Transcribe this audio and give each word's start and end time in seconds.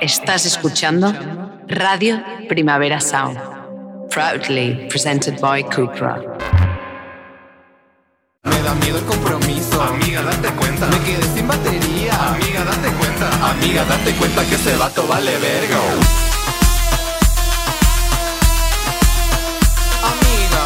Estás 0.00 0.44
escuchando 0.44 1.12
Radio 1.68 2.22
Primavera 2.48 3.00
Sound, 3.00 3.38
proudly 4.10 4.86
presented 4.90 5.40
by 5.40 5.62
Cupra. 5.62 6.20
Me 8.44 8.62
da 8.62 8.74
miedo 8.74 8.98
el 8.98 9.04
compromiso. 9.06 9.80
Amiga, 9.80 10.22
date 10.22 10.48
cuenta. 10.50 10.86
Me 10.88 10.98
quedé 11.00 11.22
sin 11.34 11.48
batería. 11.48 12.12
Amiga, 12.12 12.64
date 12.64 12.92
cuenta. 12.92 13.50
Amiga, 13.50 13.84
date 13.84 14.12
cuenta 14.12 14.44
que 14.44 14.54
ese 14.56 14.76
vato 14.76 15.06
vale 15.06 15.32
verga. 15.38 15.78
Amiga. 20.12 20.62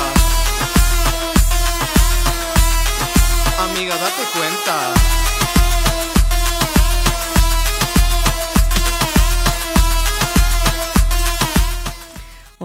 Amiga, 3.71 3.95
date 3.95 4.23
cuenta. 4.35 5.20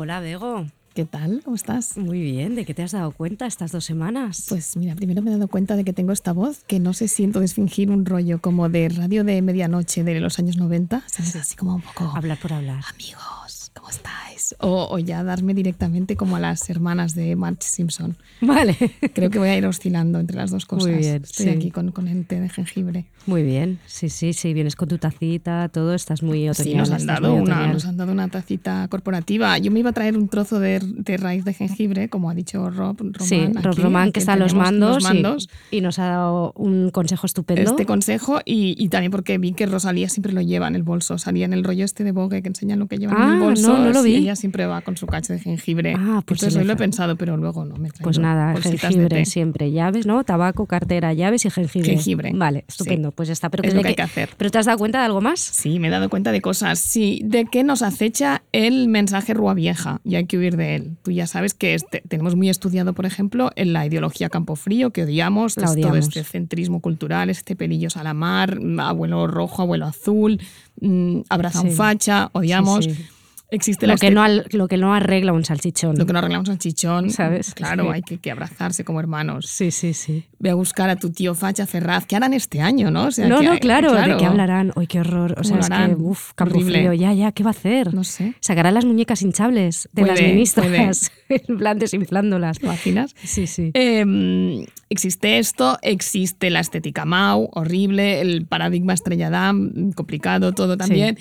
Hola, 0.05 0.19
Bego. 0.19 0.67
¿Qué 0.93 1.03
tal? 1.03 1.41
¿Cómo 1.43 1.55
estás? 1.55 1.97
Muy 1.97 2.21
bien, 2.21 2.53
¿de 2.53 2.63
qué 2.63 2.75
te 2.75 2.83
has 2.83 2.91
dado 2.91 3.09
cuenta 3.09 3.47
estas 3.47 3.71
dos 3.71 3.85
semanas? 3.85 4.45
Pues 4.49 4.77
mira, 4.77 4.93
primero 4.93 5.23
me 5.23 5.31
he 5.31 5.33
dado 5.33 5.47
cuenta 5.47 5.75
de 5.75 5.83
que 5.83 5.93
tengo 5.93 6.11
esta 6.11 6.31
voz 6.31 6.63
que 6.67 6.79
no 6.79 6.93
sé 6.93 7.07
si 7.07 7.23
entonces 7.23 7.55
fingir 7.55 7.89
un 7.89 8.05
rollo 8.05 8.39
como 8.39 8.69
de 8.69 8.87
radio 8.89 9.23
de 9.23 9.41
medianoche 9.41 10.03
de 10.03 10.19
los 10.19 10.37
años 10.37 10.57
90, 10.57 11.05
¿sabes? 11.07 11.35
Así 11.37 11.55
como 11.55 11.73
un 11.73 11.81
poco... 11.81 12.03
Hablar 12.15 12.37
por 12.39 12.53
hablar. 12.53 12.83
Amigos, 12.93 13.71
¿cómo 13.73 13.89
estáis? 13.89 14.55
O, 14.59 14.87
o 14.91 14.99
ya 14.99 15.23
darme 15.23 15.55
directamente 15.55 16.15
como 16.15 16.35
a 16.35 16.39
las 16.39 16.69
hermanas 16.69 17.15
de 17.15 17.35
Marge 17.35 17.63
Simpson. 17.63 18.15
Vale. 18.41 18.77
Creo 19.15 19.31
que 19.31 19.39
voy 19.39 19.49
a 19.49 19.57
ir 19.57 19.65
oscilando 19.65 20.19
entre 20.19 20.37
las 20.37 20.51
dos 20.51 20.67
cosas. 20.67 20.87
Muy 20.91 20.99
bien, 20.99 21.23
Estoy 21.23 21.47
sí. 21.47 21.49
aquí 21.49 21.71
con, 21.71 21.91
con 21.91 22.07
el 22.07 22.27
té 22.27 22.39
de 22.39 22.49
jengibre. 22.49 23.07
Muy 23.27 23.43
bien, 23.43 23.79
sí, 23.87 24.09
sí, 24.09 24.33
sí, 24.33 24.53
vienes 24.53 24.75
con 24.75 24.87
tu 24.87 24.97
tacita, 24.97 25.67
todo, 25.69 25.93
estás 25.95 26.21
muy 26.21 26.47
otoñal. 26.47 26.71
Sí, 26.71 26.75
nos 26.75 26.91
han, 26.91 27.05
dado 27.07 27.33
una, 27.33 27.67
nos 27.67 27.85
han 27.85 27.97
dado 27.97 28.11
una 28.11 28.27
tacita 28.27 28.87
corporativa. 28.87 29.57
Yo 29.57 29.71
me 29.71 29.79
iba 29.79 29.89
a 29.89 29.93
traer 29.93 30.17
un 30.17 30.27
trozo 30.27 30.59
de, 30.59 30.79
de 30.79 31.17
raíz 31.17 31.43
de 31.45 31.53
jengibre, 31.53 32.07
como 32.09 32.29
ha 32.29 32.35
dicho 32.35 32.69
Rob 32.69 32.97
Román. 32.99 33.13
Sí, 33.19 33.45
Rob 33.53 33.67
aquí, 33.73 33.81
Román, 33.81 34.11
que 34.11 34.19
está 34.19 34.33
a 34.33 34.37
los 34.37 34.53
mandos, 34.53 34.95
los 34.95 35.03
mandos. 35.03 35.49
Y, 35.71 35.77
y 35.77 35.81
nos 35.81 35.97
ha 35.99 36.05
dado 36.05 36.53
un 36.55 36.91
consejo 36.91 37.25
estupendo. 37.25 37.63
este 37.71 37.85
consejo 37.85 38.39
y, 38.45 38.75
y 38.77 38.89
también 38.89 39.11
porque 39.11 39.37
vi 39.37 39.53
que 39.53 39.65
Rosalía 39.65 40.07
siempre 40.09 40.31
lo 40.31 40.41
lleva 40.41 40.67
en 40.67 40.75
el 40.75 40.83
bolso. 40.83 41.17
Salía 41.17 41.45
en 41.45 41.53
el 41.53 41.63
rollo 41.63 41.83
este 41.85 42.03
de 42.03 42.11
Vogue 42.11 42.41
que 42.41 42.47
enseñan 42.49 42.79
lo 42.79 42.87
que 42.87 42.97
llevan 42.97 43.17
en 43.17 43.23
Ah, 43.23 43.33
el 43.35 43.39
bolso. 43.39 43.67
no, 43.69 43.83
no 43.85 43.91
lo 43.91 44.03
vi. 44.03 44.15
ella 44.15 44.35
siempre 44.35 44.65
va 44.67 44.81
con 44.81 44.97
su 44.97 45.07
cacho 45.07 45.33
de 45.33 45.39
jengibre. 45.39 45.93
Ah, 45.97 46.21
pues 46.25 46.39
Entonces 46.41 46.53
sí, 46.53 46.59
hoy 46.59 46.65
lo 46.65 46.73
he 46.73 46.77
pensado, 46.77 47.15
pero 47.15 47.37
luego 47.37 47.65
no 47.65 47.75
me 47.77 47.89
Pues 48.01 48.19
nada, 48.19 48.53
de 48.53 48.61
jengibre 48.61 49.07
té. 49.09 49.25
siempre, 49.25 49.71
llaves, 49.71 50.05
¿no? 50.05 50.23
Tabaco, 50.23 50.65
cartera, 50.67 51.13
llaves 51.13 51.45
y 51.45 51.49
jengibre. 51.49 51.89
Jengibre, 51.89 52.31
Vale, 52.35 52.65
sí. 52.67 52.83
Pues 53.15 53.27
ya 53.27 53.33
está. 53.33 53.49
Pero 53.49 53.63
Es 53.67 53.73
lo 53.73 53.81
que 53.81 53.87
hay 53.87 53.93
qué- 53.93 53.97
que 53.97 54.01
hacer. 54.03 54.29
¿Pero 54.37 54.51
te 54.51 54.57
has 54.57 54.65
dado 54.65 54.77
cuenta 54.77 54.99
de 54.99 55.05
algo 55.05 55.21
más? 55.21 55.39
Sí, 55.39 55.79
me 55.79 55.87
he 55.87 55.91
dado 55.91 56.09
cuenta 56.09 56.31
de 56.31 56.41
cosas. 56.41 56.79
Sí, 56.79 57.21
de 57.23 57.45
que 57.45 57.63
nos 57.63 57.81
acecha 57.81 58.43
el 58.51 58.87
mensaje 58.87 59.33
Rúa 59.33 59.53
Vieja 59.53 60.01
y 60.03 60.15
hay 60.15 60.25
que 60.25 60.37
huir 60.37 60.57
de 60.57 60.75
él. 60.75 60.97
Tú 61.03 61.11
ya 61.11 61.25
sabes 61.27 61.53
que 61.53 61.73
este- 61.73 62.01
tenemos 62.07 62.35
muy 62.35 62.49
estudiado, 62.49 62.93
por 62.93 63.05
ejemplo, 63.05 63.51
en 63.55 63.73
la 63.73 63.85
ideología 63.85 64.29
Campo 64.29 64.55
Frío, 64.55 64.91
que 64.91 65.03
odiamos, 65.03 65.55
todo 65.55 65.95
este 65.99 66.23
centrismo 66.23 66.81
cultural, 66.81 67.29
este 67.29 67.55
pelillos 67.55 67.97
a 67.97 68.03
la 68.03 68.13
mar, 68.13 68.59
abuelo 68.79 69.27
rojo, 69.27 69.61
abuelo 69.61 69.85
azul, 69.85 70.39
mm, 70.81 71.21
abraza 71.29 71.61
un 71.61 71.71
facha, 71.71 72.29
odiamos. 72.33 72.85
Sí, 72.85 72.93
sí. 72.95 73.05
Existe 73.51 73.85
la 73.85 73.93
Lo 73.93 73.99
que, 73.99 74.07
este- 74.07 74.15
no, 74.15 74.27
lo 74.51 74.67
que 74.67 74.77
no 74.77 74.93
arregla 74.93 75.31
un 75.31 75.45
salchichón. 75.45 75.95
lo 75.97 76.05
que 76.05 76.13
no 76.13 76.19
arreglamos 76.19 76.49
al 76.49 76.57
chichón, 76.57 77.09
¿Sabes? 77.11 77.53
Claro, 77.53 77.83
Sí. 77.85 77.89
hay 77.93 78.01
que, 78.01 78.17
que 78.17 78.31
abrazarse 78.31 78.83
como 78.83 78.99
hermanos. 78.99 79.45
Sí, 79.47 79.69
sí, 79.71 79.93
sí. 79.93 80.25
Ve 80.39 80.49
a 80.49 80.55
buscar 80.55 80.89
a 80.89 80.95
tu 80.95 81.11
tío 81.11 81.35
Facha 81.35 81.65
Ferraz. 81.67 82.05
¿Qué 82.05 82.15
harán 82.15 82.33
este 82.33 82.61
año, 82.61 82.89
no? 82.91 83.05
O 83.05 83.11
sea, 83.11 83.27
no, 83.27 83.39
que- 83.39 83.45
no, 83.45 83.57
claro, 83.59 83.93
¿de 83.93 84.17
qué 84.17 84.25
hablarán? 84.25 84.73
¡Ay, 84.75 84.87
qué 84.87 84.99
horror! 84.99 85.33
O 85.33 85.35
¿Cómo 85.47 85.61
sea, 85.63 85.85
es 85.85 85.89
que, 85.95 85.95
uff, 86.01 86.31
frío, 86.35 86.93
ya, 86.93 87.13
ya, 87.13 87.31
¿qué 87.31 87.43
va 87.43 87.49
a 87.49 87.51
hacer? 87.51 87.93
No 87.93 88.03
sé. 88.03 88.33
Sacará 88.39 88.71
las 88.71 88.83
muñecas 88.85 89.21
hinchables 89.21 89.89
de 89.93 90.01
las 90.05 90.19
ministras, 90.21 91.11
en 91.29 91.57
plan 91.57 91.77
desinflándolas. 91.79 92.57
¿Te 92.59 92.65
imaginas? 92.65 93.15
Sí, 93.23 93.45
sí. 93.47 93.71
Eh, 93.75 94.65
existe 94.89 95.37
esto, 95.37 95.77
existe 95.81 96.49
la 96.49 96.59
estética 96.61 97.05
Mau, 97.05 97.49
horrible, 97.53 98.21
el 98.21 98.45
paradigma 98.45 98.93
Estrella 98.93 99.29
Damm, 99.29 99.91
complicado 99.93 100.51
todo 100.53 100.77
también. 100.77 101.17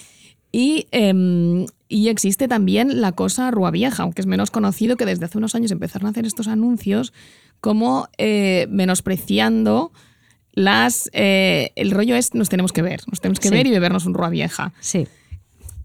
Y, 0.57 0.87
eh, 0.93 1.67
y 1.89 2.09
existe 2.09 2.47
también 2.47 3.01
la 3.01 3.11
cosa 3.11 3.51
Rua 3.51 3.73
Vieja, 3.73 4.05
aunque 4.05 4.23
es 4.23 4.27
menos 4.27 4.53
conocido, 4.53 4.97
que 4.97 5.05
desde 5.05 5.25
hace 5.25 5.39
unos 5.39 5.57
años 5.57 5.73
empezaron 5.73 6.07
a 6.07 6.11
hacer 6.11 6.27
estos 6.27 6.47
anuncios 6.47 7.13
como 7.61 8.09
eh, 8.19 8.69
menospreciando 8.71 9.91
las... 10.53 11.11
eh, 11.13 11.73
el 11.75 11.91
rollo 11.91 12.15
es, 12.15 12.35
nos 12.35 12.49
tenemos 12.51 12.73
que 12.73 12.83
ver, 12.83 13.01
nos 13.11 13.21
tenemos 13.21 13.41
que 13.41 13.49
Sí. 13.49 13.55
ver 13.55 13.67
y 13.67 13.71
bebernos 13.71 14.07
un 14.07 14.15
Rua 14.15 14.29
Vieja. 14.31 14.73
Sí. 14.79 15.09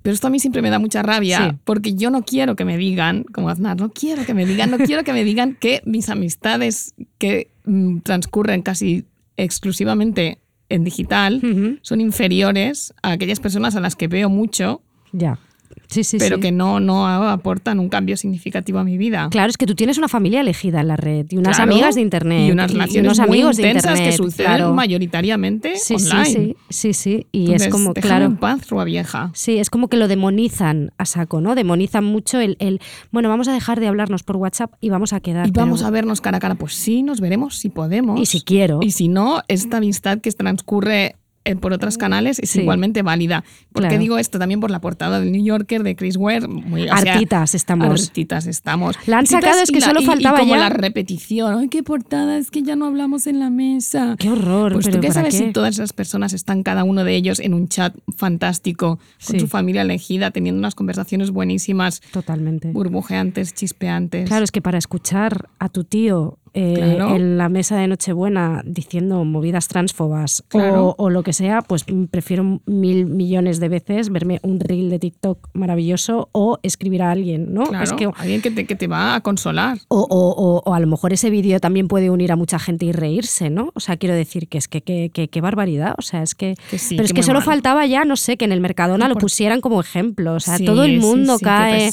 Pero 0.03 0.13
esto 0.13 0.28
a 0.28 0.30
mí 0.30 0.40
siempre 0.40 0.62
me 0.62 0.69
da 0.69 0.78
mucha 0.78 1.01
rabia 1.01 1.50
Sí. 1.50 1.57
porque 1.63 1.94
yo 1.96 2.12
no 2.12 2.22
quiero 2.24 2.56
que 2.56 2.63
me 2.63 2.78
digan, 2.78 3.24
como 3.34 3.50
Aznar, 3.50 3.78
no 3.81 3.90
quiero 3.90 4.24
que 4.25 4.36
me 4.36 4.46
digan, 4.46 4.69
no 4.69 4.78
quiero 4.86 5.03
que 5.03 5.13
me 5.13 5.24
digan 5.24 5.57
que 5.59 5.81
mis 5.86 6.09
amistades 6.09 6.94
que 7.18 7.50
mm, 7.66 8.01
transcurren 8.01 8.62
casi 8.62 9.06
exclusivamente 9.36 10.38
en 10.69 10.84
digital 10.84 11.80
son 11.81 12.02
inferiores 12.02 12.94
a 13.02 13.12
aquellas 13.12 13.40
personas 13.40 13.75
a 13.75 13.80
las 13.81 13.96
que 13.96 14.07
veo 14.07 14.30
mucho, 14.30 14.81
Ya. 15.12 15.40
Sí, 15.88 16.03
sí, 16.03 16.18
pero 16.19 16.35
sí. 16.35 16.41
que 16.44 16.52
no, 16.52 16.80
no 16.80 17.07
aportan 17.07 17.80
un 17.80 17.90
cambio 17.90 18.16
significativo 18.18 18.78
a 18.80 18.84
mi 18.84 18.97
vida. 18.97 19.28
Claro, 19.31 19.50
es 19.50 19.57
que 19.57 19.66
tú 19.66 19.74
tienes 19.75 19.97
una 19.97 20.07
familia 20.07 20.41
elegida 20.41 20.81
en 20.81 20.88
la 20.88 20.96
red 20.97 21.25
y 21.30 21.38
unas 21.38 21.56
Claro, 21.57 21.72
amigas 21.72 21.96
de 21.96 22.02
internet 22.02 22.47
y 22.47 22.52
unas 22.52 22.72
relaciones 22.72 23.18
unos 23.18 23.28
muy 23.28 23.38
amigos 23.40 23.57
de 23.57 23.68
internet. 23.72 24.03
que 24.06 24.12
suceden 24.13 24.46
claro. 24.52 24.74
mayoritariamente 24.74 25.78
Sí, 25.78 25.96
online. 25.96 26.25
sí, 26.25 26.56
sí, 26.69 26.94
sí. 26.94 27.28
Y 27.31 27.46
Entonces, 27.46 27.68
es 27.68 27.72
como, 27.74 27.94
claro. 27.94 28.25
en 28.25 28.38
paz, 28.38 28.69
Rua 28.69 28.84
Vieja. 28.84 29.31
Sí, 29.34 29.57
es 29.57 29.69
como 29.69 29.88
que 29.88 29.97
lo 29.97 30.07
demonizan 30.07 30.91
a 30.97 31.06
saco, 31.06 31.41
¿no? 31.41 31.56
Demonizan 31.56 32.03
mucho 32.03 32.40
el, 32.40 32.56
el, 32.59 32.80
bueno, 33.12 33.30
vamos 33.30 33.47
a 33.47 33.53
dejar 33.53 33.80
de 33.80 33.88
hablarnos 33.88 34.24
por 34.24 34.36
WhatsApp 34.38 34.74
y 34.81 34.90
vamos 34.90 35.13
a 35.13 35.19
quedar. 35.19 35.47
Y 35.47 35.51
vamos 35.51 35.80
pero- 35.80 35.88
a 35.88 35.91
vernos 35.91 36.22
cara 36.22 36.38
a 36.38 36.40
cara. 36.40 36.56
Pues 36.56 36.74
sí, 36.75 37.01
nos 37.03 37.19
veremos 37.22 37.56
si 37.57 37.69
podemos. 37.69 38.19
Y 38.19 38.25
si 38.25 38.41
quiero. 38.41 38.80
Y 38.81 38.91
si 38.91 39.07
no, 39.07 39.41
esta 39.47 39.78
amistad 39.78 40.19
que 40.19 40.30
transcurre 40.31 41.16
por 41.59 41.73
otros 41.73 41.97
canales 41.97 42.39
es 42.39 42.51
Sí. 42.51 42.61
igualmente 42.61 43.01
válida. 43.01 43.44
¿Por 43.73 43.88
qué 43.88 43.97
digo 43.97 44.17
esto? 44.17 44.38
También 44.39 44.59
por 44.59 44.69
la 44.72 44.81
portada 44.81 45.19
del 45.19 45.31
New 45.31 45.44
Yorker 45.44 45.83
de 45.83 45.95
Chris 45.95 46.16
Ware. 46.16 46.47
Muy, 46.47 46.83
o 46.89 46.97
sea, 46.97 47.13
Hartitas 47.13 47.55
estamos. 47.55 48.03
Hartitas 48.07 48.45
estamos. 48.45 48.95
La 49.07 49.17
han 49.19 49.25
sacado, 49.25 49.61
es 49.61 49.69
y 49.69 49.73
que 49.73 49.81
solo 49.81 50.01
y- 50.01 50.05
faltaba 50.05 50.38
y 50.38 50.41
como 50.41 50.53
ya. 50.55 50.59
la 50.61 50.69
repetición. 50.69 51.57
Ay, 51.59 51.69
qué 51.69 51.81
portada, 51.83 52.38
es 52.38 52.51
que 52.51 52.61
ya 52.61 52.75
no 52.75 52.85
hablamos 52.85 53.25
en 53.27 53.39
la 53.39 53.50
mesa. 53.50 54.16
Qué 54.19 54.29
horror, 54.29 54.73
Pues 54.73 54.85
pero 54.85 54.97
tú 54.97 55.01
qué 55.01 55.07
¿para 55.07 55.22
sabes 55.22 55.35
qué? 55.39 55.45
si 55.47 55.53
todas 55.53 55.75
esas 55.75 55.94
personas 55.94 56.33
están 56.33 56.61
cada 56.63 56.83
uno 56.83 57.03
de 57.03 57.16
ellos 57.16 57.39
en 57.39 57.53
un 57.53 57.67
chat 57.67 57.95
fantástico, 58.16 58.97
con 59.25 59.35
Sí. 59.35 59.39
su 59.39 59.47
familia 59.47 59.81
elegida, 59.81 60.31
teniendo 60.31 60.59
unas 60.59 60.75
conversaciones 60.75 61.31
buenísimas, 61.31 62.01
Totalmente. 62.11 62.71
burbujeantes, 62.71 63.53
chispeantes. 63.53 64.27
Claro, 64.27 64.44
es 64.44 64.51
que 64.51 64.61
para 64.61 64.77
escuchar 64.77 65.50
a 65.59 65.69
tu 65.69 65.83
tío 65.83 66.38
eh, 66.59 66.73
Claro. 66.75 67.15
en 67.15 67.37
la 67.37 67.47
mesa 67.47 67.77
de 67.77 67.87
Nochebuena 67.87 68.61
diciendo 68.65 69.23
movidas 69.23 69.67
transfobas 69.67 70.43
Claro. 70.49 70.87
o, 70.89 70.95
o 71.05 71.09
lo 71.09 71.23
que 71.23 71.31
sea, 71.33 71.61
pues 71.61 71.85
prefiero 72.11 72.61
mil 72.65 73.05
millones 73.05 73.59
de 73.59 73.69
veces 73.69 74.09
verme 74.09 74.39
un 74.43 74.59
reel 74.59 74.89
de 74.89 74.99
TikTok 74.99 75.49
maravilloso 75.53 76.29
o 76.33 76.59
escribir 76.63 77.01
a 77.03 77.11
alguien, 77.11 77.53
¿no? 77.53 77.63
Claro, 77.63 77.83
Es 77.83 77.93
que, 77.93 78.09
alguien 78.17 78.41
que 78.41 78.51
te, 78.51 78.65
que 78.65 78.75
te 78.75 78.87
va 78.87 79.15
a 79.15 79.21
consolar. 79.21 79.77
o, 79.87 79.99
o- 80.01 80.29
o- 80.31 80.61
o 80.65 80.73
a 80.73 80.79
lo 80.79 80.87
mejor 80.87 81.13
ese 81.13 81.29
vídeo 81.29 81.59
también 81.59 81.87
puede 81.87 82.09
unir 82.09 82.31
a 82.31 82.35
mucha 82.35 82.59
gente 82.59 82.85
y 82.85 82.91
reírse, 82.91 83.49
¿no? 83.49 83.71
O 83.75 83.79
sea, 83.79 83.97
quiero 83.97 84.15
decir 84.15 84.47
que 84.47 84.57
es 84.57 84.67
que 84.67 84.81
qué 84.81 85.41
barbaridad. 85.41 85.95
O 85.97 86.01
sea, 86.01 86.23
es 86.23 86.35
que. 86.35 86.55
Que 86.69 86.77
sí, 86.77 86.95
pero 86.95 87.05
es 87.05 87.13
que 87.13 87.23
solo 87.23 87.39
mal. 87.39 87.45
faltaba 87.45 87.85
ya, 87.85 88.03
no 88.05 88.15
sé, 88.15 88.35
que 88.37 88.45
en 88.45 88.51
el 88.51 88.59
Mercadona 88.61 89.07
lo 89.07 89.13
por- 89.15 89.21
pusieran 89.23 89.61
como 89.61 89.79
ejemplo. 89.79 90.33
O 90.35 90.39
sea, 90.39 90.57
Sí, 90.57 90.65
todo 90.65 90.83
el 90.83 90.99
mundo 90.99 91.37
sí, 91.37 91.45
cae 91.45 91.91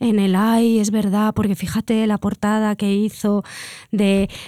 en 0.00 0.18
el 0.18 0.34
ay, 0.36 0.78
es 0.78 0.90
verdad, 0.90 1.34
porque 1.34 1.54
fíjate 1.54 2.06
la 2.06 2.18
portada 2.18 2.76
que 2.76 2.92
hizo 2.94 3.42
de 3.92 4.05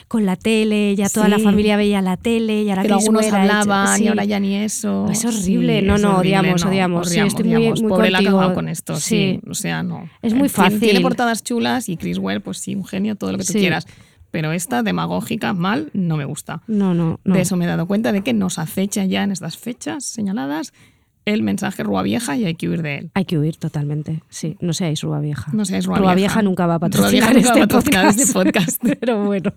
con 0.08 0.26
la 0.26 0.36
tele, 0.36 0.94
ya 0.96 1.08
toda 1.08 1.28
la 1.28 1.38
Sí. 1.38 1.44
familia 1.44 1.76
veía 1.76 2.00
la 2.02 2.16
tele 2.16 2.62
y 2.62 2.70
ahora 2.70 2.82
Pero 2.82 2.96
Chris 2.96 3.06
algunos 3.06 3.26
hecho- 3.26 3.36
hablaban 3.36 4.02
y 4.02 4.08
ahora 4.08 4.24
ya 4.24 4.40
ni 4.40 4.54
eso. 4.56 5.06
Es 5.10 5.24
horrible. 5.24 5.80
Sí, 5.80 5.86
No, 5.86 5.98
no, 5.98 6.16
horrible, 6.18 6.38
odiamos, 6.38 6.64
no, 6.64 6.70
odiamos. 6.70 7.08
Sí, 7.08 7.20
estoy 7.20 7.44
muy- 7.44 7.56
odiamos. 7.56 7.82
muy 7.82 7.88
Pobre 7.90 8.10
la 8.10 8.18
ha 8.18 8.20
contigo. 8.20 8.38
cagado 8.38 8.54
con 8.54 8.68
esto, 8.68 8.96
sí. 8.96 9.40
O 9.48 9.54
sea, 9.54 9.82
no. 9.82 10.08
Es 10.22 10.34
muy 10.34 10.48
Eh, 10.48 10.52
tiene- 10.54 10.70
fácil. 10.70 11.02
portadas 11.02 11.42
chulas 11.42 11.88
y 11.88 11.96
Chris 11.96 12.18
Ware, 12.18 12.40
pues 12.40 12.58
sí, 12.58 12.74
un 12.74 12.84
genio, 12.84 13.14
todo 13.16 13.32
lo 13.32 13.38
que 13.38 13.44
tú 13.44 13.52
quieras. 13.52 13.86
Pero 14.30 14.52
esta 14.52 14.82
demagógica, 14.82 15.54
mal, 15.54 15.88
no 15.94 16.18
me 16.18 16.26
gusta. 16.26 16.60
No, 16.66 16.92
no, 16.92 17.18
no. 17.24 17.34
De 17.34 17.40
eso 17.40 17.56
me 17.56 17.64
he 17.64 17.68
dado 17.68 17.86
cuenta 17.86 18.12
de 18.12 18.20
que 18.22 18.34
nos 18.34 18.58
acecha 18.58 19.04
ya 19.06 19.22
en 19.22 19.32
estas 19.32 19.56
fechas 19.56 20.04
señaladas 20.04 20.74
el 21.34 21.42
mensaje 21.42 21.82
Rúa 21.82 22.02
Vieja 22.02 22.36
y 22.36 22.44
hay 22.44 22.54
que 22.54 22.68
huir 22.68 22.82
de 22.82 22.98
él. 22.98 23.10
Hay 23.14 23.24
que 23.24 23.38
huir 23.38 23.56
totalmente. 23.56 24.22
Sí, 24.28 24.56
no 24.60 24.72
seáis 24.72 25.02
Rúa 25.02 25.20
Vieja. 25.20 25.50
No 25.52 25.64
seáis 25.64 25.86
Rúa 25.86 25.98
Rúa 25.98 26.14
Vieja. 26.14 26.34
Vieja 26.34 26.42
nunca 26.42 26.66
va 26.66 26.74
a 26.74 26.78
patrocinar 26.78 27.32
Vieja 27.32 27.32
nunca 27.32 27.48
este 27.48 27.58
va 27.58 27.64
a 27.64 27.68
patrocinar 27.68 28.04
podcast. 28.04 28.20
este 28.20 28.32
podcast. 28.32 28.82
Pero 29.00 29.24
bueno. 29.24 29.52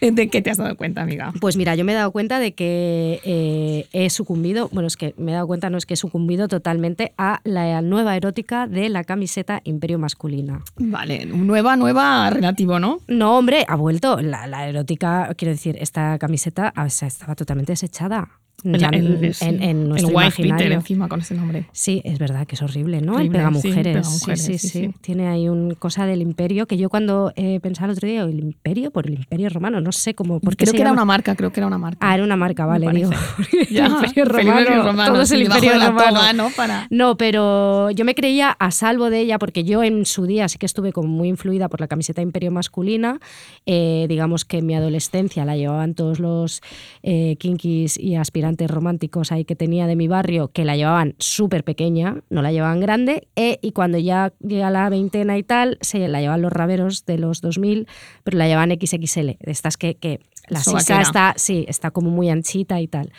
¿De 0.00 0.28
qué 0.28 0.42
te 0.42 0.50
has 0.50 0.58
dado 0.58 0.76
cuenta, 0.76 1.02
amiga? 1.02 1.32
Pues 1.40 1.56
mira, 1.56 1.74
yo 1.74 1.84
me 1.84 1.92
he 1.92 1.94
dado 1.94 2.10
cuenta 2.10 2.38
de 2.38 2.52
que 2.54 3.20
eh, 3.24 3.86
he 3.92 4.10
sucumbido, 4.10 4.68
bueno, 4.72 4.86
es 4.86 4.96
que 4.96 5.14
me 5.18 5.32
he 5.32 5.34
dado 5.34 5.46
cuenta, 5.46 5.70
no 5.70 5.78
es 5.78 5.86
que 5.86 5.94
he 5.94 5.96
sucumbido 5.96 6.48
totalmente 6.48 7.12
a 7.18 7.40
la 7.44 7.82
nueva 7.82 8.16
erótica 8.16 8.66
de 8.66 8.88
la 8.88 9.04
camiseta 9.04 9.60
Imperio 9.64 9.98
Masculina. 9.98 10.62
Vale, 10.76 11.26
nueva, 11.26 11.76
nueva, 11.76 12.30
relativo, 12.30 12.78
¿no? 12.78 13.00
No, 13.08 13.38
hombre, 13.38 13.64
ha 13.68 13.76
vuelto. 13.76 14.20
La, 14.20 14.46
la 14.46 14.68
erótica, 14.68 15.32
quiero 15.36 15.52
decir, 15.52 15.76
esta 15.80 16.18
camiseta 16.18 16.72
o 16.76 16.90
sea, 16.90 17.08
estaba 17.08 17.34
totalmente 17.34 17.72
desechada. 17.72 18.28
Ya 18.64 18.88
El- 18.88 19.06
el- 19.16 19.24
en, 19.24 19.34
sí. 19.34 19.44
en- 19.46 19.62
en 19.62 19.88
nuestro 19.88 20.10
el 20.10 20.14
beater 20.16 20.44
imaginario. 20.46 20.74
encima 20.78 21.08
con 21.08 21.20
ese 21.20 21.34
nombre. 21.34 21.66
Sí, 21.72 22.00
es 22.04 22.18
verdad 22.18 22.46
que 22.46 22.54
es 22.54 22.62
horrible, 22.62 23.00
¿no? 23.00 23.14
Horrible, 23.14 23.26
el 23.38 23.44
pegamujeres. 23.44 23.82
pegamujeres, 23.96 24.42
sí, 24.42 24.52
sí, 24.52 24.58
sí, 24.58 24.68
sí, 24.68 24.80
sí. 24.86 24.94
Tiene 25.00 25.28
ahí 25.28 25.48
una 25.48 25.74
cosa 25.74 26.06
del 26.06 26.22
imperio 26.22 26.66
que 26.66 26.76
yo 26.76 26.88
cuando 26.90 27.32
eh, 27.36 27.60
pensaba 27.60 27.86
el 27.86 27.96
otro 27.96 28.08
día, 28.08 28.22
el 28.22 28.38
imperio 28.38 28.90
por 28.90 29.06
el 29.06 29.14
imperio 29.14 29.48
romano, 29.48 29.80
no 29.80 29.92
sé 29.92 30.14
cómo. 30.14 30.40
¿por 30.40 30.56
qué 30.56 30.64
Creo 30.64 30.70
se 30.72 30.76
que 30.76 30.82
era 30.82 30.92
una 30.92 31.04
marca, 31.04 31.34
creo 31.34 31.52
que 31.52 31.60
era 31.60 31.66
una 31.66 31.78
marca. 31.78 31.98
Ah, 32.00 32.14
era 32.14 32.24
una 32.24 32.36
marca, 32.36 32.66
vale, 32.66 32.90
digo. 32.92 33.10
Ya, 33.70 33.86
el 33.86 33.92
imperio 34.06 34.24
romano, 34.26 34.82
romano, 34.84 35.12
todo 35.12 35.22
es 35.22 35.30
el 35.32 35.42
imperio 35.42 35.72
romano. 35.74 36.18
toga, 36.18 36.32
¿no? 36.32 36.48
Para- 36.56 36.86
No, 36.90 37.16
pero 37.16 37.90
yo 37.90 38.04
me 38.04 38.14
creía 38.14 38.50
a 38.50 38.70
salvo 38.70 39.10
de 39.10 39.20
ella 39.20 39.38
porque 39.38 39.64
yo 39.64 39.82
en 39.82 40.04
su 40.06 40.26
día 40.26 40.48
sí 40.48 40.58
que 40.58 40.66
estuve 40.66 40.92
como 40.92 41.08
muy 41.08 41.28
influida 41.28 41.68
por 41.68 41.80
la 41.80 41.88
camiseta 41.88 42.22
imperio 42.22 42.50
masculina. 42.50 43.18
Eh, 43.66 44.06
digamos 44.08 44.44
que 44.44 44.58
en 44.58 44.66
mi 44.66 44.74
adolescencia 44.74 45.44
la 45.44 45.56
llevaban 45.56 45.94
todos 45.94 46.18
los 46.20 46.60
eh, 47.02 47.36
kinkis 47.38 47.98
y 47.98 48.16
aspirantes 48.16 48.51
románticos 48.58 49.32
ahí 49.32 49.44
que 49.44 49.56
tenía 49.56 49.86
de 49.86 49.96
mi 49.96 50.08
barrio, 50.08 50.48
que 50.48 50.64
la 50.64 50.76
llevaban 50.76 51.14
súper 51.18 51.64
pequeña, 51.64 52.22
no 52.30 52.42
la 52.42 52.52
llevaban 52.52 52.80
grande. 52.80 53.28
eh, 53.36 53.58
y 53.62 53.72
cuando 53.72 53.98
ya 53.98 54.32
llega 54.40 54.70
la 54.70 54.88
veintena 54.88 55.38
y 55.38 55.42
tal, 55.42 55.78
se 55.80 56.06
la 56.08 56.20
llevan 56.20 56.42
los 56.42 56.52
raveros 56.52 57.04
de 57.06 57.18
los 57.18 57.40
2000, 57.40 57.86
pero 58.24 58.38
la 58.38 58.46
llevan 58.46 58.70
XXL, 58.70 59.26
de 59.26 59.38
estas 59.46 59.76
que, 59.76 59.96
que 59.96 60.20
la 60.48 60.60
sisa 60.60 61.00
está, 61.00 61.34
sí, 61.36 61.64
está 61.68 61.90
como 61.90 62.10
muy 62.10 62.30
anchita 62.30 62.80
y 62.80 62.88
tal. 62.88 63.12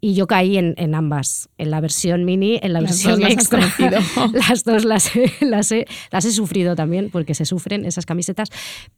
Y 0.00 0.14
yo 0.14 0.26
caí 0.28 0.58
en, 0.58 0.74
en 0.76 0.94
ambas, 0.94 1.48
en 1.58 1.70
la 1.70 1.80
versión 1.80 2.24
mini, 2.24 2.60
en 2.62 2.72
la 2.72 2.80
Las 2.80 2.90
versión 2.90 3.20
las 3.20 3.32
extra. 3.32 3.60
las 4.48 4.64
dos 4.64 4.84
las 4.84 5.16
he, 5.16 5.32
las, 5.40 5.72
he, 5.72 5.86
las 6.12 6.24
he 6.24 6.30
sufrido 6.30 6.76
también, 6.76 7.10
porque 7.10 7.34
se 7.34 7.44
sufren 7.44 7.84
esas 7.84 8.06
camisetas. 8.06 8.48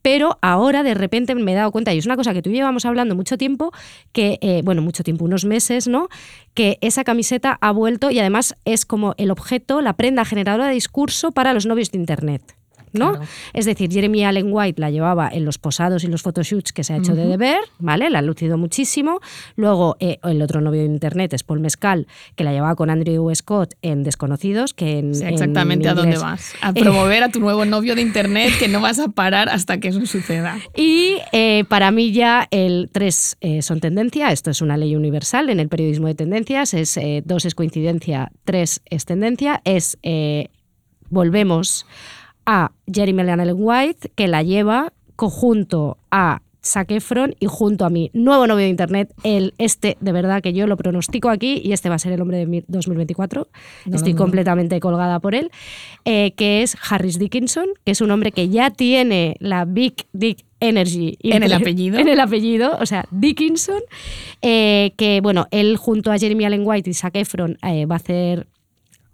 Pero 0.01 0.37
ahora 0.41 0.83
de 0.83 0.93
repente 0.93 1.33
me 1.33 1.51
he 1.53 1.55
dado 1.55 1.71
cuenta, 1.71 1.93
y 1.93 1.97
es 1.97 2.05
una 2.05 2.17
cosa 2.17 2.33
que 2.33 2.41
tú 2.41 2.51
llevamos 2.51 2.85
hablando 2.85 3.15
mucho 3.15 3.37
tiempo, 3.37 3.71
que, 4.11 4.37
eh, 4.41 4.61
bueno, 4.63 4.83
mucho 4.83 5.03
tiempo, 5.03 5.25
unos 5.25 5.43
meses, 5.43 5.87
¿no? 5.87 6.07
Que 6.53 6.77
esa 6.81 7.03
camiseta 7.03 7.57
ha 7.61 7.71
vuelto 7.71 8.11
y 8.11 8.19
además 8.19 8.55
es 8.65 8.85
como 8.85 9.15
el 9.17 9.31
objeto, 9.31 9.81
la 9.81 9.93
prenda 9.93 10.23
generadora 10.23 10.67
de 10.67 10.73
discurso 10.73 11.31
para 11.31 11.53
los 11.53 11.65
novios 11.65 11.91
de 11.91 11.97
Internet. 11.97 12.60
¿No? 12.93 13.11
Claro. 13.11 13.25
Es 13.53 13.65
decir, 13.65 13.91
Jeremy 13.91 14.23
Allen 14.25 14.47
White 14.49 14.79
la 14.79 14.89
llevaba 14.89 15.29
en 15.31 15.45
los 15.45 15.57
posados 15.57 16.03
y 16.03 16.07
los 16.07 16.21
photoshoots 16.21 16.73
que 16.73 16.83
se 16.83 16.93
ha 16.93 16.97
hecho 16.97 17.15
de 17.15 17.25
deber, 17.25 17.59
¿vale? 17.79 18.09
La 18.09 18.19
ha 18.19 18.21
lucido 18.21 18.57
muchísimo. 18.57 19.19
Luego, 19.55 19.97
eh, 19.99 20.19
el 20.23 20.41
otro 20.41 20.61
novio 20.61 20.81
de 20.81 20.87
internet 20.87 21.33
es 21.33 21.43
Paul 21.43 21.59
Mescal, 21.59 22.07
que 22.35 22.43
la 22.43 22.51
llevaba 22.51 22.75
con 22.75 22.89
Andrew 22.89 23.33
Scott 23.35 23.75
en 23.81 24.03
Desconocidos, 24.03 24.73
que 24.73 24.99
en, 24.99 25.15
en 25.15 25.27
exactamente 25.27 25.89
a 25.89 25.93
dónde 25.93 26.17
vas. 26.17 26.53
A 26.61 26.73
promover 26.73 27.23
a 27.23 27.29
tu 27.29 27.39
nuevo 27.39 27.65
novio 27.65 27.95
de 27.95 28.01
internet 28.01 28.53
que 28.59 28.67
no 28.67 28.81
vas 28.81 28.99
a 28.99 29.09
parar 29.09 29.49
hasta 29.49 29.79
que 29.79 29.89
eso 29.89 30.05
suceda. 30.05 30.57
Y 30.75 31.17
eh, 31.31 31.63
para 31.69 31.91
mí 31.91 32.11
ya 32.11 32.47
el 32.49 32.89
3 32.91 33.37
son 33.61 33.81
tendencia, 33.81 34.31
esto 34.31 34.49
es 34.49 34.61
una 34.61 34.77
ley 34.77 34.95
universal 34.95 35.49
en 35.49 35.59
el 35.59 35.69
periodismo 35.69 36.07
de 36.07 36.15
tendencias, 36.15 36.73
es 36.73 36.99
2 37.23 37.45
es 37.45 37.55
coincidencia, 37.55 38.31
3 38.45 38.81
es 38.89 39.05
tendencia, 39.05 39.61
es 39.63 39.97
eh, 40.03 40.49
volvemos 41.09 41.85
a 42.45 42.71
Jeremy 42.91 43.21
Allen 43.29 43.55
White, 43.57 44.11
que 44.15 44.27
la 44.27 44.43
lleva 44.43 44.93
conjunto 45.15 45.97
a 46.09 46.41
Zac 46.63 46.91
Efron 46.91 47.33
y 47.39 47.47
junto 47.47 47.85
a 47.85 47.89
mi 47.89 48.11
nuevo 48.13 48.45
novio 48.45 48.65
de 48.65 48.69
internet, 48.69 49.11
el 49.23 49.55
este 49.57 49.97
de 49.99 50.11
verdad 50.11 50.43
que 50.43 50.53
yo 50.53 50.67
lo 50.67 50.77
pronostico 50.77 51.29
aquí 51.29 51.59
y 51.63 51.71
este 51.71 51.89
va 51.89 51.95
a 51.95 51.99
ser 51.99 52.11
el 52.11 52.21
hombre 52.21 52.37
de 52.37 52.45
mi- 52.45 52.63
2024. 52.67 53.47
No 53.85 53.91
lo 53.91 53.95
Estoy 53.97 54.13
completamente 54.13 54.79
colgada 54.79 55.19
por 55.19 55.33
él, 55.33 55.49
eh, 56.05 56.33
que 56.35 56.61
es 56.61 56.77
Harris 56.87 57.17
Dickinson, 57.17 57.65
que 57.83 57.93
es 57.93 58.01
un 58.01 58.11
hombre 58.11 58.31
que 58.31 58.49
ya 58.49 58.69
tiene 58.69 59.37
la 59.39 59.65
Big 59.65 60.05
Dick 60.13 60.45
Energy 60.59 61.17
En 61.23 61.41
el 61.41 61.53
apellido. 61.53 61.97
En 61.99 62.07
el 62.07 62.19
apellido, 62.19 62.77
o 62.79 62.85
sea, 62.85 63.05
Dickinson, 63.09 63.81
eh, 64.43 64.93
que 64.97 65.19
bueno, 65.21 65.47
él 65.49 65.77
junto 65.77 66.11
a 66.11 66.17
Jeremy 66.19 66.45
Allen 66.45 66.61
White 66.63 66.91
y 66.91 66.93
Zac 66.93 67.15
Efron 67.15 67.57
eh, 67.67 67.87
va 67.87 67.95
a 67.95 67.97
hacer 67.97 68.45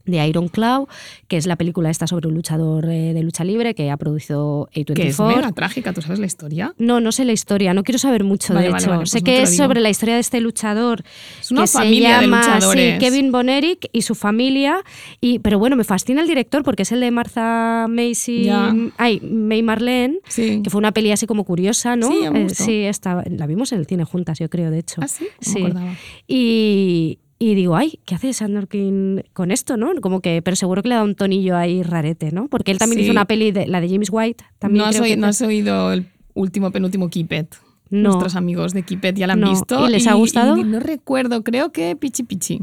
de 0.08 0.26
Iron 0.28 0.48
Claw, 0.48 0.88
que 1.28 1.38
es 1.38 1.46
la 1.46 1.56
película 1.56 1.90
esta 1.90 2.08
sobre 2.08 2.28
un 2.28 2.34
luchador 2.34 2.86
eh, 2.90 3.14
de 3.14 3.22
lucha 3.24 3.44
libre 3.44 3.76
que 3.76 3.92
ha 3.92 3.98
producido 3.98 4.70
A24. 4.74 4.94
Que 4.96 5.08
es 5.10 5.20
mega 5.20 5.52
trágica, 5.52 5.94
¿tú 5.94 6.02
sabes 6.02 6.20
la 6.20 6.26
historia? 6.26 6.74
No, 6.78 7.00
no 7.00 7.12
sé 7.12 7.26
la 7.26 7.34
historia, 7.34 7.74
no 7.74 7.84
quiero 7.84 8.00
saber 8.00 8.24
mucho, 8.24 8.54
Vale, 8.54 8.68
de 8.68 8.72
vale, 8.72 8.82
hecho. 8.84 8.90
vale, 8.92 9.00
pues 9.02 9.12
sé 9.12 9.20
no 9.20 9.26
que 9.26 9.42
es 9.44 9.56
sobre 9.56 9.82
la 9.82 9.90
historia 9.90 10.16
de 10.16 10.22
este 10.22 10.42
luchador. 10.42 11.04
Es 11.40 11.52
una 11.52 11.62
que 11.62 11.68
se 11.68 11.78
familia 11.78 12.16
de 12.20 12.22
llama, 12.28 12.62
sí. 12.62 12.94
Kevin 13.00 13.32
Bonerick 13.32 13.90
y 13.92 14.02
su 14.02 14.16
familia. 14.16 14.78
Y, 15.22 15.40
pero 15.40 15.60
bueno, 15.60 15.76
me 15.76 15.84
fascina 15.84 16.22
el 16.22 16.28
director 16.28 16.64
porque 16.64 16.84
es 16.84 16.92
el 16.92 17.00
de 17.02 17.12
Martha 17.12 17.88
Macy. 17.90 18.46
Ya. 18.46 18.74
Ay, 18.98 19.20
May 19.22 19.62
Marlene. 19.62 20.20
Sí. 20.28 20.62
Que 20.64 20.70
fue 20.70 20.80
una 20.80 20.92
peli 20.92 21.12
así 21.12 21.28
como 21.28 21.44
curiosa, 21.44 21.96
¿no? 21.96 22.08
Sí, 22.10 22.20
Eh, 22.34 22.48
sí, 22.50 22.84
esta- 22.84 23.24
la 23.30 23.46
vimos 23.48 23.72
en 23.72 23.80
el 23.80 23.86
cine 23.88 24.04
juntas, 24.06 24.40
yo 24.40 24.50
creo, 24.50 24.72
de 24.72 24.80
hecho. 24.80 25.02
¿Ah, 25.02 25.08
sí? 25.08 25.26
No 25.26 25.52
Sí. 25.52 25.60
me 25.60 25.66
acordaba. 25.70 25.94
Y, 26.28 27.20
y 27.40 27.54
digo, 27.56 27.76
ay, 27.76 28.00
¿qué 28.06 28.16
hace 28.16 28.34
Sandorkin 28.34 29.24
con 29.34 29.52
esto, 29.52 29.78
no? 29.78 29.92
Como 30.02 30.22
que, 30.22 30.42
pero 30.42 30.56
seguro 30.56 30.82
que 30.82 30.90
le 30.90 30.96
da 30.96 31.04
un 31.04 31.16
tonillo 31.16 31.56
ahí 31.56 31.84
rarete, 31.84 32.32
¿no? 32.32 32.48
Porque 32.48 32.72
él 32.72 32.78
también 32.80 33.00
Sí. 33.00 33.04
hizo 33.06 33.12
una 33.12 33.26
peli, 33.26 33.52
de, 33.52 33.68
la 33.68 33.80
de 33.82 33.90
James 33.90 34.10
White. 34.12 34.44
También 34.60 34.84
¿No 34.84 34.90
has, 34.90 34.96
creo 34.98 35.08
que- 35.08 35.18
no 35.18 35.28
has 35.28 35.42
oído 35.42 35.92
el 35.94 36.08
último 36.34 36.72
penúltimo 36.72 37.10
Kipet? 37.10 37.56
No. 37.90 38.10
Nuestros 38.10 38.36
amigos 38.36 38.74
de 38.74 38.84
Kipet 38.84 39.16
ya 39.16 39.28
la 39.28 39.34
han 39.34 39.40
No. 39.40 39.52
visto. 39.52 39.88
¿Y 39.88 39.92
les 39.92 40.08
ha 40.08 40.14
gustado? 40.14 40.58
y 40.58 40.64
no 40.64 40.80
recuerdo, 40.80 41.44
creo 41.44 41.72
que 41.72 41.96
Pichi 41.96 42.24
Pichi. 42.24 42.62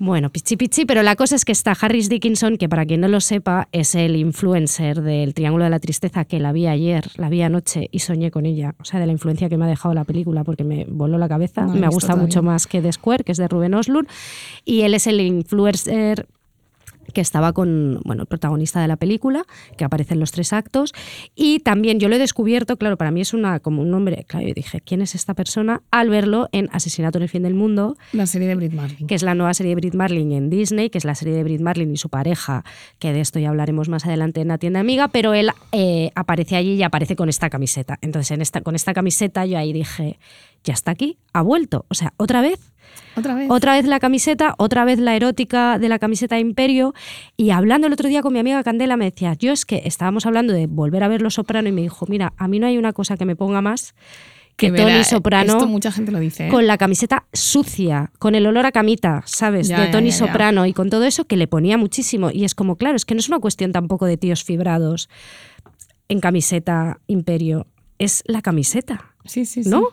Bueno, 0.00 0.30
pichi 0.30 0.56
pichi, 0.56 0.84
pero 0.84 1.02
la 1.02 1.16
cosa 1.16 1.34
es 1.34 1.44
que 1.44 1.50
está 1.50 1.72
Harris 1.72 2.08
Dickinson, 2.08 2.56
que 2.56 2.68
para 2.68 2.86
quien 2.86 3.00
no 3.00 3.08
lo 3.08 3.20
sepa, 3.20 3.68
es 3.72 3.96
el 3.96 4.14
influencer 4.14 5.02
del 5.02 5.34
Triángulo 5.34 5.64
de 5.64 5.70
la 5.70 5.80
Tristeza 5.80 6.24
que 6.24 6.38
la 6.38 6.52
vi 6.52 6.68
ayer, 6.68 7.10
la 7.16 7.28
vi 7.28 7.42
anoche 7.42 7.88
y 7.90 7.98
soñé 7.98 8.30
con 8.30 8.46
ella. 8.46 8.76
O 8.78 8.84
sea, 8.84 9.00
de 9.00 9.06
la 9.06 9.12
influencia 9.12 9.48
que 9.48 9.56
me 9.56 9.64
ha 9.64 9.68
dejado 9.68 9.94
la 9.94 10.04
película, 10.04 10.44
porque 10.44 10.62
me 10.62 10.86
voló 10.88 11.18
la 11.18 11.28
cabeza. 11.28 11.62
No 11.66 11.74
me 11.74 11.86
ha 11.86 11.90
gustado 11.90 12.16
mucho 12.18 12.44
más 12.44 12.68
que 12.68 12.80
The 12.80 12.92
Square, 12.92 13.24
que 13.24 13.32
es 13.32 13.38
de 13.38 13.48
Ruben 13.48 13.74
Oslund. 13.74 14.06
Y 14.64 14.82
él 14.82 14.94
es 14.94 15.08
el 15.08 15.20
influencer 15.20 16.28
que 17.12 17.20
estaba 17.20 17.52
con 17.52 18.00
bueno, 18.04 18.22
el 18.22 18.26
protagonista 18.26 18.80
de 18.80 18.88
la 18.88 18.96
película, 18.96 19.44
que 19.76 19.84
aparece 19.84 20.14
en 20.14 20.20
los 20.20 20.32
tres 20.32 20.52
actos. 20.52 20.92
Y 21.34 21.60
también 21.60 22.00
yo 22.00 22.08
lo 22.08 22.16
he 22.16 22.18
descubierto, 22.18 22.76
claro, 22.76 22.96
para 22.96 23.10
mí 23.10 23.20
es 23.20 23.34
una, 23.34 23.60
como 23.60 23.82
un 23.82 23.90
nombre, 23.90 24.24
claro, 24.26 24.46
yo 24.46 24.54
dije, 24.54 24.80
¿quién 24.80 25.02
es 25.02 25.14
esta 25.14 25.34
persona? 25.34 25.82
Al 25.90 26.08
verlo 26.10 26.48
en 26.52 26.68
Asesinato 26.72 27.18
en 27.18 27.22
el 27.22 27.28
fin 27.28 27.42
del 27.42 27.54
mundo, 27.54 27.96
La 28.12 28.26
serie 28.26 28.48
de 28.48 28.54
Brit 28.54 28.72
Marlin. 28.72 29.06
que 29.06 29.14
es 29.14 29.22
la 29.22 29.34
nueva 29.34 29.54
serie 29.54 29.70
de 29.70 29.76
Brit 29.76 29.94
Marlin 29.94 30.32
en 30.32 30.50
Disney, 30.50 30.90
que 30.90 30.98
es 30.98 31.04
la 31.04 31.14
serie 31.14 31.34
de 31.34 31.44
Brit 31.44 31.60
Marlin 31.60 31.92
y 31.92 31.96
su 31.96 32.08
pareja, 32.08 32.64
que 32.98 33.12
de 33.12 33.20
esto 33.20 33.38
ya 33.38 33.50
hablaremos 33.50 33.88
más 33.88 34.06
adelante 34.06 34.40
en 34.40 34.48
la 34.48 34.58
tienda 34.58 34.80
amiga, 34.80 35.08
pero 35.08 35.34
él 35.34 35.50
eh, 35.72 36.10
aparece 36.14 36.56
allí 36.56 36.74
y 36.74 36.82
aparece 36.82 37.16
con 37.16 37.28
esta 37.28 37.50
camiseta. 37.50 37.98
Entonces, 38.00 38.30
en 38.32 38.42
esta, 38.42 38.60
con 38.60 38.74
esta 38.74 38.94
camiseta 38.94 39.46
yo 39.46 39.58
ahí 39.58 39.72
dije, 39.72 40.18
ya 40.64 40.74
está 40.74 40.90
aquí, 40.90 41.18
ha 41.32 41.42
vuelto. 41.42 41.86
O 41.88 41.94
sea, 41.94 42.12
otra 42.16 42.40
vez, 42.40 42.58
Otra 43.16 43.34
vez. 43.34 43.50
otra 43.50 43.74
vez 43.74 43.86
la 43.86 44.00
camiseta, 44.00 44.54
otra 44.58 44.84
vez 44.84 44.98
la 44.98 45.16
erótica 45.16 45.78
de 45.78 45.88
la 45.88 45.98
camiseta 45.98 46.38
Imperio. 46.38 46.94
Y 47.36 47.50
hablando 47.50 47.86
el 47.86 47.92
otro 47.92 48.08
día 48.08 48.22
con 48.22 48.32
mi 48.32 48.38
amiga 48.38 48.62
Candela, 48.62 48.96
me 48.96 49.06
decía, 49.06 49.34
yo 49.34 49.52
es 49.52 49.64
que 49.66 49.82
estábamos 49.84 50.26
hablando 50.26 50.52
de 50.52 50.66
volver 50.66 51.02
a 51.02 51.08
ver 51.08 51.22
Los 51.22 51.34
Soprano 51.34 51.68
y 51.68 51.72
me 51.72 51.82
dijo, 51.82 52.06
mira, 52.08 52.32
a 52.36 52.48
mí 52.48 52.58
no 52.58 52.66
hay 52.66 52.78
una 52.78 52.92
cosa 52.92 53.16
que 53.16 53.24
me 53.24 53.36
ponga 53.36 53.60
más 53.60 53.94
que 54.58 54.72
Tony 54.72 55.04
Soprano 55.04 55.52
Esto 55.52 55.68
mucha 55.68 55.92
gente 55.92 56.10
lo 56.10 56.18
dice. 56.18 56.48
¿eh? 56.48 56.50
con 56.50 56.66
la 56.66 56.76
camiseta 56.76 57.26
sucia, 57.32 58.10
con 58.18 58.34
el 58.34 58.44
olor 58.44 58.66
a 58.66 58.72
camita, 58.72 59.22
¿sabes? 59.24 59.68
Ya, 59.68 59.80
de 59.80 59.86
Tony 59.86 60.10
ya, 60.10 60.18
ya. 60.18 60.26
Soprano 60.26 60.66
y 60.66 60.72
con 60.72 60.90
todo 60.90 61.04
eso 61.04 61.26
que 61.26 61.36
le 61.36 61.46
ponía 61.46 61.78
muchísimo. 61.78 62.30
Y 62.32 62.44
es 62.44 62.56
como, 62.56 62.74
claro, 62.74 62.96
es 62.96 63.04
que 63.04 63.14
no 63.14 63.20
es 63.20 63.28
una 63.28 63.38
cuestión 63.38 63.70
tampoco 63.70 64.06
de 64.06 64.16
tíos 64.16 64.42
fibrados 64.42 65.08
en 66.08 66.20
camiseta 66.20 66.98
imperio, 67.06 67.66
es 67.98 68.24
la 68.26 68.42
camiseta, 68.42 69.14
Sí, 69.24 69.44
sí, 69.44 69.62
sí. 69.62 69.70
¿no? 69.70 69.88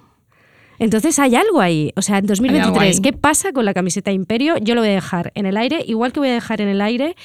Entonces 0.79 1.19
hay 1.19 1.35
algo 1.35 1.61
ahí. 1.61 1.91
O 1.95 2.01
sea, 2.01 2.17
en 2.17 2.25
algo 2.25 2.35
2023, 2.35 2.95
ahí. 2.97 3.01
¿qué 3.01 3.13
pasa 3.13 3.51
con 3.53 3.65
la 3.65 3.73
camiseta 3.73 4.11
Imperio? 4.11 4.57
Yo 4.57 4.75
lo 4.75 4.81
voy 4.81 4.89
a 4.89 4.93
dejar 4.93 5.31
en 5.35 5.45
el 5.45 5.57
aire, 5.57 5.83
igual 5.85 6.13
que 6.13 6.19
voy 6.19 6.29
a 6.29 6.33
dejar 6.33 6.61
en 6.61 6.67
el 6.67 6.81
aire 6.81 7.15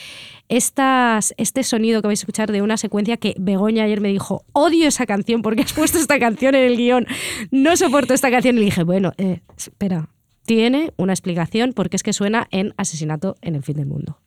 estas, 0.51 1.33
este 1.37 1.63
sonido 1.63 2.03
que 2.03 2.09
vais 2.09 2.21
a 2.21 2.23
escuchar 2.23 2.51
de 2.51 2.61
una 2.61 2.77
secuencia 2.77 3.17
que 3.17 3.35
Begoña 3.39 3.85
ayer 3.85 4.01
me 4.01 4.09
dijo, 4.09 4.45
odio 4.53 4.89
esa 4.89 5.07
canción 5.07 5.43
porque 5.43 5.63
has 5.63 5.73
puesto 5.73 5.99
esta 5.99 6.19
canción 6.19 6.55
en 6.55 6.65
el 6.65 6.77
guion, 6.77 7.07
no 7.51 7.77
soporto 7.77 8.15
esta 8.15 8.31
canción. 8.31 8.57
Y 8.57 8.61
le 8.61 8.65
dije, 8.67 8.83
bueno, 8.83 9.13
eh, 9.17 9.41
espera, 9.57 10.09
tiene 10.45 10.93
una 10.97 11.13
explicación 11.13 11.73
porque 11.73 11.97
es 11.97 12.03
que 12.03 12.13
suena 12.13 12.49
en 12.51 12.75
Asesinato 12.77 13.37
en 13.43 13.55
el 13.55 13.63
fin 13.63 13.77
del 13.77 13.87
mundo. 13.87 14.19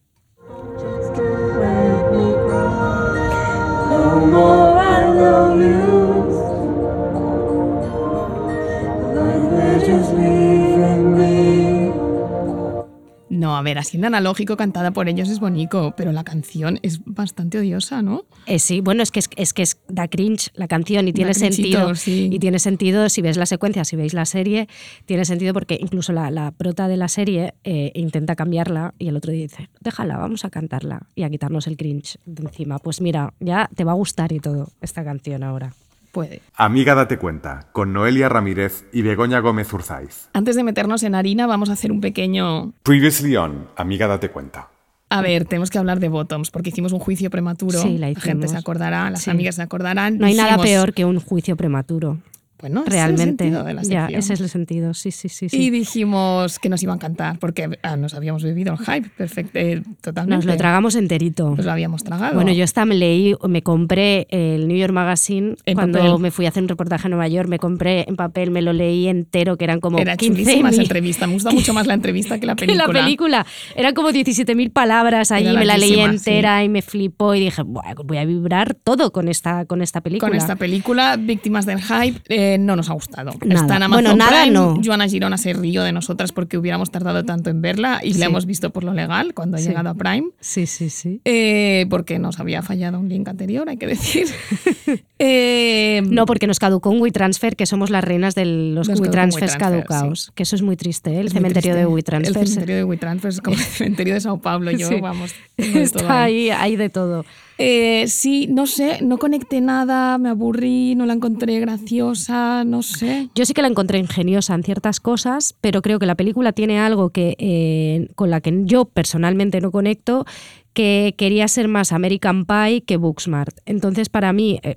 No, 13.30 13.58
a 13.58 13.62
ver, 13.64 13.78
así 13.80 13.98
en 13.98 14.06
analógico 14.06 14.56
cantada 14.56 14.92
por 14.92 15.10
ellos 15.10 15.28
es 15.28 15.40
bonito, 15.40 15.94
pero 15.98 16.12
la 16.12 16.24
canción 16.24 16.80
es 16.84 17.02
bastante 17.04 17.58
odiosa, 17.58 18.02
¿no? 18.02 18.26
Eh, 18.46 18.60
sí, 18.60 18.80
bueno, 18.80 19.02
es 19.02 19.12
que 19.12 19.20
es, 19.20 19.30
es 19.36 19.54
que 19.54 19.64
es, 19.64 19.80
da 19.90 20.08
cringe 20.08 20.52
la 20.54 20.68
canción 20.68 21.08
y 21.08 21.12
Da 21.12 21.16
tiene 21.16 21.34
sentido. 21.34 21.96
sí. 21.96 22.30
Y 22.32 22.40
tiene 22.40 22.60
sentido 22.60 23.10
si 23.10 23.22
ves 23.22 23.36
la 23.36 23.46
secuencia, 23.46 23.86
si 23.86 23.96
veis 23.96 24.14
la 24.14 24.26
serie, 24.26 24.70
tiene 25.06 25.26
sentido 25.26 25.52
porque 25.54 25.78
incluso 25.82 26.14
la, 26.14 26.30
la 26.32 26.52
prota 26.52 26.88
de 26.88 26.96
la 26.96 27.08
serie 27.08 27.56
eh, 27.64 27.92
intenta 27.96 28.36
cambiarla 28.36 28.94
y 29.00 29.08
el 29.08 29.18
otro 29.18 29.32
dice, 29.32 29.70
déjala, 29.82 30.18
vamos 30.18 30.46
a 30.46 30.50
cantarla 30.50 31.08
y 31.16 31.24
a 31.24 31.30
quitarnos 31.30 31.66
el 31.68 31.76
cringe 31.76 32.20
de 32.26 32.44
encima. 32.44 32.80
Pues 32.80 33.02
mira, 33.02 33.34
ya 33.40 33.70
te 33.76 33.84
va 33.84 33.94
a 33.94 33.96
gustar 33.96 34.32
y 34.32 34.40
todo 34.40 34.70
esta 34.80 35.04
canción 35.04 35.44
ahora. 35.44 35.74
Puede. 36.14 36.42
Amiga 36.56 36.94
Date 36.94 37.18
Cuenta, 37.18 37.70
con 37.72 37.92
Noelia 37.92 38.30
Ramírez 38.30 38.86
y 38.94 39.02
Begoña 39.02 39.40
Gómez 39.40 39.74
Urzaiz. 39.74 40.30
Antes 40.34 40.56
de 40.56 40.64
meternos 40.64 41.02
en 41.02 41.16
harina, 41.16 41.48
vamos 41.48 41.72
a 41.72 41.74
hacer 41.74 41.92
un 41.92 42.02
pequeño. 42.02 42.72
Previously 42.84 43.36
on, 43.36 43.68
Amiga 43.76 44.06
Date 44.06 44.30
Cuenta. 44.30 44.68
A 45.10 45.22
ver, 45.24 45.46
tenemos 45.46 45.72
que 45.72 45.80
hablar 45.80 46.00
de 46.00 46.10
Bottoms, 46.10 46.52
porque 46.52 46.70
hicimos 46.70 46.94
un 46.94 47.00
juicio 47.00 47.32
prematuro. 47.32 47.80
Sí, 47.80 47.98
la 47.98 48.08
gente 48.10 48.30
hicimos. 48.46 48.52
se 48.52 48.58
acordará, 48.58 49.10
las 49.10 49.24
Sí. 49.24 49.32
amigas 49.32 49.56
se 49.56 49.64
acordarán. 49.64 50.20
No 50.20 50.28
hay 50.28 50.36
nada 50.36 50.58
peor 50.60 50.94
que 50.94 51.04
un 51.04 51.20
juicio 51.20 51.56
prematuro. 51.58 52.20
Bueno, 52.64 52.86
ese 52.88 52.92
es 52.92 52.94
el 52.96 53.00
Realmente. 53.18 53.44
sentido 53.44 53.64
de 53.66 53.74
la 53.74 53.82
ya, 53.84 53.88
sección. 54.04 54.20
ese 54.20 54.34
es 54.36 54.40
el 54.40 54.48
sentido. 54.50 54.94
Sí, 54.94 55.12
sí, 55.12 55.28
sí. 55.28 55.50
sí. 55.50 55.58
Y 55.62 55.70
dijimos 55.70 56.60
que 56.60 56.70
nos 56.70 56.82
iba 56.82 56.94
a 56.94 56.96
encantar, 56.96 57.38
porque 57.40 57.78
ah, 57.84 57.98
nos 57.98 58.14
habíamos 58.14 58.42
bebido 58.42 58.72
el 58.74 58.80
hype 58.80 59.10
perfecto, 59.18 59.52
eh, 59.60 59.82
totalmente. 60.00 60.46
Nos 60.46 60.46
lo 60.46 60.56
tragamos 60.58 60.96
enterito. 60.96 61.54
Nos 61.58 61.66
lo 61.66 61.72
habíamos 61.74 62.06
tragado. 62.06 62.36
Bueno, 62.36 62.54
yo 62.54 62.64
hasta 62.64 62.86
me 62.86 62.96
leí, 62.96 63.36
me 63.50 63.64
compré 63.64 64.28
el 64.30 64.70
New 64.70 64.78
York 64.78 64.94
Magazine 64.94 65.56
En 65.66 65.76
cuando 65.76 66.00
papel. 66.00 66.20
me 66.20 66.32
fui 66.32 66.46
a 66.46 66.50
hacer 66.50 66.64
un 66.64 66.70
reportaje 66.70 67.08
a 67.08 67.10
Nueva 67.10 67.28
York, 67.28 67.50
me 67.50 67.60
compré 67.60 68.06
en 68.08 68.16
papel, 68.16 68.50
me 68.50 68.62
lo 68.62 68.72
leí 68.72 69.10
entero, 69.10 69.58
que 69.58 69.66
eran 69.66 69.82
como 69.82 70.00
Era 70.00 70.16
15 70.16 70.42
chulísima 70.44 70.70
esa 70.70 70.82
entrevista. 70.84 71.28
Me 71.28 71.34
gusta 71.34 71.52
mucho 71.52 71.74
más 71.74 71.86
la 71.86 71.96
entrevista 71.96 72.40
que 72.40 72.46
la 72.46 72.56
que 72.56 72.66
película. 72.66 72.88
la 72.88 72.94
película. 73.04 73.46
Eran 73.76 73.94
como 73.94 74.10
17.000 74.12 74.72
palabras 74.72 75.32
allí, 75.34 75.54
me 75.54 75.66
la 75.66 75.78
leí 75.78 76.00
entera 76.00 76.64
y 76.64 76.70
me 76.70 76.82
flipó 76.82 77.36
y 77.36 77.42
dije, 77.42 77.62
"Buah, 77.62 77.94
voy 78.06 78.18
a 78.20 78.24
vibrar 78.26 78.74
todo 78.74 79.12
con 79.12 79.28
esta, 79.28 79.66
con 79.66 79.82
esta 79.82 80.00
película. 80.00 80.30
Con 80.30 80.38
esta 80.38 80.56
película, 80.56 81.18
Víctimas 81.18 81.66
del 81.66 81.82
Hype, 81.82 82.22
eh, 82.30 82.53
no 82.58 82.76
nos 82.76 82.90
ha 82.90 82.94
gustado. 82.94 83.32
Nada. 83.46 83.62
Está 83.62 83.78
en 83.78 83.84
Amazon 83.84 84.04
Bueno, 84.04 84.16
nada 84.18 84.42
Prime. 84.44 84.54
no. 84.54 84.80
Joana 84.84 85.08
Girona 85.08 85.38
se 85.38 85.54
rió 85.54 85.84
de 85.84 85.92
nosotras 85.92 86.32
porque 86.32 86.58
hubiéramos 86.58 86.92
tardado 86.92 87.24
tanto 87.26 87.50
en 87.50 87.62
verla 87.62 88.02
y 88.04 88.14
Sí. 88.14 88.20
la 88.20 88.26
hemos 88.28 88.46
visto 88.46 88.70
por 88.72 88.84
lo 88.84 88.94
legal 88.94 89.34
cuando 89.34 89.58
ha 89.58 89.60
Sí. 89.60 89.68
llegado 89.70 89.90
a 89.90 89.94
Prime. 89.94 90.30
Sí, 90.40 90.66
sí, 90.68 90.90
sí. 90.90 91.22
eh, 91.26 91.86
porque 91.90 92.20
nos 92.20 92.40
había 92.40 92.62
fallado 92.62 93.00
un 93.00 93.10
link 93.10 93.28
anterior, 93.28 93.68
hay 93.70 93.78
que 93.78 93.88
decir. 93.88 94.28
Eh, 95.26 96.02
No, 96.10 96.26
porque 96.26 96.48
nos 96.48 96.60
caducó 96.60 96.90
un 96.90 97.02
WeTransfer, 97.02 97.56
que 97.56 97.66
somos 97.66 97.90
las 97.90 98.04
reinas 98.04 98.36
de 98.36 98.44
los 98.46 98.88
WeTransfers 98.90 99.54
WeTransfer, 99.54 99.58
caducados. 99.58 100.32
Que 100.36 100.44
eso 100.44 100.56
es 100.56 100.62
muy 100.62 100.76
triste, 100.76 101.12
¿eh? 101.12 101.20
el 101.22 101.28
es 101.28 101.34
cementerio 101.34 101.74
de 101.76 101.82
triste. 101.82 101.94
WeTransfer. 101.94 102.38
El 102.42 102.48
cementerio 102.48 102.76
de 102.76 102.84
WeTransfer 102.84 103.30
es 103.30 103.42
como 103.42 103.56
el 103.56 103.62
cementerio 103.64 104.14
de 104.16 104.22
Sao 104.22 104.38
Paulo. 104.42 104.72
Yo, 104.72 104.90
Sí. 104.90 105.00
vamos, 105.00 105.34
todo 105.56 105.66
Está 105.80 106.24
ahí. 106.24 106.50
ahí, 106.50 106.58
ahí 106.60 106.76
de 106.76 106.90
todo. 106.90 107.26
Eh, 107.58 108.06
sí, 108.08 108.48
no 108.50 108.66
sé, 108.66 109.00
no 109.02 109.18
conecté 109.18 109.62
nada, 109.62 110.18
me 110.18 110.30
aburrí, 110.30 110.96
no 110.96 111.06
la 111.06 111.14
encontré 111.14 111.60
graciosa, 111.60 112.64
no 112.64 112.82
sé. 112.82 113.30
Yo 113.36 113.46
sí 113.46 113.54
que 113.54 113.62
la 113.62 113.68
encontré 113.68 114.00
ingeniosa 114.00 114.56
en 114.56 114.64
ciertas 114.64 115.00
cosas, 115.00 115.56
pero 115.62 115.82
creo 115.82 116.00
que 116.00 116.06
la 116.06 116.16
película 116.16 116.52
tiene 116.52 116.80
algo 116.80 117.12
que, 117.12 117.36
eh, 117.38 118.10
con 118.16 118.32
la 118.32 118.42
que 118.42 118.62
yo 118.66 118.86
personalmente 118.86 119.62
no 119.62 119.72
conecto, 119.72 120.26
que 120.74 121.14
quería 121.18 121.48
ser 121.48 121.68
más 121.68 121.92
American 121.92 122.46
Pie 122.46 122.82
que 122.82 122.98
Booksmart. 122.98 123.56
Entonces, 123.66 124.10
para 124.10 124.34
mí, 124.34 124.60
eh, 124.64 124.76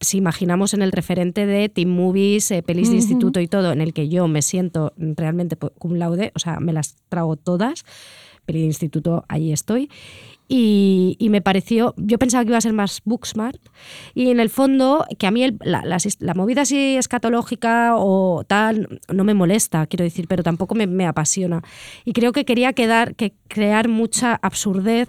si 0.00 0.18
imaginamos 0.18 0.72
en 0.72 0.82
el 0.82 0.92
referente 0.92 1.46
de 1.46 1.68
Teen 1.68 1.90
Movies, 1.90 2.50
eh, 2.52 2.62
pelis 2.62 2.90
de 2.90 2.96
instituto 2.96 3.40
y 3.40 3.48
todo, 3.48 3.72
en 3.72 3.80
el 3.80 3.92
que 3.92 4.08
yo 4.08 4.28
me 4.28 4.42
siento 4.42 4.92
realmente 4.96 5.56
cum 5.56 5.94
laude, 5.94 6.30
o 6.36 6.38
sea, 6.38 6.60
me 6.60 6.72
las 6.72 6.96
trago 7.08 7.36
todas, 7.36 7.84
peli 8.46 8.60
de 8.60 8.66
instituto, 8.66 9.24
ahí 9.28 9.52
estoy. 9.52 9.90
Y, 10.54 11.16
y 11.18 11.30
me 11.30 11.40
pareció, 11.40 11.94
yo 11.96 12.18
pensaba 12.18 12.44
que 12.44 12.50
iba 12.50 12.58
a 12.58 12.60
ser 12.60 12.74
más 12.74 13.00
Booksmart 13.06 13.56
y 14.14 14.28
en 14.28 14.38
el 14.38 14.50
fondo 14.50 15.06
que 15.18 15.26
a 15.26 15.30
mí 15.30 15.42
el- 15.42 15.56
la, 15.62 15.82
las- 15.86 16.18
la 16.20 16.34
movida 16.34 16.60
así 16.60 16.96
escatológica 16.96 17.94
o 17.96 18.44
tal 18.46 19.00
no 19.10 19.24
me 19.24 19.32
molesta, 19.32 19.86
quiero 19.86 20.04
decir, 20.04 20.26
pero 20.28 20.42
tampoco 20.42 20.74
me, 20.74 20.86
me 20.86 21.06
apasiona. 21.06 21.62
Y 22.04 22.12
creo 22.12 22.32
que 22.32 22.44
quería 22.44 22.74
quedar, 22.74 23.14
que 23.14 23.32
crear 23.48 23.88
mucha 23.88 24.34
absurdez 24.42 25.08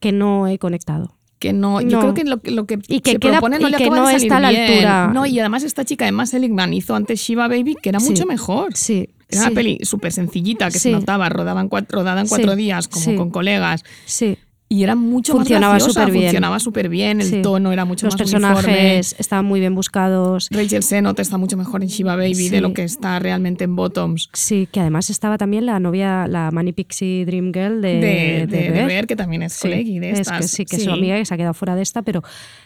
que 0.00 0.12
no 0.12 0.46
he 0.46 0.58
conectado. 0.58 1.14
Que 1.38 1.54
no, 1.54 1.80
yo 1.80 1.88
No. 1.88 2.00
creo 2.00 2.14
que 2.14 2.24
lo, 2.24 2.42
que- 2.42 2.50
lo 2.50 2.66
que 2.66 2.78
Y 2.88 3.00
que 3.00 3.12
se 3.12 3.18
queda- 3.20 3.32
propone 3.38 3.58
no 3.60 3.68
y 3.68 3.70
le 3.70 3.76
que 3.78 3.84
acaba 3.84 3.96
no 4.02 4.06
de 4.08 4.12
salir 4.12 4.26
está 4.26 4.36
a 4.36 4.40
la 4.40 4.50
bien. 4.50 4.62
altura. 4.70 5.10
No, 5.14 5.24
y 5.24 5.38
además 5.40 5.62
esta 5.62 5.86
chica 5.86 6.06
Emma 6.06 6.26
Seligman 6.26 6.74
hizo 6.74 6.94
antes 6.94 7.20
Shiva 7.20 7.48
Baby, 7.48 7.74
que 7.80 7.88
era 7.88 8.00
Sí. 8.00 8.10
mucho 8.10 8.26
mejor. 8.26 8.76
Sí. 8.76 9.08
Era 9.30 9.42
sí, 9.42 9.46
una 9.46 9.54
peli 9.54 9.78
súper 9.82 10.12
sencillita 10.12 10.66
que 10.66 10.72
se 10.78 10.88
Sí. 10.88 10.90
notaba, 10.90 11.28
rodada 11.30 11.60
en 11.62 11.68
cuatro, 11.68 12.00
rodada 12.00 12.20
en 12.20 12.28
cuatro 12.28 12.54
días, 12.56 12.88
como 12.88 13.16
con 13.16 13.30
colegas. 13.30 13.82
Sí. 14.04 14.36
Y 14.70 14.82
era 14.82 14.94
mucho 14.94 15.32
Funcionaba 15.32 15.72
más 15.74 15.82
graciosa, 15.82 16.00
superbién. 16.02 16.24
funcionaba 16.26 16.58
súper 16.60 16.88
bien, 16.90 17.22
el 17.22 17.26
sí. 17.26 17.40
tono 17.42 17.72
era 17.72 17.86
mucho 17.86 18.04
Los 18.04 18.16
más 18.20 18.30
uniforme. 18.30 18.52
personajes 18.52 19.16
estaban 19.18 19.46
muy 19.46 19.60
bien 19.60 19.74
buscados. 19.74 20.48
Rachel 20.50 20.82
Sennott 20.82 21.18
está 21.20 21.38
mucho 21.38 21.56
mejor 21.56 21.82
en 21.82 21.88
Shiva 21.88 22.16
Baby 22.16 22.34
Sí. 22.34 22.48
de 22.50 22.60
lo 22.60 22.74
que 22.74 22.82
está 22.84 23.18
realmente 23.18 23.64
en 23.64 23.74
Bottoms. 23.76 24.28
Sí, 24.34 24.68
que 24.70 24.80
además 24.80 25.08
estaba 25.08 25.38
también 25.38 25.64
la 25.64 25.80
novia, 25.80 26.26
la 26.28 26.50
Mani 26.50 26.72
Pixie 26.74 27.24
Dream 27.24 27.46
Girl 27.54 27.80
de, 27.80 27.94
De, 27.94 28.46
de, 28.46 28.46
de 28.46 28.70
Beth. 28.70 28.86
Ver, 28.86 29.06
que 29.06 29.16
también 29.16 29.42
es 29.42 29.54
Sí, 29.54 29.60
colegui 29.62 30.00
de 30.00 30.10
es 30.10 30.20
estas. 30.20 30.42
que 30.42 30.48
sí, 30.48 30.64
que 30.66 30.76
es 30.76 30.84
su 30.84 30.90
amiga 30.90 31.16
que 31.16 31.24
se 31.24 31.32
ha 31.32 31.36
quedado 31.38 31.54
fuera 31.54 31.74
de 31.74 31.80
esta, 31.80 32.02
pero 32.02 32.22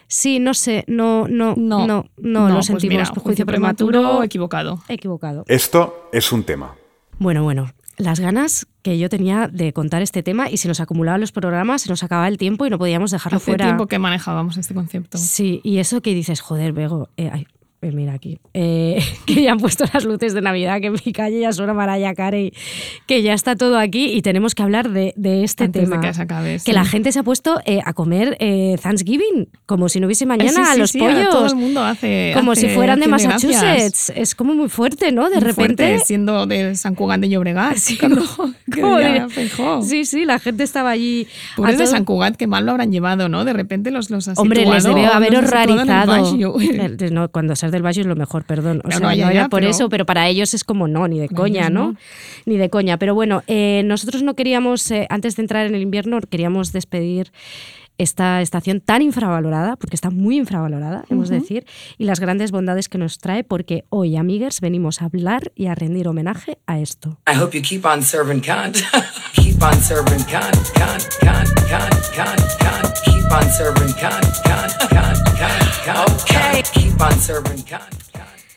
sí, 0.09 0.41
no 0.41 0.55
sé, 0.55 0.83
no, 0.89 1.29
no, 1.29 1.55
no, 1.57 1.87
No, 1.87 2.07
no, 2.19 2.49
lo 2.49 2.55
pues 2.55 2.67
sentimos. 2.67 2.95
mira, 2.95 3.05
juicio 3.07 3.47
prematuro, 3.47 4.25
equivocado. 4.25 4.83
equivocado. 4.89 5.45
Esto 5.47 6.09
es 6.13 6.33
un 6.33 6.43
tema. 6.43 6.75
Bueno, 7.21 7.45
bueno, 7.45 7.71
las 7.97 8.21
ganas 8.21 8.67
que 8.83 8.99
yo 8.99 9.09
tenía 9.09 9.49
de 9.49 9.73
contar 9.73 10.03
este 10.03 10.23
tema 10.23 10.51
y 10.51 10.57
se 10.57 10.69
nos 10.69 10.81
acumulaban 10.81 11.21
los 11.21 11.33
programas, 11.33 11.83
se 11.83 11.89
nos 11.89 12.03
acababa 12.03 12.29
el 12.29 12.39
tiempo 12.39 12.67
y 12.67 12.71
no 12.71 12.79
podíamos 12.79 13.11
dejarlo 13.11 13.37
Hace 13.37 13.45
fuera. 13.47 13.67
tiempo 13.67 13.87
que 13.87 13.99
manejábamos 13.99 14.57
este 14.57 14.75
concepto. 14.75 15.19
Sí, 15.19 15.61
y 15.63 15.79
eso 15.79 16.01
que 16.01 16.15
dices, 16.15 16.41
joder, 16.41 16.73
Bego, 16.73 17.09
eh, 17.17 17.31
ay, 17.33 17.47
eh, 17.83 17.91
mira 17.93 18.15
aquí, 18.15 18.39
eh, 18.55 19.03
que 19.27 19.43
ya 19.43 19.53
han 19.53 19.59
puesto 19.59 19.85
las 19.93 20.05
luces 20.05 20.35
de 20.35 20.41
Navidad, 20.41 20.81
que 20.81 20.87
en 20.87 20.95
mi 21.05 21.13
calle 21.13 21.41
ya 21.41 21.53
suena 21.53 21.75
Mariah 21.75 22.15
Carey, 22.15 22.53
que 23.07 23.23
ya 23.23 23.35
está 23.35 23.57
todo 23.57 23.79
aquí 23.79 24.13
y 24.13 24.23
tenemos 24.23 24.55
que 24.55 24.63
hablar 24.63 24.89
de, 24.91 25.13
de 25.17 25.45
este 25.45 25.65
Antes 25.65 25.83
de 25.83 25.89
tema. 25.89 26.01
que 26.01 26.15
se 26.15 26.23
acabe, 26.23 26.53
Que 26.55 26.59
sí. 26.61 26.73
la 26.73 26.85
gente 26.85 27.13
se 27.13 27.19
ha 27.19 27.23
puesto 27.23 27.61
eh, 27.65 27.81
a 27.85 27.93
comer 27.93 28.37
eh, 28.41 28.77
Thanksgiving, 28.83 29.49
como 29.67 29.89
si 29.89 30.01
no 30.01 30.07
hubiese 30.07 30.27
mañana 30.27 30.51
sí, 30.53 30.63
sí, 30.65 30.71
a 30.71 30.77
los 30.77 30.93
pollos. 30.93 31.31
todo 31.31 31.47
el 31.47 31.57
mundo 31.57 31.83
hace. 31.83 32.33
como 32.35 32.53
hace 32.53 32.69
si 32.69 32.75
fueran 32.75 33.01
de 33.01 33.09
Massachusetts. 33.09 33.61
gracias. 33.61 34.13
Es 34.15 34.35
como 34.35 34.55
muy 34.55 34.69
fuerte, 34.69 35.11
¿no? 35.13 35.29
De 35.29 35.37
Muy 35.37 35.45
repente. 35.45 35.87
fuerte, 35.89 36.05
siendo 36.05 36.47
de 36.47 36.75
San 36.77 36.95
Cugat 36.95 37.21
de 37.21 37.29
Llobregat. 37.29 37.77
Sí. 37.77 37.99
Sí, 39.83 40.05
sí, 40.05 40.25
la 40.25 40.39
gente 40.39 40.63
estaba 40.65 40.91
allí. 40.91 41.27
Pobres 41.57 41.79
de 41.79 41.87
San 41.87 42.05
Cugat, 42.05 42.37
que 42.37 42.47
mal 42.47 42.65
lo 42.65 42.73
habrán 42.73 42.91
llevado, 42.93 43.29
¿no? 43.29 43.45
De 43.45 43.53
repente 43.53 43.91
los, 43.91 44.11
los 44.11 44.29
ha 44.29 44.33
Hombre, 44.37 44.65
les 44.65 44.85
debe 44.85 45.07
haber 45.07 45.37
horrorizado. 45.37 46.25
No, 47.11 47.29
cuando 47.31 47.57
seas 47.57 47.72
del 47.73 47.85
Valle 47.85 48.03
es 48.03 48.07
lo 48.07 48.15
mejor, 48.15 48.45
perdón. 48.45 48.81
O 48.85 48.89
Ya, 48.89 48.99
sea, 48.99 49.09
no, 49.09 49.15
ya, 49.15 49.25
no 49.25 49.31
era 49.33 49.43
ya, 49.43 49.49
por 49.49 49.61
pero- 49.61 49.71
eso, 49.71 49.89
pero 49.89 50.07
para 50.07 50.29
ellos 50.29 50.55
es 50.55 50.63
como 50.63 50.87
no, 50.87 51.09
ni 51.09 51.19
de 51.19 51.29
coña, 51.29 51.69
¿no? 51.71 51.93
no. 51.93 51.97
Ni 52.47 52.57
de 52.59 52.71
coña. 52.71 52.99
Pero 52.99 53.15
bueno, 53.17 53.43
eh, 53.49 53.83
nosotros 53.85 54.23
no 54.23 54.35
queríamos, 54.35 54.89
eh, 54.93 55.07
antes 55.11 55.35
de 55.37 55.43
entrar 55.43 55.67
en 55.67 55.75
el 55.75 55.83
invierno, 55.83 56.21
queríamos 56.21 56.73
despedir 56.73 57.33
esta 57.99 58.41
estación 58.41 58.81
tan 58.81 59.03
infravalorada, 59.03 59.77
porque 59.77 59.95
está 59.95 60.11
muy 60.11 60.37
infravalorada, 60.39 61.05
hemos 61.11 61.29
de 61.29 61.39
decir, 61.41 61.67
y 61.99 62.05
las 62.05 62.21
grandes 62.21 62.51
bondades 62.51 62.89
que 62.89 62.97
nos 62.99 63.19
trae, 63.19 63.45
porque 63.45 63.85
hoy, 63.91 64.17
amigues, 64.17 64.61
venimos 64.61 65.03
a 65.03 65.05
hablar 65.05 65.53
y 65.55 65.67
a 65.67 65.75
rendir 65.75 66.09
homenaje 66.09 66.59
a 66.67 66.79
esto. 66.81 67.19
I 67.33 67.37
hope 67.39 67.57
you 67.57 67.63
keep 67.63 67.85
on 67.85 68.03
serving 68.03 68.41
cunt. 68.41 68.79
keep 69.35 69.63
on 69.63 69.75
serving 69.81 70.25
cunt, 70.25 70.57
cunt, 70.75 71.05
cunt, 71.21 71.49
cunt, 71.69 71.95
cunt, 72.17 72.43
cunt. 72.59 72.93
Keep 73.05 73.31
on 73.31 73.51
serving 73.53 73.93
cunt, 73.93 74.25
cunt, 74.43 74.91
cunt. 74.91 75.22
Okay. 75.85 76.63
Keep 76.73 77.01
on 77.01 77.13
serving 77.19 77.59
cunt. 77.65 78.12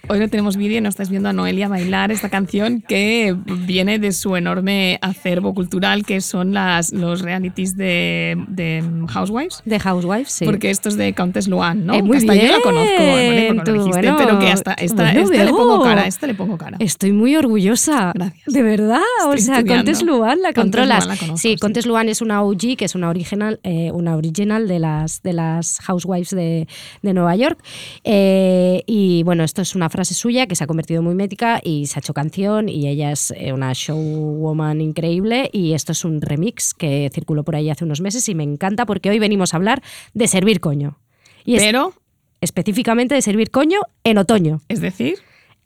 Hoy 0.07 0.19
no 0.19 0.29
tenemos 0.29 0.55
vídeo 0.55 0.77
y 0.77 0.81
no 0.81 0.89
estás 0.89 1.09
viendo 1.09 1.29
a 1.29 1.33
Noelia 1.33 1.67
bailar 1.67 2.11
esta 2.11 2.29
canción 2.29 2.81
que 2.81 3.35
viene 3.65 3.97
de 3.97 4.11
su 4.11 4.35
enorme 4.35 4.99
acervo 5.01 5.53
cultural, 5.55 6.05
que 6.05 6.21
son 6.21 6.53
las, 6.53 6.93
los 6.93 7.21
realities 7.21 7.75
de, 7.75 8.37
de 8.47 8.83
Housewives. 9.09 9.63
De 9.65 9.79
Housewives, 9.79 10.31
sí. 10.31 10.45
Porque 10.45 10.69
esto 10.69 10.89
es 10.89 10.97
de 10.97 11.13
Countess 11.13 11.47
Luan, 11.47 11.85
¿no? 11.87 11.95
Eh, 11.95 12.03
muy 12.03 12.17
hasta 12.17 12.35
yo 12.35 12.43
la 12.43 12.47
bien, 12.49 12.61
conozco, 12.61 12.97
¿vale? 12.97 13.47
Porque 13.47 13.63
tú, 13.63 13.71
lo 13.71 13.83
dijiste, 13.83 14.01
bueno, 14.01 14.17
pero 14.17 14.39
que 14.39 14.47
hasta 14.47 14.73
esta, 14.73 15.03
bueno, 15.03 15.21
esta 15.21 15.43
le 15.43 15.51
pongo 15.51 15.83
cara, 15.83 16.07
esta 16.07 16.27
le 16.27 16.33
pongo 16.35 16.57
cara. 16.57 16.77
Estoy 16.79 17.11
muy 17.11 17.35
orgullosa. 17.35 18.11
Gracias. 18.13 18.53
De 18.53 18.61
verdad. 18.61 19.01
o 19.25 19.37
sea. 19.37 19.63
Contes 19.65 20.03
Luan 20.03 20.41
la 20.41 20.53
controlas. 20.53 21.05
Luan 21.05 21.15
la 21.15 21.19
conozco, 21.19 21.37
sí, 21.37 21.53
sí. 21.53 21.57
Contes 21.57 21.85
Luan 21.87 22.09
es 22.09 22.21
una 22.21 22.43
OG, 22.43 22.77
que 22.77 22.85
es 22.85 22.93
una 22.93 23.09
original, 23.09 23.59
eh, 23.63 23.91
una 23.91 24.15
original 24.15 24.67
de 24.67 24.79
las, 24.79 25.23
de 25.23 25.33
las 25.33 25.79
Housewives 25.79 26.29
de, 26.29 26.67
de 27.01 27.13
Nueva 27.13 27.35
York. 27.35 27.59
Eh, 28.03 28.83
y 28.85 29.23
bueno, 29.23 29.43
esto 29.43 29.61
es 29.61 29.75
una 29.75 29.89
frase 29.95 30.13
suya 30.13 30.45
que 30.47 30.55
se 30.55 30.63
ha 30.63 30.67
convertido 30.67 31.01
muy 31.01 31.15
mética 31.15 31.59
y 31.63 31.87
se 31.87 31.97
ha 31.97 32.01
hecho 32.01 32.13
canción 32.13 32.69
y 32.69 32.87
ella 32.87 33.11
es 33.11 33.31
eh, 33.35 33.51
una 33.53 33.71
showwoman 33.73 34.81
increíble 34.81 35.49
y 35.51 35.73
esto 35.73 35.91
es 35.93 36.05
un 36.05 36.21
remix 36.21 36.73
que 36.73 37.09
circuló 37.13 37.43
por 37.43 37.55
ahí 37.55 37.69
hace 37.69 37.83
unos 37.85 38.01
meses 38.01 38.27
y 38.29 38.35
me 38.35 38.43
encanta 38.43 38.85
porque 38.85 39.09
hoy 39.09 39.19
venimos 39.19 39.53
a 39.53 39.57
hablar 39.57 39.81
de 40.13 40.27
servir 40.27 40.59
coño. 40.59 40.99
Y 41.43 41.55
es- 41.55 41.63
Pero, 41.63 41.93
específicamente 42.41 43.15
de 43.15 43.21
servir 43.21 43.49
coño 43.51 43.79
en 44.03 44.17
otoño. 44.17 44.61
es 44.67 44.81
decir, 44.81 45.15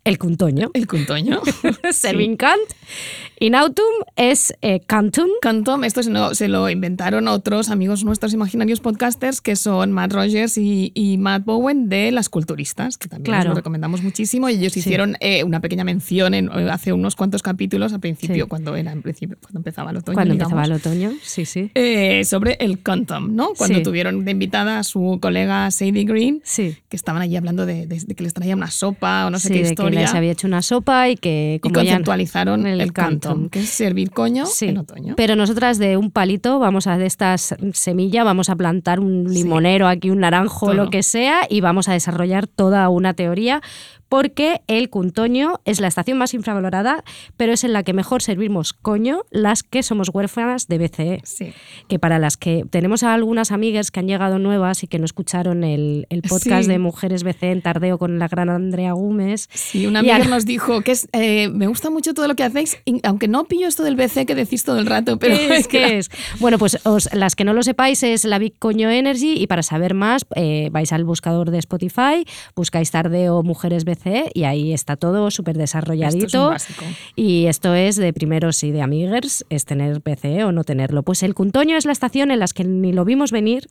el 0.05 0.17
cuntoño. 0.17 0.71
El 0.73 0.87
cuntoño. 0.87 1.41
Serving 1.91 2.37
cant. 3.39 3.41
In 3.41 3.55
autumn 3.55 3.85
es 4.15 4.53
eh, 4.61 4.81
cantum. 4.85 5.27
Cantom, 5.41 5.83
esto 5.83 6.03
se 6.03 6.09
lo, 6.11 6.35
se 6.35 6.47
lo 6.47 6.69
inventaron 6.69 7.27
otros 7.27 7.69
amigos 7.69 8.03
nuestros 8.03 8.33
imaginarios 8.33 8.79
podcasters 8.79 9.41
que 9.41 9.55
son 9.55 9.91
Matt 9.91 10.13
Rogers 10.13 10.57
y, 10.57 10.91
y 10.93 11.17
Matt 11.17 11.45
Bowen 11.45 11.89
de 11.89 12.11
Las 12.11 12.29
Culturistas, 12.29 12.97
que 12.97 13.07
también 13.07 13.25
Claro. 13.25 13.41
os 13.41 13.47
lo 13.49 13.55
recomendamos 13.55 14.03
muchísimo. 14.03 14.49
Y 14.49 14.55
ellos 14.55 14.73
Sí. 14.73 14.79
hicieron 14.79 15.15
eh, 15.19 15.43
una 15.43 15.59
pequeña 15.61 15.83
mención 15.83 16.33
en, 16.33 16.49
hace 16.69 16.93
unos 16.93 17.15
cuantos 17.15 17.41
capítulos, 17.41 17.93
al 17.93 17.99
principio, 17.99 18.45
Sí. 18.45 18.49
cuando 18.49 18.75
era 18.75 18.91
en 18.91 19.01
principio, 19.01 19.37
cuando 19.41 19.59
empezaba 19.59 19.91
el 19.91 19.97
otoño. 19.97 20.15
Cuando 20.15 20.33
digamos, 20.33 20.51
empezaba 20.53 20.65
el 20.75 20.79
otoño, 20.81 21.11
sí, 21.23 21.45
sí. 21.45 21.71
eh, 21.75 22.23
sobre 22.25 22.57
el 22.59 22.81
Cantom, 22.81 23.35
¿no? 23.35 23.53
Cuando 23.57 23.77
Sí. 23.77 23.83
tuvieron 23.83 24.25
de 24.25 24.31
invitada 24.31 24.79
a 24.79 24.83
su 24.83 25.19
colega 25.21 25.69
Sadie 25.71 26.03
Green, 26.03 26.41
que 26.55 26.75
estaban 26.91 27.21
allí 27.21 27.35
hablando 27.35 27.65
de, 27.65 27.87
de- 27.87 27.99
de 27.99 28.15
que 28.15 28.23
les 28.23 28.33
traía 28.33 28.55
una 28.55 28.69
sopa 28.71 29.25
o 29.25 29.29
no 29.29 29.39
sé 29.39 29.49
qué 29.49 29.55
de 29.59 29.61
que 29.63 29.69
historia. 29.69 30.01
les 30.01 30.13
había 30.13 30.31
hecho 30.31 30.47
una 30.47 30.61
sopa 30.61 31.09
y 31.09 31.15
que 31.15 31.55
y 31.55 31.59
como 31.59 31.75
ya- 31.75 31.81
conceptualizaron 31.91 32.65
el, 32.67 32.81
el 32.81 32.93
Cantom, 32.93 33.28
Que 33.51 33.59
es 33.59 33.69
servir 33.69 34.11
coño 34.11 34.45
Sí, 34.45 34.67
en 34.67 34.77
otoño. 34.79 35.13
pero 35.17 35.35
nosotras 35.35 35.77
de 35.77 35.97
un 35.97 36.11
palito 36.11 36.59
vamos 36.59 36.87
a 36.87 36.97
de 36.97 37.05
estas 37.05 37.55
semillas, 37.73 38.25
vamos 38.25 38.49
a 38.49 38.55
plantar 38.55 38.99
un 38.99 39.25
limonero 39.33 39.87
aquí, 39.87 40.09
un 40.09 40.19
naranjo, 40.19 40.67
Todo. 40.67 40.75
lo 40.75 40.89
que 40.89 41.03
sea, 41.03 41.41
y 41.49 41.61
vamos 41.61 41.87
a 41.89 41.93
desarrollar 41.93 42.47
toda 42.47 42.87
una 42.89 43.13
teoría 43.13 43.61
porque 44.09 44.61
el 44.67 44.89
cuntoño 44.89 45.61
es 45.65 45.79
la 45.79 45.87
estación 45.87 46.17
más 46.17 46.33
infravalorada, 46.33 47.03
pero 47.37 47.53
es 47.53 47.63
en 47.63 47.73
la 47.73 47.83
que 47.83 47.93
mejor 47.93 48.21
servimos 48.21 48.73
coño 48.73 49.21
las 49.29 49.63
que 49.63 49.83
somos 49.83 50.09
huérfanas 50.11 50.67
de 50.67 50.77
BCE. 50.79 51.21
Sí. 51.23 51.53
Que 51.87 51.99
para 51.99 52.19
las 52.19 52.35
que 52.35 52.65
tenemos 52.69 53.03
a 53.03 53.13
algunas 53.13 53.51
amigas 53.51 53.91
que 53.91 53.99
han 53.99 54.07
llegado 54.07 54.39
nuevas 54.39 54.83
y 54.83 54.87
que 54.87 54.97
no 54.99 55.05
escucharon 55.05 55.63
el, 55.63 56.07
el 56.09 56.21
podcast 56.23 56.63
Sí. 56.65 56.71
de 56.71 56.79
Mujeres 56.79 57.23
BCE 57.23 57.51
en 57.51 57.61
Tardeo 57.61 57.97
con 57.99 58.17
la 58.19 58.27
gran 58.27 58.49
Andrea 58.49 58.93
Gómez. 58.93 59.47
Sí, 59.53 59.85
una 59.85 59.99
amiga 59.99 60.17
nos 60.19 60.45
dijo 60.45 60.81
que 60.81 60.91
es, 60.93 61.07
eh, 61.13 61.47
me 61.49 61.67
gusta 61.67 61.89
mucho 61.91 62.13
todo 62.15 62.27
lo 62.27 62.35
que 62.35 62.43
hacéis, 62.43 62.77
aunque 63.03 63.27
no 63.27 63.45
pillo 63.45 63.67
esto 63.67 63.83
del 63.83 63.95
BC 63.95 64.25
que 64.25 64.33
decís 64.35 64.63
todo 64.63 64.79
el 64.79 64.87
rato, 64.87 65.19
pero 65.19 65.35
¿Qué 65.35 65.55
es? 65.55 65.67
¿Qué 65.67 65.97
es? 65.99 66.09
Bueno, 66.39 66.57
pues 66.57 66.79
os- 66.83 67.09
las 67.13 67.35
que 67.35 67.43
no 67.43 67.53
lo 67.53 67.61
sepáis 67.61 68.01
es 68.01 68.25
la 68.25 68.39
Big 68.39 68.57
Coño 68.57 68.89
Energy 68.89 69.33
y 69.37 69.45
para 69.45 69.61
saber 69.61 69.93
más 69.93 70.25
eh, 70.35 70.69
vais 70.71 70.91
al 70.93 71.03
buscador 71.03 71.51
de 71.51 71.59
Spotify, 71.59 72.25
buscáis 72.55 72.89
Tardeo 72.89 73.43
Mujeres 73.43 73.85
BCE 73.85 73.98
y 74.33 74.43
ahí 74.43 74.73
está 74.73 74.95
todo 74.95 75.29
súper 75.31 75.57
desarrolladito. 75.57 76.25
Esto 76.25 76.37
es 76.37 76.43
un 76.43 76.49
básico. 76.77 76.85
Y 77.15 77.45
esto 77.45 77.73
es 77.75 77.95
de 77.95 78.13
primeros 78.13 78.63
y 78.63 78.71
de 78.71 78.81
amiguers, 78.81 79.45
es 79.49 79.65
tener 79.65 79.99
BCE 80.01 80.43
o 80.43 80.51
no 80.51 80.63
tenerlo. 80.63 81.03
Pues 81.03 81.23
el 81.23 81.33
Cuntoño 81.33 81.77
es 81.77 81.85
la 81.85 81.91
estación 81.91 82.31
en 82.31 82.39
las 82.39 82.53
que 82.53 82.63
ni 82.63 82.91
lo 82.93 83.05
vimos 83.05 83.31
venir, 83.31 83.69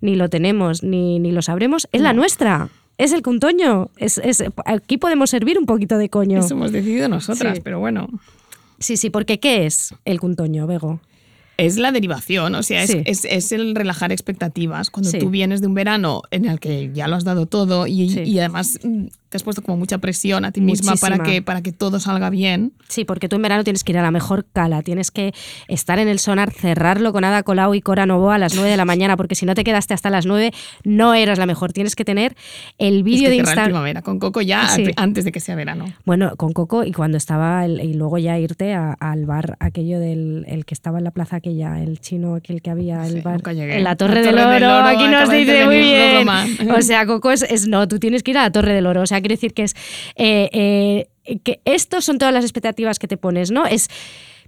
ni 0.00 0.14
lo 0.16 0.28
tenemos, 0.28 0.82
ni, 0.82 1.18
ni 1.18 1.32
lo 1.32 1.42
sabremos. 1.42 1.88
Es 1.92 2.00
la 2.00 2.12
nuestra. 2.12 2.68
Es 2.98 3.12
el 3.12 3.22
Cuntoño. 3.22 3.90
Es, 3.96 4.18
es- 4.18 4.42
aquí 4.64 4.96
podemos 4.98 5.30
servir 5.30 5.58
un 5.58 5.66
poquito 5.66 5.98
de 5.98 6.08
coño. 6.08 6.40
Eso 6.40 6.54
hemos 6.54 6.72
decidido 6.72 7.08
nosotras, 7.08 7.56
Sí. 7.56 7.60
pero 7.62 7.78
bueno. 7.78 8.08
Sí, 8.80 8.96
sí, 8.96 9.10
porque 9.10 9.38
¿qué 9.40 9.66
es 9.66 9.94
el 10.04 10.20
Cuntoño, 10.20 10.66
Bego? 10.66 11.00
Es 11.56 11.76
la 11.76 11.90
derivación, 11.90 12.54
o 12.54 12.62
sea, 12.62 12.84
es, 12.84 12.90
Sí. 12.92 13.02
es- 13.04 13.24
es 13.24 13.50
el 13.50 13.74
relajar 13.74 14.12
expectativas. 14.12 14.90
Cuando 14.90 15.10
Sí. 15.10 15.18
tú 15.18 15.28
vienes 15.30 15.60
de 15.60 15.66
un 15.66 15.74
verano 15.74 16.22
en 16.30 16.44
el 16.44 16.60
que 16.60 16.92
ya 16.94 17.08
lo 17.08 17.16
has 17.16 17.24
dado 17.24 17.46
todo 17.46 17.88
y, 17.88 18.02
y 18.04 18.38
además 18.38 18.78
mm, 18.84 19.06
te 19.28 19.36
has 19.36 19.42
puesto 19.42 19.62
como 19.62 19.76
mucha 19.76 19.98
presión 19.98 20.44
a 20.44 20.52
ti 20.52 20.60
misma 20.60 20.94
para 20.96 21.18
que, 21.18 21.42
para 21.42 21.62
que 21.62 21.72
todo 21.72 22.00
salga 22.00 22.30
bien. 22.30 22.72
Sí, 22.88 23.04
porque 23.04 23.28
tú 23.28 23.36
en 23.36 23.42
verano 23.42 23.62
tienes 23.64 23.84
que 23.84 23.92
ir 23.92 23.98
a 23.98 24.02
la 24.02 24.10
mejor 24.10 24.46
cala, 24.52 24.82
tienes 24.82 25.10
que 25.10 25.32
estar 25.68 25.98
en 25.98 26.08
el 26.08 26.18
sonar, 26.18 26.50
cerrarlo 26.50 27.12
con 27.12 27.24
Ada 27.24 27.42
Colau 27.42 27.74
y 27.74 27.80
Cora 27.82 28.06
Novoa 28.06 28.36
a 28.36 28.38
las 28.38 28.54
9 28.54 28.70
de 28.70 28.76
la 28.76 28.84
mañana, 28.84 29.16
porque 29.16 29.34
si 29.34 29.44
no 29.46 29.54
te 29.54 29.64
quedaste 29.64 29.92
hasta 29.94 30.08
las 30.10 30.24
9, 30.26 30.52
no 30.84 31.14
eras 31.14 31.38
la 31.38 31.46
mejor. 31.46 31.72
Tienes 31.72 31.94
que 31.94 32.04
tener 32.04 32.34
el 32.78 32.98
Es 32.98 33.04
vídeo 33.04 33.24
que 33.24 33.30
de 33.30 33.36
Instagram. 33.36 34.02
con 34.02 34.18
Coco 34.18 34.40
ya 34.40 34.66
Sí. 34.68 34.84
antes 34.96 35.24
de 35.24 35.32
que 35.32 35.40
sea 35.40 35.54
verano. 35.56 35.84
Bueno, 36.04 36.34
con 36.36 36.52
Coco 36.52 36.84
y 36.84 36.92
cuando 36.92 37.16
estaba, 37.18 37.64
el- 37.64 37.80
y 37.80 37.94
luego 37.94 38.18
ya 38.18 38.38
irte 38.38 38.72
a- 38.74 38.94
al 38.98 39.26
bar 39.26 39.56
aquello 39.60 40.00
del 40.00 40.44
el 40.48 40.64
que 40.64 40.74
estaba 40.74 40.98
en 40.98 41.04
la 41.04 41.10
plaza 41.10 41.36
aquella, 41.36 41.82
el 41.82 42.00
chino 42.00 42.34
aquel 42.34 42.62
que 42.62 42.70
había, 42.70 43.06
el 43.06 43.14
Sí, 43.14 43.20
bar. 43.20 43.40
En 43.46 43.84
la 43.84 43.96
Torre, 43.96 44.22
La 44.24 44.30
del, 44.30 44.38
Oro, 44.38 44.50
del 44.50 44.64
Oro, 44.64 44.84
aquí 44.86 45.06
nos 45.08 45.30
dice 45.30 45.66
muy 45.66 45.78
bien. 45.78 46.28
O 46.70 46.80
sea, 46.82 47.06
Coco 47.06 47.30
es, 47.30 47.42
es- 47.42 47.68
no, 47.68 47.86
tú 47.88 47.98
tienes 47.98 48.22
que 48.22 48.30
ir 48.30 48.38
a 48.38 48.42
la 48.42 48.52
Torre 48.52 48.72
del 48.72 48.86
Oro. 48.86 49.02
O 49.02 49.06
sea, 49.06 49.17
quiere 49.20 49.36
decir 49.36 49.54
que 49.54 49.64
es 49.64 49.74
eh, 50.16 51.06
eh, 51.24 51.38
que 51.44 51.60
estos 51.64 52.04
son 52.04 52.18
todas 52.18 52.32
las 52.32 52.44
expectativas 52.44 52.98
que 52.98 53.08
te 53.08 53.16
pones, 53.16 53.50
¿no? 53.50 53.66
Es 53.66 53.88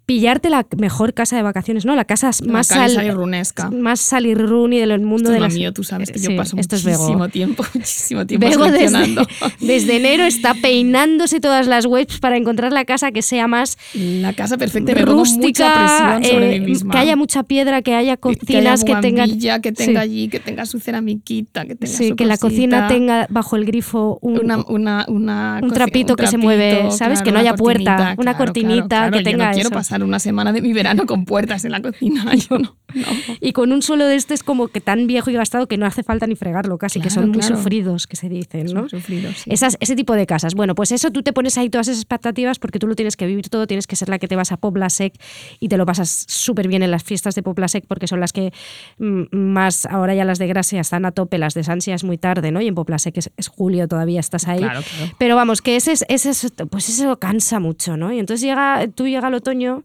pillarte 0.07 0.51
la 0.51 0.67
mejor 0.77 1.15
casa 1.15 1.37
de 1.37 1.43
vacaciones, 1.43 1.85
¿no? 1.85 1.95
La 1.95 2.05
casa 2.05 2.31
La 2.41 2.53
más 2.53 2.67
sal- 2.67 2.91
salirrunesca. 2.91 3.71
más 3.71 4.01
salirruni 4.01 4.79
del 4.81 5.01
mundo 5.01 5.17
Esto 5.17 5.31
de 5.31 5.37
es 5.37 5.41
lo 5.41 5.47
las 5.47 5.55
mío, 5.55 5.73
tú 5.73 5.85
sabes 5.85 6.11
que 6.11 6.19
yo 6.19 6.31
Sí, 6.31 6.37
paso 6.37 6.57
muchísimo 6.57 7.29
tiempo, 7.29 7.65
muchísimo 7.75 8.27
tiempo 8.27 8.47
Bego 8.49 8.65
desde, 9.61 9.97
enero 9.97 10.25
está 10.25 10.55
peinándose 10.55 11.41
todas 11.41 11.67
las 11.67 11.87
webs 11.87 12.19
para 12.19 12.37
encontrar 12.37 12.73
la 12.73 12.85
casa 12.85 13.13
que 13.13 13.23
sea 13.23 13.47
más 13.47 13.79
La 13.95 14.33
casa 14.33 14.57
perfecta 14.59 14.93
me 14.95 15.01
mucha 15.05 15.13
rústica, 15.13 16.21
sobre 16.23 16.57
eh, 16.57 16.61
mí 16.61 16.67
misma. 16.67 16.93
que 16.93 16.99
haya 16.99 17.17
mucha 17.17 17.43
piedra, 17.45 17.83
que 17.83 17.95
haya 17.95 18.17
cocinas 18.17 18.83
que, 18.85 18.93
haya 18.93 19.01
tengan 19.01 19.29
buhambilla, 19.29 19.61
que 19.61 19.73
tenga 19.73 20.01
Sí. 20.01 20.05
allí, 20.05 20.29
que 20.29 20.41
tenga 20.41 20.67
su 20.67 20.81
ceramiquita, 20.81 21.67
que 21.67 21.75
tenga 21.77 21.97
Sí, 21.97 22.09
su 22.11 22.17
que 22.17 22.27
la 22.27 22.37
cocina 22.37 22.89
tenga 22.89 23.27
bajo 23.31 23.57
el 23.57 23.65
grifo 23.65 24.19
un, 24.23 24.41
una, 24.45 24.59
una, 24.67 25.05
una 25.09 25.61
un 25.63 25.71
coci- 25.71 25.75
trapito 25.75 26.17
que 26.17 26.27
se 26.27 26.37
mueve, 26.37 26.91
¿sabes? 26.91 27.23
Que 27.23 27.33
no 27.33 27.39
haya 27.39 27.55
puerta, 27.55 28.15
una 28.19 28.37
cortinita 28.37 28.87
claro, 28.89 29.13
que 29.13 29.19
claro. 29.23 29.25
Yo 29.25 29.31
tenga 29.31 29.47
no 29.47 29.53
quiero 29.53 29.69
eso. 29.69 29.75
Pasar 29.91 30.05
una 30.05 30.19
semana 30.21 30.53
de 30.53 30.63
mi 30.63 30.73
verano 30.73 31.05
con 31.07 31.25
puertas 31.25 31.65
en 31.65 31.73
la 31.73 31.83
cocina. 31.83 32.25
Yo 32.49 32.59
no, 32.59 32.77
no. 32.95 33.05
y 33.41 33.53
con 33.53 33.73
un 33.73 33.83
suelo 33.83 34.07
de 34.07 34.15
este 34.15 34.35
es 34.35 34.43
como 34.45 34.69
que 34.69 34.81
tan 34.81 35.07
viejo 35.09 35.31
y 35.31 35.35
gastado 35.35 35.67
que 35.67 35.77
no 35.77 35.85
hace 35.87 36.03
falta 36.05 36.27
ni 36.29 36.37
fregarlo 36.37 36.79
casi, 36.79 37.01
que 37.01 37.09
Claro, 37.09 37.23
son 37.23 37.31
muy 37.31 37.43
sufridos, 37.43 38.07
que 38.07 38.15
se 38.17 38.29
dicen, 38.29 38.67
¿no? 38.73 38.89
Sufridos, 38.89 39.39
sí. 39.39 39.51
Esas, 39.53 39.77
ese 39.81 39.97
tipo 39.97 40.15
de 40.15 40.27
casas. 40.27 40.55
Bueno, 40.55 40.75
pues 40.77 40.93
eso 40.93 41.11
tú 41.11 41.23
te 41.23 41.33
pones 41.33 41.59
ahí 41.59 41.69
todas 41.71 41.89
esas 41.89 42.01
expectativas 42.03 42.59
porque 42.61 42.79
tú 42.79 42.87
lo 42.87 42.95
tienes 42.95 43.17
que 43.17 43.27
vivir 43.27 43.49
todo, 43.49 43.67
tienes 43.67 43.87
que 43.87 43.97
ser 43.97 44.09
la 44.09 44.19
que 44.19 44.29
te 44.29 44.37
vas 44.37 44.53
a 44.53 44.57
Poblasec 44.57 45.15
y 45.59 45.69
te 45.69 45.77
lo 45.77 45.87
pasas 45.87 46.25
súper 46.29 46.69
bien 46.69 46.83
en 46.85 46.91
las 46.93 47.03
fiestas 47.03 47.35
de 47.35 47.43
Poblasec 47.43 47.85
porque 47.87 48.07
son 48.07 48.21
las 48.21 48.33
que 48.33 48.53
mm, 48.99 49.37
más, 49.37 49.87
ahora 49.87 50.15
ya 50.15 50.25
las 50.25 50.39
de 50.39 50.47
Gracia 50.47 50.81
están 50.81 51.05
a 51.05 51.11
tope, 51.13 51.39
las 51.39 51.55
de 51.55 51.65
Sansia 51.65 51.95
es 51.97 52.05
muy 52.05 52.17
tarde, 52.19 52.53
¿no? 52.53 52.61
Y 52.61 52.69
en 52.69 52.75
Poblasec 52.77 53.17
es, 53.19 53.31
es 53.37 53.49
julio, 53.49 53.89
todavía 53.89 54.21
estás 54.21 54.47
ahí. 54.47 54.61
Claro. 54.61 54.83
Pero 55.19 55.35
vamos, 55.37 55.63
que 55.63 55.75
ese, 55.77 55.93
es- 55.93 56.05
ese 56.09 56.31
es- 56.31 56.53
pues 56.71 56.89
eso 56.89 57.19
cansa 57.19 57.59
mucho, 57.61 57.97
¿no? 57.97 58.13
Y 58.13 58.19
entonces 58.19 58.47
llega, 58.47 58.87
tú 58.95 59.09
llega 59.09 59.29
el 59.29 59.35
otoño 59.35 59.80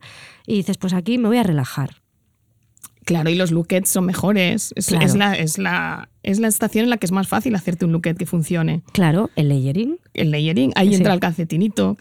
y 0.45 0.55
dices, 0.55 0.77
pues 0.77 0.93
aquí 0.93 1.17
me 1.17 1.27
voy 1.27 1.37
a 1.37 1.43
relajar. 1.43 2.01
Claro, 3.05 3.29
y 3.29 3.35
los 3.35 3.51
lookets 3.51 3.89
son 3.89 4.05
mejores. 4.05 4.73
Es, 4.75 4.87
Claro. 4.87 5.05
es 5.05 5.15
la, 5.15 5.35
es, 5.35 5.57
la, 5.59 6.09
es 6.25 6.39
la 6.39 6.47
estación 6.47 6.83
en 6.85 6.89
la 6.89 6.97
que 6.97 7.05
es 7.05 7.11
más 7.11 7.27
fácil 7.27 7.55
hacerte 7.55 7.85
un 7.85 7.91
looket 7.91 8.17
que 8.17 8.25
funcione. 8.25 8.81
Claro, 8.91 9.29
el 9.35 9.47
layering. 9.49 9.97
El 10.13 10.31
layering, 10.31 10.71
ahí 10.75 10.89
Sí. 10.89 10.95
entra 10.95 11.13
el 11.13 11.19
calcetinito, 11.19 11.97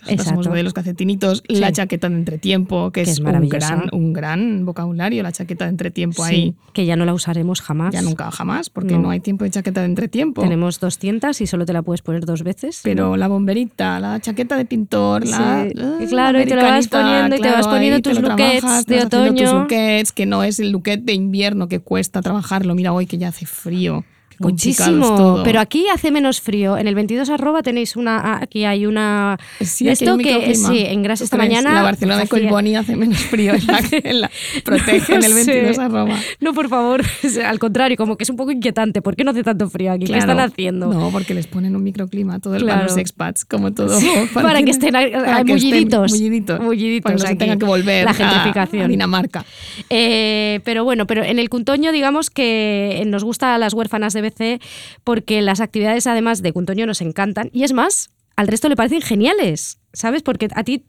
los 0.63 0.73
calcetinitos, 0.73 1.43
la 1.49 1.69
Sí. 1.69 1.73
chaqueta 1.75 2.09
de 2.09 2.17
entretiempo, 2.17 2.91
que, 2.91 3.03
Que 3.05 3.11
es, 3.11 3.19
es 3.19 3.21
un, 3.21 3.49
gran, 3.49 3.89
un 3.93 4.13
gran 4.13 4.65
vocabulario, 4.65 5.23
la 5.23 5.33
chaqueta 5.33 5.65
de 5.67 5.71
entretiempo 5.71 6.25
Sí, 6.25 6.35
ahí. 6.35 6.55
que 6.73 6.87
ya 6.87 6.97
no 6.97 7.05
la 7.05 7.13
usaremos 7.15 7.61
jamás. 7.61 7.93
Ya 7.93 8.03
nunca 8.03 8.31
jamás, 8.31 8.71
porque 8.71 8.95
No. 8.95 9.01
no, 9.03 9.11
hay 9.11 9.21
tiempo 9.21 9.45
de 9.45 9.51
chaqueta 9.51 9.81
de 9.81 9.87
entretiempo. 9.87 10.43
Tenemos 10.43 10.81
200 10.81 11.41
y 11.41 11.47
solo 11.47 11.67
te 11.67 11.73
la 11.73 11.83
puedes 11.83 12.03
poner 12.03 12.25
dos 12.25 12.43
veces. 12.43 12.81
Pero 12.83 13.17
la 13.17 13.29
bomberita, 13.29 14.01
la 14.01 14.21
chaqueta 14.21 14.57
de 14.57 14.65
pintor, 14.65 15.27
la. 15.27 15.63
Ah, 15.63 15.67
claro, 16.09 16.39
la 16.39 16.45
y 16.45 16.47
te 16.49 16.55
lo 16.57 16.63
vas 16.63 16.89
poniendo 16.89 17.37
y 17.37 17.41
te 17.41 17.49
vas 17.49 17.57
claro, 17.59 17.71
poniendo 17.71 17.97
ahí 17.97 18.03
tus 18.03 18.21
lo 18.21 18.29
lookets 18.29 18.61
trabajas, 18.61 18.87
te 18.87 18.95
de 18.95 19.01
haciendo 19.01 19.35
Tus 19.35 19.43
otoño. 19.49 19.61
lookets, 19.61 20.13
que 20.13 20.27
no 20.27 20.43
es 20.43 20.61
el 20.61 20.71
look 20.71 20.85
de 20.85 21.13
invierno 21.13 21.69
que 21.69 21.81
cuesta 21.81 22.23
trabajarlo. 22.23 22.75
Mira 22.75 22.93
hoy 22.93 23.07
que 23.07 23.19
ya 23.19 23.29
hace 23.29 23.47
frío. 23.47 24.05
Muchísimo, 24.38 25.16
todo. 25.16 25.42
pero 25.44 25.61
aquí 25.61 25.87
hace 25.92 26.11
menos 26.11 26.40
frío. 26.40 26.77
En 26.77 26.87
el 26.88 26.94
22 26.94 27.31
arroba 27.31 27.62
tenéis 27.62 27.97
una, 27.97 28.18
ah, 28.18 28.38
aquí 28.42 28.64
hay 28.64 28.87
una, 28.87 29.38
Sí, 29.61 29.88
aquí 29.88 30.05
hay 30.05 30.09
esto 30.11 30.18
que 30.18 30.55
sí, 30.55 30.85
en 30.87 31.03
Gras 31.03 31.18
¿Tú 31.20 31.25
esta 31.25 31.37
mañana. 31.37 31.73
La 31.73 31.83
Barcelona 31.83 32.20
de 32.20 32.29
Collboni 32.29 32.77
hace 32.77 32.97
menos 32.97 33.18
frío 33.18 33.55
en 33.55 33.66
la, 33.66 33.81
en 33.92 34.20
la- 34.23 34.31
protege 34.64 35.14
en 35.14 35.25
el 35.25 35.31
No 35.31 35.37
sé. 35.44 35.53
22 35.53 35.79
arroba. 35.79 36.18
No, 36.40 36.53
por 36.55 36.68
favor, 36.68 37.03
al 37.47 37.59
contrario, 37.59 37.97
como 37.97 38.16
que 38.16 38.25
es 38.25 38.31
un 38.31 38.37
poco 38.37 38.51
inquietante. 38.51 39.03
¿Por 39.03 39.16
qué 39.16 39.25
no 39.25 39.31
hace 39.31 39.42
tanto 39.42 39.68
frío 39.68 39.92
aquí? 39.92 40.07
¿Qué 40.07 40.18
están 40.18 40.40
haciendo? 40.40 40.87
No, 40.92 41.11
porque 41.11 41.35
les 41.35 41.47
ponen 41.47 41.77
un 41.77 41.83
microclima 41.83 42.38
todo 42.40 42.57
el 42.57 42.62
Claro. 42.64 42.85
los 42.85 42.97
expats, 42.97 43.44
como 43.44 43.73
todo. 43.73 43.99
para 44.35 44.62
que 44.62 44.70
estén 44.70 44.92
para 44.92 45.44
que 45.44 45.53
mulliditos. 45.53 46.07
estén 46.12 46.18
mulliditos. 46.29 46.61
Mulliditos 46.61 47.03
Para 47.05 47.16
que 47.16 47.23
no 47.23 47.29
se 47.29 47.37
tengan 47.37 47.59
que 47.59 47.66
volver 47.66 48.05
La 48.05 48.11
a- 48.11 48.14
gentrificación. 48.14 48.83
a 48.85 48.88
Dinamarca. 48.88 49.44
Eh, 49.90 50.61
pero 50.64 50.85
bueno, 50.85 51.07
pero 51.07 51.23
en 51.23 51.38
el 51.38 51.49
Cuntoño 51.49 51.92
digamos 51.92 52.31
que 52.31 53.03
nos 53.07 53.25
gusta 53.25 53.55
a 53.55 53.59
las 53.59 53.75
huérfanas 53.75 54.12
de 54.12 54.23
BC 54.29 54.61
porque 55.05 55.41
las 55.43 55.61
actividades 55.61 56.07
además 56.07 56.43
de 56.43 56.53
Cuntoño 56.53 56.87
nos 56.87 57.01
encantan 57.01 57.51
y 57.53 57.63
es 57.65 57.73
más, 57.73 58.11
al 58.37 58.49
resto 58.49 58.69
le 58.69 58.77
parecen 58.77 59.01
geniales. 59.03 59.79
¿Sabes? 59.97 60.23
Porque 60.25 60.49
a 60.57 60.65
ti 60.65 60.85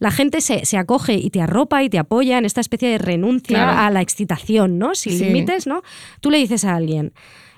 la 0.00 0.10
gente 0.10 0.42
se, 0.42 0.66
se 0.66 0.76
acoge 0.76 1.14
y 1.14 1.30
te 1.30 1.40
arropa 1.40 1.82
y 1.82 1.88
te 1.88 1.98
apoya 1.98 2.36
en 2.36 2.44
esta 2.44 2.60
especie 2.60 2.90
de 2.90 2.98
renuncia 2.98 3.56
Claro. 3.56 3.80
a 3.80 3.90
la 3.90 4.02
excitación, 4.02 4.78
¿no? 4.78 4.94
Sin 4.94 5.16
Sí. 5.16 5.24
límites, 5.24 5.66
¿no? 5.66 5.80
Tú 6.20 6.30
le 6.30 6.36
dices 6.36 6.66
a 6.66 6.74
alguien, 6.76 7.14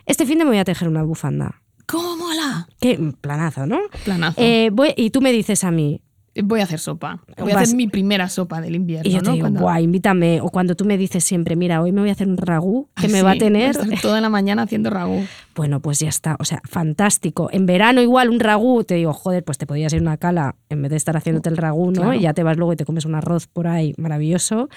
este 0.06 0.26
fin 0.26 0.38
de 0.38 0.44
me 0.44 0.50
voy 0.52 0.58
a 0.60 0.64
tejer 0.64 0.86
una 0.86 1.02
bufanda. 1.02 1.60
¿Cómo 1.86 2.16
mola? 2.16 2.68
Qué 2.80 3.00
planazo, 3.20 3.66
¿no? 3.66 3.80
Planazo. 4.04 4.40
Eh, 4.40 4.70
voy- 4.72 4.94
y 4.96 5.10
tú 5.10 5.20
me 5.20 5.32
dices 5.32 5.64
a 5.64 5.72
mí, 5.72 6.02
Voy 6.44 6.60
a 6.60 6.64
hacer 6.64 6.78
sopa. 6.78 7.22
Voy 7.38 7.52
a 7.52 7.58
hacer 7.60 7.76
mi 7.76 7.88
primera 7.88 8.28
sopa 8.28 8.60
del 8.62 8.74
invierno. 8.74 9.08
Y 9.08 9.12
yo 9.12 9.18
te 9.20 9.26
¿no? 9.26 9.32
digo, 9.32 9.42
Cuando- 9.44 9.60
"Buah, 9.60 9.80
invítame. 9.82 10.40
O 10.40 10.48
cuando 10.48 10.74
tú 10.74 10.84
me 10.86 10.96
dices 10.96 11.22
siempre, 11.24 11.56
mira, 11.56 11.82
hoy 11.82 11.92
me 11.92 12.00
voy 12.00 12.08
a 12.08 12.12
hacer 12.12 12.26
un 12.28 12.38
ragú 12.38 12.88
que 12.96 13.06
Ah, 13.06 13.08
me 13.10 13.18
sí, 13.18 13.22
va 13.22 13.30
a 13.30 13.32
voy 13.34 13.38
tener. 13.38 13.70
estar 13.72 14.00
toda 14.00 14.20
la 14.22 14.28
mañana 14.30 14.62
haciendo 14.62 14.88
ragú. 14.90 15.22
Bueno, 15.54 15.80
pues 15.80 15.98
ya 15.98 16.08
está. 16.08 16.36
O 16.40 16.46
sea, 16.46 16.62
fantástico. 16.64 17.50
En 17.52 17.66
verano 17.66 18.00
igual 18.00 18.30
un 18.30 18.40
ragú, 18.40 18.84
te 18.84 18.94
digo, 18.94 19.12
joder, 19.12 19.44
pues 19.44 19.58
te 19.58 19.66
podías 19.66 19.92
ir 19.92 19.98
a 19.98 20.02
una 20.02 20.16
cala 20.16 20.54
en 20.70 20.80
vez 20.80 20.90
de 20.92 20.96
estar 20.96 21.14
haciéndote 21.14 21.50
el 21.50 21.58
ragú, 21.58 21.90
¿no? 21.90 22.00
Claro. 22.00 22.14
Y 22.14 22.20
ya 22.20 22.32
te 22.32 22.42
vas 22.42 22.56
luego 22.56 22.72
y 22.72 22.76
te 22.76 22.86
comes 22.86 23.04
un 23.04 23.14
arroz 23.14 23.48
por 23.48 23.66
ahí 23.66 23.92
maravilloso. 23.98 24.70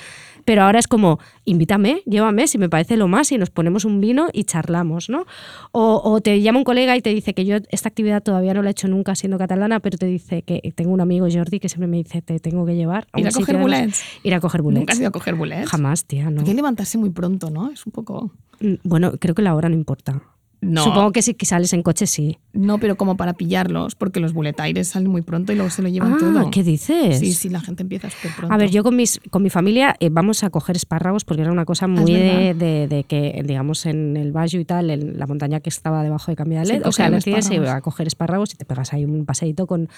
Pero 0.45 0.63
ahora 0.63 0.79
es 0.79 0.87
como, 0.87 1.19
invítame, 1.43 2.01
llévame, 2.05 2.47
si 2.47 2.57
me 2.57 2.69
parece 2.69 2.97
lo 2.97 3.07
más, 3.07 3.31
y 3.31 3.37
nos 3.37 3.49
ponemos 3.49 3.83
un 3.83 3.99
vino 3.99 4.27
y 4.31 4.43
charlamos, 4.43 5.09
¿no? 5.09 5.25
O, 5.71 6.01
o 6.03 6.21
te 6.21 6.41
llama 6.41 6.59
un 6.59 6.63
colega 6.63 6.95
y 6.95 7.01
te 7.01 7.09
dice 7.09 7.33
que 7.33 7.45
yo 7.45 7.57
esta 7.69 7.89
actividad 7.89 8.23
todavía 8.23 8.53
no 8.53 8.61
la 8.61 8.69
he 8.69 8.71
hecho 8.71 8.87
nunca 8.87 9.15
siendo 9.15 9.37
catalana, 9.37 9.79
pero 9.79 9.97
te 9.97 10.05
dice 10.05 10.43
que 10.43 10.61
tengo 10.75 10.91
un 10.91 11.01
amigo 11.01 11.27
Jordi 11.31 11.59
que 11.59 11.69
siempre 11.69 11.87
me 11.87 11.97
dice, 11.97 12.21
te 12.21 12.39
tengo 12.39 12.65
que 12.65 12.75
llevar 12.75 13.07
a 13.11 13.19
Ir 13.19 13.27
a 13.27 13.31
coger 13.31 13.57
boulets. 13.57 14.03
Ir 14.23 14.33
a 14.33 14.39
coger 14.39 14.63
Nunca 14.63 14.93
has 14.93 14.99
ido 14.99 15.09
a 15.09 15.11
coger 15.11 15.35
bullets. 15.35 15.69
Jamás, 15.69 16.05
tía, 16.05 16.29
no. 16.29 16.41
Hay 16.41 16.45
que 16.47 16.53
levantarse 16.53 16.97
muy 16.97 17.09
pronto, 17.09 17.49
¿no? 17.49 17.71
Es 17.71 17.85
un 17.85 17.91
poco... 17.91 18.31
Mm, 18.59 18.75
Bueno, 18.83 19.13
creo 19.19 19.35
que 19.35 19.41
la 19.41 19.55
hora 19.55 19.69
no 19.69 19.75
importa. 19.75 20.21
No, 20.65 20.83
Supongo 20.83 21.11
que 21.11 21.21
si 21.21 21.33
que 21.35 21.45
sales 21.45 21.71
en 21.73 21.83
coche 21.83 22.07
sí. 22.07 22.37
no, 22.53 22.79
pero 22.79 22.95
como 22.97 23.17
para 23.17 23.33
pillarlos, 23.33 23.95
porque 23.95 24.19
los 24.19 24.33
buletaires 24.33 24.87
salen 24.87 25.11
muy 25.11 25.21
pronto 25.21 25.51
y 25.53 25.55
luego 25.55 25.69
se 25.69 25.81
lo 25.81 25.89
llevan 25.89 26.13
Ah, 26.13 26.17
todo. 26.19 26.51
¿qué 26.51 26.63
dices? 26.63 27.19
Sí, 27.19 27.33
sí, 27.33 27.49
la 27.49 27.61
gente 27.61 27.83
empieza 27.83 28.09
súper 28.09 28.31
pronto. 28.35 28.53
A 28.53 28.57
ver, 28.57 28.69
yo 28.71 28.83
con, 28.83 28.95
mis, 28.95 29.19
con 29.29 29.43
mi 29.43 29.49
familia 29.49 29.95
eh, 29.99 30.09
vamos 30.11 30.43
a 30.43 30.49
coger 30.49 30.75
espárragos 30.75 31.23
porque 31.25 31.41
era 31.43 31.51
una 31.51 31.65
cosa 31.65 31.87
muy 31.87 32.11
de, 32.11 32.53
de- 32.53 32.87
de 32.87 33.03
que, 33.03 33.41
digamos, 33.45 33.85
en 33.85 34.17
el 34.17 34.31
Bayo 34.31 34.59
y 34.59 34.65
tal, 34.65 34.89
en 34.89 35.19
la 35.19 35.27
montaña 35.27 35.59
que 35.59 35.69
estaba 35.69 36.01
debajo 36.03 36.31
de 36.31 36.35
Cambialet, 36.35 36.81
Se 36.81 36.87
o 36.87 36.91
sea, 36.91 37.07
espárragos. 37.07 37.69
a 37.69 37.81
coger 37.81 38.07
espárragos 38.07 38.53
y 38.53 38.57
te 38.57 38.65
pegas 38.65 38.91
ahí 38.93 39.05
un 39.05 39.25
paseíto 39.25 39.67
con... 39.67 39.89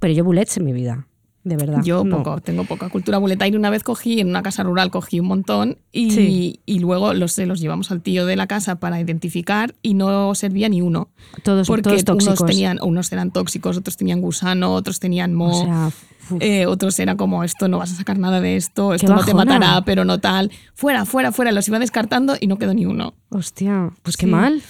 Pero 0.00 0.14
yo 0.14 0.24
bullets 0.24 0.56
en 0.56 0.64
mi 0.64 0.72
vida, 0.72 1.06
de 1.44 1.56
verdad. 1.56 1.82
Yo 1.84 2.02
no. 2.04 2.16
poco, 2.22 2.40
tengo 2.40 2.64
poca 2.64 2.88
cultura 2.88 3.18
buletaire. 3.18 3.56
Una 3.56 3.68
vez 3.70 3.82
cogí, 3.84 4.18
en 4.20 4.28
una 4.28 4.42
casa 4.42 4.62
rural 4.62 4.90
cogí 4.90 5.20
un 5.20 5.26
montón 5.26 5.76
y, 5.92 6.10
Sí. 6.10 6.60
y 6.64 6.78
luego 6.78 7.12
los, 7.14 7.32
se 7.32 7.44
los 7.46 7.60
llevamos 7.60 7.90
al 7.90 8.00
tío 8.00 8.24
de 8.26 8.34
la 8.36 8.46
casa 8.46 8.76
para 8.76 8.98
identificar 9.00 9.74
y 9.82 9.94
no 9.94 10.34
servía 10.34 10.68
ni 10.68 10.80
uno. 10.80 11.08
Todos, 11.42 11.66
Porque 11.68 11.82
todos 11.82 12.04
tóxicos. 12.04 12.40
unos, 12.40 12.50
tenían, 12.50 12.78
unos 12.82 13.12
eran 13.12 13.30
tóxicos, 13.30 13.76
otros 13.76 13.96
tenían 13.96 14.20
gusano, 14.22 14.72
otros 14.74 15.00
tenían 15.00 15.34
moho. 15.34 15.60
O 15.60 15.64
sea, 15.64 15.86
uf. 16.30 16.40
eh, 16.40 16.64
otros 16.66 16.98
era 16.98 17.16
como 17.16 17.44
esto 17.44 17.68
no 17.68 17.76
vas 17.78 17.92
a 17.92 17.96
sacar 17.96 18.18
nada 18.18 18.40
de 18.40 18.56
esto, 18.56 18.94
esto 18.94 19.14
no 19.14 19.22
te 19.24 19.34
matará, 19.34 19.82
pero 19.84 20.04
no 20.06 20.18
tal. 20.20 20.50
Fuera, 20.74 21.04
fuera, 21.04 21.30
fuera, 21.30 21.52
los 21.52 21.68
iba 21.68 21.78
descartando 21.78 22.36
y 22.40 22.46
no 22.46 22.56
quedó 22.58 22.72
ni 22.72 22.86
uno. 22.86 23.12
Hostia, 23.28 23.90
pues 24.02 24.16
qué 24.16 24.24
Sí. 24.26 24.32
mal. 24.32 24.62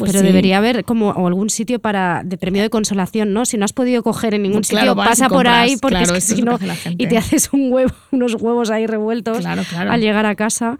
Pues 0.00 0.10
Pero 0.12 0.20
sí. 0.22 0.26
debería 0.26 0.58
haber 0.58 0.84
como 0.84 1.10
o 1.10 1.26
algún 1.28 1.48
sitio 1.50 1.78
para 1.78 2.22
de 2.24 2.36
premio 2.36 2.60
de 2.62 2.70
consolación, 2.70 3.32
¿no? 3.32 3.44
Si 3.46 3.56
no 3.56 3.64
has 3.64 3.72
podido 3.72 4.02
coger 4.02 4.34
en 4.34 4.42
ningún 4.42 4.62
Claro, 4.62 4.92
sitio, 4.92 5.04
pasa 5.04 5.28
por 5.28 5.46
ahí 5.46 5.76
porque 5.76 5.98
claro, 5.98 6.16
es 6.16 6.28
que 6.28 6.34
si 6.36 6.42
no 6.42 6.58
y 6.98 7.06
te 7.06 7.16
haces 7.18 7.50
un 7.52 7.72
huevo, 7.72 7.92
unos 8.10 8.34
huevos 8.34 8.70
ahí 8.70 8.86
revueltos 8.86 9.38
Claro, 9.38 9.62
al 9.76 10.00
llegar 10.00 10.26
a 10.26 10.34
casa. 10.34 10.78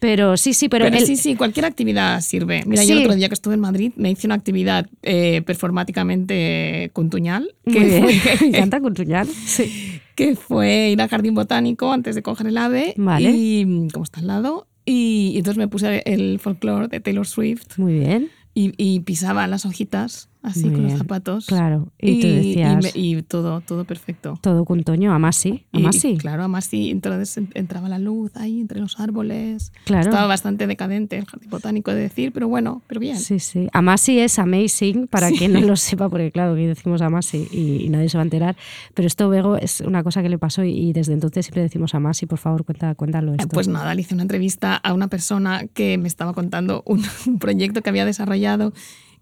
Pero 0.00 0.36
sí, 0.36 0.52
sí, 0.52 0.68
pero, 0.68 0.84
Pero, 0.84 0.98
el- 0.98 1.06
sí, 1.06 1.16
sí, 1.16 1.34
cualquier 1.34 1.64
actividad 1.64 2.20
sirve. 2.20 2.62
Mira, 2.66 2.84
yo 2.84 2.92
el 2.92 3.00
otro 3.04 3.14
día 3.14 3.28
que 3.28 3.34
estuve 3.34 3.54
en 3.54 3.60
Madrid 3.60 3.92
me 3.96 4.10
hice 4.10 4.26
una 4.26 4.34
actividad 4.34 4.86
eh, 5.02 5.40
performáticamente 5.46 6.90
contuñal, 6.92 7.54
Muy 7.64 7.74
que 7.74 8.00
fue, 8.00 8.36
Me 8.50 8.56
encanta 8.56 8.80
contuñar. 8.80 9.26
Sí. 9.26 10.00
que 10.14 10.36
fue 10.36 10.90
ir 10.90 11.00
al 11.00 11.08
jardín 11.08 11.34
botánico 11.34 11.92
antes 11.92 12.14
de 12.14 12.22
coger 12.22 12.46
el 12.48 12.56
ave. 12.58 12.94
Vale. 12.96 13.30
Y 13.30 13.88
como 13.92 14.04
está 14.04 14.20
al 14.20 14.26
lado. 14.26 14.66
Y, 14.84 15.30
y 15.34 15.38
entonces 15.38 15.56
me 15.58 15.68
puse 15.68 16.02
el 16.04 16.38
folclore 16.38 16.88
de 16.88 17.00
Taylor 17.00 17.26
Swift 17.26 17.78
Muy 17.78 18.00
bien. 18.00 18.28
Y, 18.54 18.72
y 18.76 19.00
pisaba 19.00 19.46
las 19.46 19.66
hojitas 19.66 20.28
así 20.44 20.66
Muy 20.66 20.70
con 20.74 20.82
los 20.82 20.92
bien. 20.92 20.98
zapatos. 20.98 21.46
Claro. 21.46 21.88
Y, 21.98 22.20
tú 22.20 22.26
decías 22.28 22.82
me- 22.84 22.90
y 22.94 23.22
todo, 23.22 23.60
todo 23.62 23.84
perfecto. 23.84 24.38
todo 24.40 24.64
contoño, 24.64 25.10
además 25.10 25.36
sí, 25.36 25.64
Y- 25.72 25.78
además 25.78 25.96
y 25.96 26.00
sí. 26.00 26.16
Claro, 26.18 26.42
además 26.42 26.66
sí, 26.66 26.90
entonces 26.90 27.36
en- 27.38 27.48
entraba 27.54 27.88
la 27.88 27.98
luz 27.98 28.30
ahí 28.36 28.60
entre 28.60 28.78
los 28.80 29.00
árboles. 29.00 29.72
Claro. 29.84 30.08
Estaba 30.10 30.26
bastante 30.26 30.66
decadente 30.66 31.16
el 31.18 31.24
jardín 31.24 31.50
botánico 31.50 31.90
de 31.92 32.00
decir, 32.02 32.30
pero 32.32 32.46
bueno, 32.48 32.82
pero 32.86 33.00
bien. 33.00 33.18
Sí, 33.18 33.38
sí. 33.40 33.68
Amasi 33.72 34.18
es 34.20 34.38
amazing, 34.38 35.06
para 35.08 35.30
quien 35.30 35.52
no 35.54 35.60
lo 35.60 35.76
sepa, 35.76 36.08
porque 36.08 36.30
claro, 36.30 36.54
que 36.54 36.66
decimos 36.68 37.00
Amasi 37.02 37.48
y, 37.50 37.84
y 37.84 37.88
nadie 37.88 38.08
se 38.08 38.16
va 38.18 38.22
a 38.22 38.26
enterar. 38.26 38.56
Pero 38.94 39.06
esto, 39.06 39.28
Bego, 39.28 39.56
es 39.56 39.80
una 39.80 40.02
cosa 40.04 40.22
que 40.22 40.28
le 40.28 40.38
pasó 40.38 40.62
y, 40.62 40.70
y 40.70 40.92
desde 40.92 41.12
entonces 41.14 41.46
siempre 41.46 41.62
decimos 41.62 41.94
Amasi, 41.94 42.26
por 42.26 42.38
favor, 42.38 42.64
cuenta, 42.64 42.94
cuéntalo 42.94 43.32
esto. 43.32 43.48
Pues 43.48 43.66
nada, 43.68 43.94
le 43.94 44.02
hice 44.02 44.14
una 44.14 44.22
entrevista 44.22 44.76
a 44.76 44.92
una 44.92 45.08
persona 45.08 45.66
que 45.72 45.96
me 45.98 46.08
estaba 46.08 46.32
contando 46.34 46.82
un, 46.86 47.02
un 47.26 47.38
proyecto 47.38 47.80
que 47.82 47.88
había 47.90 48.04
desarrollado 48.04 48.72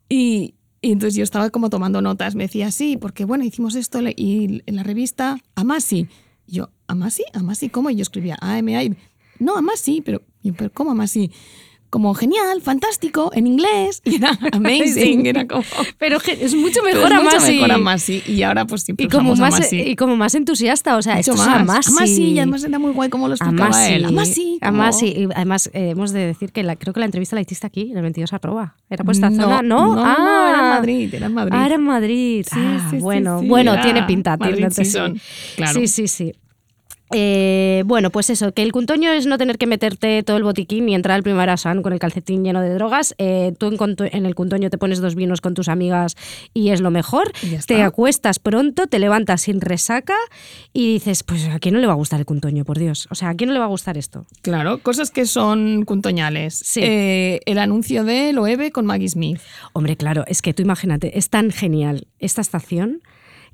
y, 0.08 0.54
y 0.82 0.90
entonces 0.90 1.14
yo 1.14 1.22
estaba 1.22 1.50
como 1.50 1.70
tomando 1.70 2.02
notas. 2.02 2.34
Me 2.34 2.44
decía, 2.44 2.72
sí, 2.72 2.96
porque 2.96 3.24
bueno, 3.24 3.44
hicimos 3.44 3.76
esto 3.76 4.00
y 4.16 4.62
en 4.66 4.76
la 4.76 4.82
revista 4.82 5.38
Amasi. 5.54 6.08
Y 6.46 6.56
yo, 6.56 6.70
¿Amasi? 6.88 7.24
¿Amasi 7.32 7.68
cómo? 7.68 7.88
Y 7.88 7.94
yo 7.94 8.02
escribía 8.02 8.36
AMI. 8.40 8.96
No, 9.38 9.56
Amasi, 9.56 10.02
pero, 10.02 10.22
y 10.42 10.50
¿pero 10.50 10.72
cómo 10.72 10.90
Amasi? 10.90 11.30
Como 11.92 12.14
genial, 12.14 12.62
fantástico, 12.62 13.30
en 13.34 13.46
inglés. 13.46 14.00
Y 14.06 14.14
era 14.16 14.30
amazing, 14.52 15.26
era 15.26 15.46
como... 15.46 15.62
Pero 15.98 16.16
es 16.26 16.54
mucho 16.54 16.82
mejor 16.82 17.12
es 17.12 17.22
mucho 17.22 17.36
Amasi. 17.36 17.52
mejor 17.52 17.72
Amasi. 17.72 18.22
Y 18.26 18.42
ahora 18.44 18.64
pues 18.64 18.84
siempre 18.84 19.04
Y 19.04 19.08
como, 19.10 19.32
usamos 19.32 19.60
más, 19.60 19.70
y 19.74 19.94
como 19.94 20.16
más 20.16 20.34
entusiasta, 20.34 20.96
o 20.96 21.02
sea, 21.02 21.16
Mucho 21.16 21.32
esto 21.32 21.42
es 21.42 21.48
más. 21.48 21.60
Amasi. 21.60 21.90
Amasi, 21.90 22.22
y 22.30 22.38
además 22.38 22.64
era 22.64 22.78
muy 22.78 22.92
guay 22.92 23.10
como 23.10 23.28
lo 23.28 23.34
explicaba 23.34 23.66
Amasi. 23.66 23.92
él. 23.92 24.04
Como-. 24.06 24.22
Y 24.22 25.28
además, 25.34 25.66
eh, 25.74 25.90
hemos 25.90 26.12
de 26.12 26.20
decir 26.28 26.50
que 26.52 26.62
la, 26.62 26.76
creo 26.76 26.94
que 26.94 27.00
la 27.00 27.04
entrevista 27.04 27.36
la 27.36 27.42
hiciste 27.42 27.66
aquí, 27.66 27.90
en 27.90 27.98
el 27.98 28.02
22 28.02 28.32
arroba. 28.32 28.74
¿Era 28.88 29.04
por 29.04 29.12
esta 29.14 29.28
no, 29.28 29.42
zona? 29.42 29.60
No, 29.60 29.94
no, 29.94 30.02
ah, 30.02 30.16
no, 30.18 30.48
era 30.48 30.58
en 30.60 30.68
Madrid, 30.70 31.14
era 31.14 31.26
en 31.26 31.34
Madrid. 31.34 31.54
Ah, 31.54 31.66
era 31.66 31.74
en 31.74 31.82
Madrid. 31.82 32.46
Sí, 32.50 32.58
Ah, 32.58 32.86
sí, 32.88 32.96
sí, 32.96 33.02
bueno, 33.02 33.42
bueno, 33.42 33.78
tiene 33.82 34.04
pinta. 34.04 34.38
tiene- 34.38 34.56
entonces 34.62 34.96
claro. 35.56 35.78
Sí, 35.78 35.86
sí, 35.88 36.08
sí. 36.08 36.32
Eh, 37.12 37.82
bueno, 37.86 38.10
pues 38.10 38.30
eso, 38.30 38.52
que 38.52 38.62
el 38.62 38.72
cuntoño 38.72 39.10
es 39.12 39.26
no 39.26 39.38
tener 39.38 39.58
que 39.58 39.66
meterte 39.66 40.22
todo 40.22 40.36
el 40.36 40.42
botiquín 40.42 40.88
y 40.88 40.94
entrar 40.94 41.16
al 41.16 41.22
primer 41.22 41.56
san 41.58 41.82
con 41.82 41.92
el 41.92 41.98
calcetín 41.98 42.44
lleno 42.44 42.60
de 42.60 42.74
drogas. 42.74 43.14
Eh, 43.18 43.52
tú 43.58 43.68
en, 43.68 44.26
el 44.26 44.34
cuntoño 44.34 44.70
te 44.70 44.78
pones 44.78 45.00
dos 45.00 45.14
vinos 45.14 45.40
con 45.40 45.54
tus 45.54 45.68
amigas 45.68 46.16
y 46.54 46.70
es 46.70 46.80
lo 46.80 46.90
mejor. 46.90 47.32
Te 47.66 47.82
acuestas 47.82 48.38
pronto, 48.38 48.86
te 48.86 48.98
levantas 48.98 49.42
sin 49.42 49.60
resaca 49.60 50.14
y 50.72 50.94
dices, 50.94 51.22
pues 51.22 51.46
a 51.48 51.58
quién 51.58 51.74
no 51.74 51.80
le 51.80 51.86
va 51.86 51.92
a 51.92 51.96
gustar 51.96 52.20
el 52.20 52.26
cuntoño, 52.26 52.64
por 52.64 52.78
Dios. 52.78 53.08
O 53.10 53.14
sea, 53.14 53.30
¿a 53.30 53.34
quién 53.34 53.48
no 53.48 53.54
le 53.54 53.60
va 53.60 53.66
a 53.66 53.68
gustar 53.68 53.98
esto? 53.98 54.26
Claro, 54.42 54.78
cosas 54.78 55.10
que 55.10 55.26
son 55.26 55.84
cuntoñales. 55.84 56.54
Sí. 56.54 56.80
Eh, 56.82 57.40
el 57.46 57.58
anuncio 57.58 58.04
de 58.04 58.32
Loewe 58.32 58.70
con 58.70 58.86
Maggie 58.86 59.08
Smith. 59.08 59.40
Hombre, 59.72 59.96
claro, 59.96 60.24
es 60.26 60.42
que 60.42 60.54
tú 60.54 60.62
imagínate, 60.62 61.18
es 61.18 61.28
tan 61.28 61.50
genial 61.50 62.06
esta 62.18 62.40
estación 62.40 63.02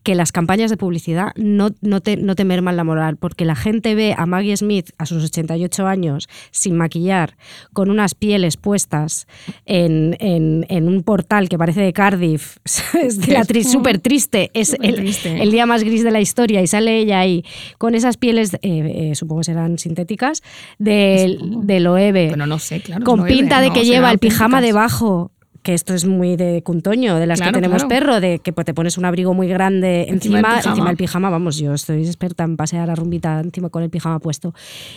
que 0.02 0.14
las 0.14 0.32
campañas 0.32 0.70
de 0.70 0.76
publicidad 0.76 1.32
no, 1.36 1.70
no, 1.80 2.00
te, 2.00 2.16
no 2.16 2.34
te 2.34 2.44
merman 2.44 2.76
la 2.76 2.84
moral, 2.84 3.16
porque 3.16 3.44
la 3.44 3.54
gente 3.56 3.94
ve 3.94 4.14
a 4.16 4.26
Maggie 4.26 4.56
Smith 4.56 4.90
a 4.98 5.06
sus 5.06 5.24
88 5.24 5.86
años 5.86 6.28
sin 6.50 6.76
maquillar, 6.76 7.36
con 7.72 7.90
unas 7.90 8.14
pieles 8.14 8.56
puestas 8.56 9.26
en, 9.66 10.16
en- 10.20 10.64
en 10.68 10.88
un 10.88 11.02
portal 11.02 11.48
que 11.48 11.58
parece 11.58 11.80
de 11.82 11.92
Cardiff, 11.92 12.56
es 13.02 13.20
de 13.20 13.32
la 13.32 13.42
tri- 13.44 13.64
súper 13.64 13.98
triste, 13.98 14.50
es 14.54 14.74
el, 14.80 14.94
triste. 14.94 15.42
el 15.42 15.50
día 15.50 15.66
más 15.66 15.84
gris 15.84 16.04
de 16.04 16.10
la 16.10 16.20
historia 16.20 16.62
y 16.62 16.66
sale 16.66 16.98
ella 16.98 17.20
ahí 17.20 17.44
con 17.78 17.94
esas 17.94 18.16
pieles, 18.16 18.54
eh, 18.54 18.58
eh, 18.62 19.14
supongo 19.14 19.40
que 19.40 19.44
serán 19.46 19.78
sintéticas, 19.78 20.42
de, 20.78 21.38
de 21.62 21.80
Loewe 21.80 22.28
Bueno, 22.28 22.46
no 22.46 22.58
sé, 22.58 22.80
claro. 22.80 23.00
es 23.02 23.04
con 23.04 23.18
Loewe, 23.20 23.30
pinta 23.32 23.60
de 23.60 23.68
no, 23.68 23.74
que 23.74 23.84
lleva 23.84 24.10
el 24.10 24.18
pijama 24.18 24.60
debajo. 24.60 25.32
Que 25.62 25.74
esto 25.74 25.92
es 25.94 26.04
muy 26.04 26.36
de 26.36 26.62
cuntoño, 26.62 27.16
de 27.16 27.26
las 27.26 27.38
Claro, 27.38 27.52
que 27.52 27.56
tenemos 27.60 27.84
claro. 27.84 27.88
perro, 27.88 28.20
de 28.20 28.38
que 28.38 28.52
pues, 28.52 28.64
te 28.64 28.74
pones 28.74 28.96
un 28.96 29.04
abrigo 29.04 29.34
muy 29.34 29.48
grande 29.48 30.06
Encima 30.08 30.38
encima, 30.38 30.38
del 30.38 30.46
pijama. 30.58 30.70
encima 30.72 30.88
del 30.88 30.96
pijama. 30.96 31.30
Vamos, 31.30 31.58
yo 31.58 31.74
estoy 31.74 32.06
experta 32.06 32.44
en 32.44 32.56
pasear 32.56 32.88
a 32.90 32.94
rumbita 32.94 33.40
encima 33.40 33.68
con 33.68 33.82
el 33.82 33.90
pijama 33.90 34.18
puesto. 34.18 34.54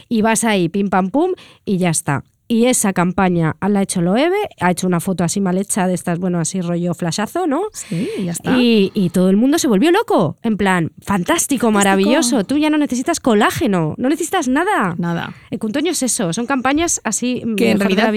Y 0.07 0.21
vas 0.21 0.43
ahí, 0.43 0.69
pim 0.69 0.89
pam 0.89 1.09
pum, 1.09 1.31
y 1.65 1.77
ya 1.77 1.89
está. 1.89 2.23
Y 2.47 2.65
esa 2.65 2.91
campaña 2.91 3.55
la 3.65 3.79
ha 3.79 3.83
hecho 3.83 4.01
Loewe, 4.01 4.35
ha 4.59 4.71
hecho 4.71 4.85
una 4.85 4.99
foto 4.99 5.23
así 5.23 5.39
mal 5.39 5.57
hecha 5.57 5.87
de 5.87 5.93
estas, 5.93 6.19
bueno, 6.19 6.37
así 6.37 6.59
rollo 6.59 6.93
flashazo, 6.93 7.47
¿no? 7.47 7.61
Sí, 7.71 8.09
ya 8.25 8.33
está. 8.33 8.57
Y, 8.57 8.91
y 8.93 9.09
todo 9.09 9.29
el 9.29 9.37
mundo 9.37 9.57
se 9.57 9.69
volvió 9.69 9.89
loco. 9.89 10.35
En 10.43 10.57
plan, 10.57 10.91
fantástico, 11.01 11.71
maravilloso. 11.71 12.43
Tú 12.43 12.57
ya 12.57 12.69
no 12.69 12.77
necesitas 12.77 13.21
colágeno, 13.21 13.95
no 13.97 14.09
necesitas 14.09 14.49
nada. 14.49 14.95
Nada. 14.97 15.33
El 15.49 15.59
cuntoño 15.59 15.91
es 15.91 16.03
eso, 16.03 16.33
son 16.33 16.45
campañas 16.45 16.99
así. 17.05 17.41
Que 17.55 17.71
en 17.71 17.79
realidad 17.79 18.13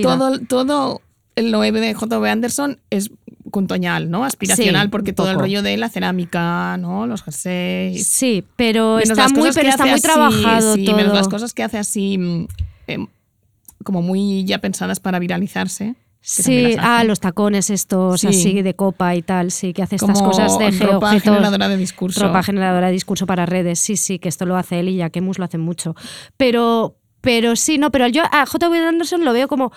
todo 0.48 1.00
el 1.36 1.50
Loewe 1.50 1.80
de 1.80 1.94
J.B. 1.94 2.30
Anderson 2.30 2.80
es 2.90 3.10
cuntoñal, 3.50 4.10
¿no? 4.10 4.24
Aspiracional, 4.24 4.86
Sí, 4.86 4.90
porque 4.90 5.12
todo 5.12 5.30
el 5.30 5.38
rollo 5.38 5.62
de 5.62 5.76
la 5.76 5.88
cerámica, 5.88 6.76
¿no? 6.76 7.06
Los 7.06 7.22
jerseys. 7.22 8.06
Sí, 8.06 8.44
pero 8.56 8.96
Menos 8.96 9.10
está 9.18 9.28
muy, 9.28 9.50
pero 9.52 9.68
está 9.68 9.84
muy 9.84 9.92
así, 9.94 10.02
trabajado 10.02 10.74
sí, 10.74 10.84
todo. 10.84 10.96
menos 10.96 11.14
las 11.14 11.28
cosas 11.28 11.54
que 11.54 11.62
hace 11.62 11.78
así 11.78 12.18
mm, 12.18 12.46
em, 12.88 13.06
como 13.84 14.02
muy 14.02 14.44
ya 14.44 14.58
pensadas 14.58 14.98
para 15.00 15.18
viralizarse. 15.18 15.94
Sí, 16.26 16.74
ah, 16.80 17.04
los 17.04 17.20
tacones 17.20 17.68
estos 17.68 18.22
Sí. 18.22 18.28
así 18.28 18.62
de 18.62 18.74
copa 18.74 19.14
y 19.14 19.20
tal, 19.20 19.50
sí, 19.50 19.74
que 19.74 19.82
hace 19.82 19.96
estas 19.96 20.18
Como 20.18 20.30
cosas 20.30 20.58
de 20.58 20.70
ropa 20.70 21.08
objetos, 21.08 21.22
generadora 21.22 21.68
de 21.68 21.76
discurso. 21.76 22.26
ropa 22.26 22.42
generadora 22.42 22.86
de 22.86 22.92
discurso 22.94 23.26
para 23.26 23.44
redes, 23.44 23.78
sí, 23.78 23.98
sí, 23.98 24.18
que 24.18 24.30
esto 24.30 24.46
lo 24.46 24.56
hace 24.56 24.80
él 24.80 24.88
y 24.88 24.98
Jaquemus 25.00 25.38
lo 25.38 25.44
hace 25.44 25.58
mucho. 25.58 25.94
Pero, 26.38 26.96
pero 27.20 27.56
sí, 27.56 27.76
no, 27.76 27.90
pero 27.90 28.08
yo 28.08 28.22
a 28.32 28.46
J.W. 28.46 28.86
Anderson 28.88 29.22
lo 29.22 29.34
veo 29.34 29.48
como 29.48 29.70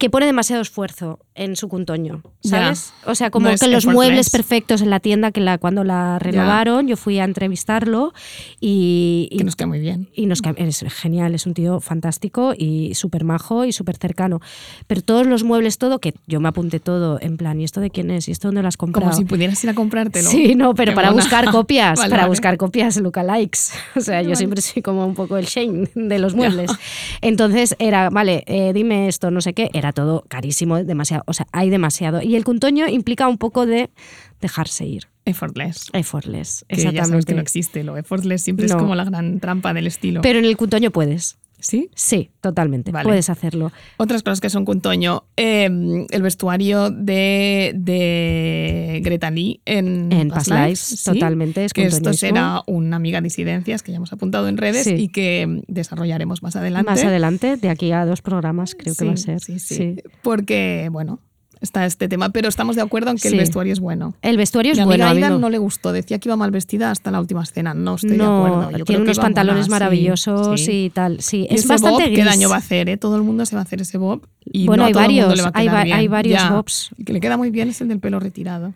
que 0.00 0.08
pone 0.08 0.24
demasiado 0.24 0.62
esfuerzo 0.62 1.20
en 1.40 1.56
su 1.56 1.68
cuntoño. 1.68 2.22
¿sabes? 2.42 2.92
O 3.06 3.14
sea, 3.14 3.30
como 3.30 3.48
No 3.50 3.56
que 3.56 3.66
los 3.68 3.86
muebles 3.86 4.30
perfectos 4.30 4.82
en 4.82 4.90
la 4.90 5.00
tienda 5.00 5.32
que 5.32 5.40
la, 5.40 5.58
cuando 5.58 5.84
la 5.84 6.18
renovaron, 6.18 6.86
yo 6.86 6.96
fui 6.96 7.18
a 7.18 7.24
entrevistarlo 7.24 8.12
y, 8.60 9.28
y- 9.30 9.38
Que 9.38 9.44
nos 9.44 9.56
queda 9.56 9.66
muy 9.68 9.80
bien. 9.80 10.08
y 10.14 10.26
nos 10.26 10.42
ca- 10.42 10.54
es 10.56 10.84
genial, 10.88 11.34
es 11.34 11.46
un 11.46 11.54
tío 11.54 11.80
fantástico 11.80 12.52
y 12.56 12.94
súper 12.94 13.24
majo 13.24 13.64
y 13.64 13.72
súper 13.72 13.96
cercano. 13.96 14.40
Pero 14.86 15.02
todos 15.02 15.26
los 15.26 15.42
muebles, 15.44 15.78
todo, 15.78 15.98
que 15.98 16.14
yo 16.26 16.40
me 16.40 16.48
apunté 16.48 16.78
todo 16.80 17.18
en 17.20 17.36
plan, 17.36 17.60
¿y 17.60 17.64
esto 17.64 17.80
de 17.80 17.90
quién 17.90 18.10
es? 18.10 18.28
¿Y 18.28 18.32
esto 18.32 18.48
dónde 18.48 18.62
lo 18.62 18.68
has 18.68 18.76
comprado? 18.76 19.06
Como 19.10 19.16
si 19.16 19.24
pudieras 19.24 19.62
ir 19.64 19.70
a 19.70 19.74
comprártelo. 19.74 20.28
Sí, 20.30 20.54
no, 20.54 20.74
pero 20.74 20.92
Qué 20.92 20.96
para 20.96 21.10
mona. 21.10 21.22
buscar 21.22 21.50
copias, 21.50 21.98
Vale, 21.98 22.10
para 22.10 22.22
vale. 22.24 22.30
buscar 22.30 22.56
copias 22.58 22.96
lookalikes. 22.98 23.72
O 23.96 24.00
sea, 24.00 24.22
yo 24.22 24.34
siempre 24.36 24.60
soy 24.60 24.82
como 24.82 25.06
un 25.06 25.14
poco 25.14 25.36
el 25.36 25.46
Shane 25.46 25.88
de 25.94 26.18
los 26.18 26.34
muebles. 26.34 26.70
Entonces 27.22 27.74
era, 27.78 28.10
vale, 28.10 28.44
eh, 28.46 28.72
dime 28.72 29.08
esto, 29.08 29.30
no 29.30 29.40
sé 29.40 29.52
qué, 29.52 29.70
era 29.72 29.92
todo 29.92 30.24
carísimo, 30.28 30.76
demasiado, 30.82 31.22
o 31.30 31.32
sea, 31.32 31.46
hay 31.52 31.70
demasiado. 31.70 32.20
Y 32.22 32.36
el 32.36 32.44
cuntoño 32.44 32.86
implica 32.88 33.26
un 33.28 33.38
poco 33.38 33.64
de 33.66 33.90
dejarse 34.40 34.84
ir. 34.86 35.08
Effortless. 35.24 35.88
Effortless, 35.92 36.64
Que 36.68 36.76
ya 36.76 36.82
sabes 36.82 36.94
exactamente. 36.94 37.26
que 37.26 37.34
no 37.34 37.40
existe. 37.42 37.84
Lo 37.84 37.96
effortless 37.96 38.42
siempre 38.42 38.66
No. 38.66 38.74
es 38.74 38.80
como 38.80 38.94
la 38.94 39.04
gran 39.04 39.38
trampa 39.40 39.72
del 39.72 39.86
estilo. 39.86 40.20
Pero 40.22 40.38
en 40.38 40.44
el 40.44 40.56
cuntoño 40.56 40.90
puedes. 40.90 41.38
¿Sí? 41.60 41.90
Sí, 41.94 42.30
totalmente. 42.40 42.90
Vale. 42.92 43.04
Puedes 43.04 43.30
hacerlo. 43.30 43.72
Otras 43.96 44.22
cosas 44.22 44.40
que 44.40 44.50
son 44.50 44.64
cuntoño. 44.64 45.24
eh, 45.36 45.64
el 46.10 46.22
vestuario 46.22 46.90
de, 46.90 47.72
de 47.76 49.00
Greta 49.04 49.30
Lee 49.30 49.60
en, 49.64 50.10
En 50.12 50.28
Past 50.28 50.48
Lives, 50.50 51.02
totalmente, 51.04 51.64
es 51.64 51.72
Que 51.72 51.86
esto 51.86 52.12
será 52.12 52.62
una 52.66 52.96
amiga 52.96 53.20
disidencias 53.20 53.82
que 53.82 53.92
ya 53.92 53.96
hemos 53.96 54.12
apuntado 54.12 54.48
en 54.48 54.56
redes 54.56 54.84
Sí. 54.84 54.94
y 54.96 55.08
que 55.08 55.62
desarrollaremos 55.68 56.42
más 56.42 56.56
adelante. 56.56 56.90
Más 56.90 57.04
adelante, 57.04 57.56
de 57.56 57.68
aquí 57.68 57.92
a 57.92 58.04
dos 58.06 58.22
programas, 58.22 58.74
creo 58.74 58.94
que 58.94 59.04
va 59.04 59.12
a 59.12 59.16
ser. 59.16 59.40
Sí. 59.40 59.58
Sí. 59.58 59.96
Porque, 60.22 60.88
bueno, 60.90 61.20
está 61.60 61.84
este 61.86 62.08
tema. 62.08 62.30
Pero 62.30 62.48
estamos 62.48 62.76
de 62.76 62.82
acuerdo 62.82 63.10
en 63.10 63.16
que 63.16 63.28
Sí. 63.28 63.34
el 63.34 63.38
vestuario 63.40 63.72
es 63.72 63.80
bueno. 63.80 64.14
El 64.22 64.36
vestuario 64.36 64.72
es 64.72 64.78
Mi 64.78 64.84
bueno. 64.84 65.06
a 65.06 65.14
no 65.30 65.50
le 65.50 65.58
gustó, 65.58 65.92
decía 65.92 66.18
que 66.18 66.28
iba 66.28 66.36
mal 66.36 66.50
vestida 66.50 66.90
hasta 66.90 67.10
la 67.10 67.20
última 67.20 67.42
escena. 67.42 67.74
No 67.74 67.94
estoy 67.96 68.16
de 68.16 68.24
acuerdo. 68.24 68.62
Yo 68.62 68.68
creo 68.70 68.84
tiene 68.84 68.98
que 69.00 69.02
unos 69.04 69.18
pantalones 69.18 69.68
maravillosos 69.68 70.60
sí. 70.60 70.84
y 70.86 70.90
tal. 70.90 71.20
Sí, 71.20 71.46
es 71.50 71.60
ese 71.60 71.68
bastante 71.68 72.02
bob, 72.02 72.02
gris. 72.04 72.18
¿qué 72.18 72.24
daño 72.24 72.48
va 72.48 72.56
a 72.56 72.58
hacer? 72.58 72.88
eh? 72.88 72.96
Todo 72.96 73.16
el 73.16 73.22
mundo 73.22 73.44
se 73.46 73.56
va 73.56 73.60
a 73.60 73.64
hacer 73.64 73.80
ese 73.80 73.98
bob. 73.98 74.26
Y 74.44 74.66
Bueno, 74.66 74.82
no 74.82 74.84
a 74.84 74.86
hay 74.86 74.92
el 74.92 74.96
mundo 74.96 75.26
varios, 75.28 75.36
le 75.36 75.42
va 75.42 75.48
a 75.48 75.52
hay 75.54 75.66
quedar 75.66 75.76
va- 75.78 75.84
bien. 75.84 75.96
hay 75.96 76.08
varios 76.08 76.42
Ya. 76.42 76.50
bobs. 76.50 76.90
El 76.98 77.04
que 77.04 77.12
le 77.12 77.20
queda 77.20 77.36
muy 77.36 77.50
bien 77.50 77.68
es 77.68 77.80
el 77.80 77.88
del 77.88 78.00
pelo 78.00 78.20
retirado. 78.20 78.72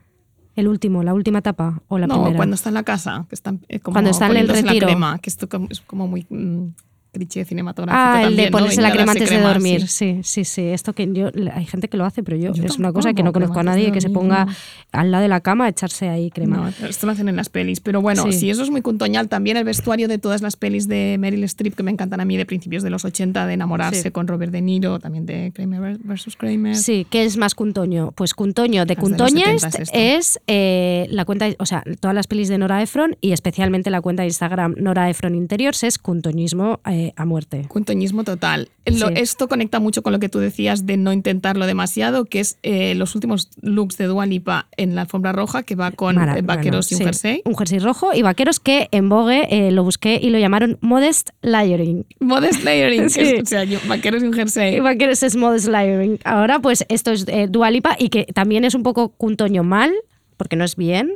El 0.57 0.69
último, 0.69 1.03
la 1.03 1.15
última 1.15 1.41
etapa 1.41 1.83
o 1.89 1.99
la 1.99 2.07
no, 2.07 2.15
primera. 2.17 2.37
cuando 2.37 2.55
está 2.55 2.69
en 2.71 2.75
la 2.75 2.85
casa, 2.85 3.27
que 3.29 3.35
están 3.35 3.61
eh, 3.69 3.81
como 3.81 3.95
Cuando 3.95 4.11
está 4.11 4.27
en 4.27 4.37
el 4.37 4.49
retiro. 4.49 4.73
la 4.73 4.87
crema, 4.87 5.19
que 5.19 5.29
esto 5.31 5.49
es 5.69 5.81
como 5.81 6.07
muy 6.07 6.27
mm, 6.31 6.69
cliché 7.15 7.45
cinematográfico 7.47 7.99
Ah, 7.99 8.23
el 8.29 8.37
de 8.37 8.51
ponerse 8.51 8.83
la 8.83 8.91
crema 8.93 9.13
antes 9.13 9.31
de 9.31 9.41
dormir. 9.41 9.89
sí. 9.89 10.05
Sí, 10.05 10.21
sí, 10.23 10.45
sí. 10.45 10.63
Esto 10.67 10.93
que 10.93 11.09
yo, 11.13 11.31
hay 11.55 11.65
gente 11.65 11.89
que 11.89 11.97
lo 11.97 12.05
hace, 12.05 12.23
pero 12.23 12.37
yo, 12.37 12.53
Yo 12.53 12.65
es 12.65 12.79
una 12.79 12.93
cosa 12.93 13.15
que 13.15 13.23
no 13.23 13.33
conozco 13.33 13.59
a 13.61 13.63
nadie 13.63 13.91
que 13.93 14.01
se 14.03 14.11
ponga 14.11 14.47
al 14.93 15.11
lado 15.11 15.23
de 15.23 15.29
la 15.29 15.41
cama 15.41 15.65
a 15.67 15.69
echarse 15.69 16.09
ahí 16.09 16.31
crema. 16.31 16.57
No, 16.81 16.89
esto 16.89 17.07
lo 17.07 17.13
hacen 17.13 17.29
en 17.29 17.37
las 17.37 17.49
pelis. 17.49 17.81
Pero 17.81 18.03
bueno, 18.03 18.25
Sí. 18.25 18.33
si 18.33 18.51
eso 18.51 18.63
es 18.63 18.71
muy 18.71 18.83
cuntoñal, 18.83 19.29
también 19.29 19.57
el 19.57 19.65
vestuario 19.65 20.09
de 20.09 20.19
todas 20.19 20.43
las 20.43 20.57
pelis 20.57 20.89
de 20.89 21.17
Meryl 21.19 21.45
Streep, 21.45 21.75
que 21.75 21.83
me 21.83 21.91
encantan 21.91 22.21
a 22.21 22.25
mí 22.25 22.37
de 22.37 22.45
principios 22.45 22.83
de 22.83 22.91
los 22.91 23.05
80, 23.05 23.47
de 23.47 23.55
enamorarse 23.55 24.03
Sí. 24.03 24.11
con 24.11 24.27
Robert 24.27 24.53
De 24.53 24.61
Niro, 24.61 24.99
también 24.99 25.25
de 25.25 25.53
Kramer 25.55 25.99
versus 26.03 26.37
Kramer. 26.37 26.77
Sí, 26.77 27.07
¿qué 27.09 27.25
es 27.25 27.37
más 27.37 27.55
Cuntoño? 27.55 28.13
Pues 28.13 28.35
Cuntoño 28.35 28.85
de 28.85 28.97
70 28.97 29.71
es 29.93 30.41
eh, 30.47 31.07
la 31.11 31.25
cuenta, 31.25 31.47
o 31.59 31.67
sea, 31.67 31.83
todas 32.01 32.15
las 32.15 32.27
pelis 32.27 32.49
de 32.49 32.59
Nora 32.59 32.83
Ephron 32.83 33.17
y 33.21 33.33
especialmente 33.33 33.91
la 33.91 34.01
cuenta 34.01 34.23
de 34.23 34.29
Instagram 34.29 34.75
Nora 34.79 35.09
Ephron 35.09 35.35
Interiors 35.35 35.85
es 35.85 35.99
cuntoñismo 35.99 36.81
eh, 36.91 37.04
a 37.17 37.25
muerte. 37.25 37.67
Cuntoñismo 37.69 38.25
total. 38.25 38.71
Sí. 38.87 39.03
Esto 39.17 39.49
conecta 39.49 39.81
mucho 39.81 40.03
con 40.03 40.13
lo 40.13 40.19
que 40.21 40.29
tú 40.29 40.39
decías 40.39 40.87
de 40.87 40.97
no 40.97 41.13
intentarlo 41.13 41.67
demasiado, 41.67 42.25
que 42.25 42.41
es 42.41 42.59
eh, 42.63 42.95
los 42.95 43.15
últimos 43.15 43.51
looks 43.61 43.97
de 43.99 44.07
Dua 44.07 44.27
Lipa 44.27 44.69
en 44.77 44.95
la 44.95 45.03
alfombra 45.03 45.33
roja, 45.33 45.63
que 45.63 45.75
va 45.75 45.91
con 45.91 46.17
Mara- 46.17 46.39
eh, 46.39 46.43
vaqueros 46.43 46.91
y 46.93 46.95
un 46.95 46.99
bueno, 47.01 47.13
sí, 47.13 47.21
jersey. 47.29 47.43
Un 47.45 47.57
jersey 47.57 47.79
rojo 47.79 48.15
y 48.15 48.23
vaqueros 48.23 48.61
que 48.61 48.89
en 48.93 49.09
Vogue 49.09 49.47
eh, 49.51 49.71
lo 49.71 49.85
busqué 49.85 50.19
y 50.23 50.31
lo 50.31 50.39
llamaron 50.39 50.79
modest 50.81 51.31
layering. 51.43 52.07
Modest 52.21 52.63
layering, 52.65 53.11
Sí. 53.11 53.21
es- 53.21 53.43
o 53.43 53.47
sea, 53.47 53.65
yo- 53.65 53.79
vaqueros 53.89 54.23
y 54.23 54.27
un 54.27 54.33
jersey. 54.33 54.77
Y 54.77 54.81
vaqueros 54.81 55.23
es 55.23 55.37
modest 55.37 55.69
layering. 55.69 56.19
Ahora 56.25 56.59
pues 56.61 56.85
esto 56.89 57.11
es 57.13 57.27
eh, 57.29 57.47
Dua 57.49 57.71
Lipa 57.71 57.97
y 57.99 58.09
que 58.11 58.25
también 58.25 58.65
es 58.65 58.75
un 58.75 58.83
poco 58.83 59.11
Cuntoño 59.11 59.63
mal, 59.65 59.93
porque 60.37 60.57
no 60.57 60.65
es 60.65 60.77
bien. 60.77 61.13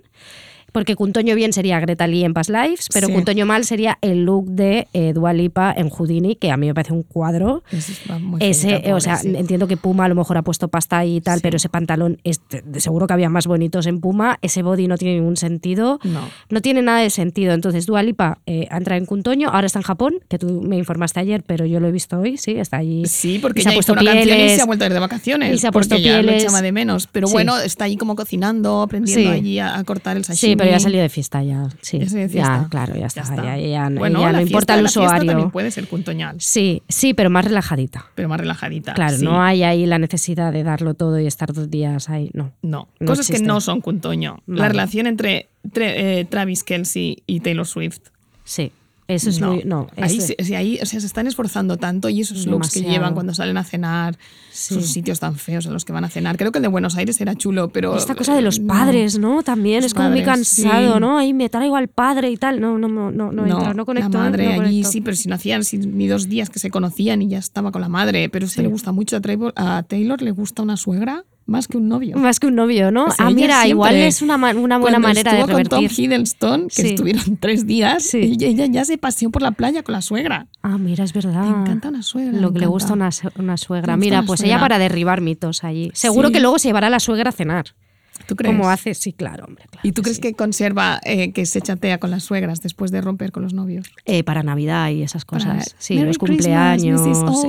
Porque 0.78 0.94
Cuntoño 0.94 1.34
bien 1.34 1.52
sería 1.52 1.80
Greta 1.80 2.06
Lee 2.06 2.22
en 2.22 2.34
Past 2.34 2.50
Lives, 2.50 2.86
pero 2.94 3.08
Sí. 3.08 3.12
Cuntoño 3.12 3.46
mal 3.46 3.64
sería 3.64 3.98
el 4.00 4.22
look 4.24 4.46
de 4.46 4.86
eh, 4.92 5.12
Dua 5.12 5.32
Lipa 5.32 5.74
en 5.76 5.88
Houdini, 5.90 6.36
que 6.36 6.52
a 6.52 6.56
mí 6.56 6.68
me 6.68 6.74
parece 6.74 6.92
un 6.92 7.02
cuadro. 7.02 7.64
Eso 7.72 7.90
es 7.92 8.20
muy 8.20 8.38
Ese, 8.40 8.92
o 8.92 9.00
sea, 9.00 9.18
entiendo 9.24 9.66
que 9.66 9.76
Puma 9.76 10.04
a 10.04 10.08
lo 10.08 10.14
mejor 10.14 10.36
ha 10.38 10.42
puesto 10.42 10.68
pasta 10.68 11.04
y 11.04 11.20
tal, 11.20 11.38
Sí. 11.38 11.42
pero 11.42 11.56
ese 11.56 11.68
pantalón, 11.68 12.18
es, 12.22 12.40
seguro 12.76 13.08
que 13.08 13.12
había 13.14 13.28
más 13.28 13.48
bonitos 13.48 13.86
en 13.86 14.00
Puma. 14.00 14.38
Ese 14.40 14.62
body 14.62 14.86
no 14.86 14.96
tiene 14.96 15.16
ningún 15.16 15.36
sentido. 15.36 15.98
No. 16.04 16.20
No 16.48 16.60
tiene 16.60 16.80
nada 16.82 17.00
de 17.00 17.10
sentido. 17.10 17.54
Entonces, 17.54 17.86
Dua 17.86 18.04
Lipa 18.04 18.38
eh, 18.46 18.68
ha 18.70 18.76
entrado 18.76 19.00
en 19.00 19.06
Cuntoño, 19.06 19.48
ahora 19.48 19.66
está 19.66 19.80
en 19.80 19.82
Japón, 19.84 20.14
que 20.28 20.38
tú 20.38 20.62
me 20.62 20.76
informaste 20.78 21.18
ayer, 21.18 21.42
pero 21.44 21.66
yo 21.66 21.80
lo 21.80 21.88
he 21.88 21.92
visto 21.92 22.20
hoy, 22.20 22.36
sí, 22.36 22.52
está 22.52 22.76
allí. 22.76 23.04
Sí, 23.06 23.40
porque 23.40 23.62
se 23.62 23.70
ha 23.70 23.72
puesto 23.72 23.94
una 23.94 24.04
canción 24.04 24.22
y 24.28 24.30
pieles. 24.32 24.54
se 24.56 24.62
ha 24.62 24.66
vuelto 24.66 24.84
a 24.84 24.86
ir 24.86 24.92
de 24.92 25.00
vacaciones. 25.00 25.54
y 25.54 25.58
se 25.58 25.66
ha 25.66 25.72
puesto 25.72 25.96
ya 25.96 26.18
lo 26.18 26.22
pieles. 26.28 26.44
echaba 26.44 26.62
de 26.62 26.70
menos. 26.70 27.08
Pero 27.10 27.26
Sí. 27.26 27.32
bueno, 27.32 27.58
está 27.58 27.86
ahí 27.86 27.96
como 27.96 28.14
cocinando, 28.14 28.82
aprendiendo 28.82 29.30
allí 29.32 29.58
a, 29.58 29.76
a 29.78 29.84
cortar 29.84 30.16
el 30.16 30.24
sashimi. 30.24 30.52
Sí, 30.52 30.56
pero 30.56 30.67
ya 30.70 30.80
salió 30.80 31.00
de 31.02 31.08
fiesta 31.08 31.42
ya. 31.42 31.68
Sí, 31.80 31.98
Ya 31.98 32.06
salió 32.08 32.22
de 32.22 32.28
fiesta. 32.28 32.60
Ya, 32.62 32.68
claro, 32.68 32.94
ya 32.96 33.06
está. 33.06 33.22
Ya, 33.22 33.56
está. 33.56 33.58
ya- 33.58 33.90
la 33.90 34.32
no 34.32 34.40
importa 34.40 34.74
fiesta- 34.74 34.74
el 34.74 34.82
la 34.82 34.88
fiesta 34.88 35.00
usuario. 35.00 35.26
también 35.30 35.50
puede 35.50 35.70
ser 35.70 35.88
cuntoñal, 35.88 36.36
Sí, 36.40 36.82
sí, 36.88 37.14
pero 37.14 37.30
más 37.30 37.44
relajadita. 37.44 38.06
pero 38.14 38.28
más 38.28 38.40
relajadita. 38.40 38.94
Claro, 38.94 39.16
sí. 39.16 39.24
no 39.24 39.42
hay 39.42 39.62
ahí 39.62 39.86
la 39.86 39.98
necesidad 39.98 40.52
de 40.52 40.62
darlo 40.62 40.94
todo 40.94 41.18
y 41.20 41.26
estar 41.26 41.52
dos 41.52 41.70
días 41.70 42.08
ahí, 42.08 42.30
no. 42.32 42.52
No, 42.62 42.88
No 43.00 43.06
cosas 43.06 43.28
que 43.28 43.38
no 43.40 43.60
son 43.60 43.80
cuntoño. 43.80 44.38
La 44.46 44.68
relación 44.68 45.06
entre 45.06 45.48
eh, 45.74 46.24
Travis 46.28 46.64
Kelsey 46.64 47.22
y 47.26 47.40
Taylor 47.40 47.66
Swift. 47.66 47.98
Sí, 48.44 48.72
eso 49.08 49.30
es 49.30 49.40
no. 49.40 49.54
muy. 49.54 49.64
No, 49.64 49.88
ahí, 49.96 50.20
sí, 50.20 50.54
ahí 50.54 50.78
o 50.82 50.86
sea, 50.86 51.00
se 51.00 51.06
están 51.06 51.26
esforzando 51.26 51.76
tanto 51.78 52.08
y 52.10 52.20
esos 52.20 52.46
looks 52.46 52.70
que 52.70 52.82
llevan 52.82 53.14
cuando 53.14 53.32
salen 53.34 53.56
a 53.56 53.64
cenar, 53.64 54.16
Sí. 54.52 54.74
esos 54.74 54.90
sitios 54.90 55.18
tan 55.20 55.36
feos 55.36 55.66
en 55.66 55.72
los 55.72 55.84
que 55.84 55.92
van 55.92 56.04
a 56.04 56.08
cenar. 56.08 56.36
Creo 56.36 56.52
que 56.52 56.58
el 56.58 56.62
de 56.62 56.68
Buenos 56.68 56.96
Aires 56.96 57.20
era 57.20 57.34
chulo, 57.34 57.68
pero. 57.70 57.96
Esta 57.96 58.14
cosa 58.14 58.34
de 58.34 58.42
los 58.42 58.60
padres, 58.60 59.18
¿no? 59.18 59.42
También 59.42 59.76
Los 59.78 59.86
es 59.86 59.94
como 59.94 60.10
muy 60.10 60.22
cansado, 60.22 60.94
sí. 60.94 61.00
¿no? 61.00 61.16
Ahí 61.18 61.32
me 61.32 61.48
traigo 61.48 61.76
al 61.76 61.88
padre 61.88 62.30
y 62.30 62.36
tal. 62.36 62.60
No, 62.60 62.76
no, 62.78 62.86
no, 62.88 63.10
no, 63.10 63.32
no, 63.32 63.46
entra, 63.46 63.72
no 63.74 63.86
conecto. 63.86 64.10
la 64.18 64.24
madre 64.24 64.56
no 64.56 64.62
allí 64.64 64.84
sí, 64.84 65.00
pero 65.00 65.16
si 65.16 65.28
no 65.28 65.36
hacían 65.36 65.64
si- 65.64 65.78
ni 65.78 66.06
dos 66.06 66.28
días 66.28 66.50
que 66.50 66.58
se 66.58 66.70
conocían 66.70 67.22
y 67.22 67.28
ya 67.28 67.38
estaba 67.38 67.72
con 67.72 67.80
la 67.80 67.88
madre. 67.88 68.28
Pero 68.28 68.46
esto 68.46 68.60
le 68.62 68.68
gusta 68.68 68.92
mucho 68.92 69.16
a 69.16 69.20
Taylor, 69.20 69.52
a 69.56 69.82
Taylor 69.84 70.20
le 70.22 70.32
gusta 70.32 70.62
una 70.62 70.76
suegra 70.76 71.24
más 71.48 71.66
que 71.66 71.76
un 71.78 71.88
novio. 71.88 72.16
Más 72.16 72.38
que 72.38 72.46
un 72.46 72.54
novio, 72.54 72.92
¿no? 72.92 73.06
O 73.06 73.10
sea, 73.10 73.26
ah, 73.26 73.30
mira, 73.30 73.66
igual 73.66 73.96
es 73.96 74.22
una, 74.22 74.36
una 74.36 74.78
buena 74.78 74.98
manera 75.00 75.32
de 75.32 75.40
estuvo 75.40 75.54
con 75.56 75.64
Tom 75.64 75.78
revertir. 75.80 76.04
Hiddleston, 76.04 76.68
que 76.68 76.82
Sí. 76.82 76.88
estuvieron 76.90 77.36
tres 77.40 77.66
días, 77.66 78.04
Sí. 78.04 78.36
y 78.38 78.44
ella 78.44 78.66
ya 78.66 78.84
se 78.84 78.98
paseó 78.98 79.30
por 79.30 79.42
la 79.42 79.50
playa 79.50 79.82
con 79.82 79.94
la 79.94 80.02
suegra. 80.02 80.46
Ah, 80.62 80.78
mira, 80.78 81.02
es 81.04 81.12
verdad. 81.12 81.42
Le 81.44 81.48
encanta 81.62 81.88
una 81.88 82.02
suegra. 82.02 82.38
Lo 82.38 82.52
que 82.52 82.60
le 82.60 82.66
gusta 82.66 82.92
una, 82.92 83.10
una 83.38 83.56
suegra. 83.56 83.96
Mira, 83.96 84.22
pues 84.22 84.40
suegra. 84.40 84.54
ella 84.56 84.60
para 84.60 84.78
derribar 84.78 85.20
mitos 85.22 85.64
allí. 85.64 85.90
Seguro 85.94 86.28
Sí. 86.28 86.34
que 86.34 86.40
luego 86.40 86.58
se 86.58 86.68
llevará 86.68 86.86
a 86.86 86.90
la 86.90 87.00
suegra 87.00 87.30
a 87.30 87.32
cenar. 87.32 87.74
¿Tú 88.26 88.36
crees? 88.36 88.54
Como 88.54 88.68
hace, 88.68 88.94
sí, 88.94 89.12
claro, 89.12 89.44
hombre. 89.46 89.64
claro 89.70 89.86
¿Y 89.88 89.92
tú 89.92 90.02
que 90.02 90.04
crees 90.04 90.16
sí. 90.16 90.22
que 90.22 90.34
conserva 90.34 91.00
eh, 91.04 91.32
que 91.32 91.46
se 91.46 91.60
chatea 91.60 91.98
con 91.98 92.10
las 92.10 92.24
suegras 92.24 92.60
después 92.60 92.90
de 92.90 93.00
romper 93.00 93.32
con 93.32 93.42
los 93.42 93.54
novios? 93.54 93.86
Eh, 94.04 94.22
para 94.24 94.42
Navidad 94.42 94.90
y 94.90 95.02
esas 95.02 95.24
Para 95.24 95.44
cosas. 95.44 95.74
Sí, 95.78 95.94
Merry 95.94 96.08
los 96.08 96.18
cumpleaños. 96.18 97.00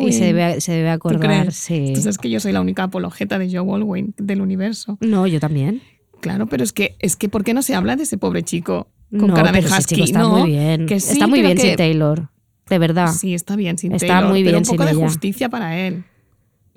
Y 0.02 0.14
se 0.14 0.26
debe, 0.26 0.62
se 0.62 0.72
debe 0.74 0.90
¿Tú 0.90 0.94
acordar. 0.96 1.52
Sí. 1.52 1.92
Tú 1.96 2.02
sabes 2.02 2.18
que 2.18 2.30
yo 2.30 2.40
soy 2.40 2.52
la 2.54 2.62
única 2.62 2.84
apologeta 2.84 3.40
de 3.40 3.50
Joe 3.52 3.76
Alwyn 3.76 4.14
del 4.18 4.42
universo. 4.42 4.98
No, 5.02 5.28
yo 5.28 5.40
también. 5.40 5.82
Claro, 6.22 6.48
pero 6.48 6.64
es 6.64 6.74
que, 6.74 6.96
es 7.00 7.16
que 7.16 7.30
¿por 7.30 7.44
qué 7.44 7.54
no 7.54 7.62
se 7.62 7.76
habla 7.76 7.96
de 7.96 8.04
ese 8.04 8.18
pobre 8.18 8.44
chico 8.44 8.88
con 9.10 9.28
no, 9.28 9.34
cara 9.34 9.52
de 9.52 9.60
pero 9.60 9.68
ese 9.68 9.78
husky? 9.80 9.96
chico 9.96 10.06
está 10.06 10.20
no, 10.20 10.30
muy 10.40 10.50
bien. 10.52 10.86
que 10.86 11.00
sí, 11.00 11.14
está 11.14 11.28
muy 11.28 11.40
pero 11.40 11.48
bien 11.50 11.58
que- 11.58 11.68
sin 11.68 11.76
Taylor. 11.78 12.30
De 12.70 12.78
verdad. 12.78 13.12
Sí, 13.12 13.34
está 13.34 13.56
bien 13.56 13.78
sin 13.80 13.94
Está 13.94 14.08
Taylor, 14.08 14.30
muy 14.30 14.44
pero 14.44 14.58
bien 14.60 14.64
un 14.70 14.70
poco 14.78 14.84
sin 14.84 14.92
de 14.94 14.98
ella. 15.00 15.08
justicia 15.10 15.50
para 15.50 15.78
él. 15.80 16.04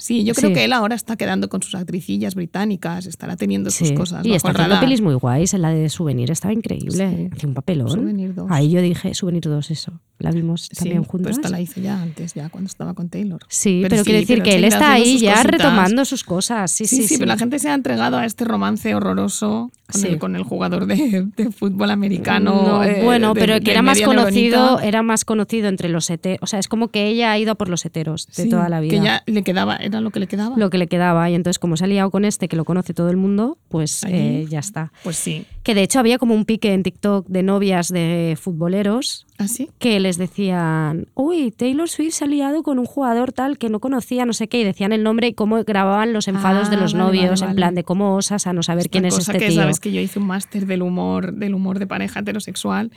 Sí, 0.02 0.24
yo 0.24 0.34
creo 0.34 0.50
Sí. 0.50 0.54
que 0.54 0.64
él 0.64 0.72
ahora 0.72 0.94
está 0.96 1.16
quedando 1.16 1.48
con 1.48 1.62
sus 1.62 1.74
actricillas 1.76 2.34
británicas, 2.34 3.06
estará 3.06 3.36
teniendo 3.36 3.70
sus 3.70 3.88
Sí. 3.88 3.94
cosas 3.94 4.26
Y 4.26 4.32
está 4.34 4.50
haciendo 4.50 4.80
pelis 4.80 5.00
muy 5.00 5.14
guays. 5.14 5.52
La 5.54 5.70
de 5.70 5.88
Souvenir 5.88 6.30
estaba 6.30 6.52
increíble. 6.52 6.92
Sí. 7.08 7.28
Hacía 7.32 7.48
un 7.48 7.54
papelón. 7.54 7.88
Souvenir 7.90 8.34
dos. 8.34 8.46
Ahí 8.50 8.70
yo 8.70 8.82
dije, 8.82 9.14
Souvenir 9.14 9.42
2, 9.44 9.70
eso. 9.70 10.00
La 10.18 10.30
vimos 10.30 10.68
también 10.68 11.02
pero 11.02 11.10
juntas. 11.10 11.36
esta 11.36 11.48
la 11.48 11.60
hizo 11.60 11.80
ya 11.80 12.00
antes, 12.00 12.34
ya 12.34 12.48
cuando 12.48 12.68
estaba 12.68 12.94
con 12.94 13.08
Taylor. 13.08 13.40
Sí, 13.48 13.80
pero, 13.82 13.90
Pero 13.96 14.04
quiero 14.04 14.18
sí, 14.18 14.22
decir 14.22 14.38
pero 14.38 14.44
que 14.50 14.56
él 14.56 14.64
está 14.64 14.92
ahí 14.92 15.12
sus 15.14 15.20
ya 15.22 15.32
cositas. 15.34 15.50
retomando 15.52 16.04
sus 16.04 16.22
cosas. 16.24 16.70
Sí, 16.70 16.84
sí, 16.86 16.96
Sí, 16.98 17.08
sí, 17.08 17.14
pero 17.18 17.26
la 17.28 17.36
gente 17.38 17.58
se 17.58 17.68
ha 17.70 17.74
entregado 17.74 18.18
a 18.18 18.24
este 18.26 18.44
romance 18.44 18.94
horroroso 18.94 19.70
con, 19.92 20.00
Sí. 20.00 20.08
el, 20.08 20.18
con 20.18 20.34
el 20.36 20.42
jugador 20.42 20.86
de, 20.86 21.26
de 21.36 21.50
fútbol 21.52 21.90
americano. 21.90 22.62
No, 22.66 22.84
eh, 22.84 23.02
bueno, 23.04 23.34
de- 23.34 23.40
pero 23.40 23.60
que 23.60 23.70
era 23.70 23.82
más 23.82 24.00
conocido, 24.00 24.58
neuronita. 24.60 24.86
era 24.88 25.02
más 25.02 25.24
conocido 25.24 25.68
entre 25.68 25.88
los 25.88 26.10
heteros. 26.10 26.38
O 26.42 26.46
sea, 26.46 26.58
es 26.58 26.68
como 26.68 26.88
que 26.88 27.06
ella 27.06 27.32
ha 27.32 27.38
ido 27.38 27.52
a 27.52 27.54
por 27.54 27.68
los 27.68 27.84
heteros 27.84 28.26
de 28.28 28.42
Sí, 28.44 28.48
toda 28.48 28.68
la 28.68 28.80
vida. 28.80 28.98
Que 28.98 29.04
ya 29.04 29.22
le 29.26 29.42
quedaba, 29.42 29.76
era 29.76 30.00
lo 30.00 30.10
que 30.10 30.20
le 30.20 30.26
quedaba. 30.26 30.56
Lo 30.56 30.70
que 30.70 30.78
le 30.78 30.86
quedaba. 30.88 31.30
Y 31.30 31.34
entonces, 31.34 31.58
como 31.58 31.76
se 31.76 31.84
ha 31.84 31.86
liado 31.86 32.10
con 32.10 32.24
este, 32.24 32.48
que 32.48 32.56
lo 32.56 32.64
conoce 32.64 32.94
todo 32.94 33.10
el 33.10 33.16
mundo, 33.16 33.58
pues 33.68 34.04
eh, 34.08 34.46
ya 34.48 34.58
está. 34.58 34.92
Pues 35.04 35.16
sí. 35.16 35.46
Que 35.62 35.74
de 35.74 35.82
hecho 35.82 36.00
había 36.00 36.18
como 36.18 36.34
un 36.34 36.44
pique 36.44 36.72
en 36.72 36.82
TikTok 36.82 37.26
de 37.28 37.42
novias 37.44 37.88
de 37.88 38.36
futboleros 38.40 39.26
¿Así? 39.38 39.70
que 39.78 39.98
les 39.98 40.18
decían, 40.18 41.08
uy, 41.14 41.50
Taylor 41.50 41.88
Swift 41.88 42.14
se 42.14 42.24
ha 42.24 42.28
liado 42.28 42.62
con 42.62 42.78
un 42.78 42.84
jugador 42.86 43.32
tal 43.32 43.58
que 43.58 43.70
no 43.70 43.80
conocía, 43.80 44.24
no 44.24 44.32
sé 44.34 44.46
qué, 44.46 44.60
y 44.60 44.64
decían 44.64 44.92
el 44.92 45.02
nombre 45.02 45.28
y 45.28 45.34
cómo 45.34 45.62
grababan 45.64 46.12
los 46.12 46.28
enfados 46.28 46.68
Ah, 46.68 46.70
de 46.70 46.76
los 46.76 46.92
vale, 46.92 47.04
novios, 47.04 47.40
vale, 47.40 47.42
en 47.42 47.46
vale. 47.48 47.56
plan 47.56 47.74
de 47.74 47.82
cómo 47.84 48.14
osas 48.14 48.46
a 48.46 48.52
no 48.52 48.62
saber 48.62 48.88
quién 48.88 49.04
es 49.06 49.14
cosa 49.14 49.32
este 49.32 49.44
que 49.44 49.50
tío. 49.50 49.60
sabes 49.60 49.80
que 49.80 49.90
yo 49.90 50.00
hice 50.00 50.18
un 50.20 50.26
máster 50.26 50.66
del 50.66 50.82
humor, 50.82 51.32
del 51.32 51.54
humor 51.54 51.78
de 51.80 51.86
pareja 51.88 52.20
heterosexual 52.20 52.92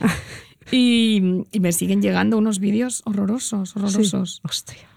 y, 0.71 1.43
y 1.51 1.59
me 1.59 1.71
siguen 1.71 2.01
llegando 2.01 2.37
unos 2.37 2.59
vídeos 2.59 3.01
horrorosos, 3.05 3.69
Sí. 3.69 3.79
horrorosos. 3.79 4.41
Hostia, 4.43 4.87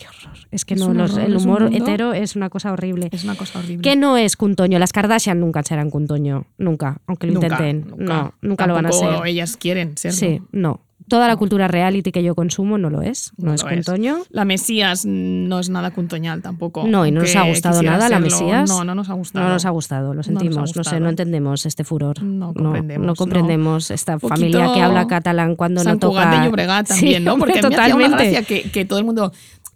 qué 0.00 0.06
horror. 0.08 0.38
Es 0.50 0.64
que 0.64 0.74
Es 0.74 0.80
no, 0.80 0.86
un 0.88 0.96
los- 0.98 1.12
horror, 1.12 1.26
el 1.26 1.36
humor 1.36 1.68
hetero 1.72 2.12
es 2.12 2.36
una 2.36 2.48
cosa 2.48 2.72
horrible. 2.72 3.08
Es 3.12 3.24
una 3.24 3.34
cosa 3.34 3.58
horrible. 3.58 3.82
Que 3.82 3.96
no 3.96 4.16
es 4.16 4.36
Cuntoño. 4.36 4.78
Las 4.78 4.92
Kardashian 4.92 5.38
nunca 5.40 5.62
serán 5.62 5.90
Cuntoño. 5.90 6.46
Nunca, 6.58 7.00
aunque 7.06 7.26
lo 7.26 7.34
Nunca, 7.34 7.48
intenten. 7.48 7.94
No, 7.98 8.34
nunca 8.40 8.66
lo 8.66 8.74
van 8.74 8.86
a 8.86 8.92
ser. 8.92 9.26
ellas 9.26 9.56
quieren 9.56 9.96
serlo. 9.96 10.16
Sí, 10.18 10.40
no. 10.52 10.80
Toda 11.08 11.26
la 11.26 11.36
cultura 11.36 11.66
reality 11.66 12.12
que 12.12 12.22
yo 12.22 12.36
consumo 12.36 12.78
no 12.78 12.88
lo 12.88 13.02
es. 13.02 13.32
No, 13.36 13.46
No 13.46 13.54
es. 13.54 13.64
Cuntoño. 13.64 14.18
La 14.30 14.44
Mesías 14.44 15.04
no 15.04 15.58
es 15.58 15.68
nada 15.68 15.90
cuntoñal 15.90 16.40
tampoco. 16.40 16.86
No, 16.86 17.04
y 17.04 17.10
no 17.10 17.22
nos 17.22 17.34
ha 17.34 17.42
gustado 17.48 17.82
nada 17.82 18.08
la. 18.08 18.20
Mesías. 18.20 18.70
No, 18.70 18.84
no 18.84 18.94
nos 18.94 19.10
ha 19.10 19.14
gustado. 19.14 19.44
No 19.44 19.52
nos 19.52 19.64
ha 19.64 19.70
gustado, 19.70 20.14
lo 20.14 20.22
sentimos. 20.22 20.76
No, 20.76 20.84
sé, 20.84 21.00
no 21.00 21.08
entendemos 21.08 21.66
este 21.66 21.82
furor. 21.82 22.22
No 22.22 22.54
comprendemos, 22.54 23.04
No, 23.08 23.14
comprendemos 23.16 23.90
esta 23.90 24.20
familia 24.20 24.72
que 24.72 24.82
habla 24.82 25.08
catalán 25.08 25.56
cuando 25.56 25.82
San 25.82 25.94
no 25.94 25.98
toca. 25.98 26.22
Cugat 26.26 26.38
de 26.38 26.46
Llobregat 26.46 26.86
también, 26.88 27.18
Sí, 27.18 27.24
¿no? 27.24 27.38
Porque 27.38 27.54
me 27.54 27.58
hacía 27.58 27.68
una 27.68 27.76
totalmente. 27.88 28.16
gracia 28.30 28.42
que, 28.44 28.70
que 28.70 28.84
todo 28.84 29.00
el 29.00 29.04
mundo... 29.04 29.32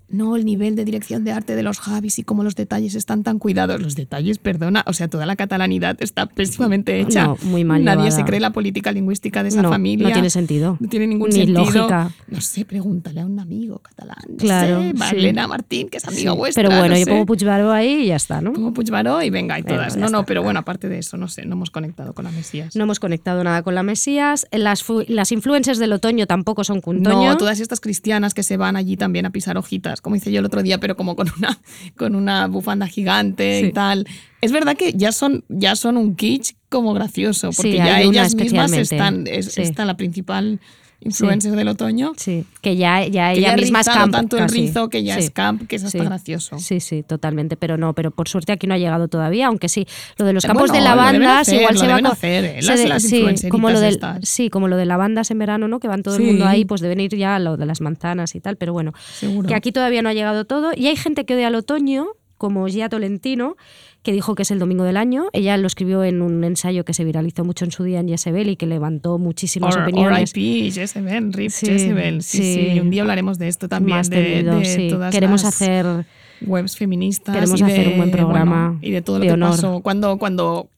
No, 0.08 0.36
el 0.36 0.44
nivel 0.44 0.76
de 0.76 0.84
dirección 0.84 1.24
de 1.24 1.32
arte 1.32 1.56
de 1.56 1.62
los 1.62 1.80
Javis 1.80 2.18
y 2.18 2.24
cómo 2.24 2.44
los 2.44 2.54
detalles 2.54 2.94
están 2.94 3.22
tan 3.22 3.38
cuidados. 3.38 3.80
Los 3.80 3.96
detalles, 3.96 4.38
perdona, 4.38 4.84
o 4.86 4.92
sea, 4.92 5.08
toda 5.08 5.26
la 5.26 5.34
catalanidad 5.34 5.96
está 6.00 6.26
pésimamente 6.26 7.00
hecha. 7.00 7.24
No, 7.26 7.38
muy 7.42 7.64
mal 7.64 7.82
Nadie 7.82 8.04
llevada. 8.04 8.16
se 8.16 8.24
cree 8.24 8.38
la 8.40 8.50
política 8.50 8.92
lingüística 8.92 9.42
de 9.42 9.48
esa 9.48 9.62
No, 9.62 9.70
familia. 9.70 10.06
no 10.08 10.12
tiene 10.12 10.30
sentido. 10.30 10.76
No 10.78 10.88
tiene 10.88 11.06
ningún 11.06 11.30
Ni 11.30 11.36
sentido. 11.36 11.60
lógica. 11.64 12.10
No 12.28 12.40
sé, 12.40 12.64
pregúntale 12.64 13.20
a 13.20 13.26
un 13.26 13.40
amigo 13.40 13.78
catalán. 13.78 14.16
No 14.28 14.36
Claro, 14.36 14.80
sé, 14.82 14.90
sí. 14.90 14.96
Marlena 14.96 15.48
Martín, 15.48 15.88
que 15.88 15.96
es 15.96 16.04
amiga 16.06 16.32
Sí, 16.32 16.36
vuestra. 16.38 16.62
Pero 16.62 16.76
bueno, 16.78 16.94
no 16.94 16.98
yo 16.98 17.04
sé. 17.04 17.10
pongo 17.10 17.26
Puigbaró 17.26 17.72
ahí 17.72 18.02
y 18.02 18.06
ya 18.08 18.16
está, 18.16 18.40
¿no? 18.40 18.52
Pongo 18.52 18.72
Puigbaró 18.74 19.22
y 19.22 19.30
venga, 19.30 19.58
y 19.58 19.62
todas. 19.62 19.96
no, 19.96 20.02
no, 20.02 20.18
está. 20.18 20.26
pero 20.26 20.42
bueno, 20.42 20.60
aparte 20.60 20.88
de 20.88 20.98
eso, 20.98 21.16
no 21.16 21.28
sé, 21.28 21.46
no 21.46 21.54
hemos 21.54 21.70
conectado 21.70 22.12
con 22.14 22.24
la 22.26 22.30
Mesías. 22.30 22.76
No 22.76 22.84
hemos 22.84 23.00
conectado 23.00 23.42
nada 23.42 23.62
con 23.62 23.74
la 23.74 23.82
Mesías. 23.82 24.46
Las, 24.52 24.84
las 25.08 25.32
influencers 25.32 25.78
del 25.78 25.92
otoño 25.92 26.26
tampoco 26.26 26.62
son 26.62 26.80
Cuntoño. 26.80 27.30
No, 27.30 27.36
todas 27.36 27.58
estas 27.60 27.80
cristianas 27.80 28.34
que 28.34 28.42
se 28.42 28.56
van 28.56 28.76
allí 28.76 28.96
también 28.96 29.26
a 29.26 29.30
pisar 29.30 29.56
hojitas, 29.56 29.93
como 30.00 30.16
hice 30.16 30.30
yo 30.32 30.40
el 30.40 30.46
otro 30.46 30.62
día, 30.62 30.78
pero 30.78 30.96
como 30.96 31.16
con 31.16 31.28
una, 31.36 31.58
con 31.96 32.14
una 32.14 32.46
bufanda 32.46 32.86
gigante 32.86 33.60
Sí. 33.60 33.66
y 33.66 33.72
tal. 33.72 34.06
Es 34.40 34.52
verdad 34.52 34.76
que 34.76 34.92
ya 34.92 35.12
son, 35.12 35.44
ya 35.48 35.74
son 35.76 35.96
un 35.96 36.14
kitsch 36.16 36.52
como 36.68 36.92
gracioso, 36.94 37.50
porque 37.56 37.72
Sí, 37.72 37.76
ya 37.78 38.00
ellas 38.02 38.34
mismas 38.34 38.72
están, 38.72 39.26
es, 39.26 39.52
Sí. 39.52 39.62
está 39.62 39.84
la 39.84 39.96
principal 39.96 40.60
influencer 41.04 41.52
del 41.52 41.68
otoño. 41.68 42.12
Sí, 42.16 42.44
que 42.60 42.76
ya, 42.76 43.06
ya 43.06 43.32
Que 43.32 43.38
ella 43.40 43.50
ya 43.50 43.56
misma 43.56 43.80
es 43.80 43.86
camp. 43.88 44.12
tanto 44.12 44.36
el 44.38 44.48
rizo 44.48 44.88
que 44.88 45.02
ya 45.04 45.14
Sí. 45.14 45.20
es 45.20 45.30
camp, 45.30 45.66
que 45.68 45.76
es 45.76 45.84
hasta 45.84 45.98
Sí. 45.98 46.04
gracioso. 46.04 46.58
Sí, 46.58 46.80
sí, 46.80 47.02
totalmente. 47.02 47.56
Pero 47.56 47.76
no, 47.76 47.92
pero 47.94 48.10
por 48.10 48.28
suerte 48.28 48.52
aquí 48.52 48.66
no 48.66 48.74
ha 48.74 48.78
llegado 48.78 49.08
todavía, 49.08 49.46
aunque 49.46 49.68
sí. 49.68 49.86
Lo 50.18 50.24
de 50.24 50.32
los 50.32 50.44
campos 50.44 50.70
bueno, 50.70 50.74
de 50.74 50.80
lavandas 50.88 51.40
hacer, 51.48 51.60
igual 51.60 51.78
se 51.78 51.86
va 51.86 51.96
hacer, 52.10 52.44
eh, 52.44 52.62
se 52.62 52.68
las- 52.68 52.78
de- 52.80 52.88
las 52.88 53.02
sí, 53.02 53.16
influenceritas 53.16 53.50
como 53.50 53.70
lo 53.70 53.80
del, 53.80 53.98
sí, 54.22 54.50
como 54.50 54.68
lo 54.68 54.76
de 54.76 54.86
lavandas 54.86 55.30
en 55.30 55.38
verano, 55.38 55.68
¿no? 55.68 55.80
Que 55.80 55.88
van 55.88 56.02
todo 56.02 56.16
el 56.16 56.22
Sí. 56.22 56.26
mundo 56.26 56.46
ahí, 56.46 56.64
pues 56.64 56.80
deben 56.80 57.00
ir 57.00 57.14
ya 57.16 57.36
a 57.36 57.38
lo 57.38 57.56
de 57.56 57.66
las 57.66 57.80
manzanas 57.80 58.34
y 58.34 58.40
tal. 58.40 58.56
Pero 58.56 58.72
bueno, 58.72 58.92
Seguro. 59.14 59.46
que 59.48 59.54
aquí 59.54 59.72
todavía 59.72 60.02
no 60.02 60.08
ha 60.08 60.14
llegado 60.14 60.44
todo. 60.44 60.72
Y 60.76 60.86
hay 60.86 60.96
gente 60.96 61.24
que 61.24 61.34
odia 61.34 61.48
al 61.48 61.54
otoño, 61.54 62.06
como 62.38 62.66
Gia 62.66 62.88
Tolentino, 62.88 63.56
que 64.04 64.12
dijo 64.12 64.36
que 64.36 64.42
es 64.42 64.50
el 64.52 64.60
domingo 64.60 64.84
del 64.84 64.96
año. 64.96 65.24
Ella 65.32 65.56
lo 65.56 65.66
escribió 65.66 66.04
en 66.04 66.22
un 66.22 66.44
ensayo 66.44 66.84
que 66.84 66.94
se 66.94 67.02
viralizó 67.04 67.44
mucho 67.44 67.64
en 67.64 67.72
su 67.72 67.82
día 67.82 67.98
en 67.98 68.08
Jezebel 68.08 68.48
y 68.50 68.56
que 68.56 68.66
levantó 68.66 69.18
muchísimas 69.18 69.74
Or- 69.74 69.82
opiniones. 69.82 70.32
R.I.P. 70.32 70.70
Jezebel, 70.70 71.32
RIP 71.32 71.50
Sí, 71.50 71.66
Jezebel. 71.66 72.22
Sí, 72.22 72.38
sí, 72.38 72.68
sí. 72.74 72.80
Un 72.80 72.90
día 72.90 73.02
hablaremos 73.02 73.38
de 73.38 73.48
esto 73.48 73.68
también, 73.68 73.96
Más 73.98 74.10
de, 74.10 74.22
tendido, 74.22 74.58
de 74.60 74.64
sí. 74.66 74.88
todas 74.90 75.12
Queremos 75.12 75.42
las 75.42 75.54
hacer 75.54 76.06
webs 76.42 76.76
feministas. 76.76 77.34
Queremos 77.34 77.58
y 77.60 77.64
hacer 77.64 77.84
de, 77.86 77.90
un 77.92 77.96
buen 77.96 78.10
programa 78.10 78.66
bueno, 78.68 78.78
y 78.82 78.90
de 78.90 79.00
todo 79.02 79.16
lo 79.18 79.22
de 79.22 79.28
que 79.28 79.32
honor. 79.34 79.50
pasó 79.50 79.80
cuando, 79.80 80.18
cuando 80.18 80.68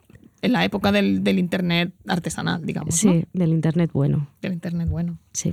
en 0.47 0.53
la 0.53 0.65
época 0.65 0.93
del, 0.93 1.23
del 1.23 1.39
internet 1.39 1.93
artesanal, 2.07 2.65
digamos, 2.65 2.95
sí, 2.95 3.07
¿no? 3.09 3.23
del 3.33 3.51
internet 3.51 3.91
bueno. 3.93 4.29
Del 4.41 4.55
internet 4.55 4.89
bueno. 4.89 5.19
Sí. 5.33 5.53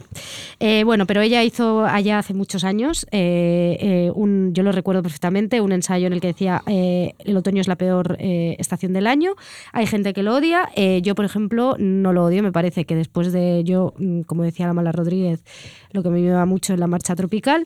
Eh, 0.60 0.84
bueno, 0.86 1.06
pero 1.06 1.22
ella 1.22 1.44
hizo 1.44 1.84
allá 1.86 2.20
hace 2.20 2.34
muchos 2.34 2.64
años, 2.64 3.06
eh, 3.12 3.78
eh, 3.82 4.12
un, 4.16 4.54
yo 4.54 4.64
lo 4.64 4.72
recuerdo 4.72 5.04
perfectamente, 5.04 5.60
un 5.60 5.74
ensayo 5.74 6.08
en 6.08 6.14
el 6.14 6.22
que 6.22 6.28
decía 6.28 6.62
eh, 6.68 7.14
el 7.20 7.36
otoño 7.36 7.60
es 7.60 7.68
la 7.68 7.76
peor 7.76 8.16
eh, 8.20 8.56
estación 8.60 8.94
del 8.94 9.08
año. 9.08 9.34
Hay 9.74 9.86
gente 9.88 10.14
que 10.14 10.24
lo 10.24 10.36
odia. 10.36 10.70
eh, 10.76 11.02
yo, 11.04 11.16
por 11.16 11.26
ejemplo, 11.26 11.76
no 11.80 12.14
lo 12.14 12.24
odio. 12.26 12.44
Me 12.44 12.52
parece 12.52 12.86
que 12.86 12.96
después 12.96 13.34
de 13.34 13.64
yo, 13.66 13.94
mm, 13.98 14.22
como 14.22 14.44
decía 14.44 14.68
la 14.68 14.74
Mala 14.74 14.92
Rodríguez, 14.92 15.44
lo 15.92 16.02
que 16.02 16.10
me 16.10 16.22
lleva 16.22 16.46
mucho 16.46 16.74
es 16.74 16.80
la 16.80 16.88
marcha 16.88 17.16
tropical. 17.16 17.66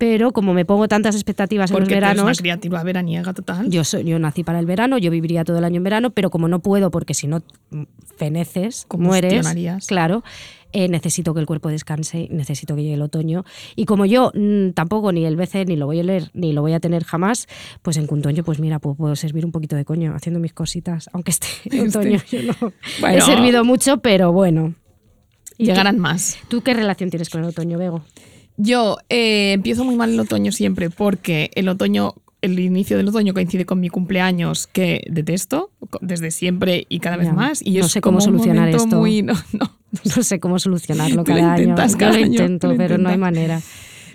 Pero 0.00 0.32
como 0.32 0.54
me 0.54 0.64
pongo 0.64 0.88
tantas 0.88 1.14
expectativas 1.14 1.70
en 1.70 1.74
Porque 1.74 1.82
los 1.82 1.88
tú 1.90 1.94
eres 1.98 2.14
una 2.14 2.22
veranos, 2.22 2.38
criatura 2.40 2.82
veraniega 2.82 3.34
total. 3.34 3.68
yo, 3.68 3.84
soy, 3.84 4.02
yo 4.04 4.18
nací 4.18 4.42
para 4.44 4.58
el 4.58 4.64
verano, 4.64 4.96
yo 4.96 5.10
viviría 5.10 5.44
todo 5.44 5.58
el 5.58 5.64
año 5.64 5.76
en 5.76 5.84
verano, 5.84 6.08
pero 6.08 6.30
como 6.30 6.48
no 6.48 6.60
puedo, 6.60 6.90
porque 6.90 7.12
si 7.12 7.26
no 7.26 7.42
feneces, 8.16 8.86
mueres, 8.96 9.46
claro, 9.86 10.24
eh, 10.72 10.88
necesito 10.88 11.34
que 11.34 11.40
el 11.40 11.46
cuerpo 11.46 11.68
descanse, 11.68 12.28
necesito 12.30 12.74
que 12.76 12.82
llegue 12.82 12.94
el 12.94 13.02
otoño. 13.02 13.44
Y 13.76 13.84
como 13.84 14.06
yo 14.06 14.32
mm, 14.34 14.70
tampoco 14.70 15.12
ni 15.12 15.26
el 15.26 15.36
BC 15.36 15.66
ni 15.66 15.76
lo 15.76 15.84
voy 15.84 16.00
a 16.00 16.04
leer, 16.04 16.30
ni 16.32 16.54
lo 16.54 16.62
voy 16.62 16.72
a 16.72 16.80
tener 16.80 17.04
jamás, 17.04 17.46
pues 17.82 17.98
en 17.98 18.06
Cuntoño, 18.06 18.42
pues 18.42 18.58
mira, 18.58 18.78
puedo, 18.78 18.94
puedo 18.94 19.16
servir 19.16 19.44
un 19.44 19.52
poquito 19.52 19.76
de 19.76 19.84
coño 19.84 20.14
haciendo 20.14 20.40
mis 20.40 20.54
cositas, 20.54 21.10
aunque 21.12 21.32
esté 21.32 21.48
en 21.76 21.88
otoño. 21.90 22.20
Yo 22.30 22.40
no 23.02 23.08
he 23.08 23.20
servido 23.20 23.64
mucho, 23.66 23.98
pero 23.98 24.32
bueno. 24.32 24.72
¿Y 25.58 25.66
Llegarán 25.66 25.98
más. 25.98 26.38
¿Tú 26.48 26.62
qué 26.62 26.72
relación 26.72 27.10
tienes 27.10 27.28
con 27.28 27.42
el 27.42 27.50
otoño, 27.50 27.76
Bego? 27.76 28.02
Yo 28.62 28.98
eh, 29.08 29.52
empiezo 29.52 29.84
muy 29.84 29.96
mal 29.96 30.12
el 30.12 30.20
otoño 30.20 30.52
siempre 30.52 30.90
porque 30.90 31.50
el 31.54 31.68
otoño, 31.68 32.14
el 32.42 32.58
inicio 32.58 32.96
del 32.98 33.08
otoño 33.08 33.32
coincide 33.32 33.64
con 33.64 33.80
mi 33.80 33.88
cumpleaños 33.88 34.66
que 34.66 35.02
detesto 35.10 35.70
desde 36.02 36.30
siempre 36.30 36.84
y 36.88 37.00
cada 37.00 37.16
vez 37.16 37.28
Ya, 37.28 37.32
más. 37.32 37.62
Y 37.64 37.78
no 37.78 37.86
es 37.86 37.92
sé 37.92 38.00
cómo 38.00 38.18
como 38.18 38.20
solucionar 38.20 38.68
esto. 38.68 38.96
Muy, 38.96 39.22
no, 39.22 39.34
no, 39.52 39.70
No 40.16 40.22
sé 40.22 40.40
cómo 40.40 40.58
solucionarlo 40.58 41.16
lo 41.16 41.24
cada 41.24 41.54
año. 41.54 41.74
cada 41.74 42.12
lo 42.12 42.18
intento, 42.20 42.68
lo 42.72 42.76
pero 42.76 42.98
no 42.98 43.08
hay 43.08 43.18
manera. 43.18 43.60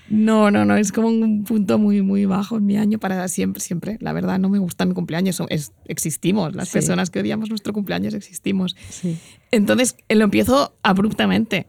No, 0.08 0.52
no, 0.52 0.66
no, 0.66 0.78
es 0.78 0.92
como 0.92 1.08
un 1.08 1.44
punto 1.46 1.80
muy, 1.80 2.04
muy 2.04 2.26
bajo 2.26 2.58
en 2.58 2.66
mi 2.68 2.78
año 2.78 3.00
para 3.00 3.28
siempre, 3.28 3.60
siempre. 3.60 3.98
La 4.02 4.14
verdad, 4.14 4.38
no 4.38 4.50
me 4.50 4.60
gusta 4.60 4.86
mi 4.86 4.94
cumpleaños. 4.94 5.42
Es, 5.50 5.72
existimos, 5.88 6.56
las 6.56 6.68
Sí. 6.70 6.74
personas 6.74 7.10
que 7.10 7.20
odiamos 7.22 7.50
nuestro 7.50 7.74
cumpleaños 7.74 8.14
existimos. 8.14 8.76
Sí. 8.90 9.18
Entonces, 9.50 9.96
eh, 10.08 10.14
lo 10.16 10.26
empiezo 10.26 10.76
abruptamente. 10.84 11.66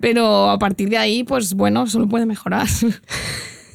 Pero 0.00 0.50
a 0.50 0.58
partir 0.58 0.88
de 0.90 0.98
ahí, 0.98 1.24
pues 1.24 1.54
bueno, 1.54 1.86
solo 1.86 2.08
puede 2.08 2.26
mejorar. 2.26 2.66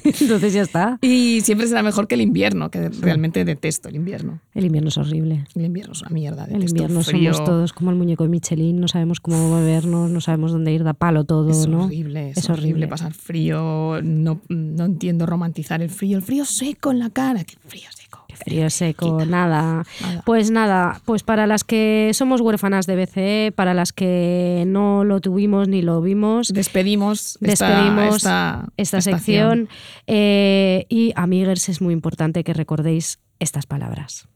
Entonces 0.04 0.52
ya 0.52 0.62
está. 0.62 0.98
y 1.00 1.42
siempre 1.42 1.68
será 1.68 1.80
mejor 1.84 2.08
que 2.08 2.16
el 2.16 2.22
invierno, 2.22 2.72
que 2.72 2.88
realmente 2.88 3.44
detesto 3.44 3.88
el 3.88 3.94
invierno. 3.94 4.40
El 4.52 4.64
invierno 4.64 4.88
es 4.88 4.96
horrible. 4.98 5.44
El 5.54 5.64
invierno 5.64 5.92
es 5.92 6.00
una 6.00 6.10
mierda. 6.10 6.44
El 6.46 6.64
invierno 6.68 7.02
frío. 7.04 7.32
somos 7.32 7.48
todos 7.48 7.72
como 7.72 7.92
el 7.92 7.96
muñeco 7.96 8.24
de 8.24 8.30
Michelin, 8.30 8.80
no 8.80 8.88
sabemos 8.88 9.20
cómo 9.20 9.48
movernos, 9.48 10.10
no 10.10 10.20
sabemos 10.20 10.50
dónde 10.50 10.72
ir, 10.72 10.82
da 10.82 10.92
palo 10.94 11.22
todo, 11.22 11.50
Es 11.50 11.68
¿no? 11.68 11.84
horrible, 11.84 12.30
es, 12.30 12.38
Es 12.38 12.50
horrible. 12.50 12.70
horrible. 12.70 12.88
pasar 12.88 13.12
frío. 13.14 14.00
No, 14.02 14.40
no 14.48 14.84
entiendo 14.84 15.24
romantizar 15.24 15.80
el 15.82 15.90
frío. 15.90 16.16
El 16.16 16.24
frío 16.24 16.44
seco 16.46 16.90
en 16.90 16.98
la 16.98 17.10
cara. 17.10 17.44
Qué 17.44 17.54
frío 17.64 17.84
seco. 17.94 18.01
Frío 18.44 18.68
seco, 18.70 19.24
nada. 19.24 19.84
Nada. 20.00 20.22
Pues 20.24 20.50
nada, 20.50 21.00
pues 21.04 21.22
para 21.22 21.46
las 21.46 21.64
que 21.64 22.10
somos 22.14 22.40
huérfanas 22.40 22.86
de 22.86 22.96
BCE, 22.96 23.52
para 23.54 23.74
las 23.74 23.92
que 23.92 24.64
no 24.66 25.04
lo 25.04 25.20
tuvimos 25.20 25.68
ni 25.68 25.82
lo 25.82 26.00
vimos, 26.00 26.48
Despedimos, 26.52 27.38
esta- 27.40 27.68
despedimos 27.68 28.16
esta, 28.16 28.64
esta, 28.76 28.98
estación. 28.98 29.18
sección. 29.18 29.68
eh, 30.06 30.86
y 30.88 31.12
amigos, 31.16 31.68
es 31.68 31.80
muy 31.80 31.92
importante 31.94 32.42
que 32.44 32.52
recordéis 32.52 33.18
estas 33.38 33.66
palabras. 33.66 34.26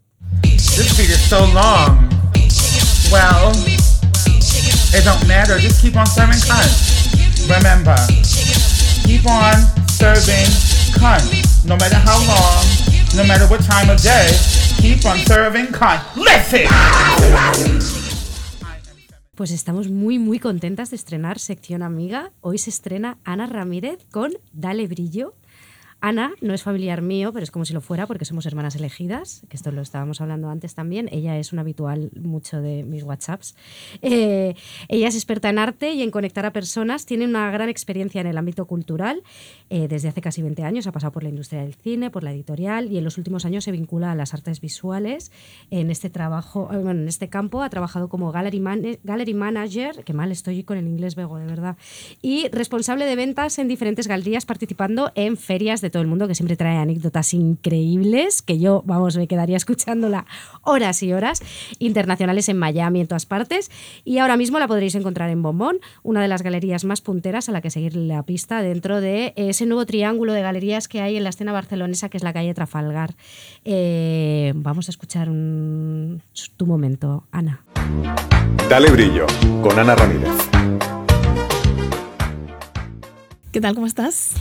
This 0.42 0.96
beat 0.96 1.10
is 1.10 1.20
so 1.28 1.46
long. 1.52 2.08
Well, 3.12 3.52
it 4.94 5.04
don't 5.04 5.26
matter. 5.26 5.58
Just 5.60 5.80
keep 5.82 5.96
on 5.96 6.06
serving 6.06 6.40
cunt. 6.40 6.70
Remember, 7.48 7.94
keep 9.04 9.24
on 9.26 9.54
serving 9.88 10.46
cunt. 10.98 11.22
No 11.64 11.76
matter 11.76 11.98
how 12.04 12.18
long, 12.26 12.64
no 13.16 13.24
matter 13.24 13.46
what 13.48 13.60
time 13.64 13.90
of 13.90 14.02
day, 14.02 14.28
keep 14.76 15.04
on 15.06 15.16
serving 15.26 15.72
cunt. 15.72 16.02
Listen! 16.16 16.68
Pues 19.34 19.50
estamos 19.50 19.88
muy, 19.88 20.18
muy 20.18 20.38
contentas 20.38 20.90
de 20.90 20.96
estrenar 20.96 21.38
sección 21.38 21.82
amiga. 21.82 22.32
Hoy 22.42 22.58
se 22.58 22.68
estrena 22.68 23.16
Ana 23.24 23.46
Ramírez 23.46 23.98
con 24.10 24.32
Dale 24.52 24.86
Brillo. 24.86 25.34
Ana 26.00 26.32
no 26.40 26.52
es 26.54 26.62
familiar 26.62 27.00
mío, 27.02 27.32
pero 27.32 27.42
es 27.42 27.50
como 27.50 27.64
si 27.64 27.72
lo 27.72 27.80
fuera 27.80 28.06
porque 28.06 28.24
somos 28.24 28.46
hermanas 28.46 28.76
elegidas, 28.76 29.42
que 29.48 29.56
esto 29.56 29.72
lo 29.72 29.80
estábamos 29.82 30.20
hablando 30.20 30.48
antes 30.50 30.74
también. 30.74 31.08
Ella 31.10 31.38
es 31.38 31.52
un 31.52 31.58
habitual 31.58 32.10
mucho 32.20 32.60
de 32.60 32.84
mis 32.84 33.02
WhatsApps. 33.02 33.56
Eh, 34.02 34.54
ella 34.88 35.08
es 35.08 35.14
experta 35.16 35.48
en 35.48 35.58
arte 35.58 35.92
y 35.92 36.02
en 36.02 36.10
conectar 36.10 36.44
a 36.46 36.52
personas. 36.52 37.06
Tiene 37.06 37.24
una 37.24 37.50
gran 37.50 37.68
experiencia 37.68 38.20
en 38.20 38.26
el 38.26 38.36
ámbito 38.38 38.66
cultural. 38.66 39.22
eh, 39.68 39.88
desde 39.88 40.08
hace 40.08 40.20
casi 40.20 40.42
20 40.42 40.62
años 40.62 40.86
ha 40.86 40.92
pasado 40.92 41.12
por 41.12 41.22
la 41.24 41.28
industria 41.28 41.62
del 41.62 41.74
cine, 41.74 42.10
por 42.10 42.22
la 42.22 42.30
editorial 42.32 42.92
y 42.92 42.98
en 42.98 43.04
los 43.04 43.18
últimos 43.18 43.44
años 43.44 43.64
se 43.64 43.72
vincula 43.72 44.12
a 44.12 44.14
las 44.14 44.32
artes 44.32 44.60
visuales. 44.60 45.32
En 45.70 45.90
este 45.90 46.08
trabajo, 46.10 46.68
eh, 46.72 46.76
bueno, 46.78 47.00
en 47.00 47.08
este 47.08 47.28
campo 47.28 47.62
ha 47.62 47.70
trabajado 47.70 48.08
como 48.08 48.30
gallery, 48.30 48.60
man- 48.60 48.98
gallery 49.02 49.34
manager, 49.34 50.04
que 50.04 50.12
mal 50.12 50.30
estoy 50.30 50.62
con 50.62 50.78
el 50.78 50.86
inglés 50.86 51.16
vego, 51.16 51.38
de 51.38 51.46
verdad, 51.46 51.76
y 52.22 52.48
responsable 52.50 53.06
de 53.06 53.16
ventas 53.16 53.58
en 53.58 53.66
diferentes 53.66 54.06
galerías 54.06 54.46
participando 54.46 55.10
en 55.16 55.36
ferias 55.36 55.80
de 55.80 55.85
todo 55.90 56.02
el 56.02 56.08
mundo 56.08 56.28
que 56.28 56.34
siempre 56.34 56.56
trae 56.56 56.76
anécdotas 56.76 57.32
increíbles 57.34 58.42
que 58.42 58.58
yo, 58.58 58.82
vamos, 58.86 59.16
me 59.16 59.26
quedaría 59.28 59.56
escuchándola 59.56 60.26
horas 60.62 61.02
y 61.02 61.12
horas, 61.12 61.42
internacionales 61.78 62.48
en 62.48 62.58
Miami, 62.58 63.00
en 63.00 63.06
todas 63.06 63.26
partes. 63.26 63.70
Y 64.04 64.18
ahora 64.18 64.36
mismo 64.36 64.58
la 64.58 64.68
podréis 64.68 64.94
encontrar 64.94 65.30
en 65.30 65.42
Bombón, 65.42 65.78
una 66.02 66.20
de 66.22 66.28
las 66.28 66.42
galerías 66.42 66.84
más 66.84 67.00
punteras 67.00 67.48
a 67.48 67.52
la 67.52 67.60
que 67.60 67.70
seguir 67.70 67.96
la 67.96 68.22
pista 68.22 68.62
dentro 68.62 69.00
de 69.00 69.32
ese 69.36 69.66
nuevo 69.66 69.86
triángulo 69.86 70.32
de 70.32 70.42
galerías 70.42 70.88
que 70.88 71.00
hay 71.00 71.16
en 71.16 71.24
la 71.24 71.30
escena 71.30 71.52
barcelonesa, 71.52 72.08
que 72.08 72.16
es 72.16 72.22
la 72.22 72.32
calle 72.32 72.54
Trafalgar. 72.54 73.14
Eh, 73.64 74.52
vamos 74.56 74.88
a 74.88 74.90
escuchar 74.90 75.28
un- 75.28 76.22
tu 76.56 76.66
momento, 76.66 77.24
Ana. 77.32 77.62
Dale 78.68 78.90
brillo 78.90 79.26
con 79.62 79.78
Ana 79.78 79.94
Ramírez. 79.94 80.30
¿Qué 83.52 83.60
tal? 83.60 83.74
¿Cómo 83.74 83.86
estás? 83.86 84.34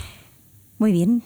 Muy 0.78 0.92
bien, 0.92 1.24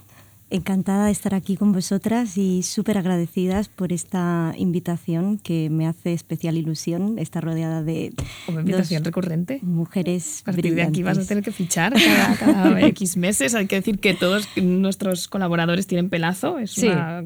encantada 0.52 1.06
de 1.06 1.12
estar 1.12 1.36
aquí 1.36 1.56
con 1.58 1.72
vosotras 1.72 2.38
y 2.38 2.64
súper 2.64 2.98
agradecidas 2.98 3.70
por 3.70 3.94
esta 3.94 4.54
invitación 4.58 5.38
que 5.38 5.70
me 5.70 5.86
hace 5.88 6.14
especial 6.14 6.58
ilusión 6.58 7.20
estar 7.20 7.44
rodeada 7.44 7.84
de 7.84 8.14
Una 8.48 8.62
invitación 8.62 9.04
dos 9.04 9.08
recurrente. 9.12 9.60
mujeres 9.62 10.42
A 10.42 10.52
partir 10.52 10.74
de 10.76 10.82
aquí 10.82 11.04
vas 11.04 11.18
a 11.20 11.26
tener 11.26 11.44
que 11.44 11.52
fichar 11.52 11.94
cada, 11.94 12.36
cada 12.38 12.82
X 12.88 13.16
meses. 13.18 13.54
Hay 13.56 13.68
que 13.68 13.76
decir 13.76 14.00
que 14.00 14.14
todos 14.14 14.48
nuestros 14.56 15.28
colaboradores 15.28 15.86
tienen 15.88 16.10
pelazo. 16.10 16.58
Es 16.60 16.72
Sí. 16.72 16.88
una 16.88 17.24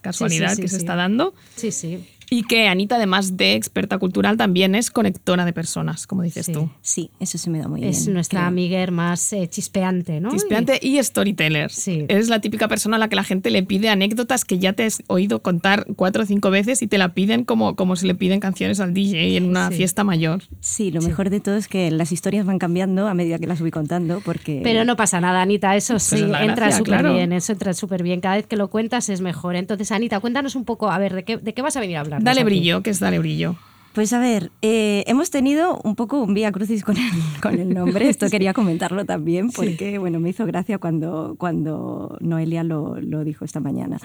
casualidad 0.00 0.50
Sí, 0.50 0.56
sí, 0.56 0.56
sí, 0.56 0.62
que 0.62 0.68
se 0.68 0.76
sí. 0.76 0.82
está 0.82 0.94
dando. 0.96 1.34
Sí, 1.56 1.72
sí. 1.72 2.04
Y 2.32 2.44
que 2.44 2.68
Anita, 2.68 2.94
además 2.96 3.36
de 3.36 3.54
experta 3.54 3.98
cultural, 3.98 4.36
también 4.36 4.74
es 4.76 4.90
conectora 4.90 5.44
de 5.44 5.52
personas, 5.52 6.06
como 6.06 6.22
dices 6.22 6.46
Sí. 6.46 6.52
tú. 6.52 6.70
Sí, 6.80 7.10
eso 7.18 7.38
se 7.38 7.50
me 7.50 7.58
da 7.58 7.66
muy 7.68 7.84
Es 7.84 8.02
bien. 8.04 8.14
nuestra 8.14 8.40
creo. 8.40 8.48
amiga 8.48 8.86
más 8.92 9.32
eh, 9.32 9.48
chispeante, 9.48 10.20
¿no? 10.20 10.30
Chispeante 10.30 10.78
y 10.80 11.02
storyteller. 11.02 11.70
Sí. 11.72 12.04
Eres 12.08 12.28
la 12.28 12.40
típica 12.40 12.68
persona 12.68 12.96
a 12.96 12.98
la 13.00 13.08
que 13.08 13.16
la 13.16 13.24
gente 13.24 13.50
le 13.50 13.62
pide 13.64 13.88
anécdotas 13.88 14.44
que 14.44 14.58
ya 14.58 14.72
te 14.72 14.84
has 14.84 15.02
oído 15.08 15.42
contar 15.42 15.86
cuatro 15.96 16.22
o 16.22 16.26
cinco 16.26 16.50
veces 16.50 16.82
y 16.82 16.86
te 16.86 16.98
la 16.98 17.14
piden 17.14 17.44
como, 17.44 17.74
como 17.76 17.96
si 17.96 18.06
le 18.06 18.14
piden 18.14 18.38
canciones 18.40 18.78
al 18.80 18.94
DJ 18.94 19.36
en 19.36 19.46
una 19.48 19.68
Sí. 19.70 19.74
fiesta 19.78 20.04
mayor. 20.04 20.42
Sí, 20.60 20.90
lo 20.92 21.02
mejor 21.02 21.30
de 21.30 21.40
todo 21.40 21.56
es 21.56 21.66
que 21.68 21.90
las 21.90 22.12
historias 22.12 22.46
van 22.46 22.58
cambiando 22.60 23.08
a 23.08 23.14
medida 23.14 23.38
que 23.40 23.46
las 23.48 23.60
voy 23.60 23.70
contando 23.72 24.20
porque... 24.24 24.60
Pero 24.62 24.84
no 24.84 24.94
pasa 24.96 25.20
nada, 25.20 25.42
Anita, 25.42 25.74
eso 25.74 25.98
sí, 25.98 26.16
es 26.16 26.20
la 26.22 26.44
entra 26.44 26.70
súper 26.70 27.00
claro. 27.00 27.14
bien, 27.14 27.32
eso 27.32 27.52
entra 27.52 27.74
súper 27.74 28.02
bien. 28.04 28.20
Cada 28.20 28.36
vez 28.36 28.46
que 28.46 28.56
lo 28.56 28.68
cuentas 28.70 29.08
es 29.08 29.20
mejor. 29.20 29.56
Entonces, 29.56 29.90
Anita, 29.92 30.20
cuéntanos 30.20 30.54
un 30.54 30.64
poco, 30.64 30.90
a 30.90 30.98
ver, 30.98 31.14
¿de 31.14 31.24
qué, 31.24 31.36
de 31.36 31.54
qué 31.54 31.62
vas 31.62 31.76
a 31.76 31.80
venir 31.80 31.96
a 31.96 32.00
hablar? 32.00 32.19
Dale 32.24 32.44
brillo, 32.44 32.82
que 32.82 32.90
es 32.90 33.00
dale 33.00 33.18
brillo. 33.18 33.56
Pues 33.92 34.12
a 34.12 34.20
ver, 34.20 34.52
eh, 34.62 35.02
hemos 35.08 35.30
tenido 35.30 35.80
un 35.82 35.96
poco 35.96 36.20
un 36.22 36.32
vía 36.32 36.52
crucis 36.52 36.84
con 36.84 36.96
el, 36.96 37.10
con 37.42 37.58
el 37.58 37.74
nombre. 37.74 38.08
Esto 38.08 38.28
quería 38.30 38.52
comentarlo 38.54 39.04
también 39.04 39.50
porque, 39.50 39.98
bueno, 39.98 40.20
me 40.20 40.28
hizo 40.30 40.46
gracia 40.46 40.78
cuando, 40.78 41.34
cuando 41.38 42.16
Noelia 42.20 42.62
lo, 42.62 43.00
lo 43.00 43.24
dijo 43.24 43.44
esta 43.44 43.58
mañana. 43.58 43.98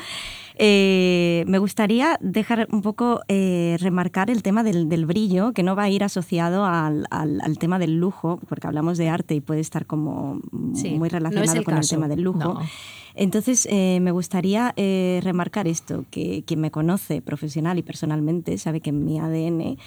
Eh, 0.57 1.43
me 1.47 1.57
gustaría 1.59 2.17
dejar 2.21 2.67
un 2.71 2.81
poco 2.81 3.21
eh, 3.27 3.77
remarcar 3.79 4.29
el 4.31 4.41
tema 4.41 4.63
del, 4.63 4.87
del 4.89 5.05
brillo, 5.05 5.51
que 5.53 5.63
no 5.63 5.75
va 5.75 5.83
a 5.83 5.89
ir 5.89 6.03
asociado 6.03 6.65
al, 6.65 7.05
al- 7.11 7.41
al 7.41 7.57
tema 7.59 7.77
del 7.77 7.97
lujo, 7.99 8.39
porque 8.47 8.65
hablamos 8.65 8.97
de 8.97 9.09
arte 9.09 9.35
y 9.35 9.41
puede 9.41 9.59
estar 9.59 9.85
como 9.85 10.39
Sí, 10.73 10.91
muy 10.91 11.09
relacionado 11.09 11.59
el 11.59 11.63
con 11.63 11.77
el 11.77 11.87
tema 11.87 12.07
del 12.07 12.21
lujo. 12.21 12.39
No. 12.39 12.59
Entonces, 13.15 13.67
eh, 13.71 13.99
me 14.01 14.11
gustaría 14.11 14.73
eh, 14.77 15.19
remarcar 15.23 15.67
esto, 15.67 16.05
que 16.11 16.43
quien 16.45 16.59
me 16.61 16.71
conoce 16.71 17.21
profesional 17.21 17.77
y 17.77 17.81
personalmente 17.81 18.57
sabe 18.57 18.81
que 18.81 18.89
en 18.89 19.05
mi 19.05 19.19
ADN 19.19 19.77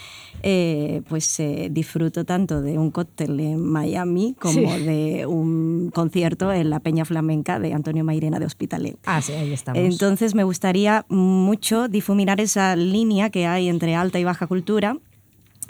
eh, 0.43 1.03
pues 1.09 1.39
eh, 1.41 1.68
disfruto 1.70 2.24
tanto 2.24 2.62
de 2.62 2.79
un 2.79 2.91
cóctel 2.91 3.39
en 3.41 3.61
Miami 3.61 4.35
como 4.41 4.53
Sí. 4.55 4.83
de 4.85 5.26
un 5.26 5.91
concierto 5.95 6.53
en 6.53 6.70
la 6.70 6.81
Peña 6.81 7.05
Flamenca 7.05 7.59
de 7.61 7.72
Antonio 7.74 8.05
Mairena 8.05 8.39
de 8.39 8.47
Hospitalet. 8.47 8.97
Ah, 9.07 9.20
sí, 9.20 9.33
ahí 9.33 9.53
estamos. 9.53 9.83
Entonces 9.83 10.35
me 10.35 10.45
gustaría 10.45 11.05
mucho 11.09 11.89
difuminar 11.89 12.41
esa 12.41 12.76
línea 12.76 13.31
que 13.31 13.47
hay 13.47 13.68
entre 13.68 13.95
alta 13.95 14.18
y 14.18 14.24
baja 14.24 14.47
cultura 14.47 14.97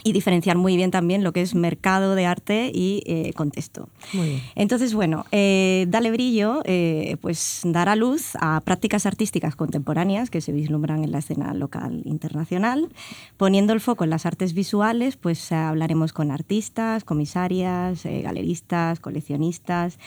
y 0.04 0.12
diferenciar 0.12 0.56
muy 0.56 0.76
bien 0.76 0.90
también 0.90 1.24
lo 1.24 1.32
que 1.32 1.42
es 1.42 1.54
mercado 1.54 2.14
de 2.14 2.26
arte 2.26 2.70
y 2.72 3.02
eh, 3.06 3.32
contexto. 3.34 3.88
Muy 4.12 4.28
bien. 4.28 4.42
Entonces, 4.54 4.94
bueno, 4.94 5.24
eh, 5.32 5.86
Dale 5.88 6.10
Brillo 6.10 6.62
eh, 6.64 7.16
pues 7.20 7.60
dará 7.64 7.96
luz 7.96 8.32
a 8.40 8.60
prácticas 8.60 9.06
artísticas 9.06 9.56
contemporáneas 9.56 10.30
que 10.30 10.40
se 10.40 10.52
vislumbran 10.52 11.04
en 11.04 11.12
la 11.12 11.18
escena 11.18 11.52
local 11.54 12.02
internacional. 12.04 12.88
Poniendo 13.36 13.72
el 13.72 13.80
foco 13.80 14.04
en 14.04 14.10
las 14.10 14.26
artes 14.26 14.54
visuales, 14.54 15.16
pues 15.16 15.50
eh, 15.50 15.56
hablaremos 15.56 16.12
con 16.12 16.30
artistas, 16.30 17.04
comisarias, 17.04 18.04
galeristas, 18.04 19.00
coleccionistas, 19.00 19.98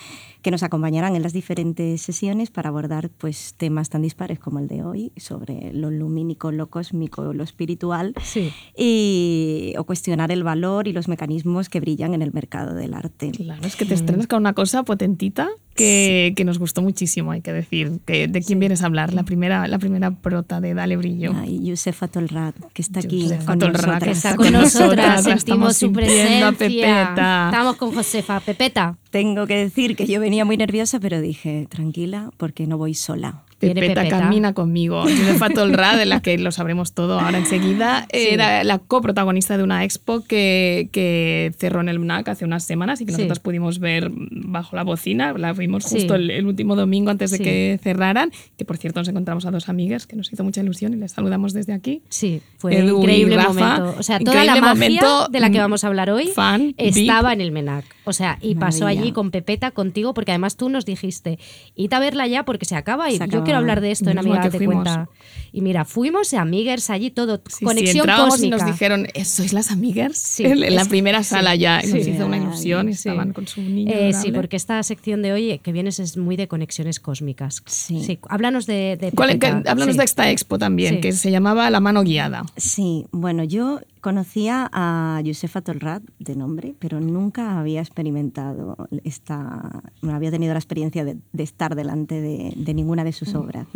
que 0.42 0.52
nos 0.52 0.64
acompañarán 0.64 1.16
en 1.16 1.24
las 1.24 1.34
diferentes 1.34 2.02
sesiones 2.02 2.50
para 2.50 2.70
abordar 2.70 3.10
pues, 3.10 3.54
temas 3.58 3.90
tan 3.90 4.02
dispares 4.02 4.40
como 4.40 4.60
el 4.60 4.68
de 4.68 4.84
hoy, 4.84 5.12
sobre 5.18 5.74
lo 5.74 5.92
lumínico, 5.92 6.52
lo 6.52 6.68
cósmico, 6.70 7.34
lo 7.34 7.44
espiritual, 7.44 8.14
Sí. 8.24 8.52
y, 8.78 9.74
o 9.82 9.86
cuestionar 9.86 10.32
el 10.32 10.44
valor 10.44 10.88
y 10.88 10.94
los 10.94 11.08
mecanismos 11.08 11.70
que 11.70 11.80
brillan 11.80 12.14
en 12.14 12.22
el 12.22 12.32
mercado 12.32 12.74
del 12.74 12.94
arte. 12.94 13.32
Claro, 13.32 13.66
es 13.66 13.76
que 13.76 13.86
te 13.86 13.94
estrenas 13.94 14.28
con 14.28 14.40
una 14.40 14.54
cosa 14.54 14.84
potentita 14.84 15.50
que, 15.82 16.34
que 16.36 16.46
nos 16.46 16.60
gustó 16.60 16.82
muchísimo, 16.82 17.32
hay 17.32 17.42
que 17.42 17.54
decir. 17.54 18.00
Que, 18.06 18.28
¿De 18.28 18.42
quién 18.42 18.60
vienes 18.60 18.82
a 18.84 18.86
hablar? 18.86 19.14
La 19.14 19.24
primera, 19.24 19.68
la 19.68 19.80
primera 19.80 20.12
prota 20.12 20.62
de 20.62 20.74
Dale 20.74 20.98
Brillo. 20.98 21.34
Ay, 21.36 21.62
Josefa 21.70 22.08
Tolrat, 22.08 22.56
que 22.74 22.82
está 22.82 23.00
aquí 23.00 23.24
Josefa 23.24 23.46
con 23.46 23.60
Tolrat, 23.60 23.76
nosotras. 23.86 24.04
que 24.04 24.12
Está 24.12 24.36
con 24.36 24.52
nosotras, 24.52 25.24
sentimos 25.24 25.38
estamos 25.38 25.78
su 25.78 25.92
presencia. 25.94 26.52
Pepeta. 26.52 27.46
Estamos 27.52 27.76
con 27.78 27.94
Josefa. 27.94 28.40
Pepeta. 28.40 28.98
Tengo 29.10 29.46
que 29.48 29.56
decir 29.58 29.96
que 29.96 30.06
yo 30.06 30.20
venía 30.22 30.46
muy 30.46 30.56
nerviosa, 30.58 31.00
pero 31.00 31.20
dije, 31.20 31.68
tranquila, 31.70 32.32
porque 32.38 32.66
no 32.68 32.78
voy 32.78 32.94
sola. 32.94 33.44
Pepeta. 33.60 34.08
camina 34.10 34.54
conmigo. 34.54 35.02
Josefa 35.04 35.50
Tolra, 35.50 35.96
de 35.96 36.08
la 36.08 36.22
que 36.22 36.36
lo 36.40 36.52
sabremos 36.52 36.94
todo 36.94 37.20
ahora 37.20 37.38
enseguida, 37.38 38.08
era 38.10 38.64
la 38.64 38.80
coprotagonista 38.80 39.56
de 39.56 39.64
una 39.64 39.84
expo 39.84 40.24
que, 40.24 40.90
que 40.92 41.54
cerró 41.60 41.82
en 41.82 41.90
el 41.90 42.00
MNAC 42.00 42.30
hace 42.30 42.44
unas 42.46 42.64
semanas 42.64 43.02
y 43.02 43.06
que 43.06 43.12
Sí. 43.12 43.18
nosotros 43.18 43.40
pudimos 43.40 43.78
ver 43.78 44.10
bajo 44.16 44.76
la 44.76 44.84
bocina. 44.84 45.34
La 45.34 45.54
vimos 45.72 45.84
Sí. 45.86 45.96
justo 45.96 46.16
el, 46.16 46.30
el 46.32 46.46
último 46.46 46.76
domingo 46.76 47.10
antes 47.12 47.32
de 47.32 47.38
Sí. 47.38 47.44
que 47.44 47.80
cerraran. 47.82 48.32
Que 48.58 48.66
por 48.66 48.78
cierto 48.78 49.00
nos 49.00 49.08
encontramos 49.08 49.46
a 49.46 49.52
dos 49.52 49.70
amigas 49.70 50.06
que 50.08 50.16
nos 50.16 50.32
hizo 50.32 50.44
mucha 50.44 50.62
ilusión 50.62 50.94
y 50.94 50.98
les 50.98 51.12
saludamos 51.14 51.54
desde 51.54 51.74
aquí. 51.74 52.02
Sí, 52.10 52.42
fue 52.58 52.78
Edu 52.78 53.00
increíble 53.00 53.36
Rafa, 53.38 53.52
momento. 53.80 53.96
O 54.00 54.04
sea, 54.04 54.20
toda 54.20 54.44
la 54.44 54.56
magia 54.56 54.74
momento, 54.74 55.28
de 55.30 55.40
la 55.40 55.50
que 55.50 55.58
mm, 55.58 55.62
vamos 55.62 55.84
a 55.84 55.88
hablar 55.88 56.10
hoy 56.12 56.28
fan, 56.28 56.74
estaba 56.78 57.30
VIP. 57.30 57.34
en 57.36 57.42
el 57.42 57.52
MENAC. 57.52 57.86
O 58.04 58.14
sea, 58.14 58.38
y 58.42 58.56
pasó 58.56 58.86
allí 58.88 59.12
con 59.12 59.32
Pepeta, 59.32 59.72
contigo, 59.72 60.14
porque 60.14 60.32
además 60.32 60.58
tú 60.58 60.70
nos 60.70 60.86
dijiste, 60.86 61.40
id 61.76 61.94
a 61.94 62.00
verla 62.00 62.28
ya 62.28 62.44
porque 62.44 62.66
se 62.66 62.76
acaba 62.76 63.10
y 63.12 63.18
Se 63.18 63.28
yo 63.30 63.44
quiero 63.44 63.60
hablar 63.60 63.80
de 63.82 63.92
esto 63.92 64.10
en 64.10 64.18
Amiga 64.20 64.40
Date. 64.50 64.66
Cuenta. 64.66 65.08
Y 65.54 65.62
mira, 65.62 65.86
fuimos 65.86 66.34
a 66.34 66.42
Amigers 66.42 66.90
allí 66.90 67.12
todo, 67.12 67.42
Sí, 67.48 67.64
conexión 67.66 68.08
cósmica. 68.08 68.46
y 68.48 68.50
nos 68.50 68.66
dijeron, 68.66 69.08
"¿Eh, 69.14 69.26
¿sois 69.26 69.54
las 69.54 69.72
amigas? 69.72 70.18
Sí, 70.18 70.46
en, 70.46 70.64
en 70.64 70.76
la 70.76 70.86
primera 70.86 71.24
sala 71.24 71.56
ya. 71.56 71.82
Nos 71.82 72.08
hizo 72.08 72.26
una 72.26 72.38
ilusión 72.38 72.90
estaban 72.90 73.34
con 73.34 73.48
su 73.48 73.62
niño. 73.62 73.92
Eh, 73.94 74.14
sí, 74.14 74.32
porque 74.32 74.56
esta 74.56 74.82
sección 74.84 75.22
de 75.22 75.34
hoy 75.34 75.51
que 75.60 75.72
vienes 75.72 76.00
es 76.00 76.18
muy 76.18 76.36
de 76.38 76.48
conexiones 76.48 77.00
cósmicas. 77.00 77.62
Sí. 77.66 78.20
Háblanos 78.30 78.66
de, 78.66 78.98
de 79.00 79.12
¿Cuál- 79.12 79.32
Pepeta. 79.32 79.64
que- 79.64 79.70
háblanos 79.70 79.94
Sí. 79.96 80.00
de 80.00 80.06
esta 80.06 80.30
expo 80.32 80.58
también, 80.58 80.96
Sí. 80.96 81.02
que 81.02 81.12
se 81.14 81.32
llamaba 81.32 81.70
La 81.70 81.80
mano 81.80 82.04
guiada. 82.04 82.44
Sí, 82.58 83.06
bueno, 83.12 83.44
yo 83.44 83.80
conocía 84.02 84.68
a 84.74 85.22
Josefa 85.24 85.62
Tolrat 85.62 86.02
de 86.18 86.36
nombre, 86.36 86.74
pero 86.80 87.00
nunca 87.00 87.60
había 87.60 87.82
experimentado 87.82 88.88
esta, 89.04 89.84
no 90.02 90.16
había 90.16 90.32
tenido 90.32 90.54
la 90.54 90.60
experiencia 90.60 91.06
de, 91.06 91.18
de 91.32 91.44
estar 91.44 91.76
delante 91.76 92.20
de, 92.20 92.54
de 92.56 92.74
ninguna 92.74 93.04
de 93.04 93.12
sus 93.14 93.36
obras. 93.36 93.68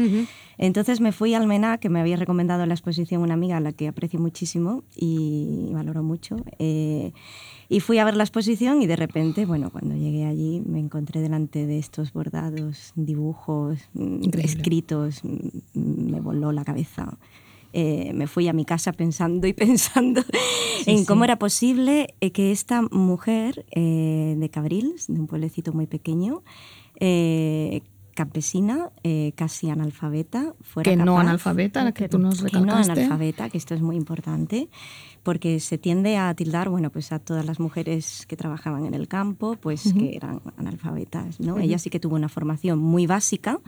Entonces 0.57 0.99
me 1.01 1.11
fui 1.11 1.33
al 1.35 1.45
MENA, 1.47 1.77
que 1.77 1.89
me 1.89 1.99
había 1.99 2.15
recomendado 2.15 2.63
en 2.63 2.69
la 2.69 2.75
exposición 2.75 3.21
una 3.21 3.35
amiga 3.35 3.57
a 3.57 3.59
la 3.59 3.71
que 3.73 3.87
aprecio 3.87 4.19
muchísimo 4.19 4.83
y 4.95 5.69
valoro 5.73 6.01
mucho. 6.01 6.37
eh, 6.59 7.11
y 7.69 7.79
fui 7.79 7.97
a 7.97 8.05
ver 8.05 8.15
la 8.15 8.23
exposición 8.23 8.81
y 8.81 8.87
de 8.87 8.95
repente, 8.95 9.45
bueno, 9.45 9.71
cuando 9.71 9.95
llegué 9.95 10.25
allí 10.25 10.61
me 10.65 10.79
encontré 10.79 11.21
delante 11.21 11.65
de 11.65 11.79
estos 11.79 12.13
bordados, 12.13 12.91
dibujos, 12.95 13.79
mm, 13.93 14.23
Increíble. 14.23 14.43
escritos, 14.43 15.23
mm, 15.23 16.11
me 16.11 16.21
voló 16.21 16.51
la 16.51 16.63
cabeza. 16.63 17.17
Eh, 17.77 18.13
me 18.13 18.27
fui 18.27 18.47
a 18.47 18.53
mi 18.53 18.63
casa 18.63 18.93
pensando 18.93 19.47
y 19.47 19.53
pensando 19.53 20.21
en 20.85 21.03
cómo 21.03 21.25
era 21.25 21.37
posible 21.37 22.15
eh, 22.21 22.31
que 22.31 22.51
esta 22.51 22.81
mujer 22.83 23.65
eh, 23.71 24.35
de 24.37 24.49
Cabrils, 24.49 25.07
de 25.07 25.19
un 25.19 25.27
pueblecito 25.27 25.73
muy 25.73 25.85
pequeño, 25.85 26.41
eh, 26.99 27.81
campesina, 28.15 28.89
eh, 29.03 29.33
casi 29.35 29.69
analfabeta, 29.69 30.55
fuera 30.61 30.89
Que 30.89 30.95
no 30.95 31.19
analfabeta, 31.19 31.83
la 31.83 31.91
que 31.91 32.09
tú 32.09 32.17
nos 32.17 32.41
que 32.41 32.59
no 32.59 32.73
analfabeta, 32.73 33.49
que 33.49 33.57
esto 33.57 33.75
es 33.75 33.81
muy 33.81 33.97
importante, 33.97 34.69
porque 35.21 35.59
se 35.59 35.77
tiende 35.77 36.17
a 36.17 36.33
tildar, 36.33 36.69
bueno, 36.69 36.89
pues 36.91 37.11
a 37.11 37.19
todas 37.19 37.45
las 37.45 37.59
mujeres 37.59 38.25
que 38.27 38.37
trabajaban 38.37 38.85
en 38.85 38.93
el 38.93 39.07
campo, 39.07 39.57
pues 39.59 39.93
que 39.93 40.15
eran 40.15 40.41
analfabetas, 40.55 41.39
¿no? 41.39 41.59
Ella 41.59 41.77
sí 41.77 41.89
que 41.89 41.99
tuvo 41.99 42.15
una 42.15 42.29
formación 42.29 42.79
muy 42.79 43.05
básica, 43.05 43.59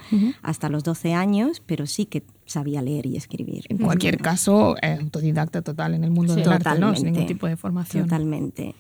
hasta 0.42 0.70
los 0.70 0.84
12 0.84 1.14
años, 1.14 1.62
pero 1.66 1.86
sí 1.86 2.06
que 2.06 2.24
sabía 2.46 2.82
leer 2.82 3.06
y 3.06 3.18
escribir. 3.18 3.66
En 3.68 3.78
cualquier 3.78 4.18
caso, 4.18 4.78
eh, 4.82 4.98
autodidacta 5.02 5.62
total 5.62 5.94
en 5.94 6.06
el 6.06 6.12
mundo 6.12 6.34
Sí, 6.34 6.40
del 6.40 6.54
arte, 6.54 6.80
¿no? 6.80 6.96
Sin 6.96 7.08
ningún 7.08 7.28
tipo 7.28 7.48
de 7.48 7.58
formación. 7.58 8.06
Totalmente. 8.06 8.76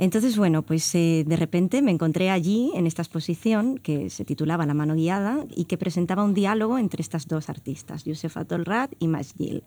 Entonces, 0.00 0.38
bueno, 0.38 0.62
pues 0.62 0.94
eh, 0.94 1.24
de 1.26 1.36
repente 1.36 1.82
me 1.82 1.90
encontré 1.90 2.30
allí 2.30 2.72
en 2.74 2.86
esta 2.86 3.02
exposición 3.02 3.76
que 3.76 4.08
se 4.08 4.24
titulaba 4.24 4.64
La 4.64 4.72
mano 4.72 4.94
guiada 4.94 5.44
y 5.54 5.66
que 5.66 5.76
presentaba 5.76 6.24
un 6.24 6.32
diálogo 6.32 6.78
entre 6.78 7.02
estas 7.02 7.28
dos 7.28 7.50
artistas, 7.50 8.04
Josefa 8.06 8.46
Tolrat 8.46 8.94
y 8.98 9.08
Majgil, 9.08 9.62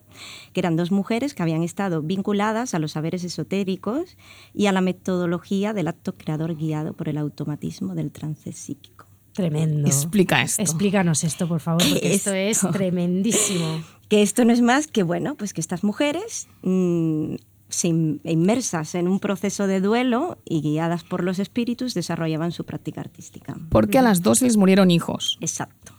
que 0.52 0.58
eran 0.58 0.74
dos 0.74 0.90
mujeres 0.90 1.34
que 1.34 1.44
habían 1.44 1.62
estado 1.62 2.02
vinculadas 2.02 2.74
a 2.74 2.80
los 2.80 2.90
saberes 2.90 3.22
esotéricos 3.22 4.16
y 4.52 4.66
a 4.66 4.72
la 4.72 4.80
metodología 4.80 5.72
del 5.72 5.86
acto 5.86 6.16
creador 6.16 6.56
guiado 6.56 6.94
por 6.94 7.08
el 7.08 7.18
automatismo 7.18 7.94
del 7.94 8.10
trance 8.10 8.50
psíquico. 8.50 9.06
Tremendo. 9.34 9.86
Explica 9.86 10.42
esto. 10.42 10.60
Explícanos 10.60 11.22
esto, 11.22 11.46
por 11.46 11.60
favor, 11.60 11.80
¿Qué 11.80 11.90
porque 11.90 12.08
es 12.08 12.26
esto 12.26 12.32
es 12.34 12.60
tremendísimo. 12.72 13.84
que 14.08 14.22
esto 14.22 14.44
no 14.44 14.52
es 14.52 14.62
más 14.62 14.88
que 14.88 15.04
bueno, 15.04 15.36
pues 15.36 15.52
que 15.52 15.60
estas 15.60 15.84
mujeres 15.84 16.48
mm, 16.62 17.36
inmersas 17.84 18.94
en 18.94 19.08
un 19.08 19.18
proceso 19.20 19.66
de 19.66 19.80
duelo 19.80 20.38
y 20.44 20.60
guiadas 20.60 21.02
por 21.02 21.24
los 21.24 21.38
espíritus 21.38 21.94
desarrollaban 21.94 22.52
su 22.52 22.64
práctica 22.64 23.00
artística. 23.00 23.56
Porque 23.70 23.98
a 23.98 24.02
las 24.02 24.22
dos 24.22 24.42
les 24.42 24.56
murieron 24.56 24.90
hijos. 24.90 25.38
Exacto. 25.40 25.93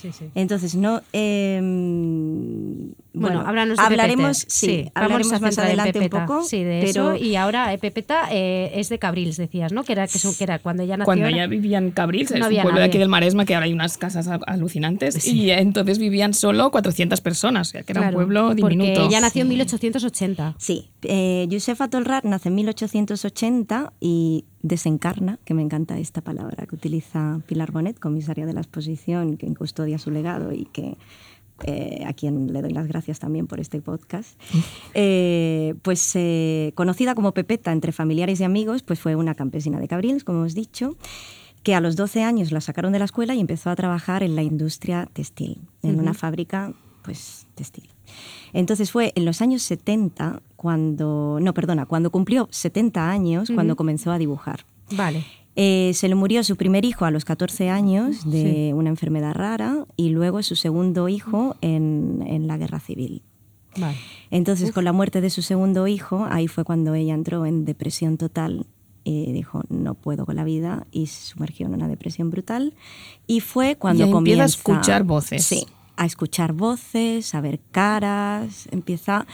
Sí, 0.00 0.12
sí. 0.12 0.26
Entonces, 0.34 0.74
no. 0.74 1.02
em, 1.12 2.92
Bueno, 3.12 3.36
bueno, 3.36 3.40
háblanos 3.48 3.76
de 3.76 3.82
hablaremos, 3.84 4.38
Pepeta. 4.44 4.54
sí, 4.54 4.90
hablaremos 4.94 5.32
a 5.32 5.38
más 5.40 5.58
adelante 5.58 5.98
un 5.98 6.08
poco. 6.08 6.42
Sí, 6.44 6.62
de 6.62 6.80
pero 6.84 7.12
eso. 7.12 7.24
Y 7.24 7.36
ahora 7.36 7.72
eh, 7.74 7.78
Pepeta 7.78 8.28
eh, 8.30 8.70
es 8.74 8.88
de 8.88 8.98
Cabrils, 8.98 9.36
decías, 9.36 9.72
¿no? 9.72 9.82
Que 9.84 9.92
era, 9.92 10.06
que, 10.06 10.18
son- 10.18 10.34
que 10.34 10.44
era 10.44 10.58
cuando 10.60 10.82
ella 10.84 10.96
nació. 10.96 11.06
Cuando 11.06 11.26
era- 11.26 11.36
ella 11.36 11.46
vivía 11.46 11.78
en 11.78 11.90
Cabrils, 11.90 12.30
No 12.30 12.46
es 12.48 12.56
un 12.56 12.62
pueblo 12.62 12.78
de 12.80 12.86
aquí 12.86 12.98
del 12.98 13.08
Maresma 13.08 13.44
que 13.44 13.54
ahora 13.54 13.66
hay 13.66 13.72
unas 13.72 13.98
casas 13.98 14.28
alucinantes, 14.46 15.26
y 15.26 15.50
entonces 15.50 15.98
vivían 15.98 16.34
solo 16.34 16.70
400 16.70 17.20
personas, 17.20 17.68
o 17.68 17.70
sea 17.72 17.82
que 17.82 17.92
era 17.92 18.00
Claro, 18.02 18.16
un 18.16 18.24
pueblo 18.24 18.54
diminuto. 18.54 18.92
Porque 18.94 19.06
ella 19.06 19.20
nació 19.20 19.42
en 19.42 19.48
1880. 19.48 20.54
Sí, 20.58 20.90
eh, 21.02 21.48
Josefa 21.50 21.88
Tolrat 21.88 22.24
nace 22.24 22.48
en 22.48 22.54
1880 22.54 23.92
y 24.00 24.44
desencarna, 24.62 25.38
que 25.44 25.54
me 25.54 25.62
encanta 25.62 25.98
esta 25.98 26.20
palabra 26.20 26.66
que 26.66 26.74
utiliza 26.74 27.40
Pilar 27.46 27.72
Bonet, 27.72 27.98
comisaria 27.98 28.46
de 28.46 28.52
la 28.52 28.60
exposición, 28.60 29.36
que 29.36 29.52
custodia 29.54 29.98
su 29.98 30.10
legado 30.10 30.52
y 30.52 30.66
que 30.66 30.96
eh, 31.64 32.04
a 32.06 32.14
quien 32.14 32.52
le 32.52 32.62
doy 32.62 32.72
las 32.72 32.86
gracias 32.86 33.18
también 33.18 33.46
por 33.46 33.60
este 33.60 33.80
podcast. 33.80 34.38
Eh, 34.94 35.74
pues 35.82 36.12
eh, 36.16 36.72
conocida 36.74 37.14
como 37.14 37.32
Pepeta 37.32 37.70
entre 37.70 37.92
familiares 37.92 38.40
y 38.40 38.44
amigos, 38.44 38.82
pues 38.82 38.98
fue 38.98 39.14
una 39.14 39.34
campesina 39.34 39.78
de 39.78 39.86
Cabrils, 39.86 40.24
como 40.24 40.40
hemos 40.40 40.54
dicho 40.54 40.96
que 41.62 41.74
a 41.74 41.80
los 41.80 41.94
12 41.94 42.24
años 42.24 42.50
la 42.50 42.60
sacaron 42.60 42.92
de 42.92 42.98
la 42.98 43.04
escuela 43.04 43.34
y 43.34 43.40
empezó 43.40 43.70
a 43.70 43.76
trabajar 43.76 44.22
en 44.22 44.34
la 44.34 44.42
industria 44.42 45.08
textil, 45.12 45.60
en 45.82 46.00
una 46.00 46.14
fábrica 46.14 46.72
pues 47.02 47.46
textil. 47.54 47.88
Entonces 48.52 48.90
fue 48.90 49.12
en 49.14 49.24
los 49.24 49.40
años 49.42 49.62
70 49.62 50.42
cuando, 50.56 51.38
no, 51.40 51.54
perdona, 51.54 51.86
cuando 51.86 52.10
cumplió 52.10 52.48
70 52.50 53.10
años, 53.10 53.50
cuando 53.54 53.76
comenzó 53.76 54.12
a 54.12 54.18
dibujar. 54.18 54.64
Vale. 54.92 55.24
Eh, 55.56 55.92
se 55.94 56.08
le 56.08 56.14
murió 56.14 56.42
su 56.44 56.56
primer 56.56 56.84
hijo 56.84 57.04
a 57.04 57.10
los 57.10 57.24
14 57.24 57.70
años 57.70 58.28
de 58.30 58.72
una 58.74 58.88
enfermedad 58.88 59.34
rara 59.34 59.84
y 59.96 60.10
luego 60.10 60.42
su 60.42 60.56
segundo 60.56 61.08
hijo 61.08 61.56
en, 61.60 62.24
en 62.26 62.46
la 62.46 62.56
guerra 62.56 62.80
civil. 62.80 63.22
Vale. 63.76 63.96
Entonces, 64.30 64.72
con 64.72 64.84
la 64.84 64.92
muerte 64.92 65.20
de 65.20 65.30
su 65.30 65.42
segundo 65.42 65.86
hijo, 65.86 66.26
ahí 66.30 66.48
fue 66.48 66.64
cuando 66.64 66.94
ella 66.94 67.14
entró 67.14 67.46
en 67.46 67.64
depresión 67.64 68.16
total 68.16 68.66
y 69.04 69.32
dijo, 69.32 69.62
no 69.68 69.94
puedo 69.94 70.26
con 70.26 70.36
la 70.36 70.44
vida, 70.44 70.86
y 70.92 71.06
se 71.06 71.26
sumergió 71.32 71.66
en 71.66 71.74
una 71.74 71.88
depresión 71.88 72.30
brutal. 72.30 72.74
Y 73.26 73.40
fue 73.40 73.76
cuando 73.76 74.04
Y 74.06 74.10
empieza 74.10 74.16
a 74.16 74.20
comienza... 74.20 74.44
escuchar 74.44 75.04
voces. 75.04 75.44
Sí, 75.44 75.66
a 75.96 76.06
escuchar 76.06 76.52
voces, 76.52 77.34
a 77.34 77.40
ver 77.40 77.60
caras, 77.70 78.68
empieza, 78.70 79.26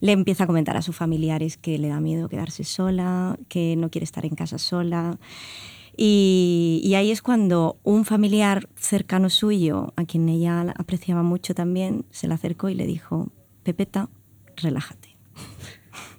le 0.00 0.12
empieza 0.12 0.44
a 0.44 0.46
comentar 0.46 0.76
a 0.76 0.82
sus 0.82 0.96
familiares 0.96 1.56
que 1.56 1.78
le 1.78 1.88
da 1.88 2.00
miedo 2.00 2.28
quedarse 2.28 2.64
sola, 2.64 3.38
que 3.48 3.76
no 3.76 3.90
quiere 3.90 4.04
estar 4.04 4.24
en 4.24 4.34
casa 4.34 4.58
sola. 4.58 5.18
Y, 5.96 6.80
y 6.84 6.94
ahí 6.94 7.10
es 7.10 7.22
cuando 7.22 7.78
un 7.82 8.04
familiar 8.04 8.68
cercano 8.76 9.28
suyo, 9.30 9.92
a 9.96 10.04
quien 10.04 10.28
ella 10.28 10.72
apreciaba 10.76 11.22
mucho 11.22 11.54
también, 11.54 12.06
se 12.10 12.28
le 12.28 12.34
acercó 12.34 12.68
y 12.68 12.74
le 12.74 12.86
dijo, 12.86 13.30
Pepeta, 13.62 14.08
relájate. 14.56 15.16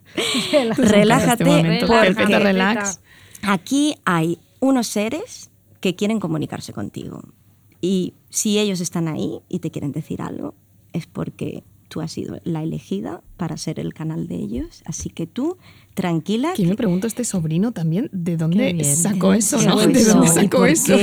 relájate 0.78 1.74
Este 1.74 1.88
porque 1.88 2.14
Pepeta, 2.14 2.40
relax. 2.40 3.00
aquí 3.42 3.96
hay 4.06 4.40
unos 4.60 4.88
seres 4.88 5.50
que 5.80 5.96
quieren 5.96 6.20
comunicarse 6.20 6.72
contigo. 6.72 7.22
Y 7.86 8.14
si 8.30 8.60
ellos 8.60 8.80
están 8.80 9.10
ahí 9.10 9.42
y 9.50 9.60
te 9.60 9.70
quieren 9.70 9.92
decir 9.92 10.22
algo, 10.22 10.56
es 10.94 11.06
porque 11.06 11.66
tú 11.90 12.00
has 12.00 12.14
sido 12.14 12.40
la 12.46 12.64
elegida 12.64 13.22
para 13.44 13.58
ser 13.58 13.78
el 13.78 13.94
canal 13.94 14.30
de 14.30 14.36
ellos. 14.36 14.84
Así 14.86 15.10
que 15.10 15.28
tú, 15.28 15.58
tranquila. 15.96 16.54
Que 16.56 16.66
me 16.66 16.76
pregunto 16.76 17.08
este 17.08 17.26
sobrino 17.26 17.74
también, 17.74 18.10
¿de 18.14 18.38
dónde 18.38 18.82
sacó 18.86 19.34
eso, 19.34 19.62
no? 19.62 19.76
¿De 19.86 20.00
eso, 20.00 20.14
dónde 20.14 20.28
¿y 20.28 20.30
sacó 20.30 20.66
eso? 20.66 20.94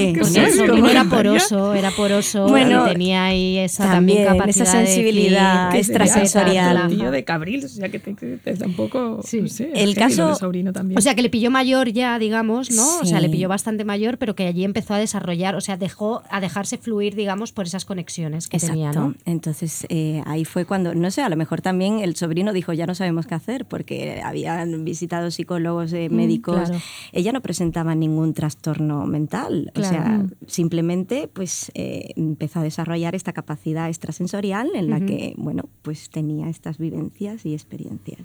sobrino 0.56 0.88
era 0.90 1.04
poroso, 1.04 1.74
era 1.74 1.90
poroso 1.90 2.48
Bueno, 2.48 2.86
y 2.86 2.92
tenía 2.94 3.24
ahí 3.26 3.58
esa 3.58 3.84
también, 3.84 4.24
también, 4.24 4.38
capacidad 4.38 4.66
esa 4.68 4.78
de 4.80 4.86
sensibilidad 4.86 5.66
sería 5.68 5.80
extrasensorial. 5.80 6.90
el 6.90 6.96
tío 6.98 7.10
de 7.10 7.24
Cabrils, 7.24 7.64
o 7.66 7.68
sea 7.68 7.90
que 7.90 7.98
te, 7.98 8.14
te- 8.14 8.38
te 8.38 8.54
da 8.54 8.66
un 8.66 8.74
poco... 8.74 9.20
Sí. 9.22 9.42
no 9.42 9.48
sé, 9.48 9.70
El 9.74 9.94
caso- 9.94 10.28
de 10.28 10.34
sobrino 10.36 10.72
también. 10.72 10.96
O 10.96 11.02
sea, 11.02 11.14
que 11.14 11.20
le 11.20 11.28
pilló 11.28 11.50
mayor 11.50 11.90
ya, 11.92 12.18
digamos, 12.18 12.70
¿no? 12.70 13.00
O 13.00 13.04
sea, 13.04 13.20
le 13.20 13.28
pilló 13.28 13.48
bastante 13.50 13.84
mayor, 13.84 14.16
pero 14.16 14.34
que 14.34 14.46
allí 14.46 14.64
empezó 14.64 14.94
a 14.94 14.98
desarrollar, 14.98 15.56
o 15.56 15.60
sea, 15.60 15.76
dejó 15.76 16.22
a 16.30 16.40
dejarse 16.40 16.78
fluir, 16.78 17.14
digamos, 17.14 17.52
por 17.52 17.66
esas 17.66 17.84
conexiones 17.84 18.48
que 18.48 18.56
Exacto. 18.56 18.72
tenía, 18.74 18.92
¿no? 18.92 19.14
Entonces 19.26 19.86
eh, 19.90 20.22
ahí 20.24 20.46
fue 20.46 20.64
cuando, 20.64 20.94
no 20.94 21.10
sé, 21.10 21.20
a 21.22 21.28
lo 21.28 21.36
mejor 21.36 21.60
también 21.60 22.00
el 22.00 22.16
sobrino 22.16 22.29
dijo, 22.34 22.72
ya 22.72 22.86
no 22.86 22.94
sabemos 22.94 23.26
qué 23.26 23.34
hacer, 23.34 23.66
porque 23.66 24.20
habían 24.24 24.84
visitado 24.84 25.30
psicólogos, 25.30 25.92
eh, 25.92 26.08
médicos. 26.08 26.60
Mm, 26.60 26.64
claro. 26.64 26.78
Ella 27.12 27.32
no 27.32 27.40
presentaba 27.42 27.94
ningún 27.94 28.34
trastorno 28.34 29.06
mental. 29.06 29.70
Claro. 29.74 29.88
O 29.88 29.90
sea, 29.90 30.18
Mm. 30.18 30.30
simplemente 30.46 31.28
pues 31.32 31.70
eh, 31.74 32.12
empezó 32.16 32.60
a 32.60 32.62
desarrollar 32.62 33.14
esta 33.14 33.32
capacidad 33.32 33.88
extrasensorial 33.88 34.70
en 34.74 34.90
la 34.90 35.00
que, 35.00 35.34
bueno, 35.36 35.64
pues 35.82 36.10
tenía 36.10 36.48
estas 36.48 36.78
vivencias 36.78 37.44
y 37.46 37.52
experiencias. 37.54 38.20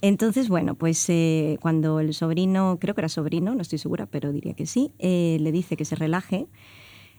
Entonces, 0.00 0.48
bueno, 0.48 0.74
pues 0.74 1.08
eh, 1.08 1.56
cuando 1.62 1.98
el 2.00 2.12
sobrino, 2.12 2.78
creo 2.80 2.94
que 2.94 3.00
era 3.00 3.08
sobrino, 3.08 3.54
no 3.54 3.62
estoy 3.62 3.78
segura, 3.78 4.06
pero 4.06 4.32
diría 4.32 4.52
que 4.54 4.66
sí, 4.66 4.92
eh, 4.98 5.38
le 5.40 5.50
dice 5.50 5.76
que 5.76 5.84
se 5.86 5.94
relaje, 5.96 6.46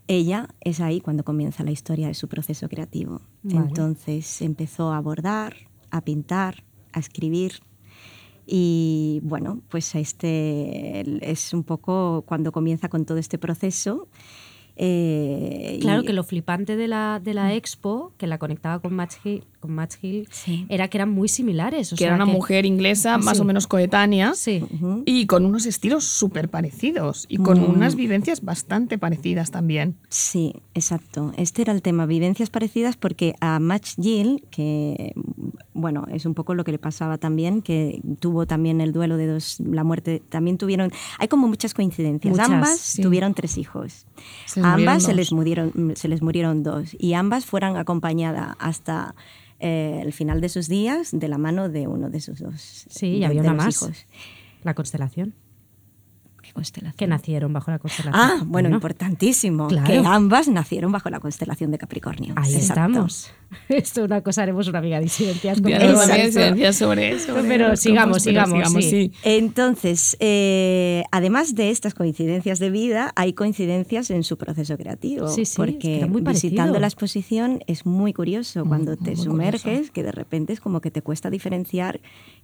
ella 0.08 0.50
es 0.62 0.82
ahí 0.82 1.02
cuando 1.02 1.24
comienza 1.24 1.64
la 1.64 1.72
historia 1.72 2.08
de 2.08 2.14
su 2.14 2.28
proceso 2.28 2.70
creativo. 2.70 3.22
Vale. 3.42 3.68
Entonces 3.70 4.42
empezó 4.44 4.94
a 4.94 5.00
bordar, 5.02 5.56
a 5.98 6.02
pintar, 6.02 6.64
a 6.94 7.00
escribir. 7.00 7.62
Y 8.46 9.22
bueno, 9.24 9.62
pues 9.70 9.96
este 9.96 11.32
es 11.32 11.54
un 11.54 11.64
poco 11.64 12.24
cuando 12.28 12.52
comienza 12.52 12.90
con 12.90 13.06
todo 13.06 13.18
este 13.18 13.38
proceso. 13.38 14.08
Eh, 14.78 15.78
Claro 15.82 16.04
y- 16.04 16.06
que 16.06 16.14
lo 16.14 16.24
flipante 16.24 16.76
de 16.76 16.88
la, 16.88 17.20
de 17.24 17.34
la 17.34 17.54
expo, 17.54 18.12
que 18.18 18.28
la 18.28 18.38
conectaba 18.38 18.80
con 18.80 18.94
Match 18.94 19.16
Hill, 19.24 19.44
con 19.60 19.74
Match 19.74 19.96
Hill 20.02 20.28
Sí. 20.32 20.66
era 20.70 20.88
que 20.90 20.98
eran 20.98 21.10
muy 21.10 21.28
similares. 21.28 21.92
o 21.94 21.96
que 21.96 22.00
sea, 22.04 22.08
era 22.14 22.16
una 22.16 22.26
que- 22.26 22.32
mujer 22.38 22.66
inglesa 22.66 23.18
más 23.18 23.38
Sí. 23.38 23.42
o 23.42 23.46
menos 23.46 23.68
coetánea 23.68 24.34
Sí. 24.36 24.64
Y 25.06 25.26
con 25.28 25.46
unos 25.46 25.66
estilos 25.66 26.04
súper 26.04 26.50
parecidos 26.50 27.26
y 27.30 27.38
con 27.38 27.60
Mm. 27.60 27.72
unas 27.76 27.96
vivencias 27.96 28.42
bastante 28.44 28.98
parecidas 28.98 29.52
también. 29.52 29.96
Sí, 30.10 30.54
exacto. 30.74 31.32
Este 31.38 31.62
era 31.64 31.74
el 31.74 31.82
tema, 31.82 32.06
vivencias 32.06 32.50
parecidas, 32.50 32.96
porque 32.98 33.34
a 33.42 33.60
Match 33.60 33.94
Gill, 34.00 34.44
que 34.52 35.14
bueno, 35.74 36.06
es 36.12 36.26
un 36.26 36.34
poco 36.34 36.54
lo 36.54 36.64
que 36.64 36.72
le 36.72 36.80
pasaba 36.80 37.18
también, 37.18 37.62
que 37.62 38.02
tuvo 38.20 38.46
también 38.46 38.80
el 38.82 38.94
duelo 38.94 39.18
de 39.18 39.28
dos, 39.28 39.58
la 39.60 39.84
muerte, 39.84 40.22
también 40.30 40.58
tuvieron, 40.58 40.92
hay 41.20 41.28
como 41.28 41.48
muchas 41.48 41.74
coincidencias. 41.74 42.32
Muchas, 42.32 42.50
ambas 42.50 42.80
sí. 42.80 43.02
tuvieron 43.02 43.34
tres 43.34 43.58
hijos. 43.58 44.06
Ambas 44.74 45.04
se 45.04 45.14
les, 45.14 45.32
murieron, 45.32 45.94
se 45.96 46.08
les 46.08 46.22
murieron 46.22 46.64
dos 46.64 46.96
y 46.98 47.14
ambas 47.14 47.46
fueron 47.46 47.78
acompañadas 47.78 48.56
hasta 48.60 49.16
eh, 49.60 50.00
el 50.04 50.12
final 50.14 50.42
de 50.42 50.50
sus 50.50 50.68
días 50.68 51.10
de 51.14 51.28
la 51.28 51.38
mano 51.38 51.70
de 51.70 51.88
uno 51.88 52.10
de 52.10 52.20
sus 52.22 52.40
dos 52.40 52.86
Sí, 52.90 53.08
y 53.18 53.24
había 53.24 53.42
una 53.42 53.54
más. 53.54 53.82
hijos. 53.82 54.06
La 54.64 54.74
constelación. 54.74 55.34
¿Qué 56.42 56.54
constelación? 56.54 56.98
Que 56.98 57.08
nacieron 57.08 57.54
bajo 57.54 57.72
la 57.72 57.80
constelación. 57.80 58.14
Ah, 58.16 58.44
bueno, 58.46 58.70
importantísimo. 58.70 59.68
Claro. 59.68 59.88
Que 59.88 59.98
ambas 59.98 60.48
nacieron 60.48 60.92
bajo 60.92 61.10
la 61.10 61.20
constelación 61.20 61.72
de 61.72 61.78
Capricornio. 61.80 62.34
Ahí 62.38 62.54
Exacto. 62.56 62.92
estamos. 62.92 63.32
Esto 63.70 64.02
es 64.02 64.06
una 64.06 64.22
cosa, 64.22 64.44
haremos 64.44 64.68
una 64.68 64.80
amiga 64.80 64.98
de 64.98 65.04
disidencias. 65.04 65.62
con 65.62 65.70
Ya 65.72 65.80
todo. 65.80 65.88
tengo 65.90 66.02
Exacto. 66.02 66.22
evidencias 66.24 66.76
sobre 66.76 67.12
eso. 67.12 67.34
Pero 67.48 67.76
sigamos, 67.76 68.24
sigamos, 68.24 68.84
sí. 68.84 69.12
Entonces, 69.24 70.18
eh, 70.20 71.04
además 71.12 71.56
de 71.56 71.70
estas 71.70 71.94
coincidencias 71.94 72.60
de 72.60 72.70
vida, 72.70 73.12
hay 73.16 73.34
coincidencias 73.34 74.10
en 74.10 74.24
su 74.24 74.38
proceso 74.38 74.78
creativo. 74.78 75.28
Sí, 75.28 75.36
sí, 75.36 75.42
es 75.44 75.50
que 75.52 75.56
porque 75.58 76.06
muy 76.08 76.22
visitando 76.22 76.80
la 76.80 76.88
exposición 76.88 77.64
es 77.68 77.86
muy 77.86 78.14
curioso 78.14 78.66
cuando 78.66 78.98
te 78.98 79.12
muy 79.16 79.24
sumerges, 79.24 79.62
curioso. 79.64 79.94
que 79.94 80.04
de 80.04 80.12
repente 80.12 80.54
es 80.54 80.60
como 80.60 80.82
que 80.82 80.92
te 80.92 81.02
cuesta 81.02 81.30
diferenciar 81.30 82.00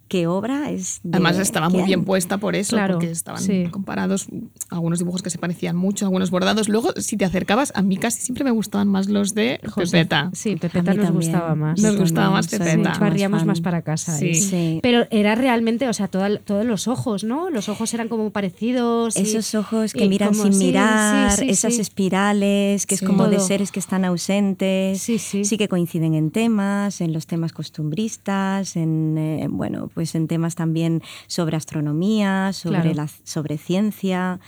qué 0.07 0.27
obra 0.27 0.69
es. 0.71 0.99
de 1.03 1.11
Además 1.13 1.39
estaba 1.39 1.69
muy 1.69 1.83
bien 1.83 2.03
puesta 2.03 2.37
por 2.37 2.55
eso, 2.55 2.75
Claro, 2.75 2.95
porque 2.95 3.09
estaban 3.11 3.41
sí. 3.41 3.67
comparados 3.71 4.27
algunos 4.69 4.99
dibujos 4.99 5.21
que 5.21 5.29
se 5.29 5.37
parecían 5.37 5.75
mucho, 5.77 6.05
algunos 6.05 6.31
bordados. 6.31 6.67
Luego, 6.69 6.91
si 6.97 7.15
te 7.17 7.23
acercabas, 7.25 7.71
a 7.75 7.81
mí 7.81 7.97
casi 7.97 8.21
siempre 8.21 8.43
me 8.43 8.51
gustaban 8.51 8.87
más 8.89 9.07
los 9.07 9.33
de 9.33 9.59
José. 9.69 9.91
Pepeta. 9.99 10.29
Sí, 10.33 10.53
A 10.53 10.57
Pepeta 10.57 10.91
mí 10.91 10.97
nos 11.01 11.11
también. 11.13 11.31
gustaba 11.31 11.55
más. 11.55 11.81
Nos 11.81 11.97
gustaba 11.97 12.29
más 12.31 12.45
mucho 12.51 12.63
Sí, 12.63 12.99
barríamos 12.99 13.45
más 13.45 13.61
para 13.61 13.81
casa. 13.81 14.17
Sí. 14.17 14.33
Sí. 14.35 14.79
Pero 14.81 15.05
era 15.11 15.35
realmente, 15.35 15.87
o 15.89 15.93
sea, 15.93 16.07
toda- 16.07 16.37
todos 16.39 16.65
los 16.65 16.87
ojos, 16.87 17.23
¿no? 17.23 17.49
Los 17.49 17.69
ojos 17.69 17.93
eran 17.93 18.07
como 18.07 18.29
parecidos. 18.31 19.17
y- 19.17 19.21
Esos 19.21 19.53
ojos 19.55 19.93
que 19.93 20.05
y 20.05 20.09
miran 20.09 20.29
como- 20.29 20.43
sin 20.43 20.53
sí, 20.53 20.59
sí, 20.59 20.65
mirar, 20.67 21.31
sí, 21.31 21.49
esas 21.49 21.75
sí. 21.75 21.81
espirales, 21.81 22.85
que 22.85 22.95
es 22.95 22.99
Sí. 22.99 23.05
como 23.05 23.27
de 23.27 23.37
Todo. 23.37 23.47
seres 23.47 23.71
que 23.71 23.79
están 23.79 24.05
ausentes. 24.05 25.01
Sí, 25.01 25.17
sí. 25.19 25.57
que 25.57 25.67
coinciden 25.67 26.13
en 26.15 26.31
temas, 26.31 27.01
en 27.01 27.13
los 27.13 27.27
temas 27.27 27.51
costumbristas, 27.53 28.75
en 28.75 29.17
eh, 29.17 29.47
bueno, 29.49 29.89
pues 29.93 30.15
en 30.15 30.27
temas 30.27 30.55
también 30.55 31.01
sobre 31.27 31.57
astronomía, 31.57 32.51
sobre 32.53 32.81
Claro. 32.81 32.93
la 32.95 33.07
sobre 33.23 33.57
ciencia. 33.57 34.39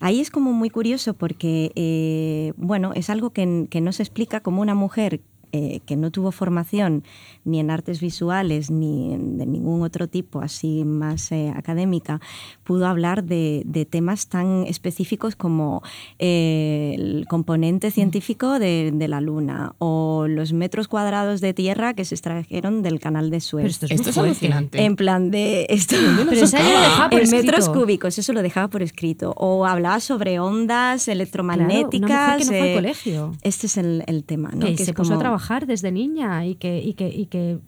Ahí 0.00 0.20
es 0.20 0.30
como 0.30 0.52
muy 0.52 0.70
curioso 0.70 1.14
porque 1.14 1.72
eh, 1.74 2.52
bueno, 2.56 2.92
es 2.94 3.10
algo 3.10 3.30
que, 3.30 3.66
que 3.70 3.80
no 3.80 3.92
se 3.92 4.02
explica 4.02 4.40
como 4.40 4.62
una 4.62 4.74
mujer 4.74 5.20
eh, 5.52 5.80
que 5.86 5.96
no 5.96 6.10
tuvo 6.10 6.32
formación 6.32 7.02
ni 7.44 7.60
en 7.60 7.70
artes 7.70 8.00
visuales 8.00 8.70
ni 8.70 9.14
en, 9.14 9.38
de 9.38 9.46
ningún 9.46 9.82
otro 9.82 10.06
tipo 10.08 10.40
así 10.40 10.84
más 10.84 11.32
eh, 11.32 11.52
académica, 11.56 12.20
pudo 12.64 12.86
hablar 12.86 13.24
de, 13.24 13.62
de 13.66 13.84
temas 13.84 14.28
tan 14.28 14.64
específicos 14.66 15.36
como 15.36 15.82
eh, 16.18 16.94
el 16.96 17.26
componente 17.28 17.90
científico 17.90 18.58
de, 18.58 18.90
de 18.94 19.08
la 19.08 19.20
Luna 19.20 19.74
o 19.78 20.26
los 20.28 20.52
metros 20.52 20.88
cuadrados 20.88 21.40
de 21.40 21.54
tierra 21.54 21.94
que 21.94 22.04
se 22.04 22.14
extrajeron 22.14 22.82
del 22.82 23.00
canal 23.00 23.30
de 23.30 23.40
Suez. 23.40 23.62
Pero 23.62 23.70
esto 23.70 23.86
es 23.86 23.92
Esto 23.92 24.10
es 24.10 24.18
alucinante. 24.18 24.82
En 24.84 24.96
plan 24.96 25.30
de 25.30 25.66
esto. 25.68 25.96
Pero 26.28 26.44
ya 26.46 26.58
lo 26.62 26.80
dejaba 26.80 27.10
por 27.10 27.18
en 27.18 27.24
escrito. 27.24 27.46
metros 27.46 27.68
cúbicos, 27.68 28.18
eso 28.18 28.32
lo 28.32 28.42
dejaba 28.42 28.68
por 28.68 28.82
escrito. 28.82 29.32
O 29.36 29.64
hablaba 29.66 30.00
sobre 30.00 30.38
ondas 30.40 31.04
Claro, 31.04 31.12
electromagnéticas. 31.16 32.10
una 32.10 32.36
mujer 32.36 32.38
que 32.38 32.44
no 32.44 32.50
fue 32.50 32.60
al 32.60 32.66
eh, 32.68 32.74
colegio. 32.74 33.32
Este 33.42 33.66
es 33.66 33.76
el, 33.76 34.04
el 34.06 34.24
tema, 34.24 34.50
¿no? 34.52 34.66
que 34.66 34.74
Que 34.74 34.84
se 34.84 34.90
es 34.90 34.96
puso 34.96 35.12
a 35.12 35.16
como- 35.16 35.20
trabajar 35.48 35.66
desde 35.66 35.90
niña 35.90 36.44
y 36.46 36.54
que, 36.56 36.82
y 36.82 36.92
que, 36.94 37.08
y 37.08 37.26
que 37.26 37.58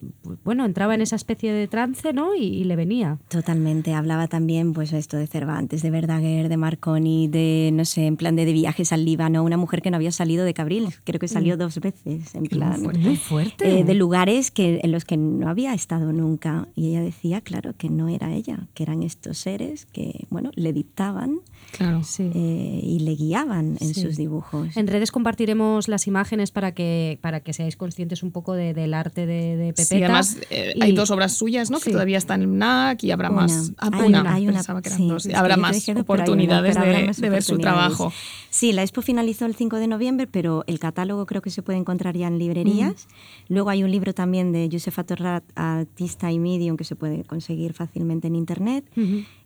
bueno, 0.45 0.65
entraba 0.67 0.95
en 0.95 1.01
esa 1.01 1.17
especie 1.17 1.53
de 1.53 1.67
trance, 1.67 2.13
¿no? 2.13 2.35
Y, 2.35 2.43
y 2.45 2.65
le 2.65 2.77
venía. 2.77 3.19
Totalmente. 3.29 3.95
Hablaba 3.95 4.29
también, 4.29 4.73
pues, 4.75 4.93
esto 4.93 5.17
de 5.17 5.27
Cervantes, 5.27 5.81
de 5.83 5.91
Verdaguer, 5.91 6.49
de 6.51 6.57
Marconi, 6.59 7.29
de, 7.29 7.71
no 7.73 7.85
sé, 7.87 8.07
en 8.07 8.17
plan 8.17 8.37
de, 8.37 8.45
de 8.45 8.53
viajes 8.53 8.93
al 8.93 9.05
Líbano. 9.05 9.43
Una 9.45 9.57
mujer 9.57 9.81
que 9.83 9.91
no 9.91 9.97
había 9.97 10.13
salido 10.13 10.45
de 10.45 10.53
Cabril, 10.53 10.89
creo 11.05 11.19
que 11.19 11.29
salió 11.29 11.57
dos 11.57 11.81
veces, 11.81 12.35
en 12.35 12.45
plan. 12.45 12.83
Muy 12.83 13.17
fuerte. 13.17 13.81
eh, 13.81 13.85
de 13.85 13.95
lugares 13.95 14.51
que, 14.51 14.81
en 14.83 14.93
los 14.93 15.05
que 15.07 15.17
no 15.17 15.49
había 15.49 15.73
estado 15.73 16.13
nunca. 16.13 16.69
Y 16.77 16.91
ella 16.91 17.01
decía, 17.03 17.41
claro, 17.41 17.75
que 17.77 17.89
no 17.89 18.09
era 18.09 18.35
ella, 18.35 18.69
que 18.75 18.83
eran 18.83 19.03
estos 19.03 19.39
seres 19.39 19.87
que, 19.87 20.27
bueno, 20.29 20.51
le 20.55 20.73
dictaban 20.73 21.41
Claro. 21.73 22.03
Sí. 22.03 22.31
eh, 22.35 22.81
y 22.83 23.01
le 23.01 23.15
guiaban 23.15 23.77
en 23.81 23.95
Sí. 23.95 24.03
sus 24.03 24.17
dibujos. 24.17 24.77
En 24.77 24.87
redes 24.87 25.13
compartiremos 25.13 25.89
las 25.89 26.07
imágenes 26.07 26.51
para 26.51 26.73
que, 26.73 27.19
para 27.23 27.41
que 27.41 27.53
seáis 27.61 27.77
conscientes 27.77 28.23
un 28.23 28.31
poco 28.33 28.55
de- 28.55 28.73
del 28.73 28.95
arte 28.95 29.27
de, 29.27 29.57
de 29.57 29.73
Pepeta. 29.75 29.85
Sí, 29.85 30.03
además 30.03 30.37
eh, 30.49 30.73
Y- 30.77 30.83
hay 30.83 30.93
dos 30.93 31.11
obras 31.11 31.33
suyas, 31.35 31.71
¿no? 31.71 31.79
Sí. 31.79 31.85
Que 31.87 31.91
todavía 31.93 32.17
están 32.17 32.43
en 32.43 32.57
NAC 32.57 33.05
y 33.05 33.11
habrá 33.11 33.29
Una. 33.31 33.43
más. 33.43 33.73
Ah, 33.77 33.91
Hay 33.93 34.09
una, 34.09 34.21
una, 34.23 34.35
hay 34.35 34.49
una, 34.49 34.63
sí, 34.63 35.09
dos. 35.09 35.27
Habrá 35.35 35.57
más 35.59 35.75
dije, 35.75 35.93
pero 35.93 35.99
hay 35.99 36.01
una, 36.01 36.23
oportunidades 36.23 36.77
habrá 36.79 36.99
de, 37.01 37.07
más 37.07 37.21
de 37.21 37.29
ver 37.29 37.43
su 37.43 37.59
trabajo. 37.59 38.13
Sí, 38.49 38.73
la 38.73 38.83
expo 38.83 39.03
finalizó 39.03 39.45
el 39.47 39.55
5 39.55 39.77
de 39.77 39.87
noviembre, 39.89 40.27
pero 40.27 40.65
el 40.67 40.79
catálogo 40.79 41.27
creo 41.27 41.43
que 41.43 41.51
se 41.51 41.63
puede 41.63 41.79
encontrar 41.79 42.17
ya 42.17 42.27
en 42.29 42.39
librerías. 42.39 43.07
Luego 43.49 43.69
hay 43.71 43.85
un 43.85 43.91
libro 43.91 44.15
también 44.15 44.53
de 44.53 44.69
Josefa 44.73 45.05
Torrat, 45.05 45.45
artista 45.55 46.33
y 46.33 46.39
medium, 46.39 46.77
que 46.77 46.85
se 46.85 46.97
puede 46.97 47.25
conseguir 47.25 47.75
fácilmente 47.75 48.27
en 48.29 48.37
internet. 48.37 48.85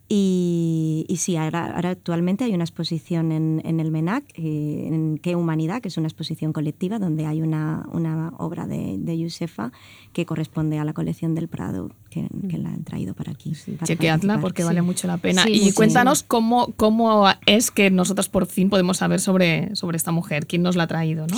Y, 0.07 1.05
y 1.09 1.17
sí, 1.17 1.35
ahora, 1.35 1.73
ahora 1.75 1.89
actualmente 1.89 2.43
hay 2.43 2.53
una 2.53 2.63
exposición 2.63 3.31
en, 3.31 3.61
en 3.65 3.79
el 3.79 3.89
MENAC, 3.89 4.23
eh, 4.35 4.87
en 4.87 5.17
Qué 5.17 5.35
Humanidad, 5.35 5.81
que 5.81 5.87
es 5.87 5.97
una 5.97 6.07
exposición 6.07 6.53
colectiva 6.53 6.99
donde 6.99 7.25
hay 7.25 7.41
una, 7.41 7.87
una 7.91 8.29
obra 8.37 8.67
de, 8.67 8.97
de 8.99 9.17
Josefa 9.23 9.71
que 10.13 10.27
corresponde 10.27 10.77
a 10.77 10.85
la 10.85 10.93
colección 10.93 11.33
del 11.33 11.47
Prado, 11.47 11.89
que, 12.11 12.27
que 12.49 12.57
la 12.59 12.69
han 12.69 12.83
traído 12.83 13.15
para 13.15 13.31
aquí. 13.31 13.53
para 13.77 13.87
Chequeadla 13.87 14.19
participar. 14.35 14.41
porque 14.41 14.61
Sí. 14.61 14.67
vale 14.67 14.81
mucho 14.83 15.07
la 15.07 15.17
pena. 15.17 15.43
Sí, 15.43 15.49
y 15.69 15.71
cuéntanos 15.71 16.21
cómo, 16.21 16.71
cómo 16.77 17.25
es 17.47 17.71
que 17.71 17.89
nosotros 17.89 18.29
por 18.29 18.45
fin 18.45 18.69
podemos 18.69 18.97
saber 18.97 19.19
sobre, 19.19 19.75
sobre 19.75 19.97
esta 19.97 20.11
mujer, 20.11 20.45
quién 20.45 20.61
nos 20.61 20.75
la 20.75 20.83
ha 20.83 20.87
traído, 20.87 21.25
¿no? 21.25 21.37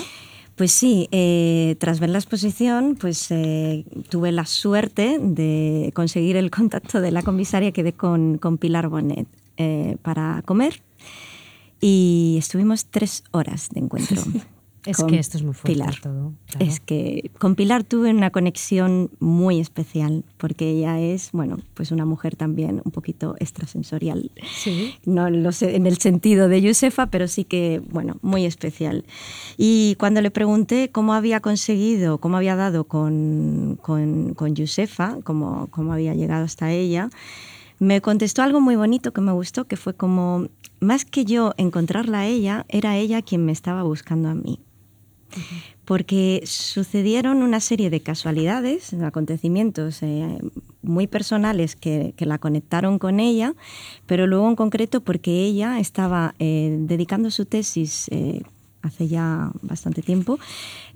Pues 0.57 0.71
sí, 0.71 1.07
eh, 1.11 1.75
tras 1.77 1.99
ver 1.99 2.09
la 2.09 2.17
exposición, 2.17 2.97
pues 2.99 3.27
eh, 3.29 3.85
tuve 4.09 4.31
la 4.31 4.47
suerte 4.47 5.19
de 5.21 5.91
conseguir 5.93 6.35
el 6.35 6.49
contacto 6.49 6.99
de 6.99 7.11
la 7.11 7.21
comisaria, 7.21 7.71
quedé 7.71 7.93
con, 7.93 8.39
con 8.39 8.57
Pilar 8.57 8.87
Bonet 8.89 9.27
eh, 9.57 9.97
para 10.01 10.41
comer 10.45 10.81
y 11.79 12.37
estuvimos 12.39 12.87
tres 12.87 13.23
horas 13.31 13.69
de 13.69 13.81
encuentro. 13.81 14.19
Es 14.87 14.97
con 14.97 15.07
que 15.07 15.19
esto 15.19 15.37
es 15.37 15.43
muy 15.43 15.53
fuerte 15.53 15.73
Pilar. 15.73 15.95
todo. 16.01 16.33
claro. 16.45 16.65
Es 16.65 16.79
que 16.79 17.31
con 17.39 17.55
Pilar 17.55 17.83
tuve 17.83 18.11
una 18.11 18.31
conexión 18.31 19.11
muy 19.19 19.59
especial 19.59 20.23
porque 20.37 20.69
ella 20.69 20.99
es, 20.99 21.31
bueno, 21.33 21.57
pues 21.73 21.91
una 21.91 22.05
mujer 22.05 22.35
también 22.35 22.81
un 22.85 22.91
poquito 22.91 23.35
extrasensorial. 23.39 24.31
Sí. 24.55 24.95
No 25.05 25.29
lo 25.29 25.51
sé 25.51 25.75
en 25.75 25.85
el 25.85 25.97
sentido 25.97 26.47
de 26.47 26.61
Josefa, 26.65 27.07
pero 27.07 27.27
sí 27.27 27.43
que, 27.43 27.81
bueno, 27.89 28.17
muy 28.21 28.45
especial. 28.45 29.05
Y 29.57 29.95
cuando 29.99 30.21
le 30.21 30.31
pregunté 30.31 30.89
cómo 30.91 31.13
había 31.13 31.41
conseguido, 31.41 32.19
cómo 32.19 32.37
había 32.37 32.55
dado 32.55 32.85
con, 32.85 33.77
con, 33.81 34.33
con 34.35 34.55
Josefa, 34.55 35.17
cómo, 35.23 35.67
cómo 35.71 35.93
había 35.93 36.13
llegado 36.13 36.45
hasta 36.45 36.71
ella, 36.71 37.09
me 37.79 38.01
contestó 38.01 38.41
algo 38.41 38.61
muy 38.61 38.75
bonito 38.75 39.11
que 39.11 39.21
me 39.21 39.31
gustó, 39.31 39.65
que 39.65 39.75
fue 39.75 39.93
como, 39.93 40.47
más 40.79 41.05
que 41.05 41.25
yo 41.25 41.53
encontrarla 41.57 42.21
a 42.21 42.25
ella, 42.27 42.65
era 42.69 42.97
ella 42.97 43.21
quien 43.21 43.45
me 43.45 43.51
estaba 43.51 43.83
buscando 43.83 44.29
a 44.29 44.35
mí 44.35 44.59
porque 45.85 46.43
sucedieron 46.45 47.43
una 47.43 47.61
serie 47.61 47.89
de 47.89 48.01
casualidades, 48.01 48.93
acontecimientos 48.93 50.03
eh, 50.03 50.37
muy 50.81 51.07
personales 51.07 51.75
que, 51.75 52.13
la 52.19 52.37
conectaron 52.39 52.99
con 52.99 53.21
ella, 53.21 53.53
pero 54.05 54.27
luego 54.27 54.49
en 54.49 54.57
concreto 54.57 54.99
porque 54.99 55.45
ella 55.45 55.79
estaba 55.79 56.35
eh, 56.39 56.75
dedicando 56.81 57.31
su 57.31 57.45
tesis 57.45 58.07
eh, 58.11 58.41
hace 58.81 59.07
ya 59.07 59.51
bastante 59.61 60.01
tiempo 60.01 60.39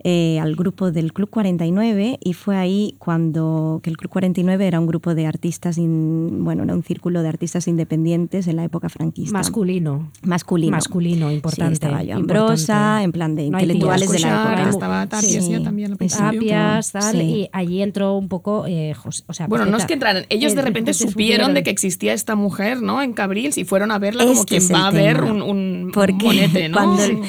eh, 0.04 0.40
al 0.40 0.56
grupo 0.56 0.92
del 0.92 1.14
Club 1.14 1.30
49 1.30 2.20
y 2.24 2.34
fue 2.34 2.56
ahí 2.58 2.96
cuando 3.00 3.80
que 3.84 3.90
el 3.90 3.98
Club 3.98 4.10
49 4.12 4.66
era 4.66 4.80
un 4.80 4.88
grupo 4.88 5.14
de 5.14 5.28
artistas, 5.28 5.78
in- 5.78 6.44
bueno, 6.44 6.64
era 6.64 6.74
un 6.74 6.84
círculo 6.84 7.22
de 7.22 7.30
artistas 7.30 7.68
independientes 7.68 8.48
en 8.48 8.56
la 8.56 8.64
época 8.64 8.90
franquista. 8.90 9.38
Masculino. 9.38 10.10
Masculino. 10.24 10.72
Masculino, 10.72 11.32
importante. 11.32 11.68
Sí, 11.68 11.74
estaba 11.74 11.98
Joan 11.98 12.20
importante. 12.20 12.34
Brosa, 12.34 13.04
en 13.04 13.12
plan 13.12 13.36
de 13.36 13.50
No 13.50 13.60
intelectuales 13.60 14.10
de 14.12 14.20
la 14.20 14.44
época. 14.54 14.70
estaba 14.70 15.08
Tapias 15.08 15.46
Sí, 15.46 15.52
ya 15.52 15.62
también 15.64 15.92
al 15.92 15.98
principio. 15.98 16.26
Tapias, 16.32 16.92
tal, 16.92 17.12
Sí. 17.12 17.18
y 17.22 17.50
allí 17.52 17.82
entró 17.82 18.16
un 18.18 18.28
poco, 18.28 18.66
eh, 18.68 18.94
Jos- 18.96 19.24
o 19.28 19.34
sea, 19.34 19.48
Bueno, 19.48 19.66
no 19.66 19.78
es 19.78 19.86
que 19.86 19.94
entraran, 19.94 20.26
ellos 20.30 20.56
de 20.56 20.62
Eh, 20.62 20.66
repente 20.66 20.94
supieron 20.94 21.54
de 21.54 21.64
que 21.64 21.70
existía 21.70 22.14
esta 22.14 22.36
mujer, 22.36 22.82
¿no? 22.82 23.02
En 23.02 23.14
Cabrils 23.14 23.58
y 23.58 23.66
fueron 23.66 23.92
a 23.92 24.00
verla 24.00 24.26
como 24.26 24.46
quien 24.46 24.64
va 24.74 24.88
a 24.88 24.92
ver 24.92 25.22
un, 25.24 25.42
un, 25.42 25.58
un 25.86 25.92
Porque 25.94 26.14
bonete, 26.26 26.70
¿no? 26.70 26.78
cuando, 26.82 27.04
el, 27.04 27.20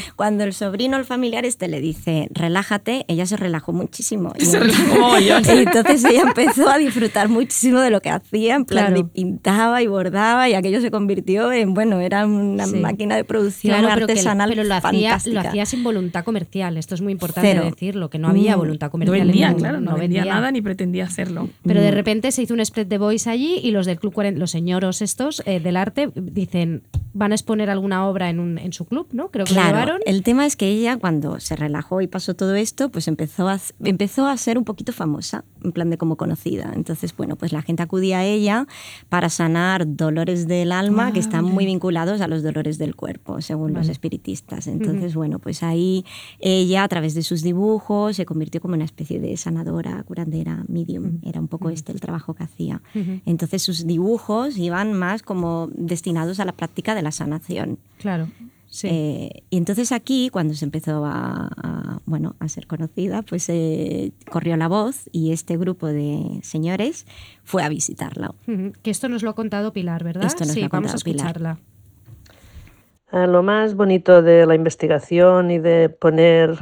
cuando 0.42 0.48
el 0.48 0.54
sobrino, 0.54 0.96
el 0.96 1.04
familiar 1.04 1.44
este 1.44 1.68
le 1.68 1.80
dice, 1.80 2.26
relájate, 2.32 3.04
ella 3.06 3.26
se 3.26 3.36
relajó 3.36 3.72
muchísimo. 3.72 4.32
Y- 4.38 4.44
Se 4.44 4.58
relajó 4.58 5.18
y 5.20 5.28
entonces 5.30 6.04
ella 6.04 6.22
empezó 6.22 6.68
a 6.68 6.78
disfrutar 6.78 7.28
muchísimo 7.28 7.80
de 7.80 7.90
lo 7.90 8.00
que 8.00 8.10
hacía, 8.10 8.56
en 8.56 8.64
plan 8.64 8.86
Claro. 8.92 9.08
pintaba 9.08 9.82
y 9.82 9.86
bordaba 9.86 10.48
y 10.48 10.54
aquello 10.54 10.80
se 10.80 10.90
convirtió 10.90 11.52
en, 11.52 11.74
bueno, 11.74 12.00
era 12.00 12.26
una 12.26 12.66
Sí. 12.66 12.76
máquina 12.76 13.14
de 13.16 13.24
producción 13.24 13.78
Claro, 13.78 13.94
pero, 13.94 14.06
que- 14.06 14.12
artesanal 14.14 14.48
pero 14.50 14.64
lo, 14.64 14.74
hacía, 14.74 15.18
lo 15.26 15.66
sin 15.66 15.84
voluntad 15.84 16.24
comercial. 16.24 16.76
Esto 16.76 16.94
es 16.96 17.00
muy 17.00 17.12
importante 17.12 17.50
Cero. 17.52 17.64
decirlo, 17.64 18.10
que 18.10 18.18
no 18.18 18.28
había 18.28 18.56
Mm. 18.56 18.58
voluntad 18.58 18.86
No 18.88 18.90
comercial. 18.92 19.20
en 19.20 19.26
vendía, 19.28 19.54
claro, 19.54 19.80
no, 19.80 19.96
vendía, 19.96 20.24
nada 20.24 20.50
ni 20.50 20.60
pretendía 20.62 21.04
hacerlo. 21.04 21.48
Pero 21.64 21.80
Mm. 21.80 21.84
de 21.84 21.90
repente 21.92 22.32
se 22.32 22.42
hizo 22.42 22.54
un 22.54 22.64
spread 22.64 22.86
de 22.86 22.98
voice 22.98 23.30
allí 23.30 23.60
y 23.62 23.70
los 23.70 23.86
del 23.86 23.98
Club 24.00 24.12
40, 24.12 24.40
los 24.40 24.50
señoros 24.50 25.02
estos 25.02 25.42
eh, 25.46 25.60
del 25.60 25.76
arte, 25.76 26.10
dicen, 26.16 26.82
van 27.14 27.32
a 27.32 27.34
exponer 27.34 27.68
alguna 27.70 28.06
obra 28.08 28.30
en, 28.30 28.40
un, 28.40 28.58
en 28.58 28.72
su 28.72 28.86
club, 28.86 29.06
¿no? 29.12 29.28
Creo 29.28 29.44
que 29.44 29.52
Claro, 29.52 29.68
llevaron. 29.68 30.00
el 30.06 30.22
tema 30.32 30.46
es 30.46 30.56
que 30.56 30.66
ella 30.66 30.96
cuando 30.96 31.40
se 31.40 31.56
relajó 31.56 32.00
y 32.00 32.06
pasó 32.06 32.32
todo 32.32 32.54
esto, 32.54 32.88
pues 32.88 33.06
empezó 33.06 33.50
a, 33.50 33.60
empezó 33.84 34.26
a 34.26 34.34
ser 34.38 34.56
un 34.56 34.64
poquito 34.64 34.94
famosa, 34.94 35.44
en 35.62 35.72
plan 35.72 35.90
de 35.90 35.98
como 35.98 36.16
conocida. 36.16 36.72
Entonces, 36.74 37.14
bueno, 37.14 37.36
pues 37.36 37.52
la 37.52 37.60
gente 37.60 37.82
acudía 37.82 38.20
a 38.20 38.24
ella 38.24 38.66
para 39.10 39.28
sanar 39.28 39.84
dolores 39.86 40.48
del 40.48 40.72
alma 40.72 41.12
que 41.12 41.20
están 41.20 41.44
muy 41.44 41.66
vinculados 41.66 42.22
a 42.22 42.28
los 42.28 42.42
dolores 42.42 42.78
del 42.78 42.96
cuerpo, 42.96 43.42
según 43.42 43.74
los 43.74 43.90
espiritistas. 43.90 44.68
Entonces, 44.68 45.14
bueno, 45.14 45.38
pues 45.38 45.62
ahí 45.62 46.06
ella 46.38 46.84
a 46.84 46.88
través 46.88 47.12
de 47.12 47.22
sus 47.22 47.42
dibujos 47.42 48.16
se 48.16 48.24
convirtió 48.24 48.62
como 48.62 48.72
una 48.72 48.86
especie 48.86 49.20
de 49.20 49.36
sanadora, 49.36 50.02
curandera, 50.04 50.64
medium. 50.66 51.18
Era 51.26 51.40
un 51.40 51.48
poco 51.48 51.68
este 51.68 51.92
el 51.92 52.00
trabajo 52.00 52.32
que 52.32 52.44
hacía. 52.44 52.80
Entonces 53.26 53.60
sus 53.60 53.86
dibujos 53.86 54.56
iban 54.56 54.94
más 54.94 55.22
como 55.22 55.68
destinados 55.74 56.40
a 56.40 56.46
la 56.46 56.52
práctica 56.52 56.94
de 56.94 57.02
la 57.02 57.12
sanación. 57.12 57.76
Claro. 57.98 58.28
Sí. 58.74 58.88
Eh, 58.90 59.42
y 59.50 59.58
entonces 59.58 59.92
aquí, 59.92 60.30
cuando 60.30 60.54
se 60.54 60.64
empezó 60.64 61.04
a, 61.04 61.50
a, 61.62 62.00
bueno, 62.06 62.36
a 62.38 62.48
ser 62.48 62.66
conocida, 62.66 63.20
pues 63.20 63.46
eh, 63.50 64.12
corrió 64.30 64.56
la 64.56 64.66
voz 64.66 65.10
y 65.12 65.32
este 65.32 65.58
grupo 65.58 65.88
de 65.88 66.40
señores 66.42 67.06
fue 67.44 67.62
a 67.62 67.68
visitarla. 67.68 68.34
Que 68.82 68.90
esto 68.90 69.10
nos 69.10 69.22
lo 69.22 69.28
ha 69.28 69.34
contado 69.34 69.74
Pilar, 69.74 70.02
¿verdad? 70.04 70.24
Esto 70.24 70.44
nos 70.46 70.54
sí, 70.54 70.60
lo 70.60 70.66
ha 70.66 70.68
vamos 70.70 70.92
a 70.92 70.94
contado 70.94 71.04
Pilar. 71.04 71.26
escucharla. 71.26 71.58
Eh, 73.12 73.26
Lo 73.26 73.42
más 73.42 73.74
bonito 73.74 74.22
de 74.22 74.46
la 74.46 74.54
investigación 74.54 75.50
y 75.50 75.58
de 75.58 75.90
poner 75.90 76.58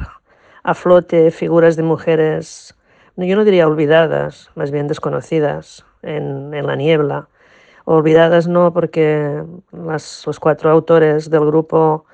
a 0.63 0.73
flote 0.73 1.31
figuras 1.31 1.77
de 1.77 1.83
mujeres, 1.83 2.75
yo 3.15 3.35
no 3.37 3.45
diría 3.45 3.67
olvidadas, 3.69 4.49
más 4.55 4.69
bien 4.69 4.89
desconocidas 4.89 5.85
en, 6.01 6.53
en 6.53 6.67
la 6.67 6.75
niebla. 6.75 7.29
Olvidadas 7.85 8.47
no 8.47 8.73
porque 8.73 9.43
los 9.71 10.39
cuatro 10.39 10.69
autores 10.69 11.29
del 11.29 11.45
grupo 11.45 12.05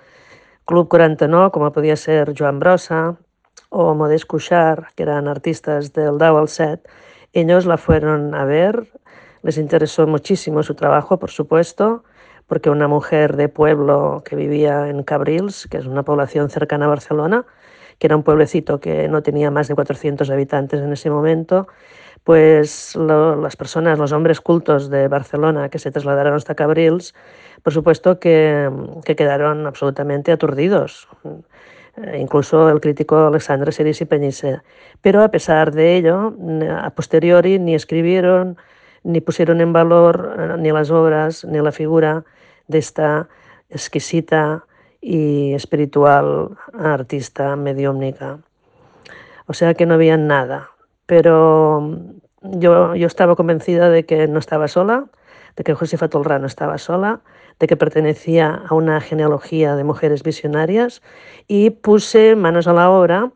Club 0.66 0.88
49, 0.88 1.52
como 1.52 1.72
podía 1.72 1.96
ser 1.96 2.34
Joan 2.38 2.60
Brossa 2.60 3.18
o 3.70 3.94
Modest 3.96 4.26
Cuixart, 4.26 4.94
que 4.96 5.04
eran 5.04 5.28
artistas 5.28 5.94
del 5.94 6.18
Dowell 6.18 6.48
Set, 6.48 6.88
ellos 7.34 7.66
la 7.66 7.78
fueron 7.78 8.34
a 8.36 8.46
ver, 8.46 8.92
les 9.44 9.58
interesó 9.58 10.08
muchísimo 10.08 10.64
su 10.64 10.76
trabajo, 10.76 11.20
por 11.20 11.32
supuesto, 11.32 12.04
porque 12.48 12.70
una 12.70 12.88
mujer 12.88 13.36
de 13.36 13.50
pueblo 13.50 14.24
que 14.26 14.36
vivía 14.36 14.90
en 14.90 15.04
Cabrils, 15.04 15.68
que 15.70 15.78
es 15.78 15.86
una 15.86 16.04
población 16.04 16.50
cercana 16.50 16.86
a 16.86 16.90
Barcelona, 16.90 17.46
que 18.00 18.08
era 18.08 18.16
un 18.16 18.24
pueblecito 18.24 18.80
que 18.80 19.08
no 19.08 19.24
tenía 19.24 19.52
más 19.52 19.68
de 19.68 19.76
400 19.76 20.30
habitantes 20.30 20.82
en 20.82 20.92
ese 20.94 21.10
momento, 21.10 21.68
pues 22.28 22.94
las 22.98 23.56
personas, 23.56 23.98
los 23.98 24.12
hombres 24.12 24.42
cultos 24.42 24.90
de 24.90 25.08
Barcelona 25.08 25.70
que 25.70 25.80
se 25.80 25.92
trasladaron 25.92 26.34
hasta 26.34 26.56
Cabrils, 26.56 27.16
por 27.64 27.72
supuesto 27.72 28.20
que, 28.20 28.70
que 29.06 29.16
quedaron 29.16 29.66
absolutamente 29.66 30.34
aturdidos. 30.34 31.08
Eh, 32.04 32.18
incluso 32.20 32.70
el 32.70 32.82
crítico 32.82 33.28
Alexandre 33.28 33.72
Serisi 33.72 34.04
Peñice. 34.04 34.60
Pero 35.00 35.24
a 35.24 35.32
pesar 35.32 35.72
de 35.72 35.96
ello, 35.96 36.34
a 36.70 36.90
posteriori 36.90 37.60
ni 37.60 37.76
escribieron 37.76 38.58
ni 39.04 39.22
pusieron 39.22 39.62
en 39.62 39.72
valor 39.72 40.36
eh, 40.38 40.56
ni 40.60 40.70
las 40.74 40.92
obras 40.92 41.46
ni 41.46 41.62
la 41.62 41.72
figura 41.72 42.26
de 42.68 42.80
esta 42.80 43.30
exquisita 43.70 44.66
y 45.00 45.54
espiritual 45.54 46.58
artista 46.78 47.56
mediúmnica. 47.56 48.40
O 49.46 49.54
sea 49.54 49.76
que 49.76 49.86
no 49.86 49.94
había 49.94 50.18
nada. 50.18 50.72
Pero 51.08 51.82
mm, 51.82 52.60
yo, 52.60 52.94
yo 52.94 53.08
estaba 53.08 53.36
convencida 53.36 53.90
de 53.90 54.06
que 54.06 54.28
no 54.28 54.38
estaba 54.38 54.68
sola, 54.68 55.08
de 55.56 55.64
que 55.64 55.74
Josefa 55.74 56.08
Tolrá 56.08 56.38
no 56.38 56.46
estaba 56.46 56.78
sola, 56.78 57.22
de 57.60 57.66
que 57.66 57.76
pertenecía 57.76 58.62
a 58.70 58.76
una 58.76 59.02
genealogía 59.02 59.76
de 59.76 59.84
mujeres 59.84 60.22
visionarias 60.22 61.02
y 61.48 61.72
puse 61.72 62.36
manos 62.36 62.68
a 62.68 62.74
la 62.74 62.92
obra 62.92 63.32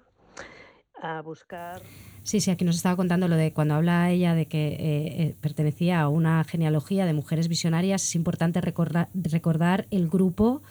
a 1.02 1.22
buscar. 1.22 1.82
Sí, 2.24 2.40
sí, 2.40 2.52
aquí 2.52 2.64
nos 2.64 2.76
estaba 2.76 2.96
contando 2.96 3.28
lo 3.28 3.36
de 3.36 3.52
cuando 3.52 3.74
habla 3.74 4.12
ella 4.12 4.36
de 4.36 4.46
que 4.46 4.68
eh, 4.68 4.78
eh, 4.80 5.36
pertenecía 5.42 6.02
a 6.02 6.10
una 6.10 6.44
genealogía 6.44 7.08
de 7.08 7.14
mujeres 7.14 7.48
visionarias, 7.48 8.04
es 8.04 8.16
importante 8.16 8.62
recordar, 8.62 9.10
recordar 9.16 9.88
el 9.90 10.08
grupo 10.08 10.62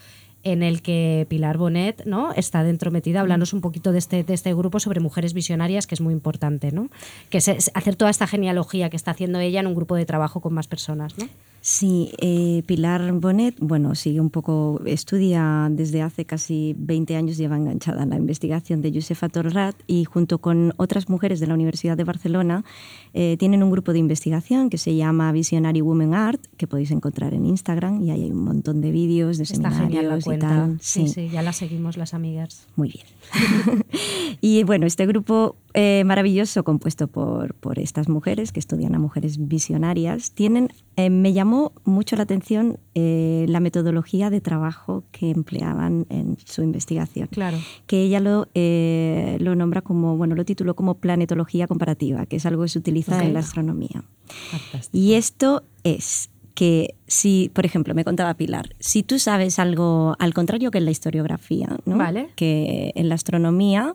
en 0.43 0.63
el 0.63 0.83
que 0.83 1.27
Pilar 1.29 1.59
Bonet 1.59 2.05
¿no? 2.07 2.33
está 2.33 2.63
dentro 2.63 2.91
metida. 2.91 3.23
Un 3.53 3.61
poquito 3.61 3.93
de 3.93 3.99
este, 3.99 4.23
de 4.23 4.35
este 4.35 4.55
grupo 4.55 4.81
sobre 4.81 5.01
mujeres 5.01 5.35
visionarias, 5.35 5.87
que 5.87 5.95
es 5.95 6.01
muy 6.01 6.13
importante, 6.13 6.73
¿no? 6.73 6.89
Que 7.31 7.39
es 7.39 7.71
hacer 7.75 7.97
toda 7.97 8.11
esta 8.11 8.27
genealogía 8.27 8.91
que 8.91 8.97
está 8.97 9.13
haciendo 9.13 9.39
ella 9.41 9.61
en 9.61 9.67
un 9.67 9.75
grupo 9.75 9.97
de 9.97 10.05
trabajo 10.05 10.41
con 10.41 10.53
más 10.53 10.67
personas, 10.67 11.17
¿no? 11.19 11.29
Sí, 11.63 12.13
eh, 12.19 12.63
Pilar 12.65 13.13
Bonet, 13.13 13.55
bueno, 13.61 13.95
sigue 13.95 14.19
un 14.19 14.31
poco, 14.31 14.81
estudia 14.87 15.69
desde 15.71 16.01
hace 16.01 16.25
casi 16.25 16.75
20 16.79 17.17
años, 17.17 17.37
lleva 17.37 17.57
enganchada 17.57 18.03
en 18.05 18.11
la 18.11 18.17
investigación 18.17 18.81
de 18.81 18.91
Josefa 18.95 19.29
Torrat 19.29 19.77
y 19.87 20.05
junto 20.05 20.39
con 20.39 20.73
otras 20.79 21.11
mujeres 21.11 21.39
de 21.39 21.47
la 21.47 21.55
Universidad 21.55 21.99
de 21.99 22.05
Barcelona 22.05 22.65
eh, 23.13 23.37
tienen 23.39 23.63
un 23.63 23.71
grupo 23.71 23.93
de 23.93 23.99
investigación 23.99 24.71
que 24.71 24.79
se 24.79 24.97
llama 24.97 25.31
Visionary 25.33 25.83
Women 25.83 26.15
Art, 26.15 26.41
que 26.57 26.67
podéis 26.67 26.93
encontrar 26.93 27.35
en 27.35 27.45
Instagram 27.45 28.01
y 28.01 28.11
ahí 28.11 28.23
hay 28.23 28.31
un 28.31 28.43
montón 28.43 28.81
de 28.81 28.91
vídeos, 28.91 29.37
de 29.37 29.45
Está 29.45 29.71
genial 29.71 30.09
la 30.09 30.21
seminarios 30.21 30.23
y 30.23 30.25
cuenta. 30.25 30.49
tal. 30.49 30.79
Sí, 30.81 31.09
sí, 31.09 31.29
ya 31.29 31.43
la 31.43 31.53
seguimos 31.53 31.99
las 31.99 32.15
amigas. 32.15 32.67
Muy 32.77 32.89
bien. 32.89 33.85
y 34.41 34.63
bueno, 34.65 34.87
este 34.87 35.05
grupo 35.05 35.57
eh, 35.75 36.05
maravilloso 36.07 36.65
compuesto 36.65 37.07
por, 37.07 37.53
por 37.55 37.79
estas 37.79 38.09
mujeres 38.09 38.51
que 38.51 38.61
estudian 38.61 38.95
a 38.95 38.99
mujeres 38.99 39.47
visionarias, 39.47 40.31
tienen, 40.31 40.71
me 40.97 41.33
llamó 41.33 41.50
mucho 41.85 42.17
la 42.17 42.23
atención 42.25 42.79
eh, 42.95 43.45
la 43.49 43.61
metodología 43.61 44.31
de 44.31 44.41
trabajo 44.41 45.05
que 45.13 45.31
empleaban 45.31 46.07
en 46.09 46.37
su 46.45 46.63
investigación. 46.63 47.29
Claro. 47.31 47.59
Que 47.87 48.03
ella 48.03 48.21
lo, 48.21 48.49
eh, 48.55 49.37
lo 49.41 49.55
nombra 49.55 49.83
como, 49.83 50.17
bueno, 50.17 50.35
lo 50.35 50.45
tituló 50.45 50.75
como 50.75 50.95
planetología 50.95 51.67
comparativa, 51.67 52.27
que 52.27 52.37
es 52.37 52.47
algo 52.47 52.63
que 52.63 52.69
se 52.69 52.79
utiliza 52.79 53.17
Ok. 53.17 53.23
en 53.23 53.35
la 53.35 53.41
astronomía. 53.41 54.03
Fantástico. 54.51 54.91
Y 54.93 55.15
esto 55.15 55.63
es 55.85 56.31
que 56.55 56.95
si, 57.07 57.51
por 57.55 57.65
ejemplo, 57.65 57.95
me 57.95 58.05
contaba 58.05 58.35
Pilar, 58.35 58.75
si 58.81 59.03
tú 59.03 59.19
sabes 59.19 59.59
algo 59.59 60.15
al 60.19 60.35
contrario 60.35 60.71
que 60.71 60.79
en 60.79 60.85
la 60.85 60.91
historiografía, 60.91 61.77
¿no? 61.87 61.97
Vale. 61.97 62.29
que 62.37 62.93
en 62.97 63.09
la 63.09 63.15
astronomía, 63.15 63.95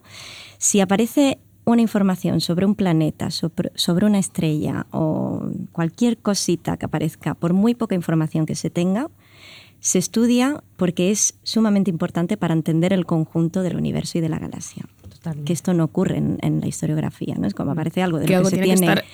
si 0.57 0.79
aparece 0.79 1.37
una 1.65 1.81
información 1.81 2.41
sobre 2.41 2.65
un 2.65 2.75
planeta, 2.75 3.31
sobre, 3.31 3.71
sobre 3.75 4.05
una 4.05 4.19
estrella 4.19 4.85
o 4.91 5.49
cualquier 5.71 6.17
cosita 6.17 6.77
que 6.77 6.85
aparezca, 6.85 7.33
por 7.33 7.53
muy 7.53 7.75
poca 7.75 7.95
información 7.95 8.45
que 8.45 8.55
se 8.55 8.69
tenga, 8.69 9.09
se 9.79 9.99
estudia 9.99 10.63
porque 10.77 11.11
es 11.11 11.35
sumamente 11.43 11.91
importante 11.91 12.37
para 12.37 12.53
entender 12.53 12.93
el 12.93 13.05
conjunto 13.05 13.61
del 13.61 13.75
universo 13.75 14.17
y 14.17 14.21
de 14.21 14.29
la 14.29 14.39
galaxia. 14.39 14.85
Totalmente. 15.09 15.47
Que 15.47 15.53
esto 15.53 15.73
no 15.73 15.83
ocurre 15.83 16.17
en, 16.17 16.37
en 16.41 16.61
la 16.61 16.67
historiografía, 16.67 17.35
¿no? 17.35 17.47
Es 17.47 17.53
como 17.53 17.71
aparece 17.71 18.01
algo 18.01 18.19
de 18.19 18.25
que 18.25 18.35
lo 18.35 18.43
que 18.43 18.49
se 18.51 18.57
tiene 18.57 18.75
tiene 18.75 18.93
que 18.93 18.99
estar 18.99 19.05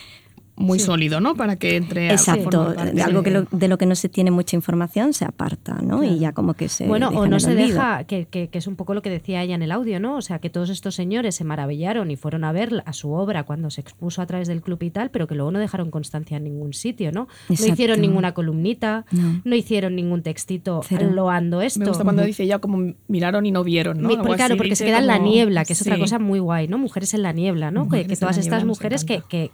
muy 0.56 0.80
sólido, 0.80 1.20
¿no? 1.22 1.36
Para 1.36 1.56
que 1.56 1.76
entre 1.78 2.10
a 2.10 2.14
Exacto, 2.14 2.52
formar 2.52 2.76
parte 2.76 2.94
de 2.94 3.02
algo 3.02 3.24
que 3.24 3.32
de- 3.32 3.40
lo- 3.40 3.48
de 3.52 3.68
lo 3.68 3.78
que 3.78 3.86
no 3.86 3.96
se 3.96 4.10
tiene 4.10 4.32
mucha 4.32 4.56
información 4.56 5.14
se 5.14 5.26
aparta, 5.26 5.76
¿no? 5.82 6.04
Y 6.04 6.20
ya 6.20 6.34
como 6.34 6.54
que 6.54 6.70
se 6.70 6.88
Bueno, 6.88 7.10
o 7.10 7.26
no 7.26 7.40
se 7.40 7.52
olvido. 7.52 7.68
deja, 7.70 8.04
que, 8.04 8.26
que- 8.26 8.48
que 8.50 8.58
es 8.60 8.68
un 8.68 8.76
poco 8.76 8.94
lo 8.94 9.02
que 9.02 9.10
decía 9.10 9.42
ella 9.42 9.56
en 9.56 9.64
el 9.64 9.72
audio, 9.72 10.00
¿no? 10.00 10.16
O 10.18 10.22
sea, 10.22 10.40
que 10.40 10.50
todos 10.50 10.70
estos 10.70 10.94
señores 10.96 11.36
se 11.36 11.44
maravillaron 11.44 12.12
y 12.12 12.16
fueron 12.16 12.44
a 12.44 12.52
ver 12.52 12.84
a 12.86 12.94
su 12.94 13.12
obra 13.12 13.44
cuando 13.44 13.70
se 13.72 13.82
expuso 13.82 14.22
a 14.22 14.26
través 14.28 14.48
del 14.48 14.62
club 14.62 14.82
y 14.84 14.92
tal, 14.92 15.10
pero 15.10 15.28
que 15.28 15.36
luego 15.36 15.52
no 15.52 15.60
dejaron 15.60 15.90
constancia 15.90 16.38
en 16.38 16.44
ningún 16.44 16.74
sitio, 16.74 17.12
¿no? 17.12 17.28
No 17.50 17.54
Exacto. 17.56 17.74
hicieron 17.74 18.02
ninguna 18.02 18.34
columnita, 18.34 19.06
no, 19.12 19.42
No. 19.44 19.56
hicieron 19.56 19.96
ningún 19.96 20.22
textito 20.22 20.82
Cero. 20.88 21.10
loando 21.12 21.62
esto. 21.62 21.80
Me 21.80 21.88
gusta 21.88 22.04
cuando 22.04 22.24
dice 22.24 22.46
ya 22.46 22.60
como 22.60 22.94
miraron 23.08 23.46
y 23.46 23.52
no 23.52 23.64
vieron, 23.64 24.02
¿no? 24.02 24.08
Mi- 24.10 24.14
Algo 24.16 24.26
porque, 24.26 24.38
claro, 24.38 24.58
porque 24.58 24.76
se 24.76 24.86
queda 24.86 25.00
en 25.00 25.08
la 25.08 25.18
niebla, 25.18 25.66
que 25.66 25.74
es 25.74 25.82
otra 25.82 25.98
cosa 25.98 26.20
muy 26.20 26.40
guay, 26.40 26.68
¿no? 26.68 26.78
Mujeres 26.78 27.14
en 27.14 27.24
la 27.24 27.32
niebla, 27.32 27.72
¿no? 27.72 27.82
Que, 27.84 27.86
Mujeres 27.86 28.08
que 28.08 28.14
en 28.14 28.20
todas 28.20 28.38
estas 28.38 28.60
niebla 28.60 28.68
mujeres 28.68 29.06
que 29.06 29.52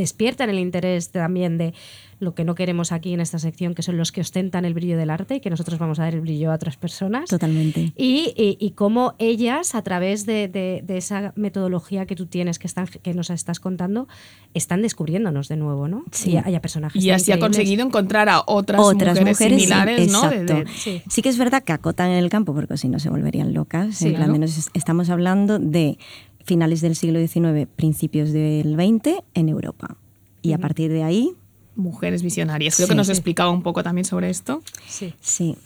despiertan 0.00 0.50
el 0.50 0.58
interés 0.58 1.10
también 1.10 1.58
de 1.58 1.74
lo 2.18 2.34
que 2.34 2.44
no 2.44 2.54
queremos 2.54 2.92
aquí 2.92 3.12
en 3.12 3.20
esta 3.20 3.38
sección, 3.38 3.74
que 3.74 3.82
son 3.82 3.98
los 3.98 4.10
que 4.10 4.22
ostentan 4.22 4.64
el 4.64 4.72
brillo 4.72 4.96
del 4.96 5.10
arte 5.10 5.34
y 5.34 5.40
que 5.40 5.50
nosotros 5.50 5.78
vamos 5.78 5.98
a 5.98 6.04
dar 6.04 6.14
el 6.14 6.22
brillo 6.22 6.50
a 6.50 6.54
otras 6.54 6.78
personas. 6.78 7.28
Totalmente. 7.28 7.92
Y, 7.94 8.32
y, 8.36 8.56
y 8.58 8.70
cómo 8.70 9.14
ellas, 9.18 9.74
a 9.74 9.82
través 9.82 10.24
de, 10.24 10.48
de- 10.48 10.82
de 10.82 10.96
esa 10.96 11.34
metodología 11.36 12.06
que 12.06 12.16
tú 12.16 12.24
tienes, 12.24 12.58
que, 12.58 12.66
están, 12.68 12.86
que 12.86 13.12
nos 13.12 13.28
estás 13.28 13.60
contando, 13.60 14.08
están 14.54 14.80
descubriéndonos 14.80 15.48
de 15.48 15.56
nuevo, 15.56 15.88
¿no? 15.88 16.04
Sí. 16.10 16.30
Y 16.30 16.36
haya 16.38 16.62
personajes 16.62 17.02
Y 17.04 17.10
así 17.10 17.32
ha 17.32 17.38
conseguido 17.38 17.84
encontrar 17.84 18.30
a 18.30 18.42
otras, 18.46 18.80
Otras 18.80 19.20
mujeres, 19.20 19.28
mujeres, 19.28 19.58
sí, 19.60 19.66
similares, 19.66 20.12
¿no? 20.12 20.24
Exacto. 20.24 20.54
de- 20.54 20.66
Sí. 20.68 21.02
Sí 21.10 21.20
que 21.20 21.28
es 21.28 21.36
verdad 21.36 21.64
que 21.64 21.72
acotan 21.74 22.10
en 22.10 22.16
el 22.16 22.30
campo, 22.30 22.54
porque 22.54 22.78
si 22.78 22.88
no 22.88 22.98
se 22.98 23.10
volverían 23.10 23.52
locas. 23.52 23.94
Sí, 23.96 24.08
en 24.08 24.14
plan 24.14 24.40
nos- 24.40 24.70
estamos 24.72 25.10
hablando 25.10 25.58
de 25.58 25.98
finales 26.46 26.80
del 26.80 26.94
siglo 26.96 27.18
XIX, 27.18 27.66
principios 27.76 28.32
del 28.32 28.74
XX 28.76 29.22
en 29.34 29.48
Europa. 29.48 29.96
Y 30.42 30.52
a 30.52 30.58
partir 30.58 30.90
de 30.92 31.02
ahí, 31.02 31.34
mujeres 31.74 32.22
visionarias. 32.22 32.76
Creo 32.76 32.86
Sí. 32.86 32.92
que 32.92 32.96
nos 32.96 33.08
Sí. 33.08 33.12
explicaba 33.12 33.50
un 33.50 33.62
poco 33.62 33.82
también 33.82 34.04
sobre 34.04 34.30
esto. 34.30 34.62
Sí. 34.86 35.14
sí, 35.20 35.58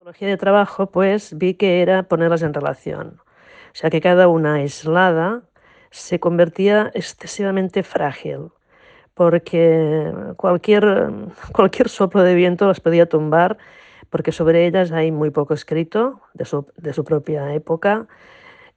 metodología 0.00 0.28
de 0.28 0.36
trabajo, 0.36 0.90
pues 0.90 1.36
vi 1.38 1.54
que 1.54 1.82
era 1.82 2.02
ponerlas 2.04 2.42
en 2.42 2.54
relación. 2.54 3.18
O 3.18 3.74
sea, 3.74 3.90
que 3.90 4.00
cada 4.00 4.28
una 4.28 4.54
aislada 4.54 5.42
se 5.90 6.18
convertía 6.18 6.90
excesivamente 6.94 7.82
frágil, 7.82 8.48
porque 9.14 10.12
cualquier, 10.36 11.12
cualquier 11.52 11.88
soplo 11.88 12.22
de 12.22 12.34
viento 12.34 12.66
las 12.66 12.80
podía 12.80 13.06
tumbar, 13.08 13.58
porque 14.10 14.32
sobre 14.32 14.66
ellas 14.66 14.92
hay 14.92 15.10
muy 15.12 15.30
poco 15.30 15.54
escrito 15.54 16.20
de 16.34 16.44
su, 16.44 16.66
de 16.76 16.92
su 16.92 17.04
propia 17.04 17.54
época. 17.54 18.06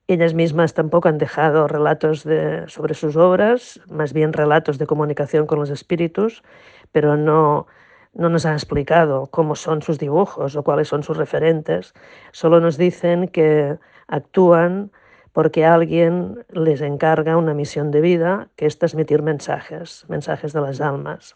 Ellas 0.08 0.34
mismas 0.34 0.74
tampoco 0.74 1.10
han 1.10 1.18
dejado 1.18 1.68
relatos 1.68 2.24
de, 2.24 2.64
sobre 2.68 2.94
sus 2.94 3.16
obras, 3.16 3.82
más 3.90 4.14
bien 4.14 4.34
relatos 4.34 4.78
de 4.78 4.86
comunicación 4.86 5.48
con 5.48 5.60
los 5.60 5.70
espíritus, 5.70 6.44
pero 6.92 7.18
no, 7.18 7.68
no 8.14 8.30
nos 8.30 8.46
han 8.46 8.54
explicado 8.54 9.28
cómo 9.28 9.56
son 9.56 9.82
sus 9.82 10.00
dibujos 10.00 10.56
o 10.56 10.64
cuáles 10.64 10.88
son 10.88 11.04
sus 11.04 11.18
referentes. 11.18 11.94
Solo 12.32 12.60
nos 12.60 12.78
dicen 12.78 13.28
que 13.28 13.78
actúan 14.08 14.92
porque 15.32 15.66
alguien 15.66 16.46
les 16.50 16.82
encarga 16.82 17.38
una 17.38 17.56
misión 17.56 17.90
de 17.90 18.02
vida 18.02 18.50
que 18.56 18.68
es 18.68 18.78
transmitir 18.78 19.24
mensajes, 19.24 20.06
mensajes 20.08 20.54
de 20.54 20.62
las 20.62 20.80
almas, 20.80 21.36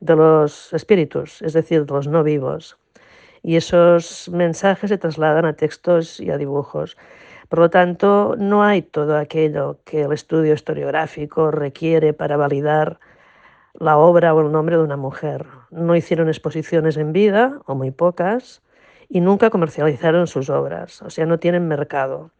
de 0.00 0.16
los 0.16 0.72
espíritus, 0.72 1.42
es 1.42 1.52
decir, 1.52 1.86
de 1.86 1.94
los 1.94 2.08
no 2.08 2.24
vivos. 2.24 2.76
Y 3.46 3.54
esos 3.54 4.28
mensajes 4.28 4.90
se 4.90 4.98
trasladan 4.98 5.44
a 5.44 5.52
textos 5.52 6.18
y 6.18 6.30
a 6.30 6.36
dibujos. 6.36 6.96
Por 7.48 7.60
lo 7.60 7.70
tanto, 7.70 8.34
no 8.36 8.64
hay 8.64 8.82
todo 8.82 9.16
aquello 9.16 9.78
que 9.84 10.02
el 10.02 10.12
estudio 10.12 10.52
historiográfico 10.52 11.52
requiere 11.52 12.12
para 12.12 12.36
validar 12.36 12.98
la 13.74 13.98
obra 13.98 14.34
o 14.34 14.40
el 14.40 14.50
nombre 14.50 14.76
de 14.76 14.82
una 14.82 14.96
mujer. 14.96 15.46
No 15.70 15.94
hicieron 15.94 16.26
exposiciones 16.26 16.96
en 16.96 17.12
vida, 17.12 17.60
o 17.66 17.76
muy 17.76 17.92
pocas, 17.92 18.62
y 19.08 19.20
nunca 19.20 19.50
comercializaron 19.50 20.26
sus 20.26 20.50
obras, 20.50 21.00
o 21.02 21.10
sea, 21.10 21.24
no 21.24 21.38
tienen 21.38 21.68
mercado. 21.68 22.32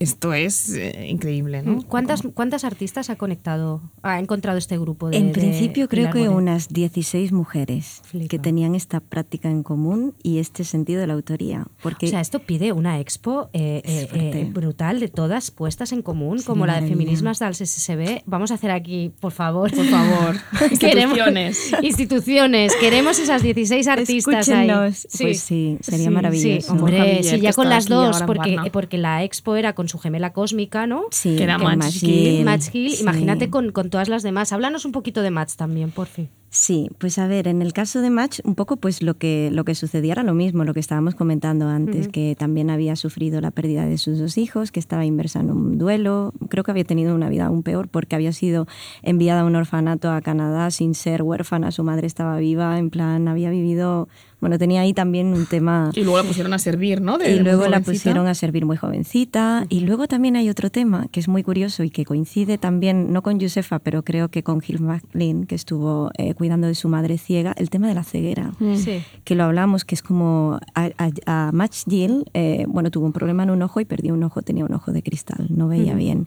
Esto 0.00 0.32
es 0.32 0.70
eh, 0.74 1.08
increíble, 1.08 1.62
¿no? 1.62 1.82
¿Cuántas, 1.86 2.22
¿Cuántas 2.34 2.64
artistas 2.64 3.10
ha 3.10 3.16
conectado, 3.16 3.82
ha 4.02 4.18
encontrado 4.18 4.56
este 4.56 4.78
grupo? 4.78 5.10
De, 5.10 5.18
en 5.18 5.26
de 5.26 5.32
principio 5.34 5.88
creo 5.88 6.10
Pilar 6.10 6.24
que 6.24 6.28
unas 6.30 6.68
16 6.68 7.32
mujeres 7.32 8.00
que 8.04 8.08
Flipa. 8.08 8.42
tenían 8.42 8.74
esta 8.74 9.00
práctica 9.00 9.50
en 9.50 9.62
común 9.62 10.14
y 10.22 10.38
este 10.38 10.64
sentido 10.64 11.02
de 11.02 11.06
la 11.06 11.12
autoría. 11.12 11.66
Porque 11.82 12.06
O 12.06 12.08
sea, 12.08 12.22
esto 12.22 12.38
pide 12.38 12.72
una 12.72 12.98
expo 12.98 13.50
eh, 13.52 13.82
eh, 13.84 14.08
eh, 14.14 14.50
brutal 14.50 15.00
de 15.00 15.08
todas 15.08 15.50
puestas 15.50 15.92
en 15.92 16.00
común, 16.00 16.38
Sí, 16.38 16.46
como 16.46 16.64
la 16.64 16.80
de 16.80 16.88
feminismas 16.88 17.38
del 17.38 17.54
SSB. 17.54 18.22
Vamos 18.24 18.50
a 18.52 18.54
hacer 18.54 18.70
aquí, 18.70 19.12
por 19.20 19.32
favor. 19.32 19.70
Por 19.70 19.84
favor, 19.84 20.36
instituciones. 20.70 21.72
instituciones. 21.82 22.74
Queremos 22.76 23.18
esas 23.18 23.42
16 23.42 23.86
artistas 23.86 24.48
ahí. 24.48 24.66
Escúchenos. 24.70 25.08
Pues 25.20 25.40
sí, 25.40 25.76
sería 25.82 26.04
Sí, 26.06 26.10
maravilloso. 26.10 26.72
hombre, 26.72 26.96
Borja 26.96 27.04
Villar, 27.04 27.24
sí, 27.24 27.30
que 27.32 27.40
ya 27.42 27.52
con 27.52 27.68
las 27.68 27.86
dos, 27.86 28.22
porque, 28.22 28.56
porque 28.72 28.96
la 28.96 29.24
expo 29.24 29.56
era 29.56 29.74
con 29.74 29.89
su 29.90 29.98
gemela 29.98 30.32
cósmica, 30.32 30.86
¿no? 30.86 31.04
Sí, 31.10 31.36
que 31.36 31.42
era 31.42 31.58
Match 31.58 32.02
Match 32.44 32.70
Gill, 32.70 32.90
sí. 32.92 33.02
imagínate 33.02 33.50
con, 33.50 33.72
con 33.72 33.90
todas 33.90 34.08
las 34.08 34.22
demás. 34.22 34.52
Háblanos 34.52 34.84
un 34.84 34.92
poquito 34.92 35.22
de 35.22 35.30
Match 35.30 35.54
también, 35.56 35.90
por 35.90 36.06
fin. 36.06 36.28
Sí, 36.52 36.90
pues 36.98 37.16
a 37.18 37.28
ver, 37.28 37.46
en 37.46 37.62
el 37.62 37.72
caso 37.72 38.00
de 38.00 38.10
Match, 38.10 38.40
un 38.42 38.56
poco 38.56 38.76
pues 38.76 39.02
lo 39.02 39.16
que, 39.16 39.50
lo 39.52 39.64
que 39.64 39.76
sucedía 39.76 40.14
era 40.14 40.24
lo 40.24 40.34
mismo, 40.34 40.64
lo 40.64 40.74
que 40.74 40.80
estábamos 40.80 41.14
comentando 41.14 41.68
antes, 41.68 42.08
que 42.08 42.34
también 42.36 42.70
había 42.70 42.96
sufrido 42.96 43.40
la 43.40 43.52
pérdida 43.52 43.86
de 43.86 43.98
sus 43.98 44.18
dos 44.18 44.36
hijos, 44.36 44.72
que 44.72 44.80
estaba 44.80 45.04
inversa 45.04 45.38
en 45.38 45.52
un 45.52 45.78
duelo, 45.78 46.34
creo 46.48 46.64
que 46.64 46.72
había 46.72 46.82
tenido 46.82 47.14
una 47.14 47.28
vida 47.28 47.46
aún 47.46 47.62
peor 47.62 47.86
porque 47.86 48.16
había 48.16 48.32
sido 48.32 48.66
enviada 49.02 49.42
a 49.42 49.44
un 49.44 49.54
orfanato 49.54 50.10
a 50.10 50.20
Canadá 50.22 50.72
sin 50.72 50.96
ser 50.96 51.22
huérfana, 51.22 51.70
su 51.70 51.84
madre 51.84 52.08
estaba 52.08 52.36
viva, 52.38 52.80
en 52.80 52.90
plan, 52.90 53.28
había 53.28 53.50
vivido, 53.50 54.08
bueno, 54.40 54.58
tenía 54.58 54.80
ahí 54.80 54.92
también 54.94 55.32
un 55.34 55.46
tema... 55.46 55.90
Y 55.94 56.02
luego 56.02 56.18
la 56.18 56.24
pusieron 56.24 56.52
a 56.52 56.58
servir, 56.58 57.00
¿no? 57.00 57.18
De 57.18 57.30
Y 57.34 57.40
luego 57.40 57.66
la 57.68 57.80
pusieron 57.80 58.26
a 58.26 58.34
servir 58.34 58.64
muy 58.66 58.76
jovencita. 58.76 59.66
Y 59.68 59.80
luego 59.80 60.06
también 60.08 60.36
hay 60.36 60.48
otro 60.48 60.70
tema 60.70 61.06
que 61.12 61.20
es 61.20 61.28
muy 61.28 61.42
curioso 61.42 61.84
y 61.84 61.90
que 61.90 62.04
coincide 62.04 62.58
también, 62.58 63.12
no 63.12 63.22
con 63.22 63.40
Josefa, 63.40 63.78
pero 63.78 64.02
creo 64.02 64.28
que 64.30 64.42
con 64.42 64.60
Gil 64.60 64.80
McLean, 64.80 65.44
que 65.46 65.54
estuvo 65.54 66.10
eh, 66.16 66.34
cuidando 66.34 66.66
de 66.66 66.74
su 66.74 66.88
madre 66.88 67.18
ciega, 67.18 67.52
el 67.56 67.70
tema 67.70 67.88
de 67.88 67.94
la 67.94 68.04
ceguera. 68.04 68.52
Sí. 68.76 69.02
Que 69.24 69.34
lo 69.34 69.44
hablamos, 69.44 69.84
que 69.84 69.94
es 69.94 70.02
como 70.02 70.58
a, 70.74 70.90
a, 70.98 71.10
a 71.48 71.50
Match 71.52 71.84
Gill, 71.88 72.24
eh, 72.34 72.64
bueno, 72.68 72.90
tuvo 72.90 73.06
un 73.06 73.12
problema 73.12 73.42
en 73.42 73.50
un 73.50 73.62
ojo 73.62 73.80
y 73.80 73.84
perdió 73.84 74.14
un 74.14 74.22
ojo, 74.22 74.42
tenía 74.42 74.64
un 74.64 74.72
ojo 74.74 74.92
de 74.92 75.02
cristal, 75.02 75.46
no 75.50 75.68
veía 75.68 75.94
bien. 75.94 76.26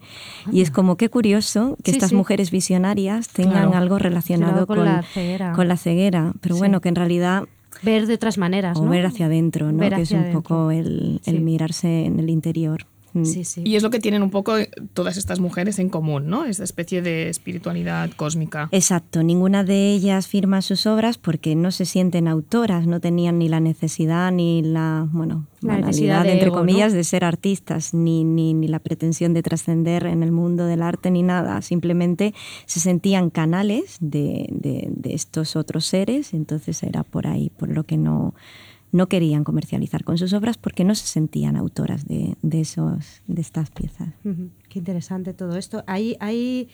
Y 0.51 0.61
es 0.61 0.72
como 0.72 0.97
qué 0.97 1.09
curioso 1.09 1.78
que 1.84 1.91
Sí, 1.91 1.97
estas 1.97 2.09
sí. 2.09 2.16
mujeres 2.16 2.51
visionarias 2.51 3.28
tengan 3.30 3.53
Claro. 3.70 3.78
algo 3.78 3.97
relacionado 3.99 4.14
Relacionado 4.53 4.68
con 4.68 4.78
con, 4.78 4.86
la 4.86 5.03
ceguera. 5.03 5.53
con 5.53 5.68
la 5.68 5.78
ceguera. 5.78 6.34
Pero 6.41 6.55
Sí. 6.55 6.59
bueno, 6.59 6.82
que 6.82 6.89
en 6.89 6.95
realidad 6.95 7.43
Ver 7.84 8.07
de 8.07 8.13
otras 8.13 8.38
maneras, 8.38 8.77
o 8.77 8.84
¿no? 8.86 8.89
ver 8.89 9.05
hacia 9.05 9.25
adentro, 9.25 9.71
¿no? 9.71 9.77
Ver 9.77 9.93
que 9.95 10.01
es 10.01 10.11
un 10.11 10.19
adentro. 10.19 10.41
poco 10.41 10.71
el, 10.71 11.19
el 11.25 11.36
Sí. 11.38 11.39
mirarse 11.41 12.05
en 12.05 12.19
el 12.19 12.29
interior. 12.29 12.86
Mm. 13.14 13.26
Sí, 13.26 13.43
sí. 13.43 13.61
Y 13.66 13.76
es 13.76 13.84
lo 13.84 13.89
que 13.89 13.99
tienen 13.99 14.24
un 14.24 14.30
poco 14.32 14.53
todas 14.93 15.18
estas 15.18 15.39
mujeres 15.39 15.78
en 15.80 15.89
común, 15.89 16.28
¿no? 16.28 16.45
Esta 16.45 16.64
especie 16.64 17.01
de 17.01 17.30
espiritualidad 17.30 18.09
cósmica. 18.16 18.70
Exacto, 18.72 19.22
ninguna 19.24 19.64
de 19.64 19.91
ellas 19.93 20.28
firma 20.28 20.61
sus 20.61 20.86
obras 20.88 21.18
porque 21.18 21.55
no 21.55 21.72
se 21.72 21.86
sienten 21.86 22.28
autoras, 22.28 22.88
no 22.88 22.99
tenían 22.99 23.38
ni 23.38 23.49
la 23.49 23.59
necesidad 23.59 24.32
ni 24.32 24.61
la, 24.64 25.07
bueno, 25.11 25.45
La 25.61 25.78
necesidad 25.78 26.24
de 26.24 26.32
entre 26.34 26.47
ego, 26.47 26.55
¿no? 26.55 26.61
comillas, 26.61 26.91
de 26.93 27.03
ser 27.03 27.24
artistas, 27.24 27.93
ni, 27.93 28.24
ni, 28.24 28.53
ni 28.53 28.68
la 28.68 28.80
pretensión 28.80 29.34
de 29.34 29.43
trascender 29.43 30.05
en 30.07 30.24
el 30.24 30.32
mundo 30.32 30.66
del 30.66 30.82
arte 30.82 31.11
ni 31.11 31.22
nada. 31.24 31.61
Simplemente 31.61 32.34
se 32.66 32.80
sentían 32.80 33.30
canales 33.30 33.97
de, 33.99 34.47
de- 34.51 34.89
de 34.89 35.14
estos 35.14 35.55
otros 35.55 35.86
seres, 35.86 36.34
entonces 36.34 36.82
era 36.84 37.03
por 37.03 37.28
ahí, 37.28 37.51
por 37.57 37.70
lo 37.70 37.84
que 37.84 37.97
no, 37.97 38.34
no 38.93 39.07
querían 39.09 39.43
comercializar 39.43 40.05
con 40.05 40.17
sus 40.17 40.31
obras 40.31 40.57
porque 40.57 40.85
no 40.85 40.95
se 40.95 41.05
sentían 41.07 41.57
autoras 41.57 42.05
de, 42.07 42.35
de 42.41 42.61
esos, 42.61 43.21
de 43.27 43.41
estas 43.41 43.69
piezas. 43.71 44.09
Qué 44.69 44.79
interesante 44.79 45.33
todo 45.33 45.57
esto. 45.57 45.83
Hay, 45.87 46.15
hay 46.21 46.69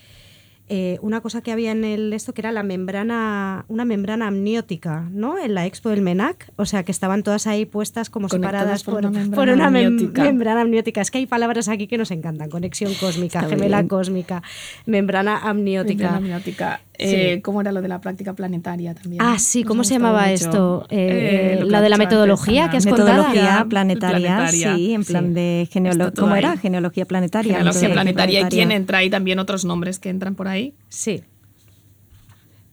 eh, 0.67 0.99
una 1.01 1.22
cosa 1.22 1.41
que 1.41 1.51
había 1.51 1.72
en 1.72 1.84
el 1.84 2.13
esto 2.13 2.34
que 2.34 2.41
era 2.41 2.51
la 2.51 2.61
membrana, 2.61 3.65
una 3.70 3.86
membrana 3.86 4.28
amniótica, 4.28 5.07
¿no? 5.11 5.39
En 5.39 5.55
la 5.55 5.65
expo 5.65 5.89
del 5.89 6.01
MENAC. 6.03 6.51
O 6.57 6.65
sea, 6.65 6.84
que 6.84 6.91
estaban 6.91 7.24
todas 7.24 7.47
ahí 7.47 7.65
puestas 7.65 8.11
como 8.11 8.28
Conectadas 8.28 8.82
separadas 8.82 8.84
por 8.84 8.93
por, 8.95 9.05
una 9.05 9.20
membrana 9.20 9.36
por 9.36 9.49
una 9.55 9.70
mem- 9.72 9.88
amniótica. 9.88 10.24
membrana 10.24 10.61
amniótica. 10.61 11.01
Es 11.01 11.09
que 11.09 11.17
hay 11.17 11.26
palabras 11.26 11.70
aquí 11.70 11.88
que 11.88 11.97
nos 11.97 12.11
encantan. 12.11 12.49
Conexión 12.49 12.93
cósmica, 12.99 13.39
Está 13.39 13.49
gemela 13.49 13.78
bien. 13.78 13.88
cósmica, 13.88 14.43
membrana 14.86 15.38
amniótica. 15.39 16.17
Amniótica. 16.17 16.82
Eh, 17.02 17.41
¿Cómo 17.41 17.62
era 17.62 17.72
lo 17.72 17.82
de 17.82 17.88
la 17.88 18.02
práctica 18.02 18.34
planetaria 18.34 18.93
también? 18.93 19.22
Ah, 19.22 19.39
sí, 19.39 19.64
¿cómo 19.64 19.84
se 19.84 19.93
llamaba 19.93 20.24
mucho. 20.28 20.34
esto? 20.34 20.86
Eh, 20.89 21.56
lo 21.60 21.66
que 21.66 21.72
la 21.72 21.82
de 21.82 21.89
la 21.89 21.95
antes, 21.95 22.08
metodología 22.08 22.70
que 22.70 22.78
has 22.78 22.86
contado. 22.86 23.08
Metodología 23.10 23.66
Planetaria, 23.70 24.20
planetaria, 24.36 24.76
sí, 24.76 24.93
en 24.93 25.04
plan 25.06 25.28
sí. 25.28 25.34
de 25.34 25.68
genealogía. 25.72 26.14
¿Cómo 26.20 26.34
ahí. 26.34 26.39
era? 26.39 26.58
Genealogía 26.58 27.06
planetaria. 27.06 27.54
Genealogía 27.54 27.88
Sí, 27.88 27.93
planetaria. 27.93 28.41
¿Y 28.41 28.43
quién 28.45 28.72
entra 28.72 28.97
ahí? 29.00 29.10
También 29.10 29.39
otros 29.39 29.64
nombres 29.66 29.97
que 30.00 30.10
entran 30.10 30.36
por 30.36 30.47
ahí. 30.50 30.74
Sí. 30.89 31.22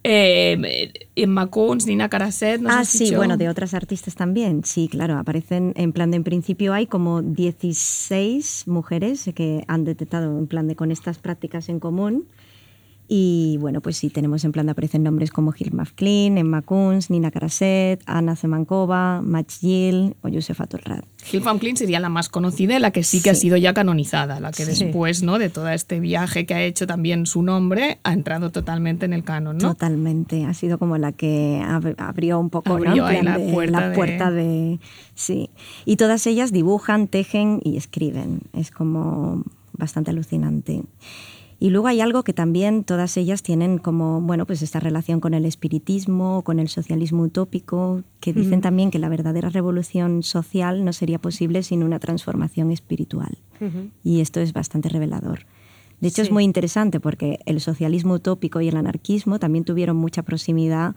Eh, 0.08 0.92
Emma 1.16 1.48
Kunz, 1.48 1.84
Nina 1.86 2.08
Karaset, 2.08 2.60
¿nos 2.60 2.72
Ah, 2.72 2.78
has 2.80 2.88
sí, 2.88 3.04
dicho? 3.06 3.16
bueno, 3.16 3.36
de 3.36 3.48
otras 3.48 3.74
artistas 3.74 4.14
también. 4.14 4.62
Sí, 4.64 4.86
claro, 4.88 5.18
aparecen 5.18 5.72
en 5.76 5.92
plan 5.92 6.12
de, 6.12 6.18
en 6.18 6.24
principio 6.24 6.74
hay 6.74 6.86
como 6.86 7.22
16 7.22 8.64
mujeres 8.68 9.28
que 9.34 9.64
han 9.66 9.84
detectado 9.84 10.38
en 10.38 10.46
plan 10.46 10.68
de 10.68 10.76
con 10.76 10.92
estas 10.92 11.18
prácticas 11.18 11.68
en 11.68 11.80
común. 11.80 12.28
Y 13.08 13.56
bueno, 13.60 13.80
pues 13.80 13.96
sí, 13.96 14.10
tenemos 14.10 14.44
en 14.44 14.50
plan 14.52 14.66
de 14.66 14.72
aparecen 14.72 15.04
nombres 15.04 15.30
como 15.30 15.52
Gil 15.52 15.72
McLean, 15.72 16.38
Emma 16.38 16.62
Kunz, 16.62 17.08
Nina 17.08 17.30
Karaset, 17.30 18.02
Ana 18.06 18.34
Zemankova, 18.34 19.22
Match 19.22 19.60
Gill 19.60 20.16
o 20.22 20.28
Josefa 20.28 20.66
Torrat. 20.66 21.04
Hill 21.30 21.40
Van 21.40 21.58
Klein 21.60 21.76
sería 21.76 22.00
la 22.00 22.08
más 22.08 22.28
conocida 22.28 22.76
y 22.76 22.80
la 22.80 22.90
que 22.90 23.04
sí 23.04 23.22
que 23.22 23.30
ha 23.30 23.34
Sí. 23.34 23.42
sido 23.42 23.56
ya 23.56 23.74
canonizada, 23.74 24.40
la 24.40 24.50
que 24.50 24.64
Sí. 24.64 24.84
después 24.84 25.22
¿no? 25.22 25.38
de 25.38 25.50
todo 25.50 25.68
este 25.68 26.00
viaje 26.00 26.46
que 26.46 26.54
ha 26.54 26.62
hecho 26.64 26.86
también 26.88 27.26
su 27.26 27.42
nombre, 27.42 27.98
ha 28.02 28.12
entrado 28.12 28.50
totalmente 28.50 29.06
en 29.06 29.12
el 29.12 29.22
canon, 29.24 29.58
¿no? 29.58 29.68
Totalmente, 29.68 30.44
ha 30.44 30.54
sido 30.54 30.78
como 30.78 30.98
la 30.98 31.12
que 31.12 31.60
ab- 31.64 31.94
abrió 31.98 32.40
un 32.40 32.50
poco 32.50 32.70
¿no? 32.70 32.76
Abrió 32.76 33.06
plan 33.06 33.24
la 33.24 33.38
de- 33.38 33.52
puerta 33.52 33.80
la 33.80 33.88
de- 33.90 33.94
puerta 33.94 34.30
de... 34.32 34.80
Sí, 35.14 35.50
y 35.84 35.96
todas 35.96 36.26
ellas 36.26 36.50
dibujan, 36.52 37.06
tejen 37.08 37.60
y 37.62 37.76
escriben, 37.76 38.40
es 38.52 38.70
como 38.70 39.44
bastante 39.78 40.10
alucinante. 40.10 40.82
Y 41.58 41.70
luego 41.70 41.86
hay 41.88 42.00
algo 42.02 42.22
que 42.22 42.34
también 42.34 42.84
todas 42.84 43.16
ellas 43.16 43.42
tienen 43.42 43.78
como, 43.78 44.20
bueno, 44.20 44.44
pues 44.46 44.60
esta 44.60 44.78
relación 44.78 45.20
con 45.20 45.32
el 45.32 45.46
espiritismo, 45.46 46.42
con 46.42 46.58
el 46.58 46.68
socialismo 46.68 47.22
utópico, 47.22 48.02
que 48.20 48.34
dicen 48.34 48.60
también 48.60 48.90
que 48.90 48.98
la 48.98 49.08
verdadera 49.08 49.48
revolución 49.48 50.22
social 50.22 50.84
no 50.84 50.92
sería 50.92 51.18
posible 51.18 51.62
sin 51.62 51.82
una 51.82 51.98
transformación 51.98 52.70
espiritual. 52.72 53.38
Y 54.04 54.20
esto 54.20 54.40
es 54.40 54.52
bastante 54.52 54.90
revelador. 54.90 55.46
De 55.98 56.08
hecho, 56.08 56.16
Sí. 56.16 56.22
es 56.28 56.30
muy 56.30 56.44
interesante 56.44 57.00
porque 57.00 57.38
el 57.46 57.58
socialismo 57.62 58.12
utópico 58.14 58.60
y 58.60 58.68
el 58.68 58.76
anarquismo 58.76 59.38
también 59.38 59.64
tuvieron 59.64 59.96
mucha 59.96 60.22
proximidad, 60.24 60.94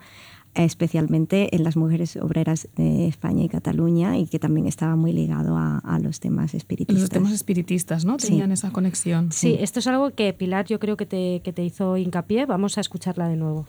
especialmente 0.56 1.56
en 1.56 1.64
las 1.64 1.78
mujeres 1.78 2.18
obreras 2.18 2.68
de 2.76 3.08
España 3.08 3.44
y 3.44 3.50
Cataluña, 3.50 4.18
y 4.18 4.26
que 4.28 4.40
también 4.40 4.66
estaba 4.68 4.96
muy 4.96 5.14
ligado 5.14 5.56
a, 5.58 5.78
a 5.80 6.00
los 6.00 6.20
temas 6.20 6.54
espiritistas. 6.54 7.02
Los 7.02 7.10
temas 7.10 7.32
espiritistas, 7.34 8.04
¿no? 8.06 8.18
Sí. 8.20 8.28
Tenían 8.30 8.52
esa 8.52 8.72
conexión. 8.72 9.32
Sí, 9.32 9.58
esto 9.60 9.80
es 9.80 9.88
algo 9.88 10.12
que 10.12 10.34
Pilar 10.34 10.66
yo 10.66 10.80
creo 10.80 10.98
que 10.98 11.06
te, 11.06 11.42
que 11.44 11.54
te 11.54 11.64
hizo 11.64 11.98
hincapié. 11.98 12.46
Vamos 12.46 12.78
a 12.78 12.82
escucharla 12.82 13.28
de 13.30 13.36
nuevo. 13.38 13.66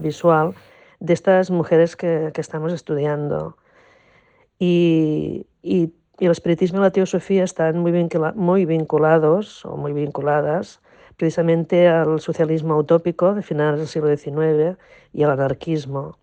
visual 0.00 0.54
de 1.00 1.12
estas 1.12 1.50
mujeres 1.50 1.96
que, 1.96 2.30
que 2.34 2.40
estamos 2.40 2.72
estudiando. 2.72 3.56
Y, 4.58 5.46
y- 5.62 5.92
y 6.20 6.26
el 6.26 6.30
espiritismo 6.30 6.78
y 6.78 6.82
la 6.82 6.92
teosofía 6.92 7.42
están 7.42 7.78
muy, 7.80 7.90
vincula- 7.90 8.34
muy 8.36 8.64
vinculados 8.66 9.64
o 9.64 9.76
muy 9.76 9.92
vinculadas 9.92 10.80
precisamente 11.16 11.88
al 11.88 12.20
socialismo 12.20 12.76
utópico 12.76 13.34
de 13.34 13.42
finales 13.42 13.78
del 13.78 13.88
siglo 13.88 14.16
XIX 14.16 14.78
y 15.12 15.22
al 15.22 15.30
anarquismo. 15.30 16.18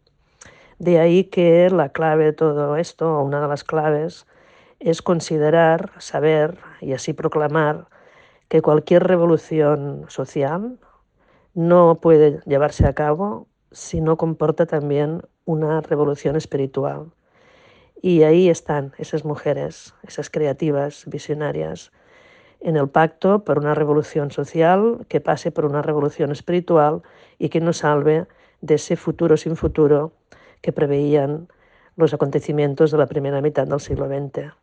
De 0.80 1.00
ahí 1.00 1.26
que 1.26 1.70
la 1.70 1.90
clave 1.90 2.26
de 2.26 2.34
todo 2.34 2.76
esto, 2.76 3.18
o 3.18 3.24
una 3.24 3.42
de 3.42 3.48
las 3.48 3.64
claves, 3.64 4.26
es 4.80 5.02
considerar, 5.02 5.92
saber 6.00 6.58
y 6.82 6.94
así 6.94 7.14
proclamar 7.14 7.88
que 8.48 8.62
cualquier 8.62 9.04
revolución 9.04 10.06
social 10.10 10.80
no 11.54 12.00
puede 12.02 12.40
llevarse 12.46 12.88
a 12.88 12.94
cabo 12.94 13.48
si 13.72 14.02
no 14.02 14.18
comporta 14.18 14.66
también 14.66 15.22
una 15.46 15.82
revolución 15.82 16.36
espiritual. 16.36 17.12
Y 18.02 18.24
ahí 18.24 18.50
están 18.50 18.94
esas 18.98 19.24
mujeres, 19.24 19.94
esas 20.04 20.30
creativas, 20.30 21.04
visionarias, 21.06 21.92
en 22.62 22.78
el 22.78 22.88
pacto 22.88 23.44
por 23.44 23.58
una 23.60 23.74
revolución 23.74 24.32
social 24.32 25.06
que 25.10 25.20
pase 25.20 25.52
por 25.52 25.66
una 25.66 25.82
revolución 25.82 26.32
espiritual 26.32 27.02
y 27.38 27.50
que 27.50 27.60
nos 27.60 27.78
salve 27.78 28.28
de 28.62 28.76
ese 28.76 28.96
futuro 28.96 29.36
sin 29.36 29.56
futuro 29.56 30.14
que 30.62 30.72
preveían 30.72 31.48
los 31.98 32.14
acontecimientos 32.14 32.92
de 32.92 32.98
la 32.98 33.08
primera 33.08 33.42
mitad 33.42 33.68
del 33.68 33.80
siglo 33.80 34.08
XX. 34.08 34.61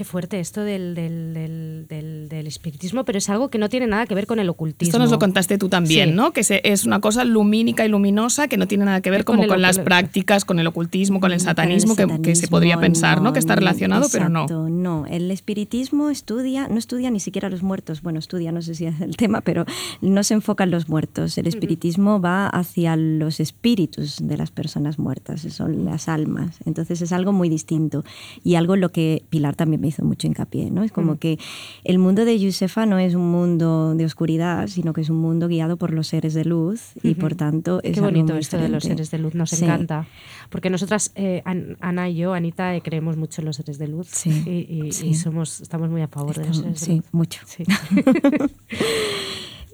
Qué 0.00 0.04
fuerte 0.04 0.40
esto 0.40 0.62
del, 0.62 0.94
del, 0.94 1.34
del, 1.34 2.26
del, 2.30 2.46
espiritismo, 2.46 3.04
pero 3.04 3.18
es 3.18 3.28
algo 3.28 3.50
que 3.50 3.58
no 3.58 3.68
tiene 3.68 3.86
nada 3.86 4.06
que 4.06 4.14
ver 4.14 4.26
con 4.26 4.38
el 4.38 4.48
ocultismo. 4.48 4.88
Esto 4.88 4.98
nos 4.98 5.10
lo 5.10 5.18
contaste 5.18 5.58
tú 5.58 5.68
también, 5.68 6.16
¿no? 6.16 6.32
Que 6.32 6.40
es 6.40 6.86
una 6.86 7.00
cosa 7.00 7.22
lumínica 7.26 7.84
y 7.84 7.90
luminosa 7.90 8.48
que 8.48 8.56
no 8.56 8.66
tiene 8.66 8.86
nada 8.86 9.02
que 9.02 9.10
ver 9.10 9.26
como 9.26 9.46
con, 9.46 9.60
las 9.60 9.78
prácticas, 9.78 10.46
con 10.46 10.58
el 10.58 10.66
ocultismo, 10.66 11.20
con 11.20 11.32
el 11.32 11.40
satanismo, 11.40 11.96
que, 11.96 12.06
que, 12.22 12.34
se 12.34 12.48
podría 12.48 12.80
pensar, 12.80 13.20
¿no? 13.20 13.34
Que 13.34 13.40
está 13.40 13.56
relacionado, 13.56 14.06
pero 14.10 14.30
no. 14.30 14.46
No, 14.70 15.04
el 15.04 15.30
espiritismo 15.30 16.08
estudia, 16.08 16.66
no 16.68 16.78
estudia 16.78 17.10
ni 17.10 17.20
siquiera 17.20 17.50
los 17.50 17.62
muertos. 17.62 18.00
Bueno, 18.00 18.20
estudia, 18.20 18.52
no 18.52 18.62
sé 18.62 18.74
si 18.74 18.86
es 18.86 19.02
el 19.02 19.18
tema, 19.18 19.42
pero 19.42 19.66
no 20.00 20.22
se 20.22 20.32
enfoca 20.32 20.64
en 20.64 20.70
los 20.70 20.88
muertos. 20.88 21.36
El 21.36 21.46
espiritismo 21.46 22.22
va 22.22 22.46
hacia 22.46 22.96
los 22.96 23.38
espíritus 23.38 24.16
de 24.22 24.38
las 24.38 24.50
personas 24.50 24.98
muertas, 24.98 25.42
son 25.42 25.84
las 25.84 26.08
almas. 26.08 26.56
Entonces 26.64 27.02
es 27.02 27.12
algo 27.12 27.32
muy 27.32 27.50
distinto 27.50 28.02
y 28.42 28.54
algo 28.54 28.76
en 28.76 28.80
lo 28.80 28.88
que 28.92 29.24
Pilar 29.28 29.56
también 29.56 29.82
me 29.82 29.89
hizo 29.90 30.04
mucho 30.04 30.26
hincapié, 30.26 30.70
¿no? 30.70 30.82
Es 30.82 30.92
como 30.92 31.18
que 31.18 31.38
el 31.84 31.98
mundo 31.98 32.24
de 32.24 32.42
Josefa 32.42 32.86
no 32.86 32.98
es 32.98 33.14
un 33.14 33.30
mundo 33.30 33.94
de 33.94 34.04
oscuridad, 34.04 34.66
sino 34.68 34.92
que 34.92 35.02
es 35.02 35.10
un 35.10 35.18
mundo 35.18 35.48
guiado 35.48 35.76
por 35.76 35.92
los 35.92 36.08
seres 36.08 36.34
de 36.34 36.44
luz 36.44 36.92
y 37.02 37.14
por 37.14 37.34
tanto 37.34 37.80
es 37.82 37.94
Qué 37.94 38.00
bonito 38.00 38.34
esto 38.36 38.58
de 38.58 38.68
los 38.68 38.84
seres 38.84 39.10
de 39.10 39.18
luz, 39.18 39.34
nos 39.34 39.52
encanta. 39.52 40.06
Porque 40.48 40.70
nosotras, 40.70 41.12
eh, 41.14 41.42
Ana 41.44 42.08
y 42.08 42.16
yo, 42.16 42.34
Anita, 42.34 42.74
eh, 42.74 42.82
creemos 42.82 43.16
mucho 43.16 43.42
en 43.42 43.46
los 43.46 43.56
seres 43.56 43.78
de 43.78 43.88
luz 43.88 44.08
sí. 44.10 44.30
y, 44.46 44.50
y, 44.50 44.88
y, 44.88 45.14
somos, 45.14 45.60
estamos 45.60 45.90
muy 45.90 46.02
a 46.02 46.08
favor 46.08 46.30
estamos, 46.30 46.62
de 46.62 46.70
los 46.70 46.78
seres 46.78 46.88
de 46.88 46.96
luz. 46.96 47.04
mucho. 47.12 47.40
Sí. 47.46 47.64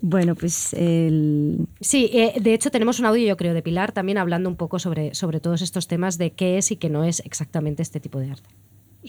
Bueno, 0.03 0.35
pues 0.35 0.75
el... 0.75 1.67
Sí, 1.81 2.11
eh, 2.13 2.35
de 2.41 2.55
hecho 2.55 2.71
tenemos 2.71 3.01
un 3.01 3.07
audio, 3.07 3.27
yo 3.27 3.37
creo, 3.37 3.55
de 3.55 3.63
Pilar 3.63 3.93
también 3.93 4.19
hablando 4.19 4.49
un 4.49 4.57
poco 4.57 4.79
sobre, 4.79 5.15
sobre 5.15 5.41
todos 5.41 5.63
estos 5.63 5.89
temas 5.89 6.19
de 6.19 6.33
qué 6.33 6.59
es 6.59 6.71
y 6.71 6.77
qué 6.77 6.91
no 6.91 7.05
es 7.05 7.21
exactamente 7.21 7.83
este 7.83 7.99
tipo 7.99 8.19
de 8.19 8.31
arte. 8.31 8.49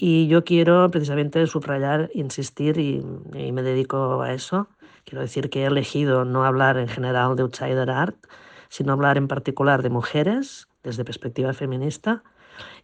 Y 0.00 0.28
yo 0.28 0.44
quiero 0.44 0.88
precisamente 0.92 1.44
subrayar, 1.48 2.08
insistir, 2.14 2.78
y, 2.78 3.02
me 3.32 3.62
dedico 3.62 4.22
a 4.22 4.32
eso. 4.32 4.68
Quiero 5.04 5.22
decir 5.22 5.50
que 5.50 5.62
he 5.62 5.66
elegido 5.66 6.24
no 6.24 6.44
hablar 6.44 6.78
en 6.78 6.86
general 6.86 7.34
de 7.34 7.42
outsider 7.42 7.90
art, 7.90 8.16
sino 8.68 8.92
hablar 8.92 9.16
en 9.16 9.26
particular 9.26 9.82
de 9.82 9.90
mujeres 9.90 10.68
desde 10.84 11.04
perspectiva 11.04 11.52
feminista 11.52 12.22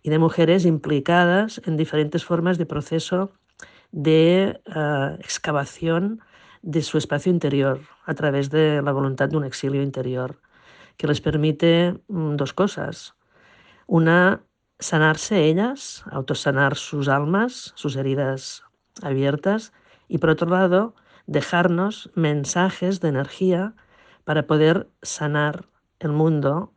y 0.02 0.10
de 0.10 0.18
mujeres 0.18 0.66
implicadas 0.66 1.62
en 1.66 1.76
diferentes 1.76 2.24
formas 2.24 2.58
de 2.58 2.66
proceso 2.66 3.30
de 3.92 4.60
uh, 4.74 5.14
excavación 5.20 6.20
de 6.62 6.82
su 6.82 6.98
espacio 6.98 7.30
interior 7.30 7.80
a 8.06 8.14
través 8.14 8.50
de 8.50 8.82
la 8.82 8.90
voluntad 8.90 9.28
de 9.28 9.36
un 9.36 9.44
exilio 9.44 9.82
interior 9.82 10.40
que 10.96 11.06
les 11.06 11.20
permite 11.20 11.96
mm, 12.08 12.34
dos 12.34 12.52
cosas. 12.52 13.14
Una, 13.86 14.42
sanarse 14.84 15.46
ellas, 15.46 16.04
autosanar 16.10 16.76
sus 16.76 17.08
almas, 17.08 17.72
sus 17.74 17.96
heridas 17.96 18.62
abiertas, 19.02 19.72
y 20.08 20.18
por 20.18 20.30
otro 20.30 20.48
lado, 20.50 20.94
dejarnos 21.26 22.10
mensajes 22.14 23.00
de 23.00 23.08
energía 23.08 23.74
para 24.24 24.46
poder 24.46 24.88
sanar 25.02 25.66
el 26.00 26.12
mundo 26.12 26.74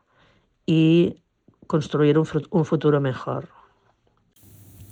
y 0.66 1.22
construir 1.68 2.18
un, 2.18 2.26
un 2.49 2.66
futuro 2.66 3.01
mejor. 3.01 3.49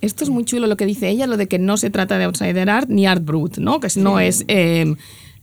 Esto 0.01 0.25
es 0.25 0.29
muy 0.29 0.43
chulo 0.43 0.67
lo 0.67 0.75
que 0.75 0.85
dice 0.85 1.07
ella, 1.07 1.25
lo 1.25 1.37
de 1.37 1.47
que 1.47 1.57
no 1.57 1.77
se 1.77 1.89
trata 1.89 2.17
de 2.17 2.25
outsider 2.25 2.69
art 2.69 2.89
ni 2.89 3.07
art 3.07 3.23
brut, 3.23 3.57
¿no? 3.57 3.79
Que 3.79 3.87
no 3.95 4.19
es 4.19 4.43
eh, 4.49 4.93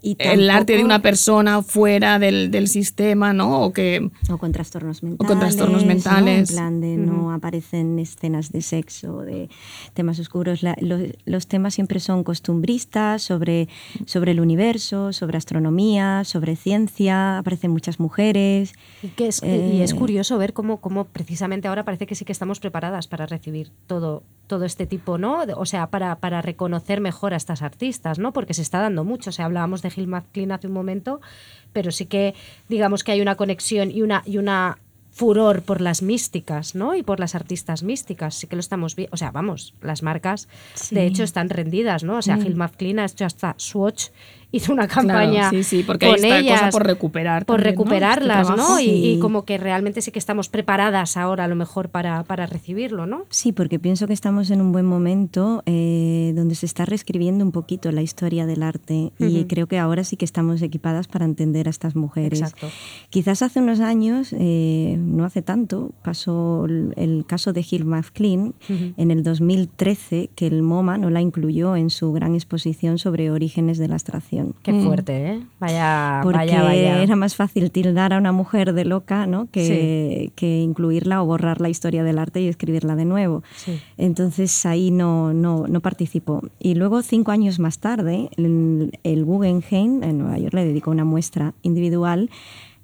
y 0.02 0.16
el 0.18 0.50
arte 0.50 0.76
de 0.76 0.84
una 0.84 1.00
persona 1.00 1.62
fuera 1.62 2.18
del, 2.18 2.50
del, 2.50 2.66
sistema, 2.66 3.32
¿no? 3.32 3.62
O, 3.62 3.72
que, 3.72 4.10
o 4.28 4.36
con 4.36 4.50
trastornos 4.50 5.02
mentales. 5.04 5.24
O 5.24 5.28
con 5.28 5.38
trastornos 5.38 5.84
mentales. 5.84 6.50
¿no? 6.50 6.56
En 6.56 6.56
plan 6.56 6.80
de 6.80 6.98
uh 6.98 7.00
-huh. 7.00 7.06
no 7.06 7.32
aparecen 7.32 7.98
escenas 8.00 8.50
de 8.50 8.62
sexo, 8.62 9.20
de 9.20 9.48
temas 9.94 10.18
oscuros. 10.18 10.64
La, 10.64 10.76
lo, 10.80 10.98
los 11.24 11.46
temas 11.46 11.74
siempre 11.74 12.00
son 12.00 12.24
costumbristas, 12.24 13.22
sobre, 13.22 13.68
sobre 14.04 14.32
el 14.32 14.40
universo, 14.40 15.12
sobre 15.12 15.38
astronomía, 15.38 16.24
sobre 16.24 16.56
ciencia. 16.56 17.38
Aparecen 17.38 17.70
muchas 17.70 18.00
mujeres. 18.00 18.72
Y, 19.02 19.08
que 19.08 19.28
es, 19.28 19.40
eh, 19.44 19.74
y 19.74 19.82
es 19.82 19.94
curioso 19.94 20.36
ver 20.36 20.52
cómo, 20.52 20.80
cómo 20.80 21.04
precisamente 21.04 21.68
ahora 21.68 21.84
parece 21.84 22.06
que 22.06 22.16
sí 22.16 22.24
que 22.24 22.32
estamos 22.32 22.58
preparadas 22.58 23.06
para 23.06 23.26
recibir 23.26 23.70
todo, 23.86 24.24
todo 24.46 24.64
este 24.64 24.86
tipo, 24.86 25.18
¿no? 25.18 25.42
O 25.56 25.64
sea, 25.66 25.86
para, 25.88 26.16
para 26.16 26.42
reconocer 26.42 27.00
mejor 27.00 27.32
a 27.32 27.36
estas 27.36 27.62
artistas, 27.62 28.18
¿no? 28.18 28.32
Porque 28.32 28.54
se 28.54 28.62
está 28.62 28.80
dando 28.80 29.04
mucho. 29.04 29.30
O 29.30 29.32
sea, 29.32 29.46
hablábamos 29.46 29.80
de 29.82 29.90
Gil 29.90 30.06
McClean 30.08 30.52
hace 30.52 30.66
un 30.66 30.72
momento, 30.74 31.20
pero 31.72 31.90
sí 31.90 32.06
que 32.06 32.34
digamos 32.68 33.02
que 33.04 33.12
hay 33.12 33.20
una 33.20 33.36
conexión 33.36 33.90
y 33.90 34.02
una, 34.02 34.22
y 34.26 34.36
una 34.38 34.78
furor 35.10 35.62
por 35.62 35.80
las 35.82 36.00
místicas, 36.02 36.74
¿no? 36.74 36.94
Y 36.94 37.02
por 37.02 37.20
las 37.20 37.34
artistas 37.34 37.82
místicas, 37.82 38.34
sí 38.34 38.46
que 38.46 38.56
lo 38.56 38.60
estamos 38.60 38.96
viendo. 38.96 39.12
O 39.12 39.18
sea, 39.18 39.30
vamos, 39.30 39.74
las 39.82 40.02
marcas 40.02 40.48
Sí. 40.74 40.94
de 40.94 41.04
hecho 41.06 41.22
están 41.22 41.50
rendidas, 41.50 42.02
¿no? 42.02 42.16
O 42.16 42.22
sea, 42.22 42.36
Mm. 42.38 42.42
Gil 42.42 42.56
McClean 42.56 42.98
ha 42.98 43.04
hecho 43.04 43.26
hasta 43.26 43.54
Swatch 43.58 44.08
hizo 44.52 44.72
una 44.72 44.86
campaña 44.86 45.48
Claro, 45.48 45.50
sí, 45.50 45.64
sí, 45.64 45.82
porque 45.82 46.06
con 46.06 46.14
hay 46.16 46.22
esta 46.22 46.38
ellas 46.38 46.60
cosa 46.60 46.70
por 46.70 46.86
recuperar. 46.86 47.46
por 47.46 47.56
también, 47.56 47.74
¿no? 47.74 47.82
recuperarlas, 47.82 48.48
Este 48.50 48.56
¿no? 48.60 48.80
Y, 48.80 49.18
como 49.18 49.44
que 49.44 49.58
realmente 49.58 50.00
sí 50.02 50.10
que 50.12 50.18
estamos 50.18 50.48
preparadas 50.48 51.16
ahora 51.16 51.44
a 51.44 51.48
lo 51.48 51.56
mejor 51.56 51.88
para, 51.88 52.22
para 52.24 52.46
recibirlo, 52.46 53.06
¿no? 53.06 53.24
Sí, 53.30 53.52
porque 53.52 53.78
pienso 53.78 54.06
que 54.06 54.12
estamos 54.12 54.50
en 54.50 54.60
un 54.60 54.72
buen 54.72 54.86
momento 54.86 55.62
eh, 55.66 56.32
donde 56.36 56.54
se 56.54 56.66
está 56.66 56.84
reescribiendo 56.84 57.44
un 57.44 57.52
poquito 57.52 57.90
la 57.92 58.02
historia 58.02 58.46
del 58.46 58.62
arte 58.62 59.12
y 59.18 59.44
creo 59.44 59.66
que 59.66 59.78
ahora 59.78 60.04
sí 60.04 60.16
que 60.16 60.24
estamos 60.24 60.60
equipadas 60.62 61.08
para 61.08 61.24
entender 61.24 61.66
a 61.66 61.70
estas 61.70 61.96
mujeres. 61.96 62.40
Exacto. 62.40 62.68
Quizás 63.10 63.42
hace 63.42 63.60
unos 63.60 63.80
años, 63.80 64.34
eh, 64.38 64.96
no 64.98 65.24
hace 65.24 65.42
tanto, 65.42 65.92
pasó 66.02 66.66
el, 66.66 66.92
el 66.96 67.24
caso 67.26 67.52
de 67.52 67.62
Gil 67.62 67.84
McClean 67.84 68.54
Ujú. 68.68 68.92
en 68.96 69.10
el 69.10 69.22
2013 69.22 70.30
que 70.34 70.46
el 70.46 70.62
MoMA 70.62 70.98
no 70.98 71.10
la 71.10 71.20
incluyó 71.20 71.76
en 71.76 71.90
su 71.90 72.12
gran 72.12 72.34
exposición 72.34 72.98
sobre 72.98 73.30
orígenes 73.30 73.78
de 73.78 73.88
la 73.88 73.94
abstracción. 73.94 74.41
Qué 74.62 74.72
Mm. 74.72 74.84
fuerte, 74.86 75.26
¿eh? 75.32 75.40
Vaya, 75.60 76.20
Porque 76.22 76.38
vaya, 76.38 76.62
vaya. 76.62 77.02
era 77.02 77.16
más 77.16 77.36
fácil 77.36 77.70
tildar 77.70 78.12
a 78.12 78.18
una 78.18 78.32
mujer 78.32 78.72
de 78.72 78.84
loca 78.84 79.26
¿no? 79.26 79.48
que, 79.50 80.32
que 80.34 80.60
incluirla 80.60 81.22
o 81.22 81.26
borrar 81.26 81.60
la 81.60 81.68
historia 81.68 82.02
del 82.04 82.18
arte 82.18 82.40
y 82.40 82.48
escribirla 82.48 82.96
de 82.96 83.04
nuevo. 83.04 83.42
Sí. 83.56 83.80
Entonces 83.98 84.64
ahí 84.66 84.90
no, 84.90 85.32
no, 85.32 85.66
no 85.68 85.80
participó. 85.80 86.42
Y 86.58 86.74
luego, 86.74 87.02
cinco 87.02 87.30
años 87.30 87.58
más 87.58 87.78
tarde, 87.78 88.28
el, 88.36 88.98
el 89.04 89.24
Guggenheim 89.24 90.02
en 90.02 90.18
Nueva 90.18 90.38
York 90.38 90.54
le 90.54 90.64
dedicó 90.64 90.90
una 90.90 91.04
muestra 91.04 91.54
individual 91.62 92.30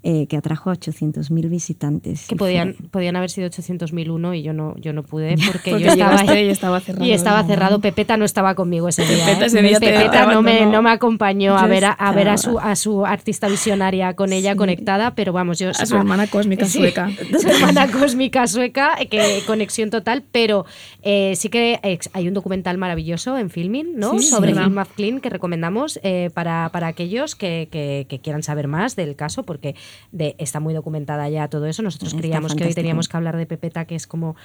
eh, 0.02 0.26
que 0.28 0.36
atrajo 0.36 0.70
a 0.70 0.74
800.000 0.74 1.48
visitantes. 1.48 2.26
Que 2.28 2.36
podían, 2.36 2.74
fue- 2.74 2.88
podían 2.88 3.16
haber 3.16 3.30
sido 3.30 3.48
800.000 3.48 4.36
y 4.36 4.42
yo 4.42 4.52
no, 4.52 4.76
yo 4.78 4.92
no 4.92 5.02
pude 5.02 5.34
porque, 5.52 5.70
Porque 5.72 5.84
yo 5.84 5.90
estaba 5.92 6.20
ahí 6.20 6.46
y 6.46 6.50
estaba 6.50 6.80
cerrado. 6.80 7.04
y 7.04 7.12
estaba 7.12 7.44
cerrado. 7.44 7.80
Pepeta 7.80 8.16
no 8.16 8.24
estaba 8.24 8.54
conmigo 8.54 8.88
ese 8.88 9.04
día. 9.04 9.24
Pepeta 9.26 9.44
¿eh? 9.44 9.46
ese 9.46 9.62
día 9.62 9.80
Pepeta 9.80 10.26
no, 10.32 10.40
me, 10.42 10.66
no 10.66 10.82
me 10.82 10.90
acompañó 10.90 11.56
a 11.58 11.66
ver 11.66 11.84
a, 11.86 11.90
a 11.92 12.12
ver 12.12 12.28
a 12.28 12.38
su, 12.38 12.58
a 12.58 12.76
su 12.76 13.04
artista 13.06 13.48
visionaria 13.48 14.14
con 14.14 14.32
ella 14.32 14.52
Sí. 14.52 14.56
conectada, 14.56 15.14
pero 15.14 15.32
vamos, 15.32 15.58
yo 15.58 15.70
A 15.70 15.74
su 15.86 15.96
hermana 15.96 16.26
cósmica 16.28 16.66
Sí, 16.66 16.78
sueca. 16.78 17.10
Su 17.40 17.48
hermana 17.48 17.90
cósmica 17.90 18.46
sueca, 18.46 18.96
que 19.10 19.42
conexión 19.46 19.90
total, 19.90 20.22
pero 20.32 20.64
eh, 21.02 21.34
sí 21.36 21.48
que 21.48 21.80
hay 22.12 22.28
un 22.28 22.34
documental 22.34 22.78
maravilloso 22.78 23.36
en 23.36 23.50
Filming, 23.50 23.96
¿no? 23.96 24.18
Sí, 24.18 24.26
Sobre 24.26 24.54
sí. 24.54 24.58
Gil 24.60 24.70
McClean 24.70 25.20
que 25.20 25.28
recomendamos 25.30 25.98
eh, 26.02 26.30
para, 26.34 26.68
para 26.72 26.86
aquellos 26.86 27.34
que, 27.34 27.68
que- 27.70 28.06
que 28.08 28.18
quieran 28.20 28.42
saber 28.42 28.68
más 28.68 28.96
del 28.96 29.16
caso, 29.16 29.42
porque 29.42 29.74
de, 30.12 30.34
está 30.38 30.60
muy 30.60 30.74
documentada 30.74 31.28
ya 31.28 31.48
todo 31.48 31.66
eso. 31.66 31.82
Nosotros 31.82 32.12
Está 32.12 32.20
creíamos 32.20 32.54
que 32.54 32.64
hoy 32.64 32.74
teníamos 32.74 33.08
que 33.08 33.16
hablar 33.16 33.36
de 33.36 33.46
Pepeta, 33.46 33.84
que 33.84 33.94
es 33.94 34.06
como 34.06 34.36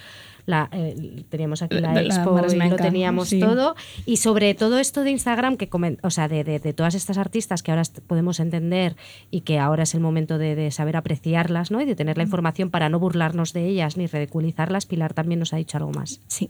la 0.45 0.67
eh, 0.73 1.23
teníamos 1.29 1.61
aquí 1.61 1.75
la, 1.79 1.93
La- 1.93 2.01
la 2.01 2.15
expo 2.15 2.37
y 2.51 2.69
lo 2.69 2.75
teníamos 2.75 3.29
sí. 3.29 3.39
todo. 3.39 3.75
Y 4.05 4.17
sobre 4.17 4.53
todo 4.55 4.77
esto 4.79 5.03
de 5.03 5.11
Instagram, 5.11 5.55
que 5.57 5.69
o 6.01 6.09
sea, 6.09 6.27
de, 6.27 6.43
de- 6.43 6.59
de 6.59 6.73
todas 6.73 6.95
estas 6.95 7.17
artistas 7.17 7.63
que 7.63 7.71
ahora 7.71 7.83
podemos 8.07 8.39
entender 8.39 8.95
y 9.31 9.41
que 9.41 9.59
ahora 9.59 9.83
es 9.83 9.93
el 9.95 10.01
momento 10.01 10.37
de, 10.37 10.55
de 10.55 10.69
saber 10.71 10.97
apreciarlas, 10.97 11.71
¿no? 11.71 11.79
Y 11.81 11.85
de 11.85 11.95
tener 11.95 12.17
la 12.17 12.23
información 12.23 12.69
para 12.69 12.89
no 12.89 12.99
burlarnos 12.99 13.53
de 13.53 13.65
ellas 13.67 13.95
ni 13.97 14.07
ridiculizarlas. 14.07 14.85
Pilar 14.85 15.13
también 15.13 15.39
nos 15.39 15.53
ha 15.53 15.57
dicho 15.57 15.77
algo 15.77 15.91
más. 15.91 16.19
Sí. 16.27 16.49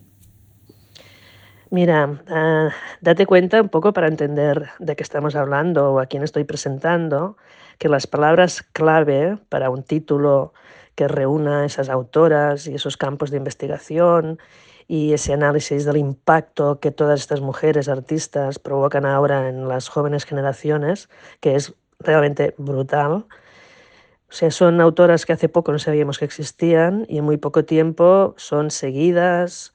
Mira, 1.69 2.21
ah, 2.29 2.69
date 3.01 3.25
cuenta 3.25 3.59
un 3.61 3.69
poco 3.69 3.93
para 3.93 4.07
entender 4.07 4.69
de 4.79 4.95
qué 4.95 5.01
estamos 5.03 5.35
hablando 5.35 5.93
o 5.93 5.99
a 5.99 6.05
quién 6.05 6.21
estoy 6.23 6.43
presentando, 6.43 7.35
que 7.77 7.89
las 7.89 8.07
palabras 8.07 8.61
clave 8.61 9.37
para 9.49 9.69
un 9.69 9.83
título 9.83 10.53
que 10.95 11.07
reúna 11.07 11.65
esas 11.65 11.89
autoras 11.89 12.67
y 12.67 12.75
esos 12.75 12.97
campos 12.97 13.31
de 13.31 13.37
investigación 13.37 14.39
y 14.87 15.13
ese 15.13 15.33
análisis 15.33 15.85
del 15.85 15.97
impacto 15.97 16.79
que 16.79 16.91
todas 16.91 17.19
estas 17.21 17.41
mujeres 17.41 17.87
artistas 17.87 18.59
provocan 18.59 19.05
ahora 19.05 19.49
en 19.49 19.67
las 19.67 19.89
jóvenes 19.89 20.25
generaciones, 20.25 21.09
que 21.39 21.55
es 21.55 21.73
realmente 21.99 22.53
brutal. 22.57 23.25
O 24.29 24.35
sea, 24.35 24.51
son 24.51 24.81
autoras 24.81 25.25
que 25.25 25.33
hace 25.33 25.49
poco 25.49 25.71
no 25.71 25.79
sabíamos 25.79 26.19
que 26.19 26.25
existían 26.25 27.05
y 27.07 27.19
en 27.19 27.23
muy 27.25 27.37
poco 27.37 27.65
tiempo 27.65 28.33
son 28.37 28.71
seguidas 28.71 29.73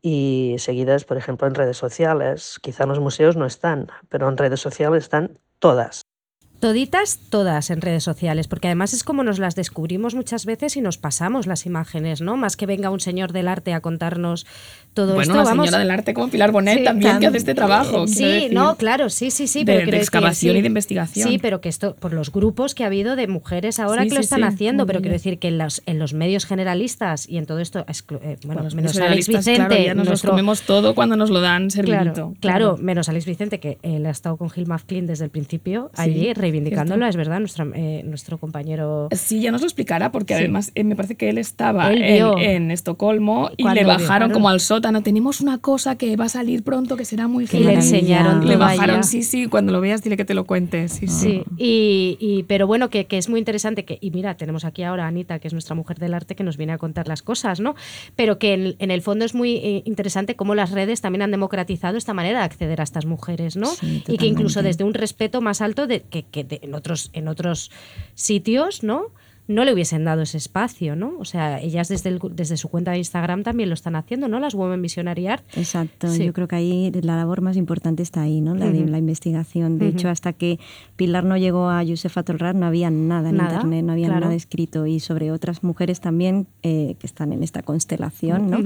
y 0.00 0.56
seguidas, 0.58 1.04
por 1.04 1.16
ejemplo, 1.16 1.46
en 1.46 1.54
redes 1.54 1.76
sociales. 1.76 2.58
Quizá 2.62 2.84
en 2.84 2.90
los 2.90 3.00
museos 3.00 3.36
no 3.36 3.46
están, 3.46 3.88
pero 4.08 4.28
en 4.28 4.36
redes 4.36 4.60
sociales 4.60 5.04
están 5.04 5.38
todas. 5.58 6.07
Toditas, 6.60 7.20
todas 7.30 7.70
en 7.70 7.80
redes 7.80 8.02
sociales, 8.02 8.48
porque 8.48 8.66
además 8.66 8.92
es 8.92 9.04
como 9.04 9.22
nos 9.22 9.38
las 9.38 9.54
descubrimos 9.54 10.16
muchas 10.16 10.44
veces 10.44 10.76
y 10.76 10.80
nos 10.80 10.98
pasamos 10.98 11.46
las 11.46 11.66
imágenes, 11.66 12.20
¿no? 12.20 12.36
Más 12.36 12.56
que 12.56 12.66
venga 12.66 12.90
un 12.90 12.98
señor 12.98 13.32
del 13.32 13.46
arte 13.46 13.72
a 13.74 13.80
contarnos 13.80 14.44
todo 14.92 15.14
bueno, 15.14 15.20
esto. 15.22 15.34
una 15.34 15.44
vamos, 15.44 15.66
señora 15.66 15.78
del 15.78 15.90
arte 15.92 16.14
como 16.14 16.28
Pilar 16.30 16.50
Bonet 16.50 16.78
Sí, 16.78 16.84
también 16.84 17.12
tam- 17.16 17.20
que 17.20 17.26
hace 17.28 17.36
este 17.36 17.54
trabajo. 17.54 18.08
Sí, 18.08 18.24
decir, 18.24 18.52
no, 18.52 18.74
claro, 18.76 19.08
sí, 19.08 19.30
sí, 19.30 19.46
sí. 19.46 19.60
de- 19.60 19.66
pero 19.66 19.78
de 19.78 19.84
decir, 19.86 20.00
excavación 20.00 20.54
sí. 20.54 20.58
y 20.58 20.62
de 20.62 20.66
investigación. 20.66 21.28
Sí, 21.28 21.38
pero 21.38 21.60
que 21.60 21.68
esto, 21.68 21.94
por 21.94 22.12
los 22.12 22.32
grupos 22.32 22.74
que 22.74 22.82
ha 22.82 22.88
habido 22.88 23.14
de 23.14 23.28
mujeres 23.28 23.78
ahora 23.78 24.02
Sí, 24.02 24.08
que 24.08 24.14
lo 24.16 24.20
están 24.20 24.42
haciendo, 24.42 24.84
pero 24.84 25.00
quiero 25.00 25.12
decir 25.12 25.38
que 25.38 25.46
en 25.48 25.58
los, 25.58 25.82
en 25.86 26.00
los 26.00 26.12
medios 26.12 26.44
generalistas 26.44 27.28
y 27.28 27.38
en 27.38 27.46
todo 27.46 27.60
esto, 27.60 27.86
eh, 27.88 28.36
bueno, 28.44 28.64
los 28.64 28.74
menos 28.74 28.96
Alex 28.98 29.28
Vicente, 29.28 29.54
claro, 29.66 29.76
ya 29.76 29.94
nos 29.94 30.08
nuestro- 30.08 30.12
los 30.30 30.32
comemos 30.32 30.62
todo 30.62 30.96
cuando 30.96 31.14
nos 31.14 31.30
lo 31.30 31.40
dan 31.40 31.70
servidito. 31.70 32.12
Claro, 32.12 32.34
claro, 32.40 32.76
menos 32.78 33.08
Alex 33.08 33.26
Vicente, 33.26 33.60
que 33.60 33.78
él 33.82 34.04
ha 34.06 34.10
estado 34.10 34.36
con 34.36 34.50
Gil 34.50 34.66
Mafklin 34.66 35.06
desde 35.06 35.24
el 35.24 35.30
principio, 35.30 35.92
allí 35.94 36.34
reivindicándolo, 36.52 37.06
es 37.06 37.16
verdad, 37.16 37.40
nuestra, 37.40 37.66
eh, 37.74 38.02
nuestro 38.04 38.38
compañero. 38.38 39.08
Sí, 39.12 39.40
ya 39.40 39.50
nos 39.52 39.60
lo 39.60 39.66
explicará, 39.66 40.10
porque 40.12 40.34
Sí. 40.34 40.40
además 40.40 40.72
eh, 40.74 40.84
me 40.84 40.96
parece 40.96 41.14
que 41.16 41.28
él 41.28 41.38
estaba 41.38 41.90
Él 41.92 42.02
en, 42.02 42.70
Estocolmo 42.70 43.50
y 43.56 43.68
le 43.68 43.84
bajaron 43.84 44.30
como 44.30 44.48
al 44.48 44.60
sótano. 44.60 45.02
Tenemos 45.02 45.40
una 45.40 45.58
cosa 45.58 45.96
que 45.96 46.16
va 46.16 46.24
a 46.26 46.28
salir 46.28 46.62
pronto 46.62 46.96
que 46.96 47.04
será 47.04 47.28
muy 47.28 47.46
Que 47.46 47.58
le 47.58 47.64
genial. 47.66 47.82
enseñaron 47.82 48.46
Le 48.46 48.56
bajaron, 48.56 48.96
allá. 48.96 49.02
sí, 49.02 49.22
sí, 49.22 49.46
cuando 49.46 49.72
lo 49.72 49.80
veas 49.80 50.02
dile 50.02 50.16
que 50.16 50.24
te 50.24 50.34
lo 50.34 50.44
cuente. 50.44 50.88
Sí, 50.88 51.06
sí. 51.06 51.18
Sí, 51.28 51.42
y, 51.56 52.16
y- 52.20 52.42
pero 52.44 52.66
bueno, 52.66 52.88
que, 52.90 53.06
que 53.06 53.18
es 53.18 53.28
muy 53.28 53.38
interesante 53.38 53.84
que, 53.84 53.98
y 54.00 54.10
mira, 54.10 54.36
tenemos 54.36 54.64
aquí 54.64 54.82
ahora 54.82 55.04
a 55.04 55.08
Anita, 55.08 55.38
que 55.40 55.48
es 55.48 55.52
nuestra 55.52 55.74
mujer 55.74 55.98
del 55.98 56.14
arte, 56.14 56.34
que 56.34 56.44
nos 56.44 56.56
viene 56.56 56.72
a 56.72 56.78
contar 56.78 57.08
las 57.08 57.22
cosas, 57.22 57.60
¿no? 57.60 57.74
Pero 58.16 58.38
que 58.38 58.54
en, 58.54 58.76
en 58.78 58.90
el 58.90 59.02
fondo 59.02 59.24
es 59.24 59.34
muy 59.34 59.56
eh, 59.56 59.82
interesante 59.84 60.36
cómo 60.36 60.54
las 60.54 60.70
redes 60.70 61.00
también 61.00 61.22
han 61.22 61.30
democratizado 61.30 61.96
esta 61.98 62.14
manera 62.14 62.38
de 62.38 62.44
acceder 62.44 62.80
a 62.80 62.84
estas 62.84 63.04
mujeres, 63.06 63.56
¿no? 63.56 63.66
Sí, 63.66 64.02
y 64.08 64.16
que 64.16 64.26
incluso 64.26 64.62
desde 64.62 64.84
un 64.84 64.94
respeto 64.94 65.40
más 65.40 65.60
alto 65.60 65.86
de, 65.86 66.00
que, 66.02 66.22
que 66.22 66.37
de- 66.44 66.60
en, 66.62 66.74
otros, 66.74 67.10
en 67.12 67.28
otros 67.28 67.70
sitios, 68.14 68.82
¿no? 68.82 69.12
No 69.48 69.64
le 69.64 69.72
hubiesen 69.72 70.04
dado 70.04 70.22
ese 70.22 70.36
espacio, 70.36 70.94
¿no? 70.94 71.14
O 71.18 71.24
sea, 71.24 71.58
ellas 71.60 71.88
desde, 71.88 72.10
el- 72.10 72.20
desde 72.32 72.56
su 72.58 72.68
cuenta 72.68 72.90
de 72.92 72.98
Instagram 72.98 73.42
también 73.42 73.70
lo 73.70 73.74
están 73.74 73.96
haciendo, 73.96 74.28
¿no? 74.28 74.38
Las 74.40 74.54
Women 74.54 74.82
Visionary 74.82 75.26
Art. 75.26 75.42
Exacto, 75.56 76.08
Sí. 76.08 76.24
yo 76.26 76.32
creo 76.34 76.46
que 76.48 76.56
ahí 76.56 76.92
la 77.02 77.16
labor 77.16 77.40
más 77.40 77.56
importante 77.56 78.02
está 78.02 78.20
ahí, 78.20 78.42
¿no? 78.42 78.54
La 78.54 78.70
de 78.70 78.80
Ujú. 78.82 78.88
la 78.90 78.98
investigación. 78.98 79.78
De 79.78 79.88
hecho, 79.88 80.10
hasta 80.10 80.34
que 80.34 80.58
Pilar 80.96 81.24
no 81.24 81.36
llegó 81.38 81.70
a 81.70 81.82
Josefa 81.84 82.22
Tolrad 82.22 82.54
no 82.54 82.66
había 82.66 82.90
nada 82.90 83.30
en 83.30 83.36
Nada, 83.38 83.54
internet, 83.54 83.84
no 83.86 83.92
había 83.92 84.08
claro. 84.08 84.20
nada 84.26 84.34
escrito. 84.34 84.86
Y 84.86 85.00
sobre 85.00 85.32
otras 85.32 85.64
mujeres 85.64 86.00
también 86.00 86.46
eh, 86.62 86.96
que 86.98 87.06
están 87.06 87.32
en 87.32 87.42
esta 87.42 87.62
constelación, 87.62 88.50
¿no? 88.50 88.58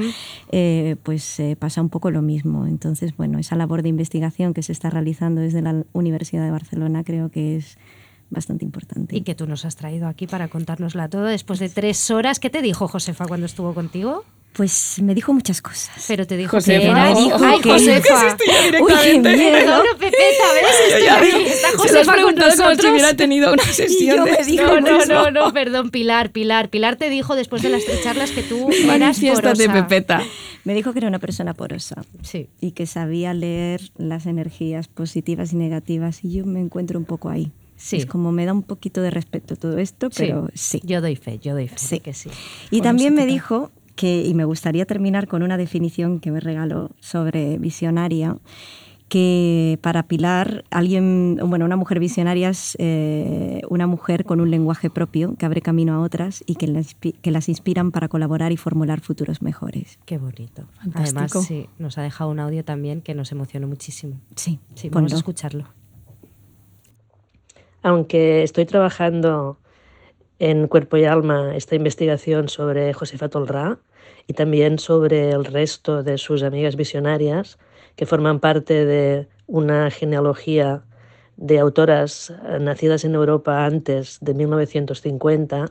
Eh, 0.51 0.97
pues 1.05 1.39
eh, 1.39 1.55
pasa 1.57 1.80
un 1.80 1.91
poco 1.91 2.11
lo 2.11 2.22
mismo. 2.22 2.66
Entonces, 2.66 3.16
bueno, 3.16 3.39
esa 3.39 3.55
labor 3.55 3.83
de 3.83 3.89
investigación 3.89 4.53
que 4.53 4.62
se 4.64 4.72
está 4.72 4.91
realizando 4.91 5.41
desde 5.43 5.62
la 5.62 5.85
Universidad 5.93 6.45
de 6.45 6.51
Barcelona 6.51 7.05
creo 7.05 7.30
que 7.30 7.57
es 7.57 7.78
bastante 8.33 8.64
importante. 8.64 9.16
Y 9.16 9.22
que 9.22 9.35
tú 9.35 9.47
nos 9.47 9.64
has 9.64 9.76
traído 9.76 10.09
aquí 10.09 10.26
para 10.26 10.49
contárnosla 10.49 11.09
todo 11.09 11.24
después 11.24 11.59
de 11.61 11.68
tres 11.68 12.11
horas. 12.11 12.41
¿Qué 12.41 12.51
te 12.51 12.62
dijo 12.62 12.89
Josefa 12.89 13.26
cuando 13.26 13.47
estuvo 13.47 13.74
contigo? 13.74 14.24
Pues 14.55 14.99
me 15.03 15.14
dijo 15.14 15.33
muchas 15.33 15.62
cosas. 15.62 16.05
Pero 16.09 16.26
te 16.26 16.37
dijo 16.37 16.59
Josefa, 16.59 16.78
que 16.80 16.87
era. 16.91 17.09
dijo 17.14 17.39
¡Ay, 17.43 17.61
que- 17.61 17.70
Josefa! 17.70 18.37
Uy, 18.83 18.93
qué 19.03 19.18
miedo. 19.18 19.51
Perdona, 19.53 19.91
Pepeta, 19.99 20.45
¿ves? 20.55 20.76
Estoy 20.89 21.05
Ya 21.05 21.16
aquí. 21.18 21.26
digo, 21.26 21.39
Está 21.39 21.68
Josefa 21.78 22.05
con 22.05 22.14
preguntado 22.14 22.51
como 22.51 22.62
si 22.62 22.68
nosotros. 22.68 22.93
hubiera 22.93 23.14
tenido 23.16 23.53
una 23.55 23.62
sesión 23.64 24.16
yo 24.18 24.24
de 24.26 24.30
me 24.33 24.45
dijo 24.45 24.64
No, 24.66 24.80
no, 24.83 24.99
mismo. 24.99 25.14
no, 25.14 25.30
no, 25.30 25.53
perdón, 25.55 25.91
Pilar, 25.91 26.33
Pilar. 26.33 26.68
Pilar 26.68 26.97
te 26.97 27.09
dijo 27.09 27.35
después 27.35 27.62
de 27.62 27.70
las 27.70 27.83
tres 27.87 28.03
charlas 28.03 28.30
que 28.33 28.43
tú 28.43 28.68
eras 28.93 29.18
porosa. 29.20 29.72
Pepeta. 29.72 30.22
Me 30.64 30.74
dijo 30.74 30.93
que 30.93 30.99
era 30.99 31.09
una 31.09 31.18
persona 31.18 31.55
porosa. 31.55 32.03
Sí. 32.22 32.49
y 32.61 32.72
que 32.72 32.87
sabía 32.87 33.33
leer 33.33 33.80
las 33.97 34.26
energías 34.26 34.87
positivas 34.87 35.53
y 35.55 35.57
negativas 35.57 36.22
y 36.24 36.33
yo 36.35 36.45
me 36.45 36.61
encuentro 36.61 36.99
un 36.99 37.07
poco 37.07 37.30
ahí. 37.30 37.51
Sí. 37.83 37.97
Es 37.97 38.07
como 38.07 38.30
me 38.30 38.45
da 38.47 38.53
un 38.53 38.62
poquito 38.62 39.03
de 39.03 39.11
respeto 39.11 39.57
todo 39.57 39.76
esto, 39.78 40.09
pero 40.16 40.49
sí. 40.55 40.80
Yo 40.85 41.01
doy 41.01 41.16
fe, 41.16 41.39
yo 41.41 41.53
doy 41.55 41.66
fe. 41.66 41.78
Sí. 41.78 41.99
que 42.01 42.14
sí. 42.14 42.30
Y 42.70 42.80
también 42.80 43.12
me 43.12 43.26
dijo 43.26 43.72
que, 43.97 44.24
y 44.24 44.35
me 44.35 44.45
gustaría 44.45 44.87
terminar 44.87 45.26
con 45.26 45.43
una 45.43 45.57
definición 45.57 46.20
que 46.20 46.30
me 46.30 46.39
regaló 46.39 46.91
sobre 47.01 47.59
visionaria, 47.59 48.37
que 49.09 49.78
para 49.83 50.05
Pilar, 50.05 50.64
alguien, 50.70 51.39
bueno, 51.45 51.64
una 51.66 51.76
mujer 51.76 51.99
visionaria 52.01 52.49
es 52.51 52.76
eh, 52.78 53.61
una 53.68 53.87
mujer 53.87 54.24
con 54.24 54.41
un 54.41 54.51
lenguaje 54.51 54.89
propio 54.89 55.35
que 55.37 55.45
abre 55.45 55.61
camino 55.61 55.93
a 55.95 56.01
otras 56.01 56.43
y 56.47 56.55
que 56.55 56.66
las, 56.68 56.95
que 56.95 57.30
las 57.30 57.49
inspiran 57.51 57.91
para 57.91 58.09
colaborar 58.09 58.53
y 58.53 58.57
formular 58.57 59.01
futuros 59.01 59.43
mejores. 59.43 59.99
Qué 60.07 60.16
bonito. 60.18 60.64
Fantástico. 60.83 61.18
Además, 61.20 61.47
sí, 61.47 61.66
nos 61.78 61.99
ha 61.99 62.03
dejado 62.03 62.30
un 62.30 62.39
audio 62.41 62.64
también 62.64 63.03
que 63.03 63.14
nos 63.14 63.33
emocionó 63.33 63.66
muchísimo. 63.66 64.18
Sí, 64.37 64.61
Sí, 64.76 64.89
vamos 64.89 65.11
ponlo. 65.11 65.16
a 65.16 65.18
escucharlo. 65.18 65.64
Aunque 67.83 68.45
estoy 68.45 68.64
trabajando 68.64 69.59
en 70.39 70.68
cuerpo 70.68 70.97
y 70.97 71.05
alma 71.05 71.57
esta 71.57 71.74
investigación 71.74 72.49
sobre 72.49 72.93
Josefa 72.93 73.28
Tolrá 73.28 73.78
y 74.28 74.35
también 74.35 74.78
sobre 74.78 75.30
el 75.30 75.45
resto 75.45 76.05
de 76.05 76.16
sus 76.16 76.45
amigas 76.45 76.76
visionarias 76.76 77.59
que 77.97 78.07
forman 78.07 78.39
parte 78.39 78.85
de 78.85 79.28
una 79.49 79.91
genealogía 79.91 80.85
de 81.37 81.59
autoras 81.59 82.33
nacidas 82.61 83.05
en 83.05 83.16
Europa 83.16 83.64
antes 83.64 84.18
de 84.20 84.35
1950. 84.35 85.66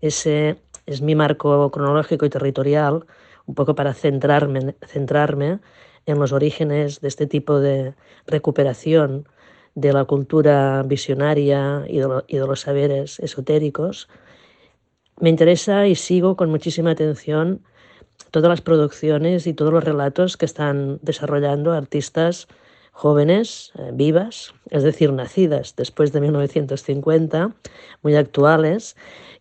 Ese 0.00 0.58
es 0.86 1.02
mi 1.02 1.16
marco 1.16 1.68
cronológico 1.72 2.26
y 2.26 2.30
territorial, 2.30 3.06
un 3.46 3.54
poco 3.56 3.74
para 3.74 3.92
centrarme, 3.92 4.76
centrarme 4.86 5.58
en 6.06 6.18
los 6.20 6.32
orígenes 6.32 7.00
de 7.00 7.08
este 7.08 7.26
tipo 7.26 7.58
de 7.58 7.94
recuperación 8.26 9.26
de 9.76 9.92
la 9.92 10.04
cultura 10.06 10.82
visionaria 10.82 11.84
y 11.86 11.98
de, 11.98 12.46
los 12.46 12.60
saberes 12.60 13.20
esotéricos. 13.20 14.08
Me 15.20 15.28
interesa 15.28 15.86
y 15.86 15.94
sigo 15.94 16.34
con 16.34 16.50
muchísima 16.50 16.92
atención 16.92 17.62
todas 18.30 18.48
las 18.48 18.62
producciones 18.62 19.46
y 19.46 19.52
todos 19.52 19.72
los 19.72 19.84
relatos 19.84 20.38
que 20.38 20.46
están 20.46 20.98
desarrollando 21.02 21.72
artistas 21.72 22.48
jóvenes, 22.92 23.72
eh, 23.78 23.90
vivas, 23.92 24.54
es 24.70 24.82
decir, 24.82 25.12
nacidas 25.12 25.76
después 25.76 26.12
de 26.12 26.22
1950, 26.22 27.54
muy 28.02 28.16
actuales, 28.16 28.96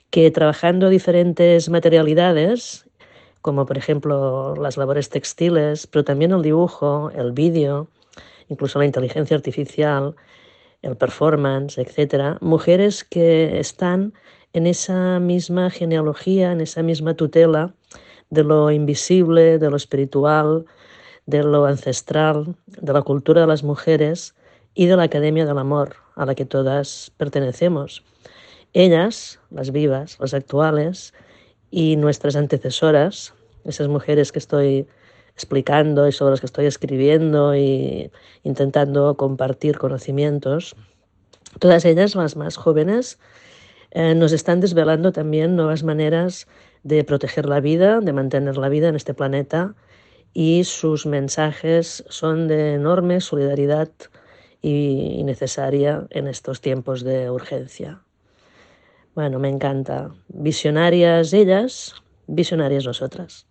que 0.10 0.30
trabajando 0.32 0.90
diferentes 0.90 1.70
materialidades, 1.70 2.90
como 3.42 3.66
por 3.66 3.78
ejemplo 3.78 4.54
las 4.58 4.76
labores 4.76 5.10
textiles, 5.10 5.88
pero 5.88 6.04
también 6.04 6.34
el 6.34 6.42
dibujo, 6.42 7.10
el 7.16 7.32
vídeo, 7.32 7.88
incluso 8.50 8.80
la 8.80 8.86
inteligencia 8.86 9.36
artificial, 9.36 10.16
el 10.82 10.96
performance, 10.98 11.78
etcétera, 11.78 12.38
mujeres 12.42 13.04
que 13.04 13.60
están 13.60 14.14
en 14.54 14.68
esa 14.68 15.20
misma 15.20 15.70
genealogía, 15.70 16.52
en 16.52 16.62
esa 16.62 16.84
misma 16.84 17.16
tutela 17.16 17.74
de 18.30 18.44
lo 18.44 18.72
invisible, 18.72 19.58
de 19.58 19.70
lo 19.70 19.78
espiritual, 19.78 20.66
de 21.26 21.44
lo 21.44 21.66
ancestral, 21.66 22.56
de 22.68 22.94
la 22.94 23.02
cultura 23.02 23.42
de 23.42 23.48
las 23.48 23.64
mujeres 23.64 24.36
y 24.74 24.86
de 24.86 24.96
la 24.96 25.04
Academia 25.04 25.46
del 25.46 25.58
Amor, 25.58 25.96
a 26.16 26.26
la 26.26 26.36
que 26.36 26.46
todas 26.46 27.12
pertenecemos. 27.18 28.04
Ellas, 28.74 29.40
las 29.50 29.72
vivas, 29.72 30.18
las 30.20 30.34
actuales, 30.34 31.14
y 31.72 31.96
nuestras 31.96 32.36
antecesoras, 32.36 33.34
esas 33.66 33.88
mujeres 33.88 34.32
que 34.32 34.40
estoy 34.40 34.88
explicando 35.36 36.08
y 36.08 36.12
sobre 36.12 36.32
las 36.32 36.40
que 36.40 36.46
estoy 36.46 36.66
escribiendo 36.66 37.56
y 37.56 38.12
intentando 38.44 39.16
compartir 39.18 39.78
conocimientos, 39.78 40.76
todas 41.60 41.86
ellas, 41.86 42.16
las 42.16 42.36
más 42.36 42.58
jóvenes, 42.58 43.20
eh, 43.92 44.16
nos 44.16 44.32
están 44.32 44.60
desvelando 44.62 45.12
también 45.12 45.56
nuevas 45.56 45.84
maneras 45.84 46.48
de 46.84 47.04
proteger 47.04 47.48
la 47.48 47.60
vida, 47.60 48.00
de 48.00 48.14
mantener 48.14 48.58
la 48.58 48.70
vida 48.70 48.90
en 48.90 48.96
este 48.96 49.14
planeta 49.14 49.76
y 50.34 50.66
sus 50.66 51.06
mensajes 51.06 52.04
son 52.10 52.48
de 52.48 52.74
enorme 52.74 53.22
solidaridad 53.22 53.90
y 54.62 55.24
necesaria 55.24 56.08
en 56.10 56.28
estos 56.28 56.60
tiempos 56.60 57.04
de 57.04 57.30
urgencia. 57.30 58.02
Bueno, 59.16 59.40
me 59.40 59.48
encanta. 59.48 60.12
Visionarias 60.28 61.32
ellas, 61.32 61.96
visionarias 62.28 62.86
nosotras. 62.86 63.48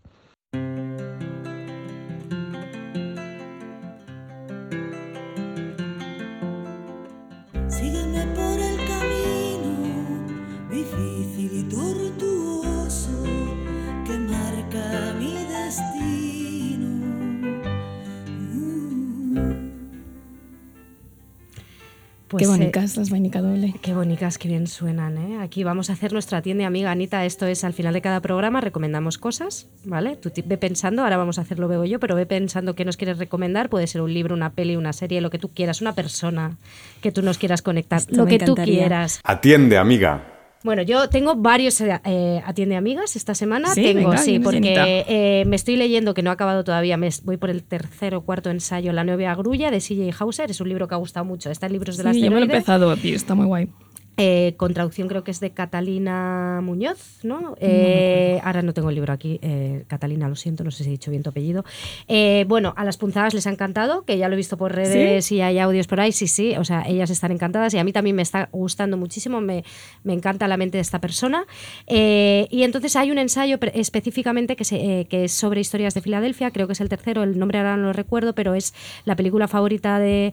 Qué 22.36 22.44
eh, 22.44 22.48
bonitas 22.48 22.96
las 22.96 23.10
vainica 23.10 23.40
doble. 23.40 23.74
Qué 23.82 23.94
bonitas, 23.94 24.38
qué 24.38 24.48
bien 24.48 24.66
suenan, 24.66 25.18
¿eh? 25.18 25.38
Aquí 25.40 25.64
vamos 25.64 25.90
a 25.90 25.94
hacer 25.94 26.12
nuestra 26.12 26.42
tienda 26.42 26.66
amiga 26.66 26.90
Anita. 26.90 27.24
Esto 27.24 27.46
es 27.46 27.64
al 27.64 27.72
final 27.72 27.94
de 27.94 28.00
cada 28.00 28.20
programa, 28.20 28.60
recomendamos 28.60 29.18
cosas, 29.18 29.68
¿vale? 29.84 30.16
Tú 30.16 30.30
ve 30.44 30.56
pensando, 30.56 31.02
ahora 31.02 31.16
vamos 31.16 31.38
a 31.38 31.42
hacerlo 31.42 31.68
veo 31.68 31.84
yo, 31.84 32.00
pero 32.00 32.14
ve 32.14 32.26
pensando 32.26 32.74
qué 32.74 32.84
nos 32.84 32.96
quieres 32.96 33.18
recomendar. 33.18 33.68
Puede 33.68 33.86
ser 33.86 34.00
un 34.02 34.12
libro, 34.12 34.34
una 34.34 34.50
peli, 34.50 34.76
una 34.76 34.92
serie, 34.92 35.20
lo 35.20 35.30
que 35.30 35.38
tú 35.38 35.50
quieras, 35.50 35.80
una 35.80 35.94
persona 35.94 36.56
que 37.00 37.12
tú 37.12 37.22
nos 37.22 37.38
quieras 37.38 37.62
conectar, 37.62 38.00
Esto 38.00 38.16
lo 38.16 38.26
que 38.26 38.38
tú 38.38 38.54
quieras. 38.54 39.20
Atiende, 39.24 39.78
amiga. 39.78 40.33
Bueno, 40.64 40.80
yo 40.80 41.10
tengo 41.10 41.36
varios 41.36 41.78
eh, 41.82 42.42
Atiende 42.46 42.76
Amigas 42.76 43.16
esta 43.16 43.34
semana. 43.34 43.68
Sí, 43.74 43.82
tengo, 43.82 44.08
venga, 44.08 44.16
sí, 44.16 44.38
porque 44.38 45.04
eh, 45.06 45.44
me 45.46 45.56
estoy 45.56 45.76
leyendo, 45.76 46.14
que 46.14 46.22
no 46.22 46.30
he 46.30 46.32
acabado 46.32 46.64
todavía, 46.64 46.96
me 46.96 47.10
voy 47.22 47.36
por 47.36 47.50
el 47.50 47.62
tercer 47.62 48.14
o 48.14 48.22
cuarto 48.22 48.48
ensayo, 48.48 48.90
La 48.94 49.04
novia 49.04 49.34
grulla 49.34 49.70
de 49.70 49.82
C.J. 49.82 50.16
Hauser. 50.18 50.50
Es 50.50 50.62
un 50.62 50.70
libro 50.70 50.88
que 50.88 50.94
ha 50.94 50.98
gustado 50.98 51.26
mucho. 51.26 51.50
Está 51.50 51.66
en 51.66 51.72
libros 51.72 51.98
de 51.98 52.04
las 52.04 52.16
Sí, 52.16 52.22
yo 52.22 52.30
me 52.30 52.36
lo 52.36 52.42
he 52.42 52.44
empezado 52.44 52.94
está 52.94 53.34
muy 53.34 53.44
guay. 53.44 53.68
Eh, 54.16 54.54
con 54.56 54.72
traducción 54.74 55.08
creo 55.08 55.24
que 55.24 55.30
es 55.30 55.40
de 55.40 55.50
Catalina 55.50 56.60
Muñoz, 56.62 57.20
¿no? 57.22 57.56
Eh, 57.60 58.40
ahora 58.44 58.62
no 58.62 58.72
tengo 58.72 58.90
el 58.90 58.94
libro 58.94 59.12
aquí, 59.12 59.38
eh, 59.42 59.84
Catalina, 59.88 60.28
lo 60.28 60.36
siento, 60.36 60.64
no 60.64 60.70
sé 60.70 60.84
si 60.84 60.90
he 60.90 60.92
dicho 60.92 61.10
bien 61.10 61.22
tu 61.22 61.30
apellido. 61.30 61.64
Eh, 62.08 62.44
bueno, 62.48 62.74
a 62.76 62.84
las 62.84 62.96
punzadas 62.96 63.34
les 63.34 63.46
ha 63.46 63.50
encantado, 63.50 64.02
que 64.02 64.16
ya 64.16 64.28
lo 64.28 64.34
he 64.34 64.36
visto 64.36 64.56
por 64.56 64.74
redes 64.74 65.30
y 65.32 65.40
hay 65.40 65.58
audios 65.58 65.86
por 65.86 66.00
ahí, 66.00 66.12
sí, 66.12 66.28
sí, 66.28 66.54
o 66.56 66.64
sea, 66.64 66.84
ellas 66.86 67.10
están 67.10 67.32
encantadas 67.32 67.74
y 67.74 67.78
a 67.78 67.84
mí 67.84 67.92
también 67.92 68.16
me 68.16 68.22
está 68.22 68.48
gustando 68.52 68.96
muchísimo, 68.96 69.40
me, 69.40 69.64
me 70.02 70.12
encanta 70.12 70.46
la 70.48 70.56
mente 70.56 70.78
de 70.78 70.82
esta 70.82 71.00
persona. 71.00 71.46
Y 71.86 72.62
entonces 72.62 72.96
hay 72.96 73.10
un 73.10 73.18
ensayo 73.18 73.58
específicamente 73.72 74.56
que, 74.56 74.64
se, 74.64 75.06
que 75.08 75.24
es 75.24 75.32
sobre 75.32 75.60
historias 75.60 75.94
de 75.94 76.00
Filadelfia, 76.00 76.50
creo 76.50 76.66
que 76.66 76.74
es 76.74 76.80
el 76.80 76.88
tercero, 76.88 77.22
el 77.22 77.38
nombre 77.38 77.58
ahora 77.58 77.76
no 77.76 77.84
lo 77.84 77.92
recuerdo, 77.92 78.34
pero 78.34 78.54
es 78.54 78.74
la 79.04 79.16
película 79.16 79.48
favorita 79.48 79.98
de 79.98 80.32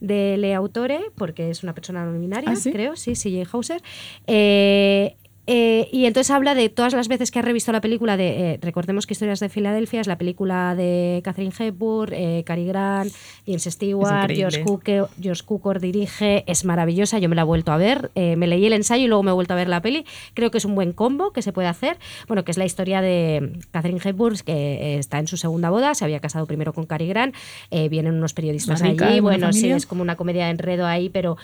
de 0.00 0.36
Le 0.38 0.54
Autore, 0.54 1.00
porque 1.14 1.50
es 1.50 1.62
una 1.62 1.74
persona 1.74 2.04
no 2.04 2.18
binaria, 2.18 2.50
¿Ah, 2.50 2.56
sí? 2.56 2.72
creo, 2.72 2.96
sí, 2.96 3.14
C.J. 3.14 3.48
Hauser. 3.52 3.82
Eh, 4.26 5.16
eh, 5.46 5.88
y 5.92 6.06
entonces 6.06 6.30
habla 6.30 6.54
de 6.54 6.68
todas 6.68 6.92
las 6.92 7.08
veces 7.08 7.30
que 7.30 7.38
ha 7.38 7.42
revisto 7.42 7.72
la 7.72 7.80
película 7.80 8.16
de, 8.16 8.54
eh, 8.54 8.58
recordemos 8.60 9.06
que 9.06 9.14
Historias 9.14 9.40
de 9.40 9.48
Filadelfia 9.48 10.00
es 10.00 10.06
la 10.06 10.18
película 10.18 10.74
de 10.74 11.20
Catherine 11.24 11.52
Hepburn, 11.58 12.12
eh, 12.12 12.42
Cary 12.46 12.66
Grant, 12.66 13.12
James 13.46 13.64
Stewart. 13.64 14.30
George 14.30 14.62
Cukor, 14.62 15.08
George 15.20 15.42
Cukor 15.44 15.80
dirige, 15.80 16.44
es 16.46 16.64
maravillosa, 16.64 17.18
yo 17.18 17.28
me 17.28 17.34
la 17.34 17.42
he 17.42 17.44
vuelto 17.44 17.72
a 17.72 17.76
ver, 17.76 18.10
eh, 18.14 18.36
me 18.36 18.46
leí 18.46 18.66
el 18.66 18.72
ensayo 18.72 19.04
y 19.04 19.08
luego 19.08 19.22
me 19.22 19.30
he 19.30 19.34
vuelto 19.34 19.54
a 19.54 19.56
ver 19.56 19.68
la 19.68 19.80
peli, 19.82 20.04
creo 20.34 20.50
que 20.50 20.58
es 20.58 20.64
un 20.64 20.74
buen 20.74 20.92
combo 20.92 21.32
que 21.32 21.42
se 21.42 21.52
puede 21.52 21.68
hacer, 21.68 21.98
bueno, 22.28 22.44
que 22.44 22.50
es 22.50 22.58
la 22.58 22.64
historia 22.64 23.00
de 23.00 23.52
Catherine 23.70 24.00
Hepburn, 24.02 24.36
que 24.44 24.52
eh, 24.52 24.98
está 24.98 25.18
en 25.18 25.26
su 25.26 25.36
segunda 25.36 25.70
boda, 25.70 25.94
se 25.94 26.04
había 26.04 26.20
casado 26.20 26.46
primero 26.46 26.72
con 26.72 26.86
Cary 26.86 27.08
Grant, 27.08 27.34
eh, 27.70 27.88
vienen 27.88 28.14
unos 28.14 28.34
periodistas 28.34 28.80
rica, 28.80 29.08
allí, 29.08 29.20
bueno, 29.20 29.52
sí, 29.52 29.70
es 29.70 29.86
como 29.86 30.02
una 30.02 30.16
comedia 30.16 30.44
de 30.46 30.50
enredo 30.52 30.86
ahí, 30.86 31.08
pero 31.08 31.36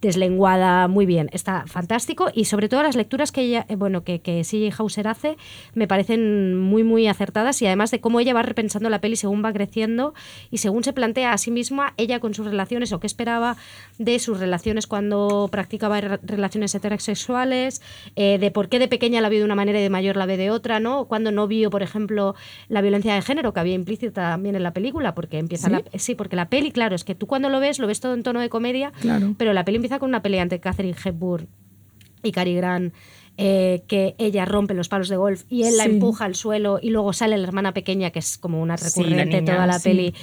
deslenguada 0.00 0.86
muy 0.86 1.06
bien. 1.06 1.30
Está 1.32 1.64
fantástico 1.66 2.28
y 2.34 2.44
sobre 2.44 2.68
todo 2.68 2.82
las 2.82 2.96
lecturas 2.96 3.32
que 3.32 3.43
ella, 3.44 3.66
eh, 3.68 3.76
bueno, 3.76 4.04
que, 4.04 4.20
que 4.20 4.42
C.J. 4.44 4.74
Hauser 4.82 5.08
hace 5.08 5.36
me 5.74 5.86
parecen 5.86 6.58
muy, 6.58 6.82
muy 6.84 7.06
acertadas 7.06 7.60
y 7.62 7.66
además 7.66 7.90
de 7.90 8.00
cómo 8.00 8.20
ella 8.20 8.34
va 8.34 8.42
repensando 8.42 8.90
la 8.90 9.00
peli 9.00 9.16
según 9.16 9.44
va 9.44 9.52
creciendo 9.52 10.14
y 10.50 10.58
según 10.58 10.84
se 10.84 10.92
plantea 10.92 11.32
a 11.32 11.38
sí 11.38 11.50
misma, 11.50 11.94
ella 11.96 12.20
con 12.20 12.34
sus 12.34 12.46
relaciones 12.46 12.92
o 12.92 13.00
qué 13.00 13.06
esperaba 13.06 13.56
de 13.98 14.18
sus 14.18 14.38
relaciones 14.40 14.86
cuando 14.86 15.48
practicaba 15.50 16.00
re- 16.00 16.18
relaciones 16.22 16.74
heterosexuales, 16.74 17.82
eh, 18.16 18.38
de 18.38 18.50
por 18.50 18.68
qué 18.68 18.78
de 18.78 18.88
pequeña 18.88 19.20
la 19.20 19.28
vio 19.28 19.40
de 19.40 19.44
una 19.44 19.54
manera 19.54 19.78
y 19.78 19.82
de 19.82 19.90
mayor 19.90 20.16
la 20.16 20.26
ve 20.26 20.36
de 20.36 20.50
otra, 20.50 20.80
¿no? 20.80 21.04
Cuando 21.06 21.30
no 21.32 21.46
vio, 21.46 21.70
por 21.70 21.82
ejemplo, 21.82 22.34
la 22.68 22.80
violencia 22.80 23.14
de 23.14 23.22
género 23.22 23.52
que 23.52 23.60
había 23.60 23.74
implícita 23.74 24.12
también 24.30 24.56
en 24.56 24.62
la 24.62 24.72
película, 24.72 25.14
porque 25.14 25.38
empieza 25.38 25.68
¿Sí? 25.68 25.72
la, 25.72 25.98
sí, 25.98 26.14
porque 26.14 26.36
la 26.36 26.48
peli, 26.48 26.70
claro, 26.70 26.94
es 26.94 27.04
que 27.04 27.14
tú 27.14 27.26
cuando 27.26 27.48
lo 27.48 27.60
ves, 27.60 27.78
lo 27.78 27.86
ves 27.86 28.00
todo 28.00 28.14
en 28.14 28.22
tono 28.22 28.40
de 28.40 28.48
comedia, 28.48 28.92
Claro. 29.00 29.34
pero 29.38 29.52
la 29.52 29.64
peli 29.64 29.76
empieza 29.76 29.98
con 29.98 30.08
una 30.08 30.22
pelea 30.22 30.42
entre 30.42 30.60
Catherine 30.60 30.96
Hepburn 31.04 31.46
y 32.22 32.32
Cary 32.32 32.54
Grant, 32.54 32.94
eh, 33.36 33.82
que 33.88 34.14
ella 34.18 34.44
rompe 34.44 34.74
los 34.74 34.88
palos 34.88 35.08
de 35.08 35.16
golf 35.16 35.42
y 35.50 35.64
él 35.64 35.76
la 35.76 35.84
Sí. 35.84 35.90
empuja 35.90 36.24
al 36.24 36.34
suelo 36.34 36.78
y 36.80 36.90
luego 36.90 37.12
sale 37.12 37.36
la 37.36 37.46
hermana 37.46 37.72
pequeña, 37.74 38.10
que 38.10 38.20
es 38.20 38.38
como 38.38 38.60
una 38.62 38.76
Sí, 38.76 39.00
la 39.02 39.08
recurrente 39.08 39.42
toda 39.42 39.66
la 39.66 39.78
peli. 39.80 40.14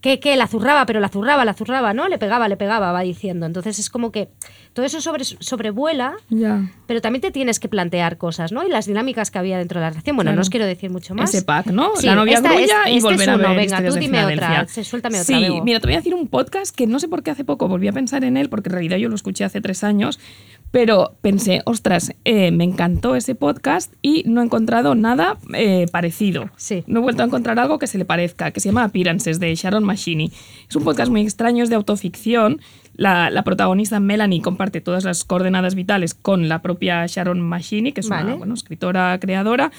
Que, 0.00 0.20
que 0.20 0.36
la 0.36 0.46
zurraba, 0.46 0.86
pero 0.86 1.00
la 1.00 1.08
zurraba, 1.08 1.44
la 1.44 1.54
zurraba, 1.54 1.92
¿no? 1.92 2.06
Le 2.06 2.18
pegaba, 2.18 2.46
le 2.46 2.56
pegaba, 2.56 2.92
va 2.92 3.00
diciendo. 3.00 3.46
Entonces 3.46 3.80
es 3.80 3.90
como 3.90 4.12
que 4.12 4.28
todo 4.72 4.86
eso 4.86 5.00
sobre, 5.00 5.24
sobrevuela, 5.24 6.14
Ya. 6.30 6.70
pero 6.86 7.00
también 7.00 7.20
te 7.20 7.32
tienes 7.32 7.58
que 7.58 7.68
plantear 7.68 8.16
cosas, 8.16 8.52
¿no? 8.52 8.64
Y 8.64 8.70
las 8.70 8.86
dinámicas 8.86 9.32
que 9.32 9.40
había 9.40 9.58
dentro 9.58 9.80
de 9.80 9.86
la 9.86 9.90
relación. 9.90 10.14
Bueno, 10.14 10.28
Claro. 10.28 10.36
no 10.36 10.42
os 10.42 10.50
quiero 10.50 10.66
decir 10.66 10.88
mucho 10.90 11.16
más. 11.16 11.34
Ese 11.34 11.44
pack, 11.44 11.66
¿no? 11.72 11.96
Sí, 11.96 12.06
la 12.06 12.14
novia 12.14 12.34
esta 12.36 12.52
grulla 12.52 12.88
y 12.88 12.98
este 12.98 13.02
volver 13.08 13.22
es 13.22 13.28
a 13.28 13.34
uno. 13.34 13.48
ver 13.48 13.56
Venga, 13.56 13.62
Historias 13.64 13.94
tú 13.94 14.00
dime 14.00 14.24
otra, 14.24 14.68
se- 14.68 14.84
suéltame 14.84 15.20
otra, 15.20 15.36
Sí, 15.36 15.42
Bego. 15.42 15.64
mira, 15.64 15.80
te 15.80 15.88
voy 15.88 15.94
a 15.94 15.96
decir 15.96 16.14
un 16.14 16.28
podcast 16.28 16.76
que 16.76 16.86
no 16.86 17.00
sé 17.00 17.08
por 17.08 17.24
qué 17.24 17.32
hace 17.32 17.44
poco 17.44 17.66
volví 17.66 17.88
a 17.88 17.92
pensar 17.92 18.22
en 18.22 18.36
él, 18.36 18.48
porque 18.48 18.68
en 18.68 18.74
realidad 18.74 18.98
yo 18.98 19.08
lo 19.08 19.16
escuché 19.16 19.42
hace 19.42 19.60
tres 19.60 19.82
años, 19.82 20.20
pero 20.70 21.16
pensé, 21.22 21.62
ostras, 21.64 22.12
eh, 22.24 22.50
me 22.50 22.64
encantó 22.64 23.16
ese 23.16 23.34
podcast 23.34 23.92
y 24.02 24.22
no 24.26 24.40
he 24.40 24.44
encontrado 24.44 24.94
nada 24.94 25.38
eh, 25.54 25.86
parecido. 25.90 26.50
Sí. 26.56 26.84
No 26.86 27.00
he 27.00 27.02
vuelto 27.02 27.22
a 27.22 27.26
encontrar 27.26 27.58
algo 27.58 27.78
que 27.78 27.86
se 27.86 27.96
le 27.96 28.04
parezca, 28.04 28.50
que 28.50 28.60
se 28.60 28.68
llama 28.68 28.84
Appearances, 28.84 29.40
de 29.40 29.54
Sharon 29.54 29.84
Machini. 29.84 30.30
Es 30.68 30.76
un 30.76 30.84
podcast 30.84 31.10
muy 31.10 31.22
extraño, 31.22 31.64
es 31.64 31.70
de 31.70 31.76
autoficción. 31.76 32.60
La, 32.94 33.30
la 33.30 33.44
protagonista 33.44 33.98
Melanie 34.00 34.42
comparte 34.42 34.80
todas 34.80 35.04
las 35.04 35.24
coordenadas 35.24 35.74
vitales 35.74 36.14
con 36.14 36.48
la 36.48 36.60
propia 36.60 37.06
Sharon 37.06 37.40
Machini, 37.40 37.92
que 37.92 38.00
es 38.00 38.08
Vale. 38.08 38.26
una 38.26 38.36
bueno, 38.36 38.54
escritora, 38.54 39.18
creadora. 39.20 39.72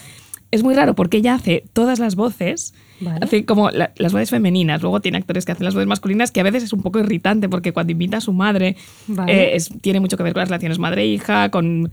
Es 0.52 0.64
muy 0.64 0.74
raro 0.74 0.96
porque 0.96 1.18
ella 1.18 1.36
hace 1.36 1.66
todas 1.74 2.00
las 2.00 2.16
voces, 2.16 2.74
Vale. 3.02 3.20
hace 3.24 3.46
como 3.46 3.70
la- 3.72 3.92
las 3.98 4.12
voces 4.12 4.30
femeninas, 4.30 4.82
luego 4.82 5.00
tiene 5.00 5.18
actores 5.18 5.46
que 5.46 5.52
hacen 5.54 5.66
las 5.66 5.74
voces 5.74 5.88
masculinas, 5.88 6.32
que 6.32 6.40
a 6.40 6.44
veces 6.44 6.64
es 6.64 6.74
un 6.74 6.82
poco 6.82 7.00
irritante 7.00 7.48
porque 7.50 7.72
cuando 7.74 7.92
invita 7.92 8.18
a 8.18 8.22
su 8.22 8.34
madre, 8.34 8.76
Vale. 9.08 9.32
eh, 9.34 9.56
es- 9.56 9.70
tiene 9.82 10.00
mucho 10.00 10.18
que 10.18 10.24
ver 10.24 10.34
con 10.34 10.42
las 10.42 10.50
relaciones 10.50 10.80
madre-hija, 10.80 11.50
con, 11.50 11.92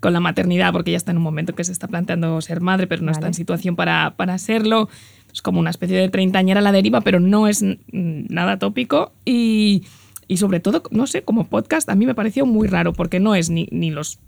con 0.00 0.12
la 0.12 0.20
maternidad, 0.20 0.72
porque 0.72 0.90
ella 0.90 0.96
está 0.98 1.10
en 1.12 1.16
un 1.18 1.22
momento 1.22 1.54
que 1.54 1.64
se 1.64 1.72
está 1.72 1.88
planteando 1.88 2.40
ser 2.40 2.60
madre, 2.60 2.86
pero 2.86 3.02
no 3.02 3.10
está 3.10 3.22
Vale. 3.22 3.30
en 3.30 3.34
situación 3.34 3.76
para, 3.76 4.14
para 4.16 4.38
serlo. 4.38 4.88
Es 5.32 5.42
como 5.42 5.60
una 5.60 5.70
especie 5.70 5.96
de 5.98 6.08
treintañera 6.08 6.60
a 6.60 6.62
la 6.62 6.72
deriva, 6.72 7.00
pero 7.02 7.20
no 7.20 7.48
es 7.48 7.64
nada 7.92 8.58
tópico. 8.58 9.12
Y, 9.24 9.84
y 10.26 10.38
sobre 10.38 10.60
todo, 10.60 10.82
no 10.90 11.06
sé, 11.06 11.22
como 11.22 11.44
podcast 11.48 11.88
a 11.90 11.94
mí 11.94 12.06
me 12.06 12.14
pareció 12.14 12.46
muy 12.46 12.66
raro, 12.66 12.92
porque 12.92 13.20
no 13.20 13.34
es 13.34 13.50
ni, 13.50 13.68
ni 13.70 13.90
los, 13.90 14.18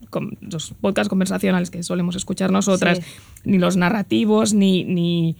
los 0.40 0.74
podcasts 0.80 1.08
conversacionales 1.08 1.70
que 1.70 1.82
solemos 1.82 2.16
escuchar 2.16 2.50
nosotras, 2.50 2.98
Sí. 2.98 3.04
ni 3.44 3.58
los 3.58 3.76
narrativos, 3.76 4.52
ni... 4.54 4.84
ni 4.84 5.36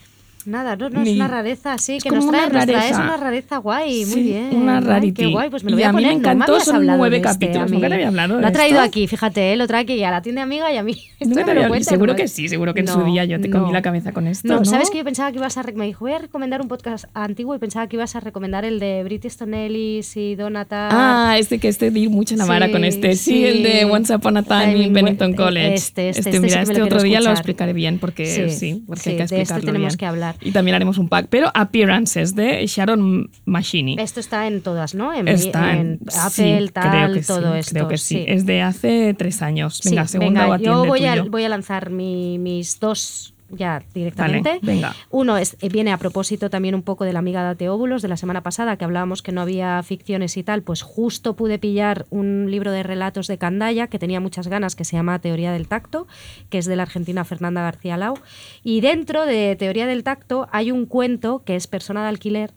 Nada, 0.47 0.75
no, 0.77 0.89
no 0.89 1.03
es 1.03 1.09
una 1.11 1.29
rareza 1.29 1.75
así, 1.75 1.97
es 1.97 2.03
que 2.03 2.11
nos 2.11 2.27
trae, 2.27 2.47
una 2.49 2.59
nos 2.59 2.67
traes 2.67 2.83
rareza. 2.93 3.03
una 3.03 3.17
rareza 3.19 3.57
guay, 3.59 4.05
muy 4.07 4.15
Sí, 4.15 4.23
bien. 4.23 4.49
una 4.57 4.79
Ay, 4.79 4.85
rarity. 4.85 5.13
Qué 5.13 5.27
guay, 5.27 5.51
pues 5.51 5.65
me 5.65 5.71
lo 5.71 5.77
Y 5.77 5.81
voy 5.81 5.83
a, 5.85 5.89
a 5.91 5.93
mí 5.93 5.97
me 6.03 6.09
poner. 6.09 6.23
no 6.23 6.31
encantó, 6.33 6.53
habías 6.53 6.65
son 6.67 6.87
nueve 6.87 7.17
este, 7.17 7.29
capítulos, 7.29 7.71
nunca 7.71 7.89
te 7.89 7.95
había 7.95 8.09
hablado 8.09 8.37
de 8.37 8.41
Lo 8.43 8.49
ha 8.49 8.53
traído 8.53 8.79
esto. 8.79 8.89
aquí, 8.89 9.07
fíjate, 9.07 9.53
¿eh? 9.53 9.57
lo 9.57 9.67
trae 9.67 9.83
aquí 9.83 9.93
y 9.95 10.05
a 10.05 10.11
la 10.11 10.23
tienda 10.23 10.43
amiga 10.43 10.73
y 10.73 10.77
a 10.79 10.83
mí. 10.83 10.97
Nunca 11.21 11.45
te 11.45 11.51
había- 11.51 11.69
cuenta, 11.69 11.91
seguro 11.91 12.17
que 12.17 12.27
sí, 12.29 12.49
seguro 12.49 12.73
que 12.73 12.81
en 12.81 12.89
su 12.89 12.99
No, 13.01 13.05
día 13.05 13.25
yo 13.27 13.39
te 13.41 13.51
comí 13.51 13.71
la 13.73 13.83
cabeza 13.83 14.13
con 14.13 14.27
esto, 14.27 14.49
No. 14.49 14.65
¿sabes 14.65 14.91
que 14.91 14.99
yo 14.99 15.05
pensaba 15.05 15.31
que 15.31 15.37
ibas 15.39 15.57
a... 15.59 15.63
Me 15.75 15.85
dijo, 15.85 16.05
voy 16.07 16.15
a 16.15 16.19
recomendar 16.19 16.63
un 16.63 16.69
podcast 16.69 17.05
antiguo 17.13 17.55
y 17.55 17.59
pensaba 17.59 17.87
que 17.87 17.97
ibas 17.97 18.17
a 18.17 18.21
recomendar 18.21 18.65
el 18.65 18.81
de 18.81 19.05
Brit 19.05 19.25
Easton 19.27 19.53
Ellis 19.53 20.17
y 20.17 20.37
Donatar. 20.37 20.91
Ah, 20.95 21.37
este 21.39 21.59
que 21.59 21.69
este 21.69 21.91
di 21.91 22.09
mucha 22.09 22.35
la 22.37 22.47
vara 22.47 22.67
Sí, 22.67 22.73
con 22.73 22.85
este. 22.85 23.15
Sí, 23.15 23.45
el 23.45 23.63
de 23.63 23.81
sí. 23.81 23.85
Once 23.85 24.15
Upon 24.15 24.39
a 24.39 24.43
Time 24.43 24.77
in 24.79 24.93
Bennington 24.95 25.33
eh, 25.33 25.37
College. 25.37 25.75
este, 25.75 26.09
este, 26.09 26.21
este 26.21 26.33
sí 26.33 26.41
mira, 26.41 26.63
este 26.63 26.79
lo 26.79 26.87
otro 26.87 27.03
día 27.03 27.21
lo 27.21 27.31
explicaré 27.31 27.73
bien 27.75 27.99
porque 27.99 28.25
Sí, 28.27 28.49
sí, 28.51 28.83
porque 28.87 29.03
sí, 29.03 29.11
hay 29.11 29.17
que 29.17 29.23
este 29.25 29.37
explicarlo 29.41 29.67
tenemos 29.73 29.97
que 29.99 30.07
hablar. 30.07 30.30
Y 30.41 30.53
también 30.53 30.75
haremos 30.75 30.99
un 30.99 31.09
pack. 31.09 31.27
Pero 31.31 31.51
Appearances 31.55 32.35
de 32.35 32.67
Sharon 32.67 33.31
Machini. 33.45 33.97
Esto 33.99 34.21
está 34.21 34.47
en 34.47 34.61
todas, 34.63 34.95
¿no? 34.95 35.13
En, 35.15 35.29
Está 35.29 35.73
en 35.73 35.79
en, 35.81 35.99
Apple, 36.09 36.61
sí, 36.67 36.71
tal, 36.73 36.91
creo 36.91 37.15
que 37.15 37.23
todo 37.23 37.53
sí, 37.55 37.59
esto. 37.59 37.75
Creo 37.75 37.89
que 37.89 37.99
sí. 37.99 38.25
Es 38.27 38.47
de 38.47 38.63
hace 38.63 39.15
tres 39.15 39.43
años. 39.43 39.81
Venga, 39.85 40.07
segunda 40.07 40.43
venga, 40.43 40.55
o 40.57 40.59
yo 40.59 40.85
voy 40.87 41.05
a, 41.07 41.17
tuyo. 41.17 41.31
voy 41.31 41.45
a 41.45 41.49
lanzar 41.49 41.91
mi- 41.91 42.39
mis 42.39 42.79
dos 42.81 43.35
ya 43.51 43.83
directamente. 43.95 44.51
Vale, 44.51 44.61
venga. 44.63 44.95
Uno 45.11 45.37
es, 45.37 45.57
eh, 45.61 45.69
viene 45.69 45.93
a 45.93 45.99
propósito 45.99 46.51
también 46.51 46.75
un 46.75 46.83
poco 46.83 47.05
de 47.05 47.13
la 47.13 47.19
amiga 47.19 47.43
Date 47.43 47.69
Óvulos 47.69 48.03
de 48.03 48.09
la 48.09 48.17
semana 48.17 48.43
pasada, 48.43 48.77
que 48.77 48.85
hablábamos 48.85 49.23
que 49.23 49.33
no 49.33 49.41
había 49.41 49.83
ficciones 49.83 50.37
y 50.37 50.43
tal, 50.43 50.63
pues 50.63 50.83
justo 50.83 51.37
pude 51.37 51.59
pillar 51.59 52.07
un 52.11 52.51
libro 52.51 52.73
de 52.73 52.83
relatos 52.83 53.27
de 53.27 53.39
Candaya, 53.39 53.89
que 53.89 53.99
tenía 53.99 54.21
muchas 54.21 54.49
ganas, 54.49 54.77
que 54.77 54.85
se 54.85 54.97
llama 54.97 55.19
Teoría 55.19 55.53
del 55.53 55.69
Tacto, 55.69 56.07
que 56.49 56.59
es 56.59 56.67
de 56.67 56.77
la 56.77 56.83
argentina 56.83 57.25
Fernanda 57.25 57.63
García 57.63 57.97
Lau. 57.97 58.15
Y 58.63 58.81
dentro 58.81 59.27
de 59.27 59.57
Teoría 59.57 59.87
del 59.87 60.05
Tacto 60.05 60.49
hay 60.53 60.71
un 60.71 60.87
cuento 60.87 61.43
que 61.45 61.57
es 61.57 61.67
Persona 61.67 62.03
de 62.03 62.09
Alquiler, 62.09 62.53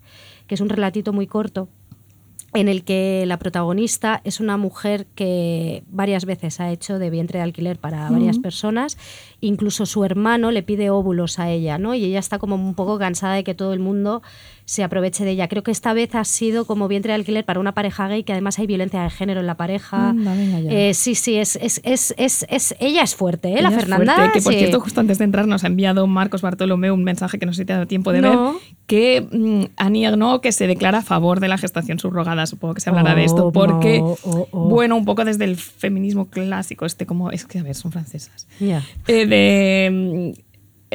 que 0.48 0.56
es 0.56 0.62
un 0.62 0.70
relatito 0.70 1.14
muy 1.14 1.28
corto, 1.28 1.70
en 2.54 2.68
el 2.68 2.84
que 2.84 3.26
la 3.26 3.38
protagonista 3.38 4.22
es 4.24 4.40
una 4.40 4.58
mujer 4.58 5.08
que 5.16 5.84
varias 5.88 6.26
veces 6.26 6.60
ha 6.60 6.72
hecho 6.72 7.00
de 7.00 7.10
vientre 7.10 7.40
de 7.40 7.44
alquiler 7.44 7.80
para 7.80 8.10
varias 8.10 8.38
personas, 8.38 8.98
incluso 9.46 9.86
su 9.86 10.04
hermano 10.06 10.52
le 10.52 10.64
pide 10.64 10.90
óvulos 10.90 11.40
a 11.40 11.50
ella, 11.50 11.78
¿no? 11.78 11.94
Y 11.94 12.04
ella 12.06 12.20
está 12.20 12.40
como 12.40 12.56
un 12.56 12.74
poco 12.76 12.98
cansada 12.98 13.36
de 13.36 13.44
que 13.44 13.54
todo 13.54 13.74
el 13.74 13.80
mundo 13.80 14.22
se 14.66 14.82
aproveche 14.84 15.26
de 15.26 15.32
ella. 15.32 15.50
Creo 15.50 15.62
que 15.62 15.72
esta 15.72 15.92
vez 15.94 16.16
ha 16.16 16.24
sido 16.24 16.66
como 16.66 16.88
vientre 16.88 17.12
de 17.12 17.16
alquiler 17.16 17.44
para 17.44 17.60
una 17.60 17.74
pareja 17.74 18.08
gay, 18.08 18.24
que 18.24 18.32
además 18.32 18.58
hay 18.60 18.68
violencia 18.68 19.04
de 19.04 19.10
género 19.10 19.42
en 19.42 19.48
la 19.48 19.56
pareja. 19.58 20.16
Ya. 20.18 20.72
Eh, 20.72 20.94
sí, 20.94 21.16
sí, 21.16 21.36
es, 21.36 21.58
es, 21.58 21.82
es, 21.84 22.14
es, 22.18 22.76
ella 22.80 23.04
es 23.04 23.14
fuerte, 23.16 23.50
¿eh? 23.50 23.62
la 23.62 23.70
Ella 23.70 23.80
Fernanda. 23.80 24.16
fuerte, 24.16 24.40
que 24.40 24.44
por 24.44 24.54
sí. 24.54 24.60
cierto, 24.60 24.80
justo 24.80 25.02
antes 25.02 25.18
de 25.18 25.26
entrar 25.26 25.48
nos 25.48 25.66
ha 25.66 25.68
enviado 25.68 26.08
Marcos 26.08 26.42
Bartolomé 26.42 26.92
un 26.92 27.04
mensaje 27.04 27.38
que 27.40 27.46
no 27.46 27.52
sé 27.54 27.64
si 27.64 27.66
te 27.66 27.74
ha 27.74 27.76
dado 27.78 27.88
tiempo 27.88 28.14
de 28.14 28.22
No. 28.22 28.54
ver, 28.54 28.62
que 28.88 29.28
mm, 29.32 29.64
Annie 29.76 30.06
Ernaux 30.06 30.40
que 30.42 30.52
se 30.54 30.66
declara 30.68 31.00
a 31.00 31.02
favor 31.04 31.42
de 31.42 31.50
la 31.50 31.58
gestación 31.58 32.00
subrogada. 32.00 32.46
Supongo 32.46 32.74
que 32.74 32.82
se 32.82 32.90
hablará 32.90 33.16
de 33.16 33.26
esto, 33.26 33.48
Oh, 33.48 33.52
porque, 33.52 34.00
no, 34.00 34.16
oh, 34.24 34.48
oh. 34.52 34.70
bueno, 34.70 34.96
un 34.96 35.04
poco 35.04 35.26
desde 35.26 35.44
el 35.44 35.58
feminismo 35.58 36.28
clásico, 36.30 36.86
este 36.86 37.06
como, 37.06 37.32
es 37.32 37.46
que 37.46 37.60
a 37.60 37.64
ver, 37.64 37.76
son 37.76 37.92
francesas. 37.92 38.48
Ya. 38.62 38.82
Eh, 39.08 39.26
de 39.34 39.90
mm, 39.92 40.43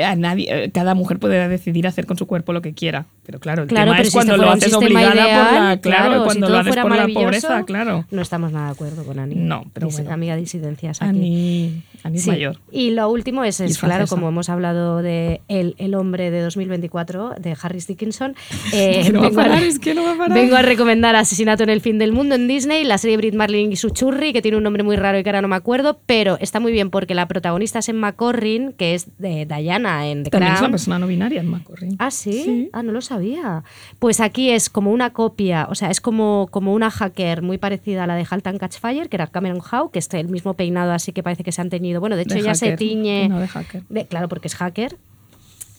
a 0.05 0.17
nadie, 0.17 0.47
eh, 0.65 0.71
cada 0.73 0.95
mujer 0.95 1.19
puede 1.19 1.49
decidir 1.49 1.87
hacer 1.87 2.07
con 2.07 2.17
su 2.17 2.27
cuerpo 2.27 2.53
lo 2.53 2.63
que 2.63 2.75
quiera. 2.75 3.07
Pero 3.25 3.41
claro, 3.41 3.63
el 3.65 3.69
Claro, 3.69 3.91
tema 3.93 4.01
es 4.03 4.09
si 4.09 4.13
cuando 4.15 4.37
lo 4.37 4.51
haces 4.51 4.73
obligada 4.73 5.11
por 5.13 5.53
la. 5.53 5.79
Claro, 5.81 6.25
cuando 6.25 6.49
lo 6.49 6.59
haces 6.59 6.77
por 6.77 6.97
la 6.97 7.09
pobreza, 7.09 7.65
claro. 7.65 8.07
No 8.11 8.23
estamos 8.23 8.53
nada 8.53 8.67
de 8.67 8.73
acuerdo 8.73 9.05
con 9.05 9.19
Ani. 9.19 9.35
No, 9.35 9.65
pero 9.75 9.89
bueno. 9.89 10.11
Amiga 10.11 10.35
de 10.35 10.41
disidencias 10.41 11.03
aquí. 11.03 11.83
Es 12.15 12.23
Sí. 12.23 12.31
mayor. 12.31 12.59
Y 12.71 12.91
lo 12.93 13.11
último 13.11 13.45
es, 13.45 13.61
claro, 13.81 14.07
como 14.07 14.29
hemos 14.29 14.49
hablado 14.49 15.03
de 15.03 15.43
El, 15.49 15.75
el 15.79 15.95
hombre 15.95 16.31
de 16.31 16.41
2024, 16.41 17.35
de 17.39 17.57
Harris 17.61 17.87
Dickinson. 17.87 18.35
eh, 18.73 19.11
no 19.13 19.21
va 19.21 19.27
a 19.27 19.31
vengo, 19.31 19.43
parar, 19.43 19.59
a, 19.59 19.67
es 19.67 19.79
que 19.79 19.95
no 19.95 20.05
va 20.05 20.13
a 20.13 20.17
parar. 20.17 20.39
vengo 20.39 20.57
a 20.57 20.63
recomendar 20.63 21.17
Asesinato 21.17 21.65
en 21.65 21.71
el 21.71 21.81
fin 21.81 21.99
del 21.99 22.13
mundo 22.13 22.35
en 22.37 22.49
Disney, 22.49 22.85
la 22.85 22.97
serie 22.99 23.17
Brit 23.17 23.35
Marlin 23.35 23.73
y 23.73 23.77
su 23.77 23.91
churri, 23.91 24.33
que 24.33 24.41
tiene 24.43 24.57
un 24.57 24.63
nombre 24.63 24.83
muy 24.85 24.97
raro 24.97 25.19
y 25.19 25.23
que 25.23 25.29
ahora 25.29 25.43
no 25.43 25.49
me 25.49 25.57
acuerdo, 25.57 25.99
pero 26.07 26.39
está 26.41 26.61
muy 26.61 26.73
bien 26.73 26.91
porque 26.91 27.15
la 27.15 27.27
protagonista 27.29 27.81
es 27.81 27.89
Emma 27.89 28.13
Corrin, 28.13 28.73
que 28.73 28.95
es 28.95 29.09
de 29.19 29.45
Diana 29.47 29.88
en 30.07 30.25
The 30.25 30.31
También 30.31 30.53
es 30.53 30.59
una 30.59 30.59
Crown. 30.61 30.71
persona 30.73 30.99
no 30.99 31.07
binaria 31.07 31.41
en 31.41 31.49
McCorry. 31.49 31.97
Ah, 31.99 32.11
¿sí? 32.11 32.43
Sí. 32.45 32.71
Ah, 32.73 32.83
no 32.83 32.93
lo 32.93 33.01
sabía. 33.01 33.65
Pues 33.99 34.21
aquí 34.21 34.51
es 34.51 34.69
como 34.71 34.93
una 34.93 35.13
copia, 35.13 35.67
o 35.71 35.75
sea, 35.75 35.91
es 35.91 36.01
como, 36.01 36.49
como 36.51 36.73
una 36.75 36.91
hacker 36.91 37.43
muy 37.43 37.59
parecida 37.59 38.05
a 38.05 38.07
la 38.07 38.15
de 38.17 38.27
Halt 38.29 38.47
and 38.47 38.59
Catch 38.59 38.79
Fire, 38.79 39.09
que 39.09 39.17
era 39.17 39.27
Cameron 39.27 39.61
Howe, 39.61 39.91
que 39.91 39.99
es 39.99 40.13
el 40.15 40.29
mismo 40.29 40.55
peinado 40.55 40.93
así 40.93 41.13
que 41.13 41.23
parece 41.23 41.45
que 41.45 41.53
se 41.53 41.61
han 41.61 41.71
teñido. 41.71 42.01
Bueno, 42.01 42.17
de 42.17 42.23
hecho 42.23 42.35
De 42.35 42.41
ella 42.41 42.55
se 42.55 42.67
hacker, 42.71 42.79
tiñe... 42.79 43.29
no 43.29 43.41
de 43.41 43.49
hacker. 43.49 43.83
de- 43.89 44.07
claro, 44.07 44.29
porque 44.29 44.49
es 44.49 44.55
hacker. 44.55 44.97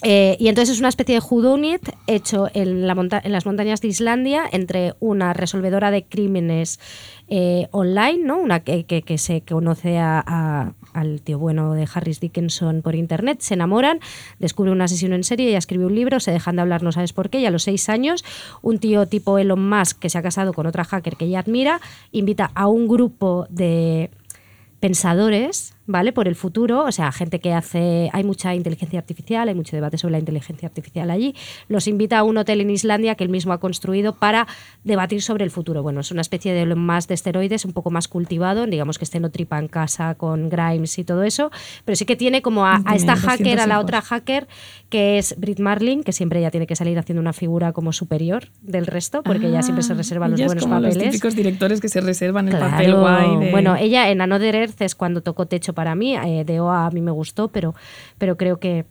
Eh, 0.01 0.37
y 0.39 0.47
entonces 0.47 0.75
es 0.75 0.79
una 0.79 0.87
especie 0.87 1.15
de 1.15 1.21
whodunit 1.29 1.81
hecho 2.07 2.47
en, 2.53 2.87
la 2.87 2.95
monta- 2.95 3.19
en 3.21 3.33
las 3.33 3.45
montañas 3.45 3.81
de 3.81 3.89
Islandia 3.89 4.43
entre 4.49 4.93
una 5.01 5.33
resolvedora 5.33 5.91
de 5.91 6.05
crímenes 6.05 6.79
eh, 7.27 7.67
online, 7.71 8.19
¿no? 8.23 8.37
una 8.39 8.61
que, 8.61 8.85
que- 8.85 9.01
que 9.01 9.17
se 9.17 9.41
conoce 9.41 9.97
a- 9.97 10.23
a- 10.25 10.71
al 10.93 11.21
tío 11.21 11.39
bueno 11.39 11.73
de 11.73 11.87
Harris 11.93 12.19
Dickinson 12.19 12.81
por 12.81 12.95
internet, 12.95 13.41
se 13.41 13.53
enamoran, 13.53 13.99
descubre 14.39 14.71
un 14.71 14.81
asesino 14.81 15.15
en 15.15 15.23
serie, 15.23 15.49
ella 15.49 15.57
escribe 15.57 15.85
un 15.85 15.95
libro, 15.95 16.19
se 16.19 16.31
dejan 16.31 16.55
de 16.55 16.61
hablar, 16.61 16.83
no 16.83 16.91
sabes 16.91 17.13
por 17.13 17.29
qué, 17.29 17.39
y 17.39 17.45
a 17.45 17.51
los 17.51 17.63
seis 17.63 17.89
años 17.89 18.23
un 18.61 18.79
tío 18.79 19.05
tipo 19.07 19.37
Elon 19.37 19.67
Musk 19.69 19.99
que 19.99 20.09
se 20.09 20.17
ha 20.17 20.21
casado 20.21 20.53
con 20.53 20.67
otra 20.67 20.83
hacker 20.83 21.15
que 21.15 21.25
ella 21.25 21.39
admira, 21.39 21.79
invita 22.11 22.51
a 22.55 22.67
un 22.67 22.87
grupo 22.87 23.47
de 23.49 24.09
pensadores, 24.79 25.75
¿vale? 25.89 26.13
Por 26.13 26.27
el 26.27 26.35
futuro, 26.35 26.83
o 26.85 26.91
sea, 26.91 27.11
gente 27.11 27.39
que 27.39 27.51
hace, 27.53 28.09
hay 28.13 28.23
mucha 28.23 28.53
inteligencia 28.53 28.99
artificial, 28.99 29.49
hay 29.49 29.55
mucho 29.55 29.75
debate 29.75 29.97
sobre 29.97 30.11
la 30.13 30.19
inteligencia 30.19 30.67
artificial 30.67 31.09
allí, 31.09 31.33
los 31.67 31.87
invita 31.87 32.19
a 32.19 32.23
un 32.23 32.37
hotel 32.37 32.61
en 32.61 32.69
Islandia 32.69 33.15
que 33.15 33.23
él 33.23 33.29
mismo 33.29 33.51
ha 33.53 33.59
construido 33.59 34.13
para 34.15 34.47
debatir 34.83 35.21
sobre 35.23 35.43
el 35.43 35.51
futuro. 35.51 35.81
Bueno, 35.81 36.01
es 36.01 36.11
una 36.11 36.21
especie 36.21 36.53
de 36.53 36.65
Musk 36.75 37.09
de 37.09 37.15
esteroides, 37.15 37.65
un 37.65 37.73
poco 37.73 37.89
más 37.89 38.07
cultivado, 38.07 38.67
digamos 38.67 38.99
que 38.99 39.05
este 39.05 39.19
no 39.19 39.31
tripa 39.31 39.57
en 39.57 39.67
casa 39.67 40.13
con 40.15 40.49
Grimes 40.49 40.97
y 40.99 41.03
todo 41.03 41.23
eso, 41.23 41.51
pero 41.85 41.95
sí 41.95 42.05
que 42.05 42.15
tiene 42.15 42.41
como 42.43 42.65
a, 42.65 42.81
a 42.85 42.95
esta 42.95 43.15
200 43.15 43.23
hacker, 43.25 43.59
a 43.59 43.67
la 43.67 43.79
otra 43.79 44.01
hacker, 44.01 44.47
que 44.89 45.17
es 45.17 45.35
Brit 45.39 45.59
Marlin, 45.59 46.03
que 46.03 46.11
siempre 46.13 46.39
ella 46.39 46.51
tiene 46.51 46.67
que 46.67 46.75
salir 46.75 46.97
haciendo 46.99 47.21
una 47.21 47.33
figura 47.33 47.73
como 47.73 47.93
superior 47.93 48.49
del 48.61 48.85
resto, 48.85 49.23
porque 49.23 49.47
ella 49.47 49.63
siempre 49.63 49.83
se 49.83 49.93
Ah, 49.93 49.95
reserva 49.95 50.27
los 50.27 50.39
buenos 50.39 50.65
papeles. 50.65 50.95
los 50.95 51.03
típicos 51.03 51.35
directores 51.35 51.81
que 51.81 51.89
se 51.89 51.99
reservan 51.99 52.47
el 52.47 52.57
papel 52.59 52.85
Claro. 52.93 52.99
guay 53.01 53.37
de... 53.45 53.51
Bueno, 53.51 53.75
ella 53.75 54.09
en 54.11 54.21
Another 54.21 54.55
Earth 54.55 54.79
es 54.81 54.93
cuando 54.93 55.21
tocó 55.21 55.47
techo 55.47 55.73
para 55.79 55.95
mí. 55.95 56.09
eh, 56.17 56.43
de 56.43 56.59
OA 56.59 56.87
a 56.87 56.91
mí 56.91 56.99
me 56.99 57.11
gustó, 57.11 57.47
pero, 57.47 57.73
pero 58.17 58.35
creo 58.35 58.57
que, 58.59 58.83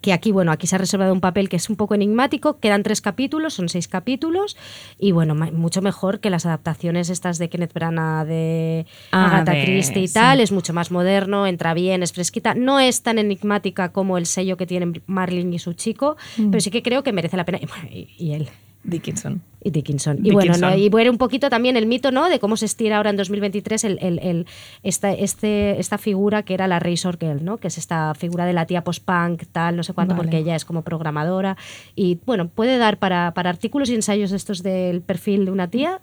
que 0.00 0.12
aquí, 0.14 0.32
bueno, 0.32 0.52
aquí 0.52 0.66
se 0.66 0.74
ha 0.76 0.78
reservado 0.78 1.12
un 1.12 1.20
papel 1.20 1.48
que 1.50 1.56
es 1.56 1.68
un 1.68 1.76
poco 1.76 1.94
enigmático. 1.94 2.58
Quedan 2.60 2.82
tres 2.82 3.00
capítulos, 3.02 3.52
son 3.54 3.68
seis 3.68 3.88
capítulos. 3.88 4.56
Y 4.98 5.12
bueno, 5.12 5.34
mucho 5.34 5.82
mejor 5.82 6.20
que 6.20 6.30
las 6.30 6.46
adaptaciones 6.46 7.10
estas 7.10 7.36
de 7.38 7.48
Kenneth 7.50 7.74
Branagh, 7.74 8.26
de 8.26 8.86
Agatha 9.10 9.52
Christie 9.64 10.02
y 10.04 10.08
sí. 10.08 10.14
tal. 10.14 10.40
Es 10.40 10.50
mucho 10.52 10.72
más 10.72 10.90
moderno, 10.90 11.46
entra 11.46 11.74
bien, 11.74 12.02
es 12.02 12.12
fresquita. 12.12 12.54
No 12.54 12.78
es 12.80 13.02
tan 13.02 13.18
enigmática 13.18 13.92
como 13.92 14.16
el 14.16 14.24
sello 14.24 14.56
que 14.56 14.66
tienen 14.66 15.02
Marlin 15.06 15.52
y 15.52 15.58
su 15.58 15.74
chico, 15.74 16.16
Mm. 16.38 16.50
pero 16.50 16.60
sí 16.60 16.70
que 16.70 16.82
creo 16.82 17.02
que 17.02 17.12
merece 17.12 17.36
la 17.36 17.44
pena. 17.44 17.58
Y 17.92 18.32
él. 18.32 18.48
Dickinson. 18.84 19.42
Y 19.68 19.70
Dickinson. 19.70 20.18
Y 20.24 20.30
bueno. 20.30 20.54
¿no? 20.56 20.74
y 20.76 20.88
ver 20.88 21.10
un 21.10 21.18
poquito 21.18 21.50
también 21.50 21.76
el 21.76 21.86
mito, 21.86 22.10
¿no? 22.10 22.28
De 22.28 22.38
cómo 22.38 22.56
se 22.56 22.64
estira 22.64 22.96
ahora 22.96 23.10
en 23.10 23.16
2023 23.16 23.84
el, 23.84 23.98
el- 24.00 24.18
el- 24.20 24.46
esta, 24.82 25.12
este, 25.12 25.78
esta 25.78 25.98
figura 25.98 26.42
que 26.42 26.54
era 26.54 26.66
la 26.66 26.78
Razor 26.78 27.18
Girl, 27.20 27.44
¿no? 27.44 27.58
Que 27.58 27.68
es 27.68 27.76
esta 27.78 28.14
figura 28.14 28.46
de 28.46 28.52
la 28.54 28.66
tía 28.66 28.82
post-punk, 28.82 29.42
tal, 29.52 29.76
no 29.76 29.82
sé 29.82 29.92
cuánto, 29.92 30.14
Vale. 30.14 30.22
porque 30.24 30.38
ella 30.38 30.56
es 30.56 30.64
como 30.64 30.82
programadora. 30.82 31.56
Y 31.94 32.18
bueno, 32.24 32.48
puede 32.48 32.78
dar 32.78 32.98
para, 32.98 33.32
para 33.34 33.50
artículos 33.50 33.90
y 33.90 33.94
ensayos 33.94 34.32
estos 34.32 34.62
del 34.62 35.02
perfil 35.02 35.44
de 35.44 35.50
una 35.50 35.68
tía. 35.68 36.00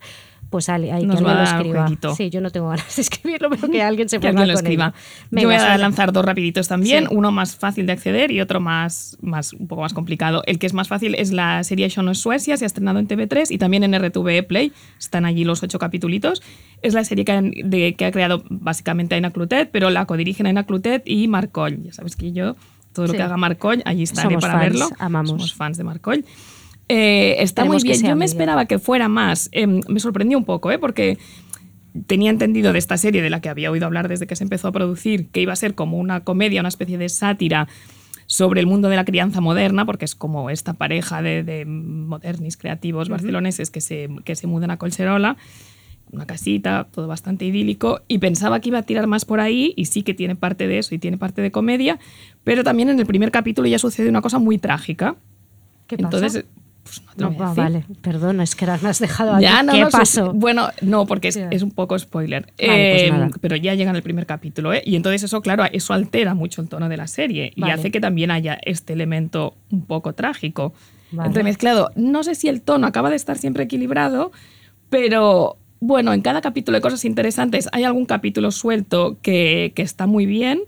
Pues 0.49 0.69
hay, 0.69 0.83
hay 0.83 1.01
que 1.05 1.11
alguien 1.11 1.23
lo 1.23 1.43
escriba. 1.43 1.81
jueguito. 1.81 2.15
Sí, 2.15 2.29
yo 2.29 2.39
no 2.39 2.49
tengo 2.49 2.69
ganas 2.69 2.95
de 2.95 3.01
escribirlo, 3.01 3.49
pero 3.49 3.69
que 3.69 3.81
alguien 3.81 4.07
se 4.07 4.19
ponga 4.21 4.45
lo 4.45 4.53
escriba. 4.53 4.85
ello. 4.87 4.93
Yo 4.95 5.27
voy 5.31 5.41
Venga, 5.45 5.55
a 5.55 5.59
suele. 5.67 5.77
lanzar 5.79 6.13
dos 6.13 6.23
rapiditos 6.23 6.67
también, 6.67 7.07
Sí. 7.07 7.15
uno 7.15 7.31
más 7.31 7.55
fácil 7.55 7.85
de 7.87 7.93
acceder 7.93 8.31
y 8.31 8.39
otro 8.41 8.59
más, 8.61 9.17
más 9.21 9.53
un 9.53 9.67
poco 9.67 9.81
más 9.81 9.93
complicado. 9.93 10.43
El 10.45 10.59
que 10.59 10.67
es 10.67 10.73
más 10.73 10.87
fácil 10.87 11.15
es 11.15 11.31
la 11.31 11.63
serie 11.63 11.89
no 12.03 12.11
es 12.11 12.19
Suecia, 12.19 12.57
se 12.57 12.65
ha 12.65 12.67
estrenado 12.67 12.99
en 12.99 13.07
TV3 13.07 13.51
y 13.51 13.57
también 13.57 13.83
en 13.83 13.93
RTVE 13.99 14.43
Play, 14.43 14.71
están 14.99 15.25
allí 15.25 15.43
los 15.43 15.61
ocho 15.63 15.79
capitulitos. 15.79 16.41
Es 16.81 16.93
la 16.93 17.03
serie 17.03 17.25
que, 17.25 17.31
han- 17.31 17.51
de- 17.63 17.95
que 17.95 18.05
ha 18.05 18.11
creado 18.11 18.43
básicamente 18.49 19.15
Aina 19.15 19.31
Clutet, 19.31 19.69
pero 19.71 19.89
la 19.89 20.05
codirigen 20.05 20.45
Aina 20.47 20.63
Clutet 20.65 21.03
y 21.05 21.27
Marcoll. 21.27 21.83
Ya 21.83 21.93
sabes 21.93 22.15
que 22.15 22.31
yo, 22.31 22.55
todo 22.93 23.07
lo 23.07 23.11
Sí. 23.11 23.17
que 23.17 23.23
haga 23.23 23.37
Marcoll, 23.37 23.81
allí 23.85 24.03
estaré 24.03 24.29
Somos 24.29 24.41
para 24.41 24.53
fans, 24.59 24.63
verlo. 24.71 24.89
amamos. 24.99 25.29
Somos 25.31 25.53
fans 25.53 25.77
de 25.77 25.83
Marcoll. 25.83 26.23
Eh, 26.87 27.35
está 27.39 27.63
Esperemos 27.63 27.83
muy 27.83 27.91
bien. 27.91 28.01
Yo 28.01 28.09
me 28.09 28.13
bien. 28.15 28.23
esperaba 28.23 28.65
que 28.65 28.79
fuera 28.79 29.07
más. 29.07 29.49
Em, 29.51 29.81
me 29.87 29.99
sorprendió 29.99 30.37
un 30.37 30.45
poco, 30.45 30.71
¿eh? 30.71 30.79
porque 30.79 31.17
tenía 32.07 32.29
entendido 32.29 32.73
de 32.73 32.79
esta 32.79 32.97
serie 32.97 33.21
de 33.21 33.29
la 33.29 33.39
que 33.39 33.49
había 33.49 33.71
oído 33.71 33.85
hablar 33.85 34.07
desde 34.07 34.27
que 34.27 34.35
se 34.35 34.43
empezó 34.43 34.67
a 34.67 34.71
producir, 34.71 35.27
que 35.29 35.41
iba 35.41 35.53
a 35.53 35.55
ser 35.55 35.75
como 35.75 35.97
una 35.97 36.23
comedia, 36.23 36.59
una 36.59 36.69
especie 36.69 36.97
de 36.97 37.09
sátira 37.09 37.67
sobre 38.27 38.59
el 38.59 38.67
mundo 38.67 38.89
de 38.89 38.95
la 38.95 39.05
crianza 39.05 39.39
moderna, 39.39 39.85
porque 39.85 40.05
es 40.05 40.15
como 40.15 40.49
esta 40.49 40.73
pareja 40.73 41.21
de, 41.21 41.43
de 41.43 41.65
modernis 41.65 42.57
creativos 42.57 43.07
barceloneses 43.07 43.69
que 43.69 43.81
se, 43.81 44.09
que 44.23 44.35
se 44.35 44.47
mudan 44.47 44.71
a 44.71 44.77
Colserola, 44.77 45.37
una 46.11 46.25
casita, 46.25 46.87
todo 46.91 47.07
bastante 47.07 47.45
idílico, 47.45 48.01
y 48.07 48.17
pensaba 48.17 48.59
que 48.59 48.69
iba 48.69 48.79
a 48.79 48.83
tirar 48.83 49.07
más 49.07 49.25
por 49.25 49.39
ahí, 49.39 49.73
y 49.77 49.85
sí 49.85 50.01
que 50.01 50.13
tiene 50.13 50.35
parte 50.35 50.67
de 50.67 50.79
eso 50.79 50.95
y 50.95 50.99
tiene 50.99 51.17
parte 51.17 51.41
de 51.41 51.51
comedia, 51.51 51.99
pero 52.43 52.63
también 52.63 52.89
en 52.89 52.99
el 52.99 53.05
primer 53.05 53.31
capítulo 53.31 53.67
ya 53.67 53.79
sucede 53.79 54.09
una 54.09 54.21
cosa 54.21 54.39
muy 54.39 54.57
trágica. 54.57 55.15
¿Qué 55.87 55.97
pasa? 55.97 56.17
Entonces, 56.17 56.45
pues 56.85 57.01
no 57.01 57.11
te 57.13 57.21
No, 57.23 57.29
lo 57.31 57.35
voy 57.35 57.37
a 57.37 57.49
va, 57.49 57.49
decir. 57.49 57.63
vale, 57.63 57.85
perdona, 58.01 58.43
es 58.43 58.55
que 58.55 58.63
ahora 58.65 58.79
me 58.81 58.89
has 58.89 58.99
dejado 58.99 59.33
aquí. 59.33 59.41
Ya, 59.43 59.63
no, 59.63 59.73
¿Qué 59.73 59.81
no, 59.81 59.89
pasó? 59.89 60.31
Bueno, 60.33 60.69
no, 60.81 61.05
porque 61.05 61.27
es, 61.27 61.35
es 61.37 61.61
un 61.63 61.71
poco 61.71 61.99
spoiler. 61.99 62.43
Vale, 62.43 62.53
pues 62.57 63.01
Eh, 63.03 63.09
nada. 63.11 63.29
pero 63.41 63.55
ya 63.57 63.73
llega 63.73 63.89
en 63.89 63.95
el 63.97 64.03
primer 64.03 64.25
capítulo, 64.25 64.73
¿eh? 64.73 64.81
Y 64.85 64.95
entonces 64.95 65.23
eso, 65.23 65.41
claro, 65.41 65.65
eso 65.71 65.93
altera 65.93 66.33
mucho 66.35 66.61
el 66.61 66.69
tono 66.69 66.87
de 66.87 66.97
la 66.97 67.07
serie 67.07 67.51
y 67.55 67.63
hace 67.69 67.91
que 67.91 67.99
también 67.99 68.31
haya 68.31 68.57
este 68.63 68.93
elemento 68.93 69.55
un 69.71 69.83
poco 69.85 70.13
trágico. 70.13 70.73
Vale. 71.11 71.27
Entremezclado. 71.27 71.91
No 71.95 72.23
sé 72.23 72.35
si 72.35 72.47
el 72.47 72.61
tono 72.61 72.87
acaba 72.87 73.09
de 73.09 73.15
estar 73.17 73.37
siempre 73.37 73.63
equilibrado, 73.65 74.31
pero 74.89 75.57
bueno, 75.79 76.13
en 76.13 76.21
cada 76.21 76.41
capítulo 76.41 76.75
hay 76.77 76.81
cosas 76.81 77.05
interesantes. 77.05 77.69
Hay 77.71 77.83
algún 77.83 78.05
capítulo 78.05 78.51
suelto 78.51 79.17
que, 79.21 79.71
que 79.75 79.81
está 79.81 80.07
muy 80.07 80.25
bien. 80.25 80.61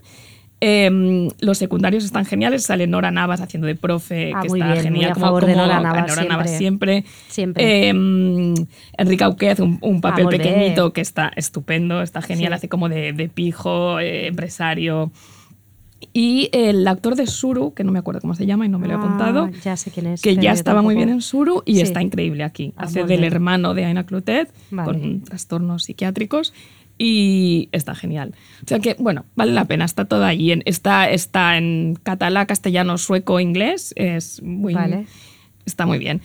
Em, 0.60 1.28
los 1.40 1.56
secundarios 1.58 2.04
están 2.04 2.24
geniales. 2.24 2.64
Sale 2.64 2.86
Nora 2.88 3.10
Navas 3.12 3.40
haciendo 3.40 3.66
de 3.68 3.76
profe, 3.76 4.32
Ah, 4.34 4.40
que 4.40 4.48
está 4.48 4.72
bien, 4.72 4.82
genial. 4.82 5.12
a 5.12 5.14
favor 5.14 5.46
de 5.46 5.54
Nora 5.54 5.80
Navas 5.80 6.14
siempre. 6.56 6.58
siempre. 6.58 7.04
Siempre. 7.28 7.88
Em, 7.88 8.54
Enrique 8.96 9.22
Auquez, 9.24 9.60
un, 9.60 9.78
un 9.82 10.00
papel 10.00 10.26
bé. 10.26 10.38
pequeñito 10.38 10.92
que 10.92 11.00
está 11.00 11.30
estupendo, 11.36 12.02
está 12.02 12.22
genial, 12.22 12.50
Sí. 12.52 12.54
hace 12.56 12.68
como 12.68 12.88
de, 12.88 13.12
de 13.12 13.28
pijo, 13.28 14.00
eh, 14.00 14.26
empresario. 14.26 15.12
Y 16.12 16.48
el 16.52 16.86
actor 16.88 17.14
de 17.16 17.26
Suru, 17.26 17.74
que 17.74 17.84
no 17.84 17.92
me 17.92 17.98
acuerdo 17.98 18.20
cómo 18.20 18.34
se 18.34 18.46
llama 18.46 18.64
y 18.66 18.68
no 18.68 18.78
me 18.78 18.86
lo 18.88 18.94
he 18.94 18.96
Ah, 18.96 19.00
apuntado, 19.00 19.50
ya 19.64 19.76
sé 19.76 19.90
quién 19.90 20.06
es. 20.06 20.22
que 20.22 20.36
ya 20.36 20.52
estaba 20.52 20.80
muy 20.82 20.94
bien 20.96 21.08
en 21.08 21.20
Suru 21.20 21.62
y 21.66 21.76
Sí. 21.76 21.80
está 21.82 22.02
increíble 22.02 22.42
aquí. 22.44 22.72
Ah, 22.76 22.84
Hace 22.84 23.04
del 23.04 23.20
bé. 23.20 23.26
hermano 23.26 23.74
de 23.74 23.84
Aina 23.84 24.04
Clotet 24.06 24.52
Vale. 24.70 24.86
con 25.00 25.20
trastornos 25.22 25.84
psiquiátricos 25.84 26.52
y 26.98 27.68
está 27.72 27.94
genial. 27.94 28.34
O 28.64 28.68
sea 28.68 28.80
que, 28.80 28.94
bueno, 28.98 29.24
vale 29.36 29.52
la 29.52 29.64
pena, 29.64 29.84
está 29.84 30.04
todo. 30.06 30.28
En- 30.28 30.62
Está, 30.66 31.08
está 31.10 31.56
en 31.56 31.96
catalán, 32.02 32.46
castellano, 32.46 32.98
sueco, 32.98 33.40
inglés, 33.40 33.92
es 33.96 34.42
muy, 34.42 34.74
Vale. 34.74 35.06
está 35.64 35.86
muy 35.86 35.98
bien. 35.98 36.20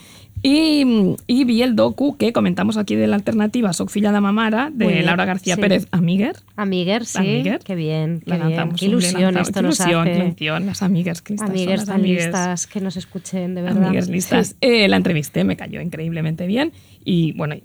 Y, 0.45 0.84
y 1.26 1.45
vi 1.45 1.62
el 1.62 1.74
docu 1.78 2.18
que 2.18 2.34
comentamos 2.34 2.76
aquí 2.76 2.95
de 2.95 3.08
la 3.08 3.16
alternativa 3.16 3.72
Soc 3.72 3.90
filla 3.90 4.12
de 4.12 4.20
Mamara, 4.20 4.70
de 4.74 4.88
bien, 4.88 5.06
Laura 5.06 5.24
García 5.24 5.56
sí. 5.56 5.62
Pérez 5.62 5.88
Amiguer. 5.91 6.36
Amiguer, 6.58 7.06
sí. 7.06 7.20
Amiguer. 7.20 7.60
Qué 7.64 7.76
bien, 7.76 8.22
qué 8.26 8.34
bien. 8.38 8.72
Qué 8.76 8.86
ilusión 8.88 9.38
esto 9.38 9.54
Qué 9.54 9.62
nos 9.62 9.80
ilusión, 9.80 10.08
hace. 10.10 10.20
ilusión. 10.26 10.66
Las 10.66 10.82
amigas 10.82 11.22
que 11.22 11.34
listas 11.36 11.48
son, 11.48 11.56
Amigues 11.58 11.78
las 11.78 11.86
tan 11.86 11.95
amigues. 11.95 12.24
listas 12.26 12.68
que 12.68 12.82
nos 12.82 12.98
escuchen, 12.98 13.56
de 13.56 13.62
verdad. 13.62 13.86
Amigas 13.86 14.10
listas. 14.10 14.48
Sí. 14.50 14.56
Eh, 14.60 14.88
la 14.90 14.98
entrevisté, 14.98 15.45
me 15.45 15.56
cayó 15.56 15.80
increíblemente 15.80 16.45
bien 16.45 16.74
y 17.05 17.34
bueno, 17.34 17.55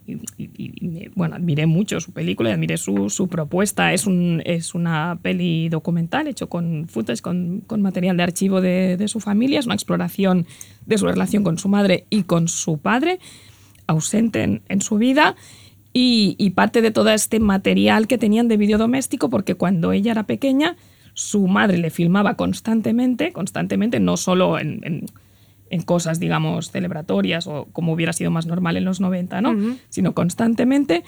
bueno 1.15 1.36
admiré 1.36 1.66
mucho 1.66 2.01
su 2.01 2.12
película 2.12 2.51
y 2.51 2.52
admiré 2.52 2.77
su, 2.77 3.09
su 3.10 3.28
propuesta. 3.28 3.93
Es, 3.93 4.06
un, 4.06 4.43
es 4.44 4.74
una 4.74 5.19
peli 5.23 5.69
documental 5.69 6.27
hecho 6.27 6.48
con 6.48 6.89
footage, 6.89 7.20
con, 7.23 7.62
con 7.66 7.82
material 7.82 8.16
de 8.16 8.23
archivo 8.23 8.60
de, 8.60 8.97
de 8.97 9.09
su 9.09 9.20
familia. 9.20 9.59
Es 9.60 9.66
una 9.66 9.74
exploración 9.74 10.47
de 10.86 10.98
su 10.98 11.06
relación 11.06 11.44
con 11.44 11.59
su 11.59 11.69
madre 11.69 12.05
y 12.10 12.24
con 12.24 12.48
su 12.48 12.78
padre, 12.78 13.19
ausente 13.86 14.43
en, 14.43 14.62
en 14.69 14.81
su 14.81 14.97
vida. 14.98 15.36
Y, 16.01 16.51
parte 16.51 16.81
de 16.81 16.93
todo 16.93 17.10
este 17.10 17.40
material 17.40 18.06
que 18.06 18.19
tenían 18.19 18.47
de 18.47 18.56
vídeo 18.56 18.78
doméstico, 18.78 19.31
porque 19.31 19.56
cuando 19.56 19.90
ella 19.90 20.12
era 20.12 20.24
pequeña, 20.24 20.77
su 21.15 21.48
madre 21.48 21.78
le 21.78 21.90
filmaba 21.90 22.35
constantemente, 22.35 23.32
constantemente, 23.32 23.98
no 23.98 24.16
solo 24.16 24.60
en- 24.60 25.06
en 25.70 25.82
cosas, 25.82 26.19
digamos, 26.20 26.70
celebratorias 26.70 27.47
o 27.47 27.66
como 27.73 27.93
hubiera 27.93 28.12
sido 28.12 28.31
más 28.31 28.47
normal 28.47 28.77
en 28.77 28.85
los 28.85 29.01
90, 29.01 29.40
¿no? 29.40 29.55
Sino 29.89 30.15
constantemente, 30.15 31.03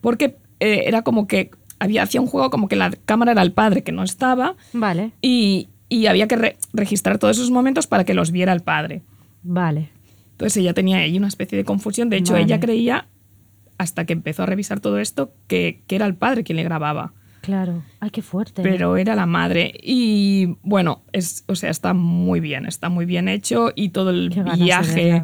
porque 0.00 0.36
eh, 0.60 0.84
era 0.86 1.02
como 1.02 1.26
que 1.26 1.50
había, 1.78 2.02
hacía 2.02 2.20
un 2.20 2.26
juego 2.26 2.50
como 2.50 2.68
que 2.68 2.76
la 2.76 2.90
cámara 3.04 3.32
era 3.32 3.42
el 3.42 3.52
padre 3.52 3.82
que 3.82 3.92
no 3.92 4.02
estaba 4.02 4.56
Vale, 4.72 5.12
y, 5.20 5.68
y 5.88 6.06
había 6.06 6.26
que 6.28 6.36
re- 6.36 6.56
registrar 6.72 7.18
todos 7.18 7.36
esos 7.36 7.50
momentos 7.50 7.86
para 7.86 8.04
que 8.04 8.14
los 8.14 8.30
viera 8.30 8.52
el 8.52 8.60
padre. 8.62 9.02
vale. 9.42 9.90
Entonces 10.32 10.58
ella 10.58 10.74
tenía 10.74 10.98
ahí 10.98 11.16
una 11.16 11.28
especie 11.28 11.56
de 11.56 11.64
confusión. 11.64 12.10
De 12.10 12.18
hecho, 12.18 12.34
Vale. 12.34 12.44
ella 12.44 12.60
creía, 12.60 13.06
hasta 13.78 14.04
que 14.04 14.12
empezó 14.12 14.42
a 14.42 14.46
revisar 14.46 14.80
todo 14.80 14.98
esto, 14.98 15.32
que, 15.46 15.80
que 15.86 15.96
era 15.96 16.04
el 16.04 16.14
padre 16.14 16.44
quien 16.44 16.56
le 16.56 16.62
grababa. 16.62 17.14
Claro. 17.46 17.84
Ay, 18.00 18.10
qué 18.10 18.22
fuerte. 18.22 18.60
Pero 18.60 18.96
era 18.96 19.14
la 19.14 19.24
madre. 19.24 19.72
Y 19.80 20.56
bueno, 20.64 21.02
es, 21.12 21.44
o 21.46 21.54
sea, 21.54 21.70
está 21.70 21.94
muy 21.94 22.40
bien, 22.40 22.66
está 22.66 22.88
muy 22.88 23.06
bien 23.06 23.28
hecho. 23.28 23.70
Y 23.76 23.90
todo 23.90 24.10
el 24.10 24.30
viaje 24.30 25.22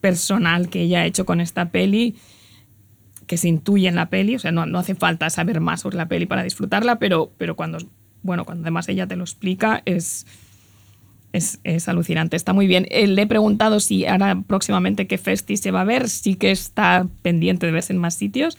personal 0.00 0.70
que 0.70 0.80
ella 0.80 1.00
ha 1.00 1.04
hecho 1.04 1.26
con 1.26 1.42
esta 1.42 1.68
peli, 1.68 2.16
que 3.26 3.36
se 3.36 3.48
intuye 3.48 3.86
en 3.86 3.96
la 3.96 4.08
peli, 4.08 4.34
o 4.34 4.38
sea, 4.38 4.50
no, 4.50 4.64
no 4.64 4.78
hace 4.78 4.94
falta 4.94 5.28
saber 5.28 5.60
más 5.60 5.82
sobre 5.82 5.98
la 5.98 6.08
peli 6.08 6.24
para 6.24 6.42
disfrutarla, 6.42 6.98
pero, 6.98 7.32
pero 7.36 7.54
cuando, 7.54 7.76
bueno, 8.22 8.46
cuando 8.46 8.62
además 8.62 8.88
ella 8.88 9.06
te 9.06 9.16
lo 9.16 9.24
explica, 9.24 9.82
es, 9.84 10.24
es, 11.34 11.60
es 11.64 11.86
alucinante, 11.86 12.34
está 12.34 12.54
muy 12.54 12.66
bien. 12.66 12.86
Eh, 12.88 13.06
le 13.08 13.20
he 13.20 13.26
preguntado 13.26 13.78
si 13.80 14.06
ahora 14.06 14.42
próximamente 14.46 15.06
qué 15.06 15.18
festi 15.18 15.58
se 15.58 15.70
va 15.70 15.82
a 15.82 15.84
ver, 15.84 16.08
sí 16.08 16.36
que 16.36 16.50
está 16.50 17.06
pendiente 17.20 17.66
de 17.66 17.72
verse 17.72 17.92
en 17.92 17.98
más 17.98 18.14
sitios, 18.14 18.56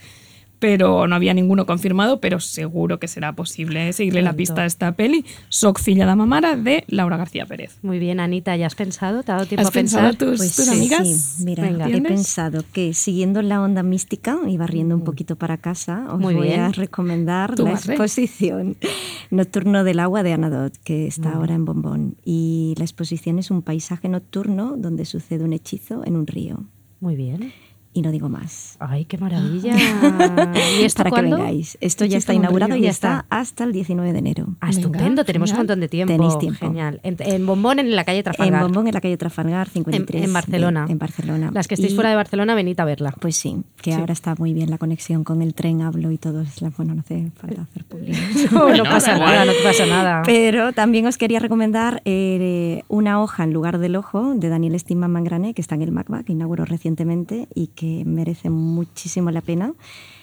pero 0.60 1.08
no 1.08 1.16
había 1.16 1.34
ninguno 1.34 1.66
confirmado, 1.66 2.20
pero 2.20 2.38
seguro 2.38 3.00
que 3.00 3.08
será 3.08 3.32
posible 3.34 3.92
seguirle 3.92 4.22
la 4.22 4.34
pista 4.34 4.62
a 4.62 4.66
esta 4.66 4.92
peli. 4.92 5.24
Soc 5.48 5.80
filla 5.80 6.06
da 6.06 6.14
mamara 6.14 6.54
de 6.54 6.84
Laura 6.86 7.16
García 7.16 7.46
Pérez. 7.46 7.78
Muy 7.82 7.98
bien, 7.98 8.20
Anita, 8.20 8.54
¿ya 8.56 8.66
has 8.66 8.74
pensado? 8.76 9.24
¿Te 9.24 9.32
ha 9.32 9.36
dado 9.36 9.46
tiempo 9.46 9.62
¿Has 9.62 9.68
a 9.68 9.72
pensar? 9.72 10.02
pensado 10.10 10.30
tus, 10.30 10.38
Pues 10.38 10.54
tus 10.56 10.66
sí, 10.66 10.70
amigas? 10.76 11.08
sí. 11.08 11.44
Mira, 11.44 11.64
Venga. 11.64 11.88
he 11.88 12.00
pensado 12.02 12.62
que 12.72 12.94
siguiendo 12.94 13.42
la 13.42 13.60
onda 13.62 13.82
mística 13.82 14.38
y 14.46 14.56
barriendo 14.56 14.94
un 14.94 15.02
poquito 15.02 15.34
para 15.36 15.56
casa, 15.58 16.04
os 16.12 16.18
Mm. 16.18 16.22
Muy 16.22 16.34
voy 16.34 16.52
a 16.52 16.68
recomendar 16.70 17.58
la 17.58 17.64
barre. 17.72 17.94
exposición 17.94 18.76
Nocturno 19.30 19.82
del 19.84 19.98
Agua 20.00 20.22
de 20.22 20.32
Anadot, 20.34 20.76
que 20.84 21.04
Mm. 21.04 21.08
está 21.08 21.32
ahora 21.32 21.54
en 21.54 21.64
Bombón. 21.64 22.16
Y 22.24 22.74
la 22.76 22.84
exposición 22.84 23.38
es 23.38 23.50
un 23.50 23.62
paisaje 23.62 24.08
nocturno 24.08 24.76
donde 24.76 25.04
sucede 25.06 25.42
un 25.44 25.52
hechizo 25.54 26.04
en 26.04 26.16
un 26.16 26.26
río. 26.26 26.64
Muy 27.00 27.16
bien. 27.16 27.52
Y 27.92 28.02
no 28.02 28.12
digo 28.12 28.28
más. 28.28 28.76
Ay, 28.78 29.04
qué 29.04 29.18
maravilla. 29.18 29.74
¿Y 30.80 30.84
esto 30.84 30.98
para 30.98 31.10
cuándo? 31.10 31.36
que 31.36 31.42
vengáis. 31.42 31.76
Esto 31.80 32.04
ya 32.04 32.18
está 32.18 32.32
en 32.32 32.38
un 32.38 32.44
inaugurado 32.44 32.76
y 32.76 32.82
Ya 32.82 32.90
está 32.90 33.26
hasta 33.30 33.64
el 33.64 33.72
19 33.72 34.12
de 34.12 34.18
enero. 34.20 34.44
Ah, 34.60 34.66
Venga, 34.68 34.70
estupendo, 34.80 35.24
tenemos 35.24 35.50
un 35.50 35.56
genial. 35.56 35.66
montón 35.66 35.80
de 35.80 35.88
tiempo. 35.88 36.12
Tenéis 36.14 36.38
tiempo. 36.38 36.58
Genial. 36.66 37.00
En, 37.02 37.16
en 37.18 37.46
Bombón, 37.46 37.80
en 37.80 37.96
la 37.96 38.04
calle 38.04 38.18
En 38.18 38.24
Trafalgar. 38.24 38.62
Bombón, 38.62 38.86
en 38.86 38.94
la 38.94 39.00
calle 39.00 39.16
Trafalgar, 39.16 39.66
En- 39.68 39.72
53. 39.72 40.22
en 40.24 40.32
Barcelona. 40.32 40.86
En 40.88 40.98
Barcelona. 41.00 41.50
Las 41.52 41.66
que 41.66 41.74
estéis 41.74 41.92
Y- 41.92 41.96
fuera 41.96 42.10
de 42.10 42.16
Barcelona, 42.16 42.54
venid 42.54 42.78
a 42.78 42.84
verla. 42.84 43.12
Pues 43.20 43.34
sí, 43.34 43.56
que 43.82 43.92
Sí. 43.92 43.98
ahora 43.98 44.12
está 44.12 44.36
muy 44.38 44.52
bien 44.54 44.70
la 44.70 44.78
conexión 44.78 45.24
con 45.24 45.42
el 45.42 45.54
tren, 45.54 45.82
hablo 45.82 46.12
y 46.12 46.18
todo. 46.18 46.42
Es 46.42 46.62
la, 46.62 46.70
bueno, 46.70 46.94
no 46.94 47.00
hace 47.00 47.32
falta 47.34 47.62
hacer 47.62 47.84
público. 47.86 48.16
No, 48.52 48.72
no 48.72 48.84
pasa 48.84 49.18
nada, 49.18 49.44
no 49.44 49.52
pasa 49.64 49.86
nada. 49.86 50.22
Pero 50.24 50.72
también 50.72 51.06
os 51.08 51.18
quería 51.18 51.40
recomendar 51.40 52.02
eh, 52.04 52.84
una 52.86 53.20
hoja 53.20 53.42
en 53.42 53.52
lugar 53.52 53.78
del 53.78 53.96
ojo 53.96 54.34
de 54.36 54.48
Daniel 54.48 54.78
Stinman 54.78 55.10
Mangrané, 55.10 55.54
que 55.54 55.60
está 55.60 55.74
en 55.74 55.82
el 55.82 55.90
MACBA, 55.90 56.22
que 56.22 56.32
inauguró 56.34 56.64
recientemente 56.64 57.48
y 57.52 57.66
que 57.68 57.79
merece 58.06 58.50
muchísimo 58.50 59.30
la 59.30 59.40
pena. 59.40 59.74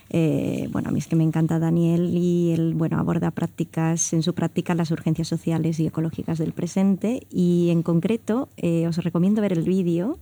Eh, 0.09 0.69
bueno, 0.71 0.89
a 0.89 0.91
mí 0.91 0.99
es 0.99 1.07
que 1.07 1.15
me 1.15 1.23
encanta 1.23 1.59
Daniel 1.59 2.11
y 2.17 2.51
él 2.51 2.73
bueno, 2.75 2.97
aborda 2.97 3.31
prácticas, 3.31 4.13
en 4.13 4.23
su 4.23 4.34
práctica 4.34 4.73
las 4.73 4.91
urgencias 4.91 5.27
sociales 5.27 5.79
y 5.79 5.88
ecológicas 5.88 6.38
del 6.38 6.53
presente 6.53 7.27
y 7.29 7.69
en 7.71 7.84
concreto 7.84 8.47
eh, 8.55 8.88
os 8.88 8.97
recomiendo 8.97 9.41
ver 9.41 9.51
el 9.51 9.63
vídeo, 9.63 10.17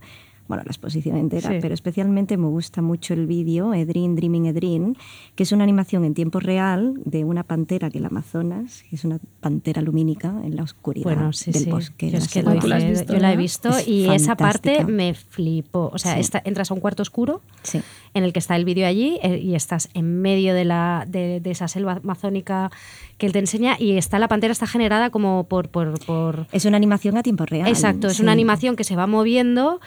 bueno, 0.48 0.62
la 0.64 0.70
exposición 0.70 1.16
entera, 1.16 1.50
Sí. 1.50 1.58
pero 1.60 1.74
especialmente 1.74 2.36
me 2.36 2.46
gusta 2.46 2.82
mucho 2.82 3.14
el 3.14 3.26
vídeo 3.26 3.74
Edrin 3.74 4.14
Dreaming 4.16 4.46
Edrin, 4.46 4.96
que 5.34 5.42
es 5.42 5.52
una 5.52 5.64
animación 5.64 6.04
en 6.04 6.14
tiempo 6.14 6.40
real 6.40 6.94
de 7.04 7.24
una 7.24 7.42
pantera 7.42 7.90
que 7.90 7.98
el 7.98 8.06
Amazonas, 8.06 8.84
que 8.88 8.96
es 8.96 9.04
una 9.04 9.18
pantera 9.40 9.82
lumínica 9.82 10.34
en 10.44 10.56
la 10.56 10.62
oscuridad 10.62 11.04
Bueno, 11.04 11.32
sí, 11.32 11.50
del 11.52 11.64
sí. 11.64 11.70
bosque. 11.70 12.06
Yo, 12.06 12.12
la 12.12 12.18
es 12.18 12.28
que 12.28 12.32
selva. 12.40 12.54
lo 12.54 12.60
¿Tú 12.60 12.66
la 12.68 12.78
visto, 12.78 13.12
yo 13.12 13.18
la 13.20 13.32
he 13.32 13.36
visto 13.36 13.68
Es 13.70 13.88
y 13.88 14.08
esa 14.08 14.36
parte 14.36 14.84
me 14.84 15.14
flipó. 15.14 15.90
O 15.92 15.98
sea, 15.98 16.14
Sí. 16.14 16.20
esta- 16.20 16.42
entras 16.44 16.70
a 16.70 16.74
un 16.74 16.80
cuarto 16.80 17.02
oscuro 17.02 17.42
Sí. 17.62 17.80
en 18.14 18.24
el 18.24 18.32
que 18.32 18.38
está 18.38 18.56
el 18.56 18.64
vídeo 18.64 18.86
allí 18.86 19.18
eh, 19.22 19.38
y 19.38 19.54
estás 19.54 19.88
en 19.94 20.20
medio 20.22 20.54
de, 20.54 20.64
la, 20.64 21.04
de, 21.08 21.40
de 21.40 21.50
esa 21.50 21.68
selva 21.68 22.00
amazónica 22.02 22.70
que 23.18 23.26
él 23.26 23.32
te 23.32 23.38
enseña 23.38 23.76
y 23.78 23.92
está 23.96 24.18
la 24.18 24.28
pantera 24.28 24.52
está 24.52 24.66
generada 24.66 25.10
como 25.10 25.44
por... 25.48 25.68
por, 25.68 25.98
por... 26.04 26.46
Es 26.52 26.64
una 26.66 26.76
animación 26.76 27.16
a 27.16 27.22
tiempo 27.22 27.46
real. 27.46 27.66
Exacto, 27.68 28.08
es 28.08 28.20
una 28.20 28.32
animación 28.32 28.76
que 28.76 28.84
se 28.84 28.94
va 28.96 29.06
moviendo 29.06 29.80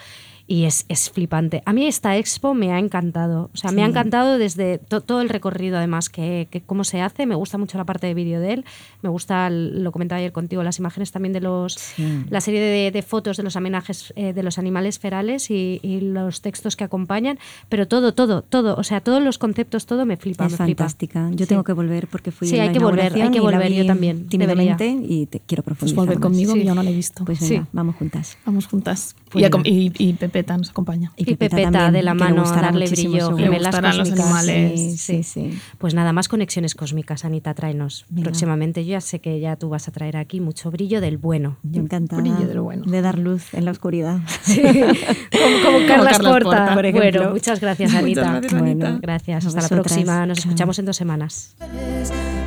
y 0.50 0.64
es, 0.64 0.84
es 0.88 1.10
flipante. 1.10 1.62
A 1.64 1.72
mí 1.72 1.86
esta 1.86 2.16
expo 2.16 2.54
me 2.54 2.72
ha 2.72 2.78
encantado. 2.80 3.50
O 3.54 3.56
sea, 3.56 3.70
me 3.70 3.82
ha 3.82 3.84
Sí. 3.84 3.90
encantado 3.90 4.36
desde 4.36 4.78
to- 4.78 5.00
todo 5.00 5.20
el 5.20 5.28
recorrido, 5.28 5.78
además, 5.78 6.08
que, 6.08 6.48
que 6.50 6.60
cómo 6.60 6.82
se 6.82 7.00
hace. 7.00 7.24
Me 7.24 7.36
gusta 7.36 7.56
mucho 7.56 7.78
la 7.78 7.84
parte 7.84 8.08
de 8.08 8.14
vídeo 8.14 8.40
de 8.40 8.54
él. 8.54 8.64
Me 9.00 9.08
gusta, 9.08 9.46
el- 9.46 9.84
lo 9.84 9.92
comentaba 9.92 10.18
ayer 10.18 10.32
contigo, 10.32 10.64
las 10.64 10.80
imágenes 10.80 11.12
también 11.12 11.32
de 11.32 11.40
los. 11.40 11.74
Sí. 11.74 12.24
La 12.30 12.40
serie 12.40 12.60
de, 12.60 12.90
de 12.90 13.02
fotos 13.02 13.36
de 13.36 13.44
los 13.44 13.54
homenajes 13.54 14.12
eh, 14.16 14.32
de 14.32 14.42
los 14.42 14.58
animales 14.58 14.98
ferales 14.98 15.52
y, 15.52 15.78
y 15.84 16.00
los 16.00 16.40
textos 16.40 16.74
que 16.74 16.82
acompañan. 16.82 17.38
Pero 17.68 17.86
todo, 17.86 18.12
todo, 18.12 18.42
todo. 18.42 18.74
O 18.76 18.82
sea, 18.82 19.00
todos 19.00 19.22
los 19.22 19.38
conceptos, 19.38 19.86
todo 19.86 20.04
me 20.04 20.16
flipa. 20.16 20.46
Es 20.46 20.52
me 20.52 20.56
flipa. 20.64 20.82
fantástica. 20.84 21.28
Yo 21.30 21.44
Sí. 21.44 21.48
tengo 21.50 21.62
que 21.62 21.74
volver 21.74 22.08
porque 22.08 22.32
fui 22.32 22.48
Sí, 22.48 22.58
hay 22.58 22.66
la 22.66 22.72
que 22.72 22.80
volver, 22.80 23.14
hay 23.14 23.30
que 23.30 23.38
volver, 23.40 23.72
yo 23.72 23.86
también, 23.86 24.26
Tímidamente 24.26 24.88
y 24.88 25.26
te 25.26 25.38
quiero 25.38 25.62
Pues 25.62 25.76
profundizar 25.76 25.96
volver 25.96 26.18
más. 26.18 26.22
conmigo, 26.22 26.52
Sí. 26.54 26.58
que 26.58 26.64
yo 26.64 26.74
no 26.74 26.82
la 26.82 26.90
he 26.90 26.94
visto. 26.94 27.24
Pues 27.24 27.38
Sí. 27.38 27.50
venga, 27.54 27.68
vamos 27.72 27.94
juntas. 27.94 28.36
Vamos 28.44 28.66
juntas. 28.66 29.14
Pues 29.30 29.48
y, 29.64 29.70
y, 29.70 29.92
y 29.98 30.12
Pepeta 30.40 30.56
nos 30.56 30.70
acompaña. 30.70 31.12
Y 31.16 31.24
Pepeta 31.24 31.56
también, 31.70 31.92
de 31.92 32.02
la 32.02 32.14
mano, 32.14 32.44
darle 32.44 32.88
brillo, 32.88 33.36
gemelas 33.36 33.74
gustarán 33.74 33.98
los 33.98 34.08
cósmicas. 34.10 34.26
animales. 34.26 34.80
Sí, 34.80 34.96
sí, 34.96 35.22
sí. 35.22 35.60
Pues 35.78 35.94
nada 35.94 36.12
más 36.12 36.28
conexiones 36.28 36.74
cósmicas, 36.74 37.24
Anita, 37.24 37.54
tráenos. 37.54 38.06
Próximamente 38.22 38.84
yo 38.84 38.92
ya 38.92 39.00
sé 39.00 39.20
que 39.20 39.40
ya 39.40 39.56
tú 39.56 39.68
vas 39.68 39.88
a 39.88 39.92
traer 39.92 40.16
aquí 40.16 40.40
mucho 40.40 40.70
brillo 40.70 41.00
del 41.00 41.18
bueno. 41.18 41.56
Yo 41.62 41.82
encantada 41.82 42.22
Brillo 42.22 42.46
de 42.46 42.54
lo 42.54 42.64
bueno. 42.64 42.84
de 42.86 43.02
dar 43.02 43.18
luz 43.18 43.54
en 43.54 43.64
la 43.64 43.70
oscuridad. 43.70 44.20
como, 44.46 45.64
como 45.64 45.86
Carlas 45.86 46.16
Carlas 46.16 46.18
Porta, 46.18 46.32
Porta, 46.32 46.74
por 46.74 46.86
ejemplo. 46.86 47.20
Bueno, 47.20 47.30
muchas 47.32 47.60
gracias, 47.60 47.94
Anita. 47.94 48.20
Muchas 48.20 48.40
gracias, 48.42 48.62
Anita. 48.62 48.86
Bueno, 48.86 49.00
Gracias, 49.02 49.46
hasta 49.46 49.62
la 49.62 49.68
próxima. 49.68 50.26
Nos 50.26 50.38
escuchamos 50.38 50.78
en 50.78 50.84
dos 50.86 50.96
semanas. 50.96 51.56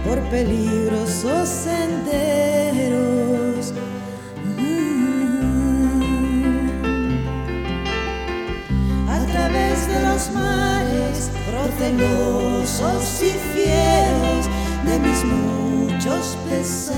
por 0.06 0.20
peligrosos 0.30 1.48
senderos. 1.48 2.63
De 9.94 10.02
los 10.02 10.32
mares 10.32 11.30
procelosos 11.50 13.22
y 13.22 13.32
fieros 13.54 14.50
de 14.86 15.00
mis 15.00 15.24
muchos 15.24 16.38
pesares. 16.50 16.96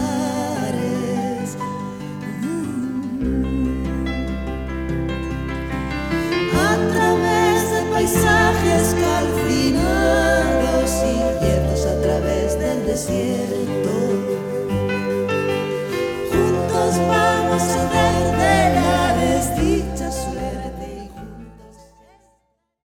Mm. 2.41 3.55
A 6.55 6.73
través 6.93 7.59
de 7.71 7.81
paisajes 7.91 8.85
calcinados 9.07 10.91
y 11.03 11.15
yertos 11.43 11.81
a 11.85 11.95
través 12.01 12.47
del 12.59 12.85
desierto. 12.85 13.93
Juntos 16.31 16.93
vamos 17.07 17.63
a 17.63 18.04